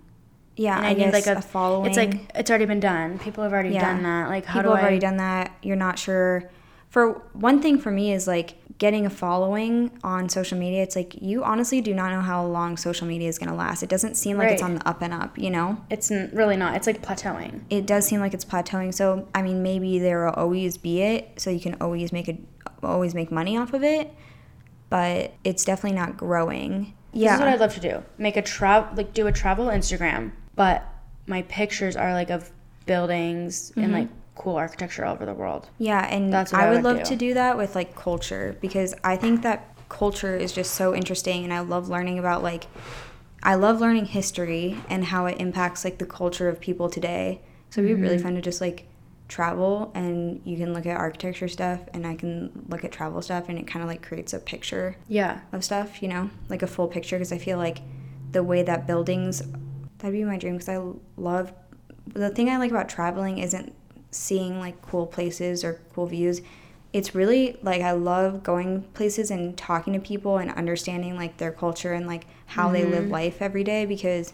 Yeah, 0.56 0.78
and 0.78 0.86
I, 0.86 0.90
I 0.90 0.94
need 0.94 1.14
like 1.14 1.28
a, 1.28 1.36
a, 1.36 1.42
following. 1.42 1.88
It's 1.88 1.98
like 1.98 2.32
it's 2.36 2.50
already 2.50 2.66
been 2.66 2.80
done. 2.80 3.20
People 3.20 3.44
have 3.44 3.54
already 3.54 3.70
yeah. 3.70 3.94
done 3.94 4.04
that. 4.04 4.30
Like 4.30 4.46
how 4.46 4.60
people 4.60 4.72
do 4.72 4.76
have 4.76 4.84
I... 4.84 4.88
already 4.88 5.00
done 5.00 5.18
that. 5.18 5.56
You're 5.62 5.76
not 5.76 6.00
sure. 6.00 6.50
For 6.90 7.14
one 7.34 7.62
thing, 7.62 7.78
for 7.78 7.92
me 7.92 8.14
is 8.14 8.28
like 8.28 8.56
getting 8.78 9.06
a 9.06 9.10
following 9.10 9.92
on 10.04 10.30
social 10.30 10.58
media, 10.58 10.84
it's 10.84 10.96
like 10.96 11.22
you 11.22 11.44
honestly 11.44 11.82
do 11.82 11.94
not 11.94 12.12
know 12.12 12.22
how 12.22 12.46
long 12.46 12.78
social 12.78 13.08
media 13.08 13.28
is 13.28 13.38
going 13.38 13.50
to 13.50 13.56
last. 13.56 13.84
It 13.84 13.90
doesn't 13.90 14.16
seem 14.16 14.38
like 14.38 14.48
right. 14.48 14.54
it's 14.54 14.62
on 14.62 14.76
the 14.76 14.88
up 14.88 15.02
and 15.02 15.14
up, 15.14 15.38
you 15.38 15.50
know? 15.50 15.84
It's 15.90 16.12
really 16.12 16.58
not. 16.58 16.76
It's 16.76 16.88
like 16.88 17.02
plateauing. 17.02 17.62
It 17.70 17.86
does 17.86 18.06
seem 18.06 18.20
like 18.20 18.34
it's 18.34 18.46
plateauing. 18.46 18.94
So, 18.94 19.28
I 19.34 19.42
mean, 19.42 19.64
maybe 19.64 20.00
there 20.00 20.26
will 20.26 20.34
always 20.34 20.78
be 20.78 21.02
it, 21.02 21.40
so 21.40 21.50
you 21.50 21.60
can 21.60 21.76
always 21.82 22.12
make 22.12 22.28
it 22.28 22.40
always 22.84 23.16
make 23.16 23.32
money 23.32 23.58
off 23.58 23.74
of 23.74 23.84
it, 23.84 24.14
but 24.90 25.34
it's 25.44 25.66
definitely 25.66 25.98
not 25.98 26.16
growing. 26.16 26.94
Yeah. 27.18 27.32
This 27.32 27.36
is 27.36 27.40
what 27.40 27.50
I'd 27.50 27.60
love 27.60 27.74
to 27.76 27.80
do. 27.80 28.04
Make 28.18 28.38
a 28.38 28.42
travel 28.42 28.96
like 28.96 29.14
do 29.14 29.28
a 29.28 29.32
travel 29.32 29.68
Instagram, 29.68 30.32
but 30.56 30.88
my 31.26 31.42
pictures 31.44 31.96
are 31.96 32.14
like 32.14 32.30
of 32.30 32.52
buildings 32.86 33.72
mm-hmm. 33.72 33.82
and 33.82 33.94
like 33.94 34.08
cool 34.36 34.56
architecture 34.56 35.04
all 35.04 35.14
over 35.14 35.26
the 35.26 35.34
world. 35.34 35.70
Yeah, 35.78 36.06
and 36.08 36.32
That's 36.32 36.54
I, 36.54 36.66
I, 36.66 36.70
would, 36.70 36.76
would 36.76 36.84
love 36.84 36.98
do. 37.00 37.06
to 37.06 37.16
do 37.16 37.34
that 37.34 37.58
with 37.58 37.76
like 37.76 37.96
culture 37.96 38.56
because 38.62 38.94
I 39.04 39.18
think 39.18 39.42
that 39.42 39.76
culture 39.90 40.36
is 40.36 40.52
just 40.52 40.74
so 40.76 40.94
interesting 40.94 41.44
and 41.44 41.54
I 41.54 41.60
love 41.60 41.90
learning 41.90 42.20
about 42.20 42.44
like 42.44 42.68
I 43.44 43.56
love 43.56 43.80
learning 43.80 44.06
history 44.06 44.78
and 44.90 45.06
how 45.06 45.26
it 45.26 45.40
impacts 45.40 45.84
like 45.84 45.98
the 45.98 46.06
culture 46.06 46.50
of 46.50 46.60
people 46.60 46.90
today. 46.90 47.42
So 47.70 47.82
it'd 47.82 47.90
be 47.90 47.94
mm-hmm. 47.94 48.04
really 48.04 48.18
fun 48.18 48.36
to 48.36 48.42
just 48.42 48.62
like 48.62 48.88
travel 49.28 49.92
and 49.94 50.42
you 50.46 50.58
can 50.58 50.74
look 50.74 50.86
at 50.86 50.98
architecture 50.98 51.48
stuff 51.48 51.82
and 51.94 52.08
I 52.08 52.16
can 52.16 52.66
look 52.70 52.86
at 52.86 52.92
travel 52.92 53.22
stuff 53.22 53.50
and 53.50 53.60
it 53.60 53.68
kind 53.68 53.84
of 53.84 53.90
like 53.90 54.02
creates 54.02 54.34
a 54.34 54.40
picture 54.40 54.96
yeah 55.08 55.42
of 55.52 55.64
stuff, 55.64 56.02
you 56.02 56.08
know, 56.08 56.30
like 56.50 56.62
a 56.62 56.68
full 56.68 56.88
picture 56.88 57.18
because 57.18 57.32
I 57.32 57.38
feel 57.38 57.58
like 57.58 57.80
the 58.32 58.44
way 58.44 58.64
that 58.64 58.88
buildings 58.88 59.42
that'd 59.98 60.14
be 60.14 60.24
my 60.24 60.38
dream 60.38 60.54
because 60.54 60.70
I 60.70 60.82
love 61.18 61.54
the 62.14 62.30
thing 62.30 62.50
I 62.50 62.58
like 62.58 62.72
about 62.72 62.88
traveling 62.88 63.40
isn't 63.40 63.74
seeing 64.12 64.60
like 64.60 64.82
cool 64.82 65.06
places 65.06 65.64
or 65.64 65.82
cool 65.94 66.06
views. 66.06 66.42
It's 66.94 67.14
really 67.14 67.58
like 67.62 67.82
I 67.82 67.92
love 67.92 68.44
going 68.44 68.84
places 68.94 69.30
and 69.30 69.58
talking 69.58 69.94
to 69.94 70.00
people 70.00 70.38
and 70.38 70.50
understanding 70.52 71.18
like 71.18 71.38
their 71.38 71.52
culture 71.52 71.94
and 71.94 72.08
like 72.08 72.26
how 72.46 72.66
mm-hmm. 72.66 72.74
they 72.74 72.86
live 72.86 73.04
mm-hmm. 73.04 73.12
life 73.12 73.42
every 73.42 73.64
day 73.64 73.86
because 73.86 74.34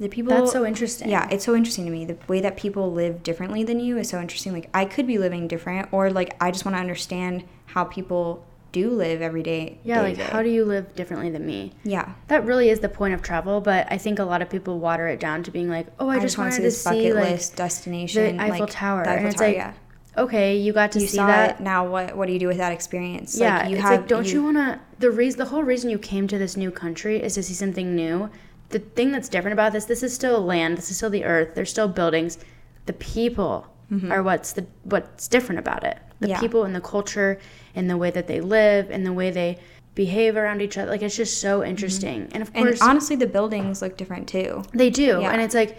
the 0.00 0.08
people 0.08 0.34
That's 0.34 0.50
so 0.50 0.64
interesting. 0.64 1.10
Yeah, 1.10 1.28
it's 1.30 1.44
so 1.44 1.54
interesting 1.54 1.84
to 1.84 1.90
me. 1.90 2.06
The 2.06 2.16
way 2.26 2.40
that 2.40 2.56
people 2.56 2.90
live 2.90 3.22
differently 3.22 3.62
than 3.62 3.78
you 3.78 3.98
is 3.98 4.08
so 4.08 4.18
interesting. 4.18 4.52
Like 4.52 4.70
I 4.72 4.86
could 4.86 5.06
be 5.06 5.18
living 5.18 5.46
different 5.46 5.92
or 5.92 6.10
like 6.10 6.34
I 6.40 6.50
just 6.50 6.64
want 6.64 6.74
to 6.74 6.80
understand 6.80 7.44
how 7.66 7.84
people 7.84 8.44
do 8.72 8.90
live 8.90 9.20
every 9.20 9.42
day. 9.42 9.78
Yeah, 9.84 10.02
day 10.02 10.14
like 10.14 10.30
how 10.30 10.42
do 10.42 10.48
you 10.48 10.64
live 10.64 10.94
differently 10.94 11.28
than 11.28 11.44
me? 11.44 11.74
Yeah. 11.84 12.14
That 12.28 12.46
really 12.46 12.70
is 12.70 12.80
the 12.80 12.88
point 12.88 13.12
of 13.12 13.20
travel, 13.20 13.60
but 13.60 13.86
I 13.90 13.98
think 13.98 14.18
a 14.18 14.24
lot 14.24 14.40
of 14.40 14.48
people 14.48 14.78
water 14.78 15.06
it 15.06 15.20
down 15.20 15.42
to 15.42 15.50
being 15.50 15.68
like, 15.68 15.86
"Oh, 15.98 16.08
I, 16.08 16.16
I 16.16 16.20
just, 16.20 16.38
wanted 16.38 16.52
to 16.52 16.56
see 16.56 16.62
this 16.62 16.84
bucket 16.84 17.14
like, 17.14 17.24
list 17.24 17.56
destination, 17.56 18.38
the 18.38 18.42
Eiffel 18.42 18.60
like, 18.60 18.70
Tower." 18.70 19.04
The 19.04 19.10
Eiffel 19.10 19.18
and 19.18 19.26
it's 19.26 19.36
Tower, 19.36 19.48
like, 19.48 19.56
yeah. 19.56 19.72
okay, 20.16 20.56
you 20.56 20.72
got 20.72 20.92
to 20.92 21.00
you 21.00 21.08
see 21.08 21.18
that. 21.18 21.60
It. 21.60 21.62
Now 21.62 21.86
what 21.86 22.16
what 22.16 22.26
do 22.26 22.32
you 22.32 22.38
do 22.38 22.48
with 22.48 22.58
that 22.58 22.72
experience? 22.72 23.38
Yeah, 23.38 23.58
like, 23.58 23.68
you 23.68 23.76
it's 23.76 23.82
have, 23.82 24.00
like 24.00 24.08
don't 24.08 24.26
you, 24.26 24.34
you 24.34 24.44
want 24.44 24.56
to 24.56 24.80
the 24.98 25.10
reason 25.10 25.38
the 25.38 25.46
whole 25.46 25.62
reason 25.62 25.90
you 25.90 25.98
came 25.98 26.26
to 26.28 26.38
this 26.38 26.56
new 26.56 26.70
country 26.70 27.22
is 27.22 27.34
to 27.34 27.42
see 27.42 27.54
something 27.54 27.94
new. 27.94 28.30
The 28.70 28.78
thing 28.78 29.12
that's 29.12 29.28
different 29.28 29.52
about 29.52 29.72
this, 29.72 29.84
this 29.84 30.02
is 30.02 30.14
still 30.14 30.40
land, 30.42 30.78
this 30.78 30.90
is 30.90 30.96
still 30.96 31.10
the 31.10 31.24
earth. 31.24 31.54
There's 31.54 31.70
still 31.70 31.88
buildings. 31.88 32.38
The 32.86 32.92
people 32.94 33.66
mm-hmm. 33.90 34.10
are 34.10 34.22
what's 34.22 34.52
the 34.52 34.66
what's 34.84 35.28
different 35.28 35.58
about 35.58 35.84
it. 35.84 35.98
The 36.20 36.28
yeah. 36.28 36.40
people 36.40 36.64
and 36.64 36.74
the 36.74 36.80
culture 36.80 37.40
and 37.74 37.88
the 37.88 37.96
way 37.96 38.10
that 38.10 38.26
they 38.26 38.40
live 38.40 38.90
and 38.90 39.04
the 39.06 39.12
way 39.12 39.30
they 39.30 39.58
behave 39.94 40.36
around 40.36 40.62
each 40.62 40.78
other. 40.78 40.90
Like 40.90 41.02
it's 41.02 41.16
just 41.16 41.40
so 41.40 41.60
mm-hmm. 41.60 41.70
interesting. 41.70 42.22
Mm-hmm. 42.22 42.34
And 42.34 42.42
of 42.42 42.52
course, 42.52 42.80
and 42.80 42.90
honestly, 42.90 43.16
the 43.16 43.26
buildings 43.26 43.82
look 43.82 43.96
different 43.96 44.28
too. 44.28 44.62
They 44.72 44.90
do, 44.90 45.20
yeah. 45.20 45.30
and 45.30 45.40
it's 45.40 45.54
like 45.54 45.78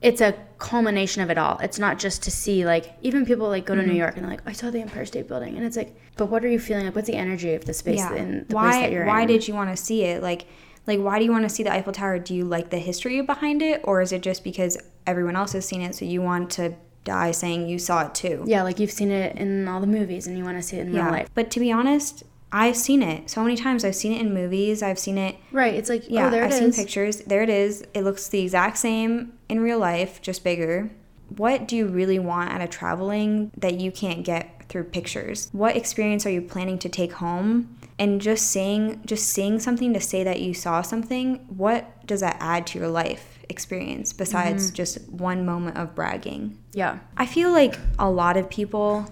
it's 0.00 0.20
a 0.20 0.34
culmination 0.58 1.22
of 1.22 1.30
it 1.30 1.36
all. 1.36 1.58
It's 1.58 1.78
not 1.78 1.98
just 1.98 2.22
to 2.22 2.30
see 2.30 2.64
like 2.64 2.94
even 3.02 3.26
people 3.26 3.48
like 3.48 3.66
go 3.66 3.74
to 3.74 3.82
Mm-hmm. 3.82 3.90
New 3.90 3.96
York 3.98 4.16
and 4.16 4.24
they're 4.24 4.30
like, 4.30 4.42
I 4.46 4.52
saw 4.52 4.70
the 4.70 4.80
Empire 4.80 5.04
State 5.04 5.28
Building, 5.28 5.56
and 5.56 5.64
it's 5.64 5.76
like, 5.76 5.94
but 6.16 6.26
what 6.26 6.44
are 6.44 6.48
you 6.48 6.58
feeling? 6.58 6.86
Like, 6.86 6.94
what's 6.94 7.08
the 7.08 7.14
energy 7.14 7.54
of 7.54 7.64
the 7.64 7.74
space 7.74 7.98
yeah. 7.98 8.14
in 8.14 8.46
the 8.48 8.54
why 8.54 8.70
place 8.70 8.82
that 8.82 8.92
you're 8.92 9.04
why 9.04 9.22
in? 9.22 9.22
Why 9.22 9.26
did 9.26 9.48
you 9.48 9.54
want 9.54 9.70
to 9.70 9.76
see 9.76 10.04
it? 10.04 10.22
Like 10.22 10.46
like 10.90 11.00
why 11.00 11.18
do 11.18 11.24
you 11.24 11.30
want 11.30 11.44
to 11.44 11.48
see 11.48 11.62
the 11.62 11.72
Eiffel 11.72 11.92
Tower? 11.92 12.18
Do 12.18 12.34
you 12.34 12.44
like 12.44 12.70
the 12.70 12.78
history 12.78 13.20
behind 13.22 13.62
it 13.62 13.80
or 13.84 14.00
is 14.00 14.12
it 14.12 14.22
just 14.22 14.44
because 14.44 14.76
everyone 15.06 15.36
else 15.36 15.52
has 15.52 15.66
seen 15.66 15.80
it 15.80 15.94
so 15.94 16.04
you 16.04 16.20
want 16.20 16.50
to 16.50 16.74
die 17.04 17.30
saying 17.30 17.68
you 17.68 17.78
saw 17.78 18.06
it 18.06 18.14
too? 18.14 18.42
yeah, 18.46 18.62
like 18.62 18.78
you've 18.78 18.90
seen 18.90 19.10
it 19.10 19.36
in 19.36 19.68
all 19.68 19.80
the 19.80 19.86
movies 19.86 20.26
and 20.26 20.36
you 20.36 20.44
want 20.44 20.58
to 20.58 20.62
see 20.62 20.76
it 20.76 20.86
in 20.86 20.92
real 20.92 21.04
life. 21.04 21.28
But 21.34 21.50
to 21.52 21.60
be 21.60 21.70
honest, 21.72 22.24
I've 22.52 22.76
seen 22.76 23.02
it 23.02 23.30
so 23.30 23.42
many 23.42 23.56
times. 23.56 23.84
I've 23.84 23.94
seen 23.94 24.12
it 24.12 24.20
in 24.20 24.34
movies. 24.34 24.82
I've 24.82 24.98
seen 24.98 25.18
it 25.18 25.36
Right. 25.52 25.74
It's 25.74 25.88
like, 25.88 26.02
oh, 26.04 26.08
Yeah, 26.10 26.26
oh, 26.26 26.30
there 26.30 26.44
I've 26.44 26.50
it 26.50 26.58
seen 26.58 26.72
pictures. 26.72 27.18
There 27.20 27.42
it 27.42 27.48
is. 27.48 27.84
It 27.94 28.02
looks 28.02 28.28
the 28.28 28.40
exact 28.40 28.78
same 28.78 29.34
in 29.48 29.60
real 29.60 29.78
life, 29.78 30.20
just 30.20 30.42
bigger. 30.42 30.90
What 31.36 31.68
do 31.68 31.76
you 31.76 31.86
really 31.86 32.18
want 32.18 32.50
out 32.50 32.60
of 32.60 32.70
traveling 32.70 33.52
that 33.56 33.74
you 33.74 33.92
can't 33.92 34.24
get 34.24 34.64
through 34.68 34.84
pictures? 34.84 35.48
What 35.52 35.76
experience 35.76 36.26
are 36.26 36.30
you 36.30 36.42
planning 36.42 36.78
to 36.80 36.88
take 36.88 37.12
home? 37.14 37.76
And 38.00 38.20
just 38.20 38.50
saying 38.50 39.02
just 39.04 39.28
seeing 39.28 39.58
something 39.60 39.92
to 39.94 40.00
say 40.00 40.24
that 40.24 40.40
you 40.40 40.54
saw 40.54 40.80
something, 40.82 41.44
what 41.48 42.06
does 42.06 42.20
that 42.20 42.36
add 42.40 42.66
to 42.68 42.78
your 42.80 42.88
life 42.88 43.38
experience 43.48 44.12
besides 44.12 44.66
Mm-hmm. 44.68 44.74
just 44.74 45.08
one 45.10 45.44
moment 45.44 45.76
of 45.76 45.94
bragging? 45.94 46.56
Yeah. 46.72 46.98
I 47.16 47.26
feel 47.26 47.52
like 47.52 47.74
a 47.98 48.10
lot 48.10 48.36
of 48.38 48.48
people 48.50 49.06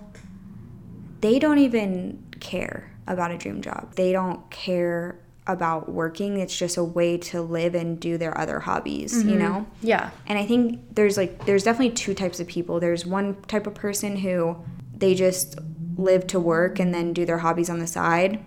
they 1.21 1.39
don't 1.39 1.59
even 1.59 2.25
care 2.41 2.91
about 3.07 3.31
a 3.31 3.37
dream 3.39 3.61
job. 3.63 3.95
They 3.97 4.13
don't 4.13 4.49
care 4.51 5.19
about 5.47 5.89
working. 5.89 6.39
It's 6.39 6.57
just 6.57 6.77
a 6.77 6.85
way 6.85 7.17
to 7.19 7.41
live 7.41 7.75
and 7.75 7.99
do 7.99 8.19
their 8.19 8.37
other 8.39 8.61
hobbies, 8.61 9.25
you 9.25 9.35
know? 9.35 9.67
Yeah. 9.81 10.11
And 10.27 10.39
I 10.39 10.45
think 10.47 10.95
there's 10.95 11.17
like 11.17 11.47
there's 11.47 11.65
definitely 11.65 11.95
two 11.95 12.15
types 12.15 12.39
of 12.39 12.47
people. 12.47 12.81
There's 12.81 13.05
one 13.07 13.35
type 13.45 13.67
of 13.67 13.75
person 13.75 14.17
who 14.17 14.57
they 14.97 15.15
just 15.15 15.59
live 15.97 16.27
to 16.29 16.39
work 16.39 16.79
and 16.79 16.95
then 16.95 17.13
do 17.13 17.25
their 17.27 17.39
hobbies 17.39 17.69
on 17.71 17.79
the 17.81 17.87
side. 17.87 18.45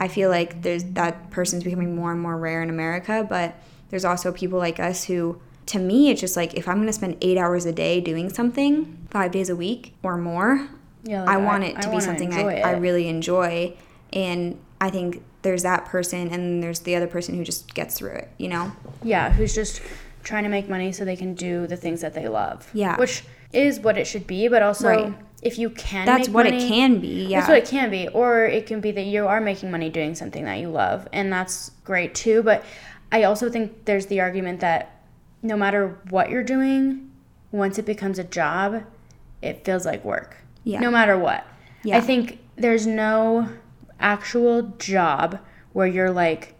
I 0.00 0.08
feel 0.08 0.30
like 0.30 0.62
there's 0.62 0.82
that 0.94 1.30
person's 1.30 1.62
becoming 1.62 1.94
more 1.94 2.10
and 2.10 2.20
more 2.20 2.36
rare 2.38 2.62
in 2.62 2.70
America, 2.70 3.24
but 3.28 3.54
there's 3.90 4.04
also 4.04 4.32
people 4.32 4.58
like 4.58 4.80
us 4.80 5.04
who 5.04 5.40
to 5.66 5.78
me 5.78 6.10
it's 6.10 6.20
just 6.20 6.36
like 6.36 6.54
if 6.54 6.66
I'm 6.66 6.76
going 6.76 6.86
to 6.86 6.92
spend 6.92 7.18
8 7.20 7.36
hours 7.36 7.66
a 7.66 7.72
day 7.72 8.00
doing 8.00 8.30
something 8.30 9.06
5 9.10 9.30
days 9.30 9.50
a 9.50 9.54
week 9.54 9.94
or 10.02 10.16
more, 10.16 10.68
Yeah. 11.04 11.24
I 11.24 11.36
want 11.36 11.64
it 11.64 11.80
to 11.82 11.90
be 11.90 12.00
something 12.00 12.32
I, 12.32 12.60
I 12.62 12.70
really 12.72 13.08
enjoy 13.08 13.76
and 14.12 14.58
I 14.80 14.88
think 14.88 15.22
there's 15.42 15.62
that 15.64 15.84
person 15.84 16.28
and 16.28 16.62
there's 16.62 16.80
the 16.80 16.96
other 16.96 17.06
person 17.06 17.34
who 17.36 17.44
just 17.44 17.74
gets 17.74 17.98
through 17.98 18.12
it, 18.12 18.28
you 18.38 18.48
know? 18.48 18.72
Yeah, 19.02 19.30
who's 19.32 19.54
just 19.54 19.82
trying 20.22 20.44
to 20.44 20.48
make 20.50 20.68
money 20.68 20.92
so 20.92 21.04
they 21.04 21.16
can 21.16 21.34
do 21.34 21.66
the 21.66 21.76
things 21.76 22.00
that 22.00 22.14
they 22.14 22.26
love. 22.28 22.68
Yeah. 22.72 22.96
Which 22.96 23.24
is 23.52 23.80
what 23.80 23.98
it 23.98 24.06
should 24.06 24.26
be, 24.26 24.48
but 24.48 24.62
also 24.62 24.88
Right. 24.88 25.14
If 25.42 25.58
you 25.58 25.70
can 25.70 26.06
That's 26.06 26.28
what 26.28 26.44
money- 26.44 26.64
it 26.64 26.68
can 26.68 27.00
be. 27.00 27.26
Yeah. 27.26 27.40
That's 27.40 27.48
what 27.48 27.58
it 27.58 27.66
can 27.66 27.90
be. 27.90 28.08
Or 28.08 28.44
it 28.44 28.66
can 28.66 28.80
be 28.80 28.90
that 28.92 29.04
you 29.04 29.26
are 29.26 29.40
making 29.40 29.70
money 29.70 29.88
doing 29.88 30.14
something 30.14 30.44
that 30.44 30.58
you 30.58 30.68
love. 30.68 31.08
And 31.12 31.32
that's 31.32 31.70
great 31.84 32.14
too. 32.14 32.42
But 32.42 32.64
I 33.10 33.24
also 33.24 33.48
think 33.50 33.84
there's 33.86 34.06
the 34.06 34.20
argument 34.20 34.60
that 34.60 35.02
no 35.42 35.56
matter 35.56 35.98
what 36.10 36.30
you're 36.30 36.44
doing, 36.44 37.10
once 37.52 37.78
it 37.78 37.86
becomes 37.86 38.18
a 38.18 38.24
job, 38.24 38.84
it 39.40 39.64
feels 39.64 39.86
like 39.86 40.04
work. 40.04 40.36
Yeah. 40.64 40.80
No 40.80 40.90
matter 40.90 41.18
what. 41.18 41.46
Yeah. 41.82 41.96
I 41.96 42.00
think 42.00 42.38
there's 42.56 42.86
no 42.86 43.48
actual 43.98 44.62
job 44.78 45.38
where 45.72 45.86
you're 45.86 46.10
like 46.10 46.54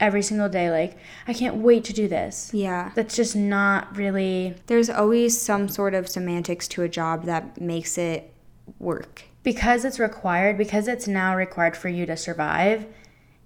every 0.00 0.22
single 0.22 0.48
day, 0.48 0.70
like, 0.70 0.96
I 1.28 1.32
can't 1.32 1.56
wait 1.56 1.84
to 1.84 1.92
do 1.92 2.08
this. 2.08 2.50
yeah. 2.52 2.90
That's 2.94 3.14
just 3.16 3.36
not 3.36 3.96
really 3.96 4.54
There's 4.66 4.90
always 4.90 5.40
some 5.40 5.68
sort 5.68 5.94
of 5.94 6.08
semantics 6.08 6.66
to 6.68 6.82
a 6.82 6.88
job 6.88 7.24
that 7.26 7.60
makes 7.60 7.96
it 7.96 8.32
work. 8.78 9.22
because 9.42 9.84
it's 9.84 9.98
required, 10.00 10.56
because 10.58 10.88
it's 10.88 11.06
now 11.06 11.36
required 11.36 11.76
for 11.76 11.88
you 11.88 12.06
to 12.06 12.16
survive, 12.16 12.86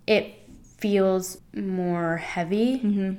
it 0.07 0.35
feels 0.79 1.39
more 1.55 2.17
heavy. 2.19 2.79
Mm-hmm. 2.81 3.15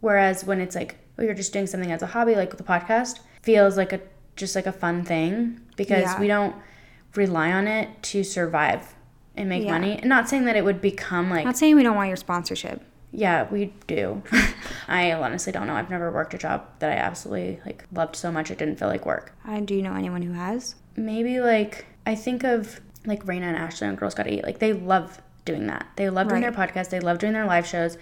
Whereas 0.00 0.44
when 0.44 0.60
it's 0.60 0.74
like, 0.76 0.96
oh, 1.18 1.22
you're 1.22 1.34
just 1.34 1.52
doing 1.52 1.66
something 1.66 1.90
as 1.90 2.02
a 2.02 2.06
hobby, 2.06 2.34
like 2.34 2.56
the 2.56 2.62
podcast, 2.62 3.20
feels 3.42 3.76
like 3.76 3.92
a 3.92 4.00
just 4.36 4.54
like 4.54 4.66
a 4.66 4.72
fun 4.72 5.04
thing 5.04 5.60
because 5.76 6.02
Yeah. 6.02 6.20
we 6.20 6.26
don't 6.28 6.54
rely 7.14 7.52
on 7.52 7.66
it 7.66 7.88
to 8.04 8.22
survive 8.22 8.94
and 9.40 9.48
make 9.48 9.64
Yeah. 9.64 9.72
money. 9.72 9.98
And 9.98 10.08
not 10.08 10.28
saying 10.28 10.44
that 10.44 10.56
it 10.56 10.64
would 10.64 10.80
become 10.80 11.30
like, 11.30 11.44
Not 11.44 11.56
saying 11.56 11.74
we 11.76 11.82
don't 11.82 11.96
want 11.96 12.08
your 12.08 12.16
sponsorship. 12.16 12.82
yeah, 13.12 13.46
we 13.50 13.72
do. 13.86 14.22
I 14.88 15.12
honestly 15.12 15.52
don't 15.52 15.66
know. 15.66 15.74
I've 15.74 15.90
never 15.90 16.10
worked 16.10 16.34
a 16.34 16.38
job 16.38 16.66
that 16.78 16.90
I 16.90 16.94
absolutely 16.96 17.60
like 17.66 17.84
loved 17.92 18.14
so 18.16 18.30
much 18.30 18.50
it 18.50 18.58
didn't 18.58 18.78
feel 18.78 18.88
like 18.88 19.04
work. 19.06 19.32
Uh, 19.48 19.60
do 19.60 19.74
you 19.74 19.82
know 19.82 19.94
anyone 19.94 20.22
who 20.22 20.32
has? 20.32 20.76
maybe 20.96 21.40
like 21.40 21.86
I 22.04 22.14
think 22.14 22.44
of 22.44 22.80
like 23.06 23.24
Rayna 23.24 23.42
and 23.44 23.56
Ashley 23.56 23.86
on 23.88 23.94
Girls 23.94 24.14
Gotta 24.14 24.32
Eat. 24.32 24.44
Like 24.44 24.58
they 24.58 24.72
love 24.74 25.20
doing 25.46 25.66
that. 25.68 25.86
They 25.96 26.10
love 26.10 26.28
doing 26.28 26.42
Right. 26.42 26.54
their 26.54 26.66
podcast. 26.66 26.90
They 26.90 27.00
love 27.00 27.18
doing 27.18 27.32
their 27.32 27.46
live 27.46 27.66
shows. 27.66 27.96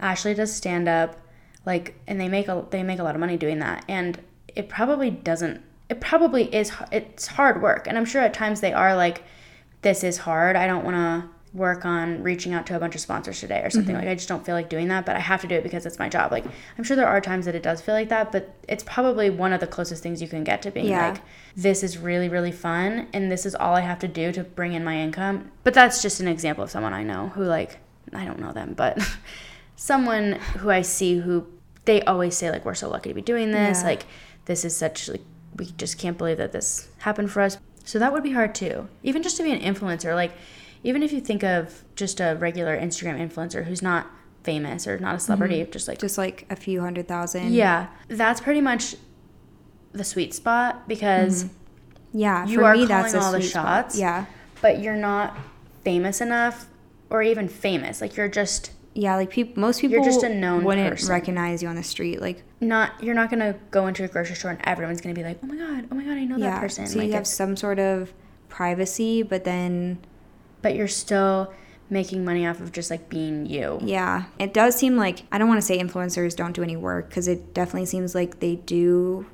Ashley 0.00 0.34
does 0.34 0.52
stand 0.52 0.88
up, 0.88 1.16
like, 1.64 1.94
and 2.08 2.20
they 2.20 2.28
make 2.28 2.48
a 2.48 2.64
they 2.70 2.82
make 2.82 2.98
a 2.98 3.04
lot 3.04 3.14
of 3.14 3.20
money 3.20 3.36
doing 3.36 3.60
that. 3.60 3.84
And 3.88 4.18
it 4.56 4.68
probably 4.68 5.10
doesn't. 5.10 5.62
It 5.88 6.00
probably 6.00 6.52
is. 6.54 6.72
It's 6.90 7.26
hard 7.28 7.62
work, 7.62 7.86
and 7.86 7.96
I'm 7.96 8.04
sure 8.04 8.22
at 8.22 8.34
times 8.34 8.60
they 8.60 8.72
are 8.72 8.96
like, 8.96 9.22
"This 9.82 10.02
is 10.02 10.18
hard. 10.18 10.56
I 10.56 10.66
don't 10.66 10.84
want 10.84 10.96
to." 10.96 11.28
work 11.54 11.84
on 11.84 12.22
reaching 12.22 12.54
out 12.54 12.66
to 12.66 12.74
a 12.74 12.78
bunch 12.78 12.94
of 12.94 13.00
sponsors 13.00 13.38
today 13.38 13.60
or 13.62 13.68
something 13.68 13.94
mm-hmm. 13.94 14.04
like 14.06 14.10
I 14.10 14.14
just 14.14 14.28
don't 14.28 14.44
feel 14.44 14.54
like 14.54 14.70
doing 14.70 14.88
that 14.88 15.04
but 15.04 15.16
I 15.16 15.18
have 15.18 15.42
to 15.42 15.46
do 15.46 15.56
it 15.56 15.62
because 15.62 15.84
it's 15.84 15.98
my 15.98 16.08
job 16.08 16.32
like 16.32 16.46
I'm 16.78 16.84
sure 16.84 16.96
there 16.96 17.06
are 17.06 17.20
times 17.20 17.44
that 17.44 17.54
it 17.54 17.62
does 17.62 17.82
feel 17.82 17.94
like 17.94 18.08
that 18.08 18.32
but 18.32 18.54
it's 18.68 18.82
probably 18.84 19.28
one 19.28 19.52
of 19.52 19.60
the 19.60 19.66
closest 19.66 20.02
things 20.02 20.22
you 20.22 20.28
can 20.28 20.44
get 20.44 20.62
to 20.62 20.70
being 20.70 20.86
Yeah. 20.86 21.10
like 21.10 21.20
this 21.54 21.82
is 21.82 21.98
really 21.98 22.30
really 22.30 22.52
fun 22.52 23.06
and 23.12 23.30
this 23.30 23.44
is 23.44 23.54
all 23.54 23.74
I 23.74 23.80
have 23.82 23.98
to 23.98 24.08
do 24.08 24.32
to 24.32 24.44
bring 24.44 24.72
in 24.72 24.82
my 24.82 24.96
income 24.96 25.50
but 25.62 25.74
that's 25.74 26.00
just 26.00 26.20
an 26.20 26.28
example 26.28 26.64
of 26.64 26.70
someone 26.70 26.94
I 26.94 27.02
know 27.02 27.28
who 27.28 27.44
like 27.44 27.76
I 28.14 28.24
don't 28.24 28.38
know 28.40 28.52
them 28.52 28.72
but 28.72 28.98
someone 29.76 30.32
who 30.58 30.70
I 30.70 30.80
see 30.80 31.18
who 31.18 31.46
they 31.84 32.00
always 32.02 32.34
say 32.34 32.50
like 32.50 32.64
we're 32.64 32.74
so 32.74 32.88
lucky 32.88 33.10
to 33.10 33.14
be 33.14 33.20
doing 33.20 33.50
this 33.50 33.80
Yeah. 33.82 33.88
like 33.88 34.06
this 34.46 34.64
is 34.64 34.74
such 34.74 35.06
like 35.06 35.22
we 35.56 35.66
just 35.66 35.98
can't 35.98 36.16
believe 36.16 36.38
that 36.38 36.52
this 36.52 36.88
happened 37.00 37.30
for 37.30 37.42
us 37.42 37.58
so 37.84 37.98
that 37.98 38.12
would 38.12 38.22
be 38.22 38.32
hard 38.32 38.54
too 38.54 38.88
even 39.02 39.22
just 39.22 39.36
to 39.36 39.42
be 39.42 39.50
an 39.52 39.60
influencer 39.60 40.14
like 40.14 40.32
even 40.84 41.02
if 41.02 41.12
you 41.12 41.20
think 41.20 41.42
of 41.44 41.84
just 41.94 42.20
a 42.20 42.36
regular 42.40 42.76
Instagram 42.78 43.18
influencer 43.18 43.64
who's 43.64 43.82
not 43.82 44.06
famous 44.42 44.86
or 44.86 44.98
not 44.98 45.14
a 45.14 45.18
celebrity 45.20 45.60
mm-hmm. 45.60 45.70
just 45.70 45.86
like 45.86 45.98
Just 45.98 46.18
like 46.18 46.46
a 46.50 46.56
few 46.56 46.80
hundred 46.80 47.06
thousand. 47.06 47.52
yeah 47.52 47.88
that's 48.08 48.40
pretty 48.40 48.60
much 48.60 48.96
the 49.92 50.04
sweet 50.04 50.34
spot 50.34 50.88
because 50.88 51.44
mm-hmm. 51.44 51.56
Yeah. 52.14 52.46
You 52.46 52.58
for 52.58 52.64
are 52.64 52.74
me, 52.74 52.86
calling 52.86 53.16
all 53.16 53.32
the 53.32 53.40
sweet 53.40 53.50
spot. 53.50 53.64
shots. 53.84 53.98
Yeah. 53.98 54.26
but 54.60 54.80
you're 54.80 54.96
not 54.96 55.36
famous 55.82 56.20
enough 56.20 56.66
or 57.10 57.22
even 57.22 57.48
famous 57.48 58.00
like 58.00 58.16
you're 58.16 58.28
just 58.28 58.70
Yeah. 58.94 59.16
Like 59.16 59.30
people, 59.30 59.60
most 59.60 59.80
people 59.80 60.04
just 60.04 60.22
a 60.22 60.28
known 60.28 60.64
wouldn't 60.64 60.90
person. 60.90 61.08
recognize 61.08 61.62
you 61.62 61.68
on 61.68 61.76
the 61.76 61.82
street. 61.82 62.20
Like, 62.20 62.42
not 62.60 63.02
you're 63.02 63.14
not 63.14 63.30
gonna 63.30 63.56
go 63.70 63.86
into 63.86 64.04
a 64.04 64.08
grocery 64.08 64.36
store 64.36 64.52
and 64.52 64.60
everyone's 64.64 65.00
gonna 65.00 65.14
be 65.14 65.24
like 65.24 65.38
oh 65.42 65.46
my 65.46 65.56
god 65.56 65.88
oh 65.90 65.94
my 65.96 66.04
god 66.04 66.16
i 66.16 66.24
know 66.24 66.36
yeah. 66.36 66.50
that 66.50 66.60
person 66.60 66.86
So 66.86 66.98
like 67.00 67.08
you 67.08 67.14
have 67.14 67.26
some 67.26 67.56
sort 67.56 67.80
of 67.80 68.12
privacy, 68.48 69.22
but 69.22 69.44
then 69.44 69.98
but 70.60 70.76
you're 70.76 70.86
still 70.88 71.52
making 71.90 72.24
money 72.24 72.46
off 72.46 72.60
of 72.60 72.72
just 72.72 72.90
like 72.90 73.08
being 73.08 73.44
you 73.46 73.78
Yeah, 73.82 74.24
it 74.38 74.54
does 74.54 74.76
seem 74.76 74.96
like 74.96 75.24
I 75.32 75.38
don't 75.38 75.48
want 75.48 75.60
to 75.60 75.66
say 75.66 75.78
influencers 75.78 76.36
don't 76.36 76.52
do 76.52 76.62
any 76.62 76.76
work 76.76 77.08
because 77.08 77.28
it 77.28 77.52
definitely 77.54 77.86
seems 77.86 78.14
like 78.14 78.40
they 78.40 78.56
do 78.56 79.26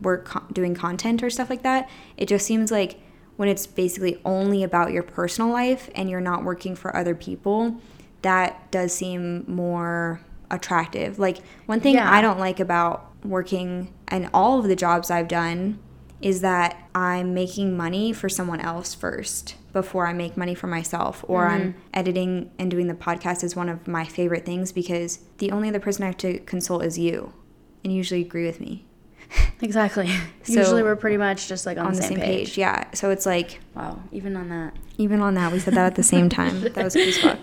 work 0.00 0.24
co- 0.26 0.44
doing 0.52 0.74
content 0.74 1.22
or 1.22 1.30
stuff 1.30 1.50
like 1.50 1.62
that. 1.62 1.88
It 2.16 2.26
just 2.26 2.46
seems 2.46 2.70
like 2.70 3.00
when 3.36 3.48
it's 3.48 3.66
basically 3.66 4.20
only 4.24 4.62
about 4.62 4.92
your 4.92 5.02
personal 5.02 5.50
life 5.50 5.90
and 5.94 6.08
you're 6.08 6.20
not 6.20 6.44
working 6.44 6.76
for 6.76 6.94
other 6.96 7.14
people, 7.14 7.80
that 8.24 8.70
does 8.70 8.92
seem 8.92 9.44
more 9.46 10.20
attractive. 10.50 11.18
Like 11.18 11.38
one 11.66 11.80
thing 11.80 11.94
Yeah. 11.94 12.10
I 12.10 12.20
don't 12.20 12.38
like 12.38 12.58
about 12.58 13.12
working 13.22 13.92
and 14.08 14.28
all 14.34 14.58
of 14.58 14.66
the 14.66 14.76
jobs 14.76 15.10
I've 15.10 15.28
done 15.28 15.78
is 16.20 16.40
that 16.40 16.88
I'm 16.94 17.34
making 17.34 17.76
money 17.76 18.12
for 18.12 18.30
someone 18.30 18.60
else 18.60 18.94
first 18.94 19.56
before 19.74 20.06
I 20.06 20.14
make 20.14 20.36
money 20.36 20.54
for 20.54 20.68
myself. 20.68 21.22
Or 21.28 21.46
I'm 21.46 21.72
mm-hmm. 21.72 21.80
editing 21.92 22.50
and 22.58 22.70
doing 22.70 22.86
the 22.86 22.94
podcast 22.94 23.44
is 23.44 23.54
one 23.54 23.68
of 23.68 23.86
my 23.86 24.06
favorite 24.06 24.46
things 24.46 24.72
because 24.72 25.18
the 25.38 25.50
only 25.50 25.68
other 25.68 25.80
person 25.80 26.04
I 26.04 26.06
have 26.06 26.16
to 26.18 26.38
consult 26.40 26.82
is 26.82 26.98
you. 26.98 27.34
And 27.82 27.92
you 27.92 27.98
usually 27.98 28.22
agree 28.22 28.46
with 28.46 28.58
me 28.58 28.86
exactly 29.60 30.08
So- 30.44 30.54
usually 30.54 30.82
we're 30.82 30.96
pretty 30.96 31.18
much 31.18 31.46
just 31.46 31.66
like 31.66 31.76
on, 31.76 31.88
on 31.88 31.94
the, 31.94 32.02
same, 32.02 32.20
page. 32.20 32.56
Yeah. 32.56 32.84
So 32.94 33.10
it's 33.10 33.26
like, 33.26 33.60
wow 33.74 34.00
even 34.12 34.34
on 34.34 34.48
that 34.48 34.74
even 34.98 35.20
on 35.20 35.34
that, 35.34 35.52
we 35.52 35.58
said 35.58 35.74
that 35.74 35.86
at 35.86 35.94
the 35.94 36.02
same 36.02 36.28
time. 36.28 36.60
that 36.74 36.76
was 36.76 36.96
as 36.96 37.18
fuck. 37.18 37.38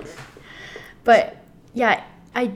But 1.04 1.38
yeah 1.74 2.04
i 2.36 2.52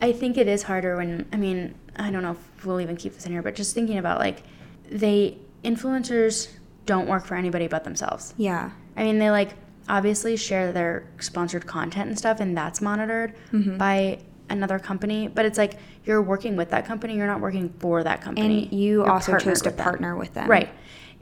i 0.00 0.12
think 0.12 0.36
it 0.36 0.48
is 0.48 0.62
harder 0.62 0.96
when 0.96 1.26
i 1.32 1.36
mean 1.36 1.74
i 1.96 2.10
don't 2.10 2.22
know 2.22 2.32
if 2.32 2.64
we'll 2.66 2.80
even 2.80 2.96
keep 2.96 3.12
this 3.14 3.26
in 3.26 3.32
here 3.32 3.42
but 3.42 3.54
just 3.54 3.74
thinking 3.74 3.98
about 3.98 4.18
like 4.18 4.42
they 4.90 5.36
influencers 5.64 6.48
don't 6.86 7.06
work 7.08 7.24
for 7.24 7.34
anybody 7.34 7.66
but 7.66 7.84
themselves 7.84 8.32
Yeah. 8.36 8.70
I 8.98 9.02
mean, 9.04 9.18
they 9.18 9.30
like 9.30 9.50
obviously 9.90 10.36
share 10.38 10.72
their 10.72 11.04
sponsored 11.20 11.66
content 11.66 12.08
and 12.08 12.16
stuff, 12.18 12.40
and 12.40 12.56
that's 12.56 12.80
monitored 12.80 13.34
Mm-hmm. 13.52 13.76
by 13.76 14.20
another 14.48 14.78
company, 14.78 15.28
but 15.28 15.44
it's 15.44 15.58
like 15.58 15.74
you're 16.06 16.22
working 16.22 16.56
with 16.56 16.70
that 16.70 16.86
company, 16.86 17.14
you're 17.14 17.26
not 17.26 17.40
working 17.40 17.68
for 17.78 18.02
that 18.04 18.22
company. 18.22 18.64
And 18.64 18.72
you 18.72 19.00
You're 19.02 19.10
also 19.10 19.36
chose 19.36 19.60
to 19.62 19.68
with 19.68 19.76
partner 19.76 20.16
with 20.16 20.32
them. 20.32 20.48
Right. 20.48 20.70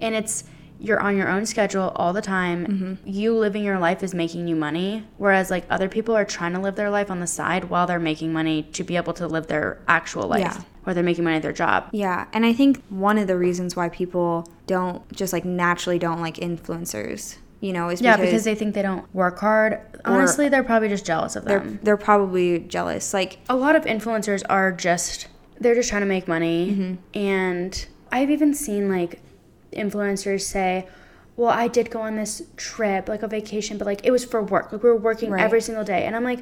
And 0.01 0.15
it's 0.15 0.45
you're 0.85 1.01
on 1.01 1.17
your 1.17 1.29
own 1.29 1.47
schedule 1.47 1.93
all 1.97 2.13
the 2.13 2.21
time. 2.23 2.67
Mm-hmm. 2.67 2.95
You 3.09 3.35
living 3.37 3.65
your 3.65 3.79
life 3.79 4.03
is 4.03 4.15
making 4.15 4.47
you 4.49 4.55
money, 4.57 5.07
whereas 5.17 5.51
like 5.51 5.65
other 5.71 5.89
people 5.89 6.15
are 6.17 6.25
trying 6.25 6.53
to 6.53 6.61
live 6.61 6.77
their 6.77 6.91
life 6.91 7.11
on 7.11 7.21
the 7.21 7.27
side 7.27 7.65
while 7.65 7.87
they're 7.87 7.99
making 7.99 8.33
money 8.33 8.63
to 8.75 8.85
be 8.85 8.97
able 8.97 9.13
to 9.15 9.27
live 9.27 9.47
their 9.47 9.81
actual 9.89 10.29
life, 10.29 10.41
Yeah. 10.41 10.61
or 10.87 10.95
they're 10.95 11.03
making 11.03 11.25
money 11.25 11.37
at 11.37 11.43
their 11.43 11.53
job. 11.53 11.89
Yeah, 11.93 12.27
and 12.33 12.45
I 12.45 12.53
think 12.53 12.83
one 12.91 13.19
of 13.19 13.27
the 13.27 13.37
reasons 13.39 13.75
why 13.77 13.89
people 13.89 14.47
don't 14.67 15.01
just 15.13 15.33
like 15.33 15.45
naturally 15.45 15.99
don't 15.99 16.21
like 16.21 16.37
influencers, 16.37 17.37
you 17.61 17.73
know, 17.73 17.89
is 17.89 18.01
Yeah, 18.01 18.17
because, 18.17 18.31
because 18.31 18.45
they 18.45 18.55
think 18.55 18.75
they 18.75 18.83
don't 18.83 19.13
work 19.15 19.39
hard. 19.39 19.81
Honestly, 20.05 20.49
they're 20.51 20.63
probably 20.65 20.89
just 20.91 21.07
jealous 21.07 21.35
of 21.37 21.45
they're 21.47 21.61
them. 21.61 21.81
they're 21.83 21.97
probably 21.97 22.59
jealous. 22.61 23.15
Like, 23.15 23.39
a 23.49 23.57
lot 23.57 23.75
of 23.77 23.85
influencers 23.85 24.43
are 24.51 24.71
just 24.73 25.29
they're 25.61 25.75
just 25.77 25.89
trying 25.89 26.03
to 26.03 26.07
make 26.07 26.27
money 26.29 26.71
Mm-hmm. 26.73 26.95
and 27.19 27.87
i've 28.11 28.29
even 28.29 28.53
seen 28.53 28.89
like 28.89 29.21
influencers 29.75 30.43
say 30.43 30.87
well 31.37 31.51
i 31.51 31.67
did 31.69 31.91
go 31.91 32.01
on 32.01 32.17
this 32.17 32.43
trip 32.57 33.09
like 33.09 33.23
a 33.23 33.29
vacation 33.29 33.77
but 33.79 33.87
like 33.87 34.05
it 34.05 34.11
was 34.11 34.25
for 34.25 34.43
work 34.43 34.73
like 34.73 34.83
we 34.83 34.89
were 34.89 34.97
working 34.97 35.31
Right. 35.31 35.43
every 35.43 35.61
single 35.61 35.85
day 35.85 36.05
and 36.05 36.15
i'm 36.17 36.25
like 36.25 36.41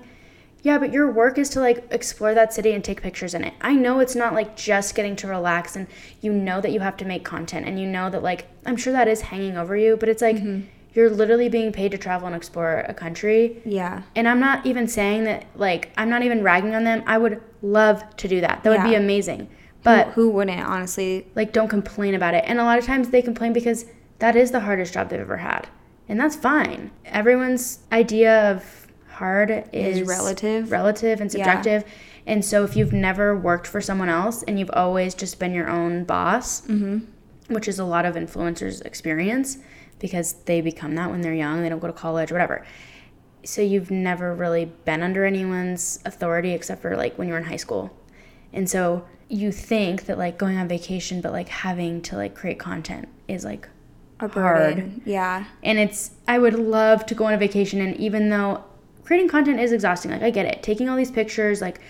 yeah 0.63 0.79
but 0.79 0.93
your 0.93 1.11
work 1.11 1.39
is 1.39 1.49
to 1.51 1.61
like 1.61 1.85
explore 1.91 2.35
that 2.35 2.53
city 2.53 2.73
and 2.73 2.85
take 2.85 3.03
pictures 3.03 3.35
in 3.35 3.43
it 3.45 3.55
i 3.61 3.75
know 3.75 3.99
it's 4.01 4.15
not 4.15 4.35
like 4.35 4.57
just 4.57 4.95
getting 4.95 5.17
to 5.17 5.27
relax 5.27 5.75
and 5.77 5.87
you 6.21 6.33
know 6.33 6.61
that 6.61 6.71
you 6.73 6.81
have 6.81 6.97
to 6.99 7.05
make 7.05 7.25
content 7.25 7.67
and 7.67 7.81
you 7.81 7.87
know 7.87 8.09
that 8.11 8.23
like 8.23 8.47
i'm 8.67 8.77
sure 8.77 8.93
that 8.93 9.09
is 9.09 9.23
hanging 9.23 9.57
over 9.57 9.77
you 9.77 9.97
but 9.97 10.09
it's 10.09 10.23
like 10.23 10.37
Mm-hmm. 10.37 10.61
you're 10.95 11.11
literally 11.11 11.49
being 11.49 11.73
paid 11.73 11.91
to 11.93 11.99
travel 11.99 12.27
and 12.27 12.37
explore 12.37 12.85
a 12.87 12.95
country 12.95 13.61
yeah, 13.65 14.03
and 14.15 14.29
I'm 14.29 14.41
not 14.41 14.67
even 14.67 14.87
saying 14.89 15.25
that, 15.25 15.47
like, 15.57 15.91
I'm 15.97 16.11
not 16.11 16.23
even 16.23 16.43
ragging 16.43 16.75
on 16.75 16.85
them. 16.85 17.03
I 17.07 17.17
would 17.17 17.41
love 17.63 18.05
to 18.19 18.29
do 18.29 18.43
that. 18.43 18.63
That 18.63 18.71
would 18.71 18.87
be 18.91 18.95
amazing. 18.95 19.49
But 19.83 20.07
But, 20.07 20.13
who 20.15 20.31
wouldn't 20.31 20.61
honestly? 20.61 21.27
like, 21.35 21.53
don't 21.53 21.69
complain 21.69 22.15
about 22.15 22.35
it. 22.35 22.45
And 22.47 22.59
a 22.61 22.65
lot 22.65 22.79
of 22.79 22.85
times 22.85 23.11
they 23.11 23.23
complain 23.23 23.53
because 23.53 23.85
that 24.21 24.37
is 24.37 24.51
the 24.51 24.61
hardest 24.61 24.95
job 24.95 25.09
they've 25.09 25.21
ever 25.21 25.39
had. 25.39 25.69
And 26.09 26.19
that's 26.21 26.37
fine. 26.37 26.91
Everyone's 27.05 27.81
idea 27.91 28.51
of 28.53 28.87
hard 29.09 29.65
is, 29.73 29.99
Is 30.01 30.09
relative. 30.09 30.71
relative 30.73 31.21
and 31.21 31.33
Yeah. 31.33 31.45
subjective. 31.45 31.85
And 32.27 32.45
so 32.45 32.63
if 32.65 32.77
you've 32.77 32.93
never 32.93 33.37
worked 33.37 33.67
for 33.67 33.81
someone 33.81 34.09
else 34.09 34.43
and 34.45 34.59
you've 34.59 34.71
always 34.73 35.15
just 35.15 35.39
been 35.39 35.53
your 35.55 35.69
own 35.69 36.05
boss, 36.05 36.61
Mm-hmm. 36.63 36.99
which 37.53 37.67
is 37.69 37.79
a 37.79 37.85
lot 37.85 38.05
of 38.05 38.15
influencers 38.15 38.85
experience 38.85 39.59
because 39.99 40.35
they 40.45 40.61
become 40.61 40.95
that 40.95 41.11
when 41.11 41.21
they're 41.21 41.35
young, 41.35 41.63
they 41.63 41.69
don't 41.69 41.79
go 41.81 41.87
to 41.89 41.93
college, 41.93 42.31
whatever. 42.33 42.65
So 43.45 43.61
you've 43.63 43.91
never 43.91 44.33
really 44.35 44.67
been 44.85 45.03
under 45.03 45.25
anyone's 45.25 45.99
authority 46.05 46.53
except 46.53 46.81
for 46.83 46.97
like 46.97 47.19
when 47.19 47.27
you 47.27 47.35
were 47.35 47.39
in 47.41 47.45
high 47.47 47.57
school. 47.57 47.91
And 48.53 48.69
so 48.71 49.05
you 49.29 49.51
think 49.53 50.05
that 50.07 50.19
like 50.19 50.39
going 50.39 50.57
on 50.59 50.69
vacation 50.69 51.21
but 51.21 51.33
like 51.33 51.49
having 51.49 52.01
to 52.03 52.17
like 52.17 52.35
create 52.35 52.59
content 52.59 53.09
is 53.29 53.45
like 53.45 53.69
A 54.21 54.29
hard. 54.29 54.77
burden. 54.77 55.03
Yeah, 55.05 55.45
And 55.63 55.79
it's 55.79 56.13
I 56.29 56.39
would 56.39 56.55
love 56.55 57.07
to 57.07 57.15
go 57.15 57.25
on 57.27 57.33
a 57.35 57.39
vacation 57.39 57.81
and 57.81 57.97
even 57.97 58.29
though 58.29 58.63
creating 59.05 59.29
content 59.29 59.59
is 59.61 59.73
exhausting, 59.73 60.11
like 60.11 60.23
I 60.23 60.31
get 60.31 60.47
it. 60.47 60.63
Taking 60.63 60.89
all 60.89 60.97
these 60.97 61.11
pictures, 61.11 61.61
like 61.61 61.81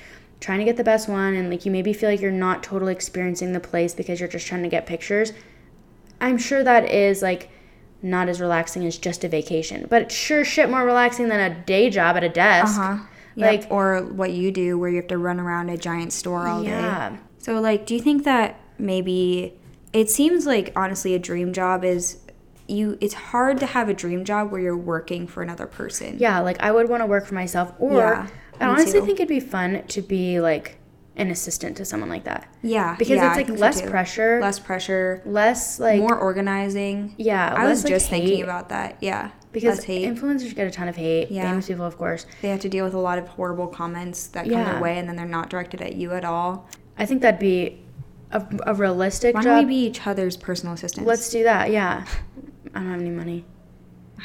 trying 0.41 0.59
to 0.59 0.65
get 0.65 0.77
the 0.77 0.85
best 0.85 1.09
one 1.09 1.35
and 1.35 1.51
like 1.51 1.65
you 1.67 1.71
maybe 1.71 1.93
feel 1.93 2.11
like 2.11 2.21
you're 2.21 2.31
not 2.33 2.63
totally 2.63 2.93
experiencing 2.93 3.53
the 3.53 3.61
place 3.61 3.95
because 3.95 4.19
you're 4.19 4.29
just 4.29 4.47
trying 4.47 4.63
to 4.63 4.69
get 4.69 4.87
pictures. 4.87 5.33
I'm 6.21 6.39
sure 6.39 6.63
that 6.65 6.91
is 6.91 7.23
like 7.23 7.49
not 8.05 8.29
as 8.29 8.41
relaxing 8.41 8.85
as 8.87 8.99
just 8.99 9.23
a 9.25 9.29
vacation, 9.29 9.87
but 9.89 10.03
it's 10.03 10.15
sure 10.15 10.45
shit 10.45 10.69
more 10.71 10.85
relaxing 10.85 11.29
than 11.29 11.39
a 11.41 11.55
day 11.65 11.91
job 11.91 12.17
at 12.17 12.25
a 12.25 12.29
desk. 12.29 12.81
uh 12.81 12.99
huh. 13.39 13.47
Like- 13.47 13.67
or 13.71 14.03
what 14.03 14.33
you 14.33 14.51
do, 14.53 14.79
where 14.79 14.91
you 14.91 14.97
have 14.97 15.09
to 15.09 15.19
run 15.19 15.39
around 15.41 15.69
a 15.71 15.77
giant 15.77 16.13
store 16.13 16.47
all 16.47 16.63
day. 16.63 16.71
Yeah. 16.71 17.17
So, 17.39 17.61
like, 17.61 17.87
do 17.87 17.95
you 17.95 18.01
think 18.01 18.25
that 18.25 18.61
maybe 18.79 19.55
it 19.93 20.11
seems 20.11 20.47
like 20.47 20.73
honestly 20.77 21.15
a 21.15 21.19
dream 21.19 21.53
job 21.53 21.85
is 21.85 22.19
you? 22.69 22.97
It's 23.01 23.15
hard 23.15 23.59
to 23.61 23.67
have 23.67 23.89
a 23.89 23.95
dream 23.95 24.25
job 24.25 24.51
where 24.53 24.61
you're 24.61 24.77
working 24.77 25.27
for 25.27 25.43
another 25.43 25.67
person. 25.67 26.17
Yeah, 26.19 26.41
like 26.41 26.63
I 26.63 26.71
would 26.73 26.89
want 26.89 27.03
to 27.03 27.07
work 27.07 27.27
for 27.27 27.35
myself 27.35 27.73
or 27.79 27.97
Yeah, 27.99 28.27
I 28.61 28.67
honestly 28.67 29.01
too. 29.01 29.07
think 29.07 29.19
it'd 29.19 29.29
be 29.29 29.41
fun 29.41 29.83
to 29.89 30.03
be 30.03 30.41
like 30.41 30.79
an 31.17 31.31
assistant 31.31 31.77
to 31.77 31.85
someone 31.85 32.09
like 32.09 32.25
that. 32.25 32.49
Yeah, 32.63 32.95
Because 32.99 33.17
yeah, 33.17 33.29
it's 33.29 33.37
like 33.37 33.47
think 33.47 33.59
so 33.59 33.63
less 33.63 33.83
pressure, 33.83 34.41
less 34.41 34.59
pressure, 34.59 35.21
less 35.27 35.79
like 35.81 35.99
more 36.01 36.17
organizing. 36.17 37.15
yeah, 37.19 37.53
I 37.55 37.67
was 37.69 37.85
like, 37.85 37.93
just 37.93 38.09
thinking 38.09 38.43
about 38.43 38.71
that. 38.71 38.97
Yeah, 39.03 39.31
because 39.53 39.85
influencers 39.85 40.55
get 40.55 40.67
a 40.67 40.71
ton 40.71 40.89
of 40.89 40.97
hate. 40.97 41.31
Yeah. 41.31 41.49
Famous 41.51 41.69
people, 41.69 41.85
of 41.85 41.97
course. 41.99 42.27
they 42.41 42.49
have 42.49 42.61
to 42.61 42.69
deal 42.69 42.85
with 42.85 42.95
a 42.95 42.99
lot 42.99 43.19
of 43.19 43.29
horrible 43.29 43.67
comments 43.67 44.29
that 44.29 44.45
come 44.45 44.53
Yeah. 44.53 44.73
their 44.73 44.83
way, 44.83 44.99
and 44.99 45.09
then 45.09 45.17
they're 45.17 45.27
not 45.27 45.51
directed 45.51 45.81
at 45.81 45.95
you 45.95 46.13
at 46.13 46.25
all. 46.25 46.69
I 46.99 47.07
think 47.07 47.23
that'd 47.23 47.41
be 47.41 47.81
a, 48.31 48.45
a 48.67 48.75
realistic 48.75 49.35
Why 49.35 49.43
don't 49.43 49.59
we 49.61 49.65
be 49.67 49.87
each 49.87 50.07
other's 50.07 50.37
personal 50.37 50.75
assistants? 50.75 51.07
Let's 51.07 51.29
do 51.31 51.43
that. 51.45 51.71
Yeah. 51.71 52.07
I 52.75 52.79
don't 52.81 52.91
have 52.91 53.01
any 53.01 53.11
money. 53.11 53.45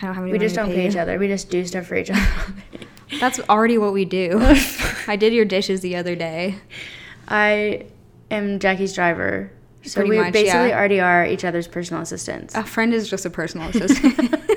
I 0.01 0.05
don't 0.05 0.15
have 0.15 0.23
any 0.23 0.31
We 0.31 0.39
just 0.39 0.55
don't 0.55 0.67
pay 0.67 0.75
pay 0.75 0.87
each 0.87 0.95
other. 0.95 1.17
We 1.19 1.27
just 1.27 1.49
do 1.49 1.65
stuff 1.65 1.87
for 1.87 1.95
each 1.95 2.09
other. 2.11 2.21
That's 3.19 3.39
already 3.49 3.77
what 3.77 3.93
we 3.93 4.05
do. 4.05 4.39
I 5.07 5.15
did 5.17 5.33
your 5.33 5.45
dishes 5.45 5.81
the 5.81 5.95
other 5.95 6.15
day. 6.15 6.55
I 7.27 7.85
am 8.29 8.59
Jackie's 8.59 8.93
driver. 8.93 9.51
So 9.83 10.01
Pretty 10.01 10.09
we 10.09 10.17
much, 10.17 10.33
basically 10.33 10.69
yeah. 10.69 10.77
already 10.77 10.99
are 10.99 11.25
each 11.25 11.45
other's 11.45 11.67
personal 11.67 12.01
assistants. 12.03 12.55
A 12.55 12.63
friend 12.63 12.93
is 12.93 13.09
just 13.09 13.25
a 13.25 13.29
personal 13.29 13.69
assistant. 13.69 14.35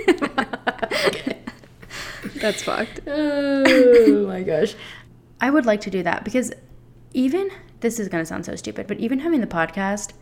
That's 2.41 2.62
fucked. 2.62 3.01
oh 3.07 4.26
my 4.26 4.43
gosh. 4.43 4.74
I 5.41 5.51
would 5.51 5.66
like 5.66 5.80
to 5.82 5.91
do 5.91 6.03
that 6.03 6.24
because 6.24 6.53
even 7.14 7.51
this 7.80 7.99
is 7.99 8.09
going 8.09 8.22
to 8.22 8.26
sound 8.26 8.45
so 8.45 8.57
stupid, 8.57 8.86
but 8.86 8.99
even 8.99 9.20
having 9.20 9.41
the 9.41 9.47
podcast, 9.47 10.12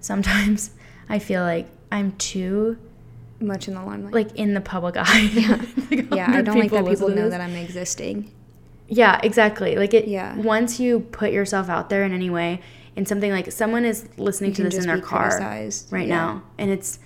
sometimes 0.00 0.70
I 1.08 1.18
feel 1.18 1.42
like 1.42 1.68
I'm 1.90 2.12
too 2.12 2.78
Much 3.40 3.68
in 3.68 3.74
the 3.74 3.82
limelight. 3.84 4.14
like 4.14 4.34
in 4.34 4.54
the 4.54 4.60
public 4.60 4.94
eye. 4.98 5.60
Like, 5.90 6.14
yeah, 6.14 6.30
I 6.30 6.40
don't 6.42 6.58
like 6.58 6.70
that 6.70 6.86
people 6.86 7.08
know 7.10 7.28
that 7.28 7.40
I'm 7.42 7.54
existing. 7.54 8.30
Yeah, 8.88 9.20
exactly. 9.22 9.76
Like 9.76 9.92
it. 9.92 10.08
Yeah. 10.08 10.34
Once 10.36 10.80
you 10.80 11.00
put 11.00 11.30
yourself 11.32 11.68
out 11.68 11.90
there 11.90 12.02
in 12.04 12.12
any 12.12 12.30
way, 12.30 12.60
in 12.96 13.04
something 13.04 13.30
like 13.30 13.52
someone 13.52 13.84
is 13.84 14.08
listening 14.16 14.50
You 14.52 14.56
to 14.56 14.62
this 14.64 14.74
in 14.76 14.86
their 14.86 15.00
car 15.00 15.28
criticized. 15.30 15.92
right 15.92 16.08
Yeah. 16.08 16.16
now, 16.16 16.42
and 16.58 16.70
it's 16.70 16.98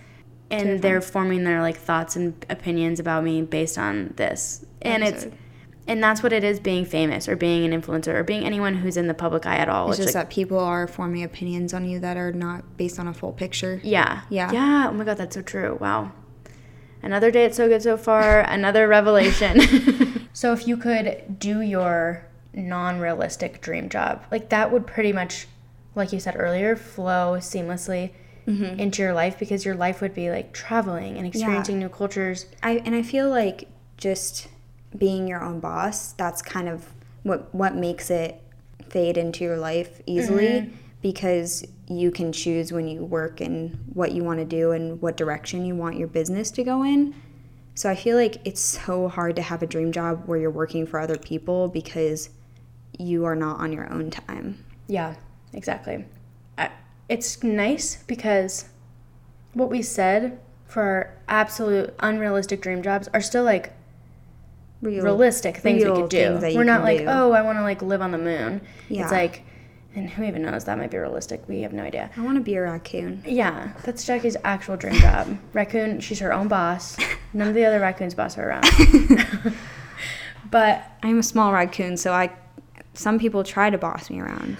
and 0.51 0.61
Terrifying. 0.63 0.81
they're 0.81 1.01
forming 1.01 1.45
their 1.45 1.61
like 1.61 1.77
thoughts 1.77 2.17
and 2.17 2.45
opinions 2.49 3.01
about 3.01 3.25
me 3.25 3.43
based 3.43 3.79
on 3.79 4.13
this, 4.17 4.65
and 4.83 5.03
it's 5.05 5.27
and 5.89 6.03
that's 6.03 6.23
what 6.23 6.33
it 6.33 6.43
is 6.43 6.59
being 6.59 6.85
famous 6.85 7.29
or 7.29 7.37
being 7.37 7.65
an 7.73 7.81
influencer 7.81 8.09
or 8.15 8.25
being 8.25 8.45
anyone 8.45 8.75
who's 8.75 8.97
in 8.97 9.07
the 9.07 9.15
public 9.15 9.47
eye 9.47 9.57
at 9.57 9.69
all. 9.69 9.89
It's 9.91 9.99
It's 10.01 10.07
just 10.07 10.15
like, 10.17 10.29
that 10.29 10.35
people 10.35 10.59
are 10.59 10.87
forming 10.89 11.23
opinions 11.23 11.73
on 11.73 11.89
you 11.89 12.01
that 12.01 12.17
are 12.17 12.33
not 12.33 12.77
based 12.77 12.99
on 12.99 13.07
a 13.07 13.15
full 13.15 13.33
picture. 13.33 13.81
yeah, 13.85 14.23
Yeah. 14.29 14.51
yeah. 14.53 14.89
Oh 14.89 14.93
my 14.93 15.05
god, 15.05 15.17
that's 15.19 15.37
so 15.37 15.43
true. 15.43 15.79
Wow. 15.81 16.11
Another 17.03 17.31
day 17.31 17.45
it's 17.45 17.57
So 17.57 17.69
Good 17.69 17.83
So 17.83 17.97
Far, 17.97 18.41
another 18.49 18.89
revelation. 18.89 20.29
so 20.33 20.53
if 20.53 20.67
you 20.67 20.77
could 20.77 21.39
do 21.39 21.61
your 21.61 22.27
non-realistic 22.53 23.61
dream 23.61 23.89
job, 23.89 24.25
like 24.33 24.49
that 24.49 24.73
would 24.73 24.87
pretty 24.87 25.13
much, 25.13 25.47
like 25.95 26.13
you 26.13 26.19
said 26.21 26.35
earlier, 26.37 26.75
flow 26.75 27.37
seamlessly 27.39 28.11
Mm-hmm. 28.47 28.79
into 28.79 29.03
your 29.03 29.13
life 29.13 29.39
because 29.41 29.65
your 29.65 29.75
life 29.75 30.01
would 30.01 30.15
be 30.15 30.31
like 30.31 30.53
traveling 30.53 31.17
and 31.19 31.27
experiencing 31.27 31.79
new 31.81 31.89
cultures. 31.89 32.47
I 32.63 32.81
and 32.85 32.95
I 32.95 33.03
feel 33.03 33.29
like 33.29 33.69
just 33.97 34.47
being 34.97 35.27
your 35.27 35.43
own 35.43 35.59
boss, 35.61 36.13
that's 36.13 36.43
kind 36.43 36.69
of 36.69 36.87
what 37.25 37.53
what 37.53 37.75
makes 37.75 38.09
it 38.11 38.41
fade 38.89 39.17
into 39.17 39.43
your 39.43 39.57
life 39.57 40.01
easily 40.07 40.47
Mm-hmm. 40.47 40.77
because 41.03 41.65
you 41.89 42.11
can 42.13 42.33
choose 42.33 42.73
when 42.73 42.87
you 42.87 43.05
work 43.05 43.41
and 43.41 43.77
what 43.93 44.13
you 44.13 44.23
want 44.23 44.39
to 44.39 44.45
do 44.45 44.71
and 44.73 45.01
what 45.03 45.17
direction 45.17 45.65
you 45.65 45.75
want 45.75 45.97
your 45.97 46.09
business 46.09 46.51
to 46.53 46.63
go 46.63 46.85
in. 46.85 47.15
So 47.75 47.91
I 47.91 47.95
feel 47.97 48.17
like 48.17 48.41
it's 48.45 48.61
so 48.61 49.09
hard 49.09 49.37
to 49.37 49.43
have 49.43 49.63
a 49.63 49.67
dream 49.67 49.91
job 49.93 50.23
where 50.27 50.39
you're 50.39 50.51
working 50.51 50.87
for 50.87 50.99
other 51.01 51.17
people 51.19 51.69
because 51.69 52.31
you 52.99 53.25
are 53.25 53.37
not 53.37 53.59
on 53.61 53.73
your 53.73 53.93
own 53.93 54.11
time. 54.11 54.65
Yeah, 54.87 55.15
exactly. 55.53 56.05
It's 57.09 57.43
nice 57.43 58.03
because 58.07 58.67
what 59.55 59.71
we 59.71 59.83
said 59.83 60.39
for 60.67 60.83
our 60.83 61.15
absolute 61.29 61.95
unrealistic 62.01 62.61
dream 62.61 62.83
jobs 62.83 63.09
are 63.15 63.21
still 63.21 63.45
like 63.45 63.73
Real, 64.83 65.03
realistic 65.03 65.57
things 65.57 65.83
we 65.83 65.91
could 65.91 66.11
do. 66.11 66.19
things 66.19 66.41
that 66.43 66.53
you 66.53 66.59
We're 66.59 66.65
not 66.65 66.83
like, 66.83 66.99
do. 66.99 67.07
oh, 67.09 67.33
I 67.33 67.41
want 67.43 67.59
to 67.59 67.63
like 67.63 67.81
live 67.81 68.03
on 68.03 68.11
the 68.11 68.19
moon. 68.19 68.61
Yeah. 68.89 69.05
It's 69.05 69.13
like, 69.13 69.43
and 69.95 70.11
who 70.11 70.23
even 70.25 70.43
knows 70.43 70.65
that 70.65 70.77
might 70.77 70.91
be 70.91 70.99
realistic? 70.99 71.43
We 71.49 71.63
have 71.63 71.73
no 71.73 71.83
idea. 71.83 72.11
I 72.15 72.21
want 72.21 72.37
to 72.37 72.43
be 72.43 72.55
a 72.57 72.63
raccoon. 72.63 73.23
Yeah, 73.27 73.73
that's 73.85 74.05
Jackie's 74.05 74.37
actual 74.45 74.77
dream 74.77 74.97
job. 74.97 75.39
Raccoon, 75.55 76.01
she's 76.01 76.19
her 76.19 76.31
own 76.33 76.49
boss. 76.49 76.99
None 77.33 77.49
of 77.49 77.55
the 77.55 77.65
other 77.65 77.81
raccoons 77.81 78.13
boss 78.15 78.35
her 78.35 78.51
around. 78.51 78.67
but 80.51 80.85
I'm 81.03 81.19
a 81.21 81.23
small 81.23 81.53
raccoon, 81.53 81.97
so 81.97 82.13
I. 82.13 82.31
Some 82.97 83.19
people 83.19 83.45
try 83.45 83.71
to 83.71 83.79
boss 83.79 84.11
me 84.11 84.21
around. 84.21 84.57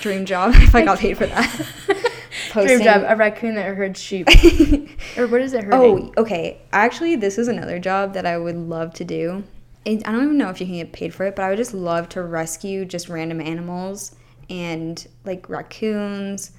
Dream 0.00 0.26
job 0.26 0.52
if 0.56 0.74
I 0.74 0.84
got 0.84 0.98
paid 0.98 1.16
for 1.16 1.26
that. 1.26 1.66
dream 2.52 2.82
job, 2.82 3.04
a 3.06 3.16
raccoon 3.16 3.54
that 3.54 3.74
herds 3.76 4.00
sheep. 4.00 4.28
or 5.16 5.26
what 5.26 5.40
is 5.40 5.52
it 5.54 5.64
herding? 5.64 6.12
Oh, 6.16 6.20
okay. 6.22 6.60
Actually, 6.72 7.16
this 7.16 7.38
is 7.38 7.48
another 7.48 7.78
job 7.78 8.14
that 8.14 8.26
I 8.26 8.36
would 8.38 8.56
love 8.56 8.92
to 8.94 9.04
do. 9.04 9.44
I 9.86 10.00
I 10.04 10.12
don't 10.12 10.24
even 10.24 10.38
know 10.38 10.50
if 10.50 10.60
you 10.60 10.66
can 10.66 10.76
get 10.76 10.92
paid 10.92 11.14
for 11.14 11.24
it, 11.24 11.36
but 11.36 11.42
I 11.44 11.48
would 11.50 11.56
just 11.58 11.74
love 11.74 12.08
to 12.10 12.22
rescue 12.22 12.84
just 12.84 13.08
random 13.08 13.40
animals 13.40 14.14
and 14.50 15.06
like 15.24 15.48
raccoons, 15.48 16.52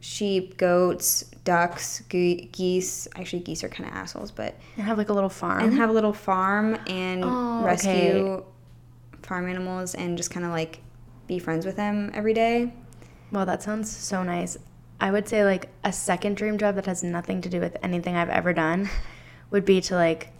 sheep, 0.00 0.56
goats, 0.56 1.24
ducks, 1.44 2.02
ge- 2.08 2.50
geese. 2.52 3.08
Actually, 3.16 3.40
geese 3.42 3.64
are 3.64 3.68
kind 3.68 3.88
of 3.88 3.94
assholes, 3.96 4.30
but 4.30 4.54
And 4.76 4.86
have 4.86 4.98
like 4.98 5.08
a 5.08 5.12
little 5.12 5.28
farm. 5.28 5.62
and 5.64 5.74
have 5.74 5.90
a 5.90 5.92
little 5.92 6.12
farm 6.12 6.78
and 6.86 7.22
Oh, 7.24 7.62
rescue 7.64 8.44
farm 9.30 9.48
animals 9.48 9.94
and 9.94 10.16
just 10.16 10.28
kind 10.32 10.44
of 10.44 10.50
like 10.50 10.80
be 11.28 11.38
friends 11.38 11.64
with 11.64 11.76
them 11.76 12.10
every 12.12 12.34
day. 12.34 12.74
Well, 13.30 13.46
that 13.46 13.62
sounds 13.62 13.88
so 13.88 14.24
nice. 14.24 14.58
I 15.00 15.12
would 15.12 15.28
say 15.28 15.44
like 15.44 15.68
a 15.84 15.92
second 15.92 16.36
dream 16.36 16.58
job 16.58 16.74
that 16.74 16.86
has 16.86 17.04
nothing 17.04 17.40
to 17.42 17.48
do 17.48 17.60
with 17.60 17.76
anything 17.80 18.16
I've 18.16 18.28
ever 18.28 18.52
done 18.52 18.90
would 19.52 19.64
be 19.64 19.80
to 19.82 19.94
like 19.94 20.32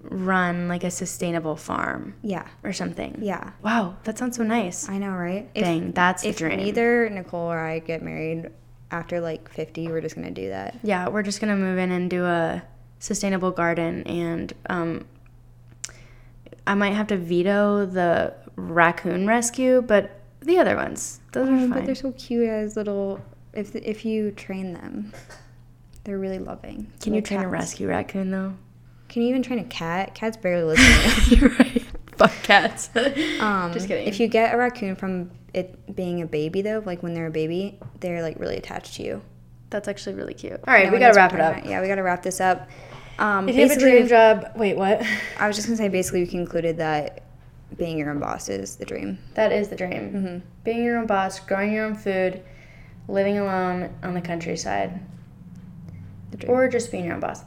run 0.00 0.66
like 0.66 0.82
a 0.82 0.90
sustainable 0.90 1.56
farm 1.56 2.14
Yeah, 2.22 2.46
or 2.64 2.72
something. 2.72 3.18
yeah. 3.20 3.50
Wow, 3.62 3.96
that 4.04 4.16
sounds 4.16 4.38
so 4.38 4.44
nice. 4.44 4.88
I 4.88 4.96
know, 4.96 5.10
right? 5.10 5.50
If- 5.54 5.64
Dang, 5.64 5.92
that's 5.92 6.22
the 6.22 6.30
if 6.30 6.38
dream. 6.38 6.56
neither 6.56 7.10
Nicole 7.10 7.52
or 7.52 7.58
I 7.58 7.80
get 7.80 8.02
married 8.02 8.48
after 8.90 9.20
like 9.20 9.50
50, 9.50 9.88
we're 9.88 10.00
just 10.00 10.14
gonna 10.14 10.30
do 10.30 10.48
that. 10.48 10.78
Yeah, 10.82 11.08
we're 11.10 11.22
just 11.22 11.38
gonna 11.40 11.56
move 11.56 11.76
in 11.76 11.90
and 11.90 12.08
do 12.08 12.24
a 12.24 12.62
sustainable 12.98 13.50
garden, 13.50 14.02
and 14.06 14.52
um, 14.70 15.04
I 16.68 16.74
might 16.74 16.92
have 16.92 17.06
to 17.08 17.16
veto 17.16 17.86
the 17.86 18.34
raccoon 18.56 19.26
rescue, 19.26 19.80
but 19.82 20.20
the 20.40 20.58
other 20.58 20.76
ones, 20.76 21.20
those 21.32 21.48
are 21.48 21.54
Oh, 21.54 21.58
fine. 21.60 21.70
but 21.70 21.86
they're 21.86 21.94
so 21.94 22.12
cute 22.12 22.48
as 22.48 22.76
little. 22.76 23.20
If 23.54 23.74
if 23.74 24.04
you 24.04 24.30
train 24.32 24.74
them, 24.74 25.12
they're 26.04 26.18
really 26.18 26.38
loving. 26.38 26.92
Can 27.00 27.14
you 27.14 27.22
train 27.22 27.40
a 27.40 27.48
rescue 27.48 27.88
raccoon 27.88 28.30
though? 28.30 28.54
Can 29.08 29.22
you 29.22 29.28
even 29.30 29.42
train 29.42 29.58
a 29.58 29.64
cat? 29.64 30.14
Cats 30.14 30.36
barely 30.36 30.64
listen. 30.76 31.22
To 31.24 31.34
You're 31.36 31.50
right. 31.58 31.82
Fuck 32.18 32.32
cats. 32.42 32.90
um, 33.40 33.72
Just 33.72 33.88
kidding. 33.88 34.06
If 34.06 34.20
you 34.20 34.28
get 34.28 34.54
a 34.54 34.58
raccoon 34.58 34.96
from 34.96 35.30
it 35.54 35.96
being 35.96 36.20
a 36.20 36.26
baby 36.26 36.60
though, 36.60 36.82
like 36.84 37.02
when 37.02 37.14
they're 37.14 37.28
a 37.28 37.30
baby, 37.30 37.78
they're 38.00 38.20
like 38.22 38.38
really 38.38 38.56
attached 38.56 38.94
to 38.96 39.02
you. 39.02 39.22
That's 39.70 39.88
actually 39.88 40.14
really 40.16 40.34
cute. 40.34 40.52
All 40.66 40.74
right, 40.74 40.86
No 40.86 40.92
we 40.92 40.98
gotta 40.98 41.14
wrap 41.14 41.32
it 41.32 41.40
up. 41.40 41.64
Yeah, 41.64 41.80
we 41.80 41.88
gotta 41.88 42.02
wrap 42.02 42.22
this 42.22 42.40
up. 42.40 42.68
Um, 43.18 43.48
If 43.48 43.56
you 43.56 43.62
have 43.68 43.76
a 43.76 43.80
dream 43.80 44.06
job, 44.06 44.52
wait, 44.56 44.76
what? 44.76 45.02
I 45.38 45.46
was 45.46 45.56
just 45.56 45.66
gonna 45.68 45.76
say 45.76 45.88
basically 45.88 46.20
we 46.20 46.26
concluded 46.28 46.76
that 46.78 47.22
being 47.76 47.98
your 47.98 48.10
own 48.10 48.18
boss 48.20 48.48
is 48.48 48.76
the 48.76 48.84
dream. 48.84 49.18
That 49.34 49.52
is 49.52 49.68
the 49.68 49.76
dream. 49.76 50.12
Mm-hmm. 50.12 50.38
Being 50.64 50.84
your 50.84 50.98
own 50.98 51.06
boss, 51.06 51.38
growing 51.40 51.72
your 51.72 51.84
own 51.84 51.94
food, 51.94 52.42
living 53.08 53.38
alone 53.38 53.90
on 54.02 54.14
the 54.14 54.20
countryside, 54.20 55.00
The 56.30 56.36
dream. 56.38 56.52
or 56.52 56.68
just 56.68 56.90
being 56.90 57.04
your 57.04 57.14
own 57.14 57.20
boss. 57.20 57.42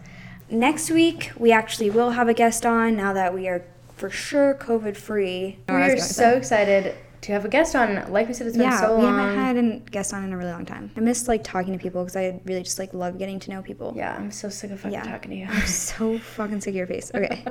Next 0.50 0.92
week 0.92 1.32
we 1.38 1.52
actually 1.52 1.90
will 1.90 2.12
have 2.12 2.28
a 2.28 2.34
guest 2.34 2.66
on 2.66 2.96
now 2.98 3.14
that 3.14 3.34
we 3.34 3.48
are 3.48 3.64
for 3.96 4.10
sure 4.10 4.54
COVID 4.56 4.98
free. 4.98 5.60
We 5.70 5.76
are 5.76 5.98
so 5.98 6.32
excited 6.32 6.96
to 7.22 7.32
have 7.32 7.46
a 7.46 7.50
guest 7.50 7.76
on. 7.76 8.12
Like 8.12 8.28
we 8.28 8.34
said, 8.34 8.48
it's 8.48 8.58
been 8.58 8.66
yeah, 8.66 8.82
so 8.82 8.98
we 8.98 9.06
haven't 9.06 9.36
had 9.36 9.58
a 9.58 9.80
guest 9.92 10.14
on 10.14 10.24
in 10.24 10.34
a 10.34 10.38
really 10.38 10.52
long 10.52 10.66
time. 10.66 10.90
I 10.98 11.00
miss 11.02 11.28
like 11.28 11.44
talking 11.44 11.72
to 11.74 11.80
people 11.80 12.02
because 12.04 12.16
I 12.16 12.40
really 12.46 12.64
just 12.64 12.80
like 12.80 12.94
love 12.94 13.20
getting 13.20 13.40
to 13.42 13.52
know 13.52 13.62
people. 13.62 13.94
yeah, 13.96 14.16
I'm 14.18 14.32
so 14.32 14.50
sick 14.50 14.72
of 14.72 14.80
fucking 14.80 14.94
Yeah. 14.94 15.04
talking 15.04 15.30
to 15.32 15.38
you. 15.38 15.48
I'm 15.50 15.68
so 15.68 16.18
fucking 16.38 16.62
sick 16.62 16.72
of 16.72 16.76
your 16.76 16.88
face. 16.88 17.12
Okay. 17.14 17.44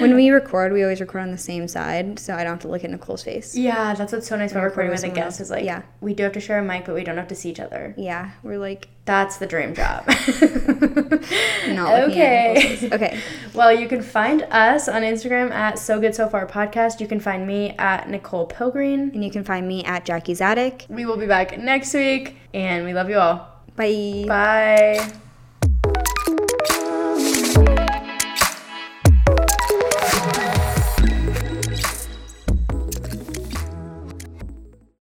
when 0.00 0.14
we 0.14 0.30
record, 0.30 0.72
we 0.72 0.82
always 0.82 1.00
record 1.00 1.22
on 1.22 1.30
the 1.30 1.38
same 1.38 1.66
side, 1.66 2.18
so 2.18 2.34
I 2.34 2.38
don't 2.44 2.52
have 2.54 2.60
to 2.60 2.68
look 2.68 2.84
at 2.84 2.90
Nicole's 2.90 3.22
face. 3.22 3.56
Yeah, 3.56 3.94
that's 3.94 4.12
what's 4.12 4.28
so 4.28 4.36
nice 4.36 4.50
about 4.52 4.64
Or 4.64 4.68
recording 4.68 4.92
with 4.92 5.02
a 5.04 5.08
guest 5.08 5.40
is 5.40 5.50
like. 5.50 5.64
Yeah. 5.64 5.82
we 6.00 6.12
do 6.14 6.22
have 6.24 6.32
to 6.32 6.40
share 6.40 6.58
a 6.58 6.62
mic, 6.62 6.84
but 6.84 6.94
we 6.94 7.04
don't 7.04 7.16
have 7.16 7.28
to 7.28 7.34
see 7.34 7.50
each 7.50 7.60
other. 7.60 7.94
Yeah, 7.96 8.30
we're 8.42 8.58
like 8.58 8.88
That's 9.10 9.38
the 9.38 9.46
dream 9.48 9.74
job. 9.74 10.06
not 10.06 12.06
looking 12.06 12.22
at 12.22 12.54
Nicole's 12.54 12.84
okay. 12.84 12.90
Okay. 12.92 13.20
Well, 13.54 13.74
you 13.74 13.88
can 13.88 14.02
find 14.02 14.42
us 14.52 14.88
on 14.88 15.02
Instagram 15.02 15.50
at 15.50 15.80
So 15.80 15.98
Good 15.98 16.14
So 16.14 16.28
Far 16.28 16.46
Podcast. 16.46 17.00
You 17.00 17.08
can 17.08 17.18
find 17.18 17.44
me 17.44 17.74
at 17.76 18.08
Nicole 18.08 18.46
Pilgreen. 18.46 19.12
And 19.12 19.24
you 19.24 19.32
can 19.32 19.42
find 19.42 19.66
me 19.66 19.82
at 19.82 20.04
Jackie's 20.04 20.40
Attic. 20.40 20.86
We 20.88 21.06
will 21.06 21.16
be 21.16 21.26
back 21.26 21.58
next 21.58 21.92
week, 21.92 22.36
and 22.54 22.84
we 22.84 22.94
love 22.94 23.10
you 23.10 23.18
all. 23.18 23.48
Bye. 23.74 24.26
Bye. 24.28 25.12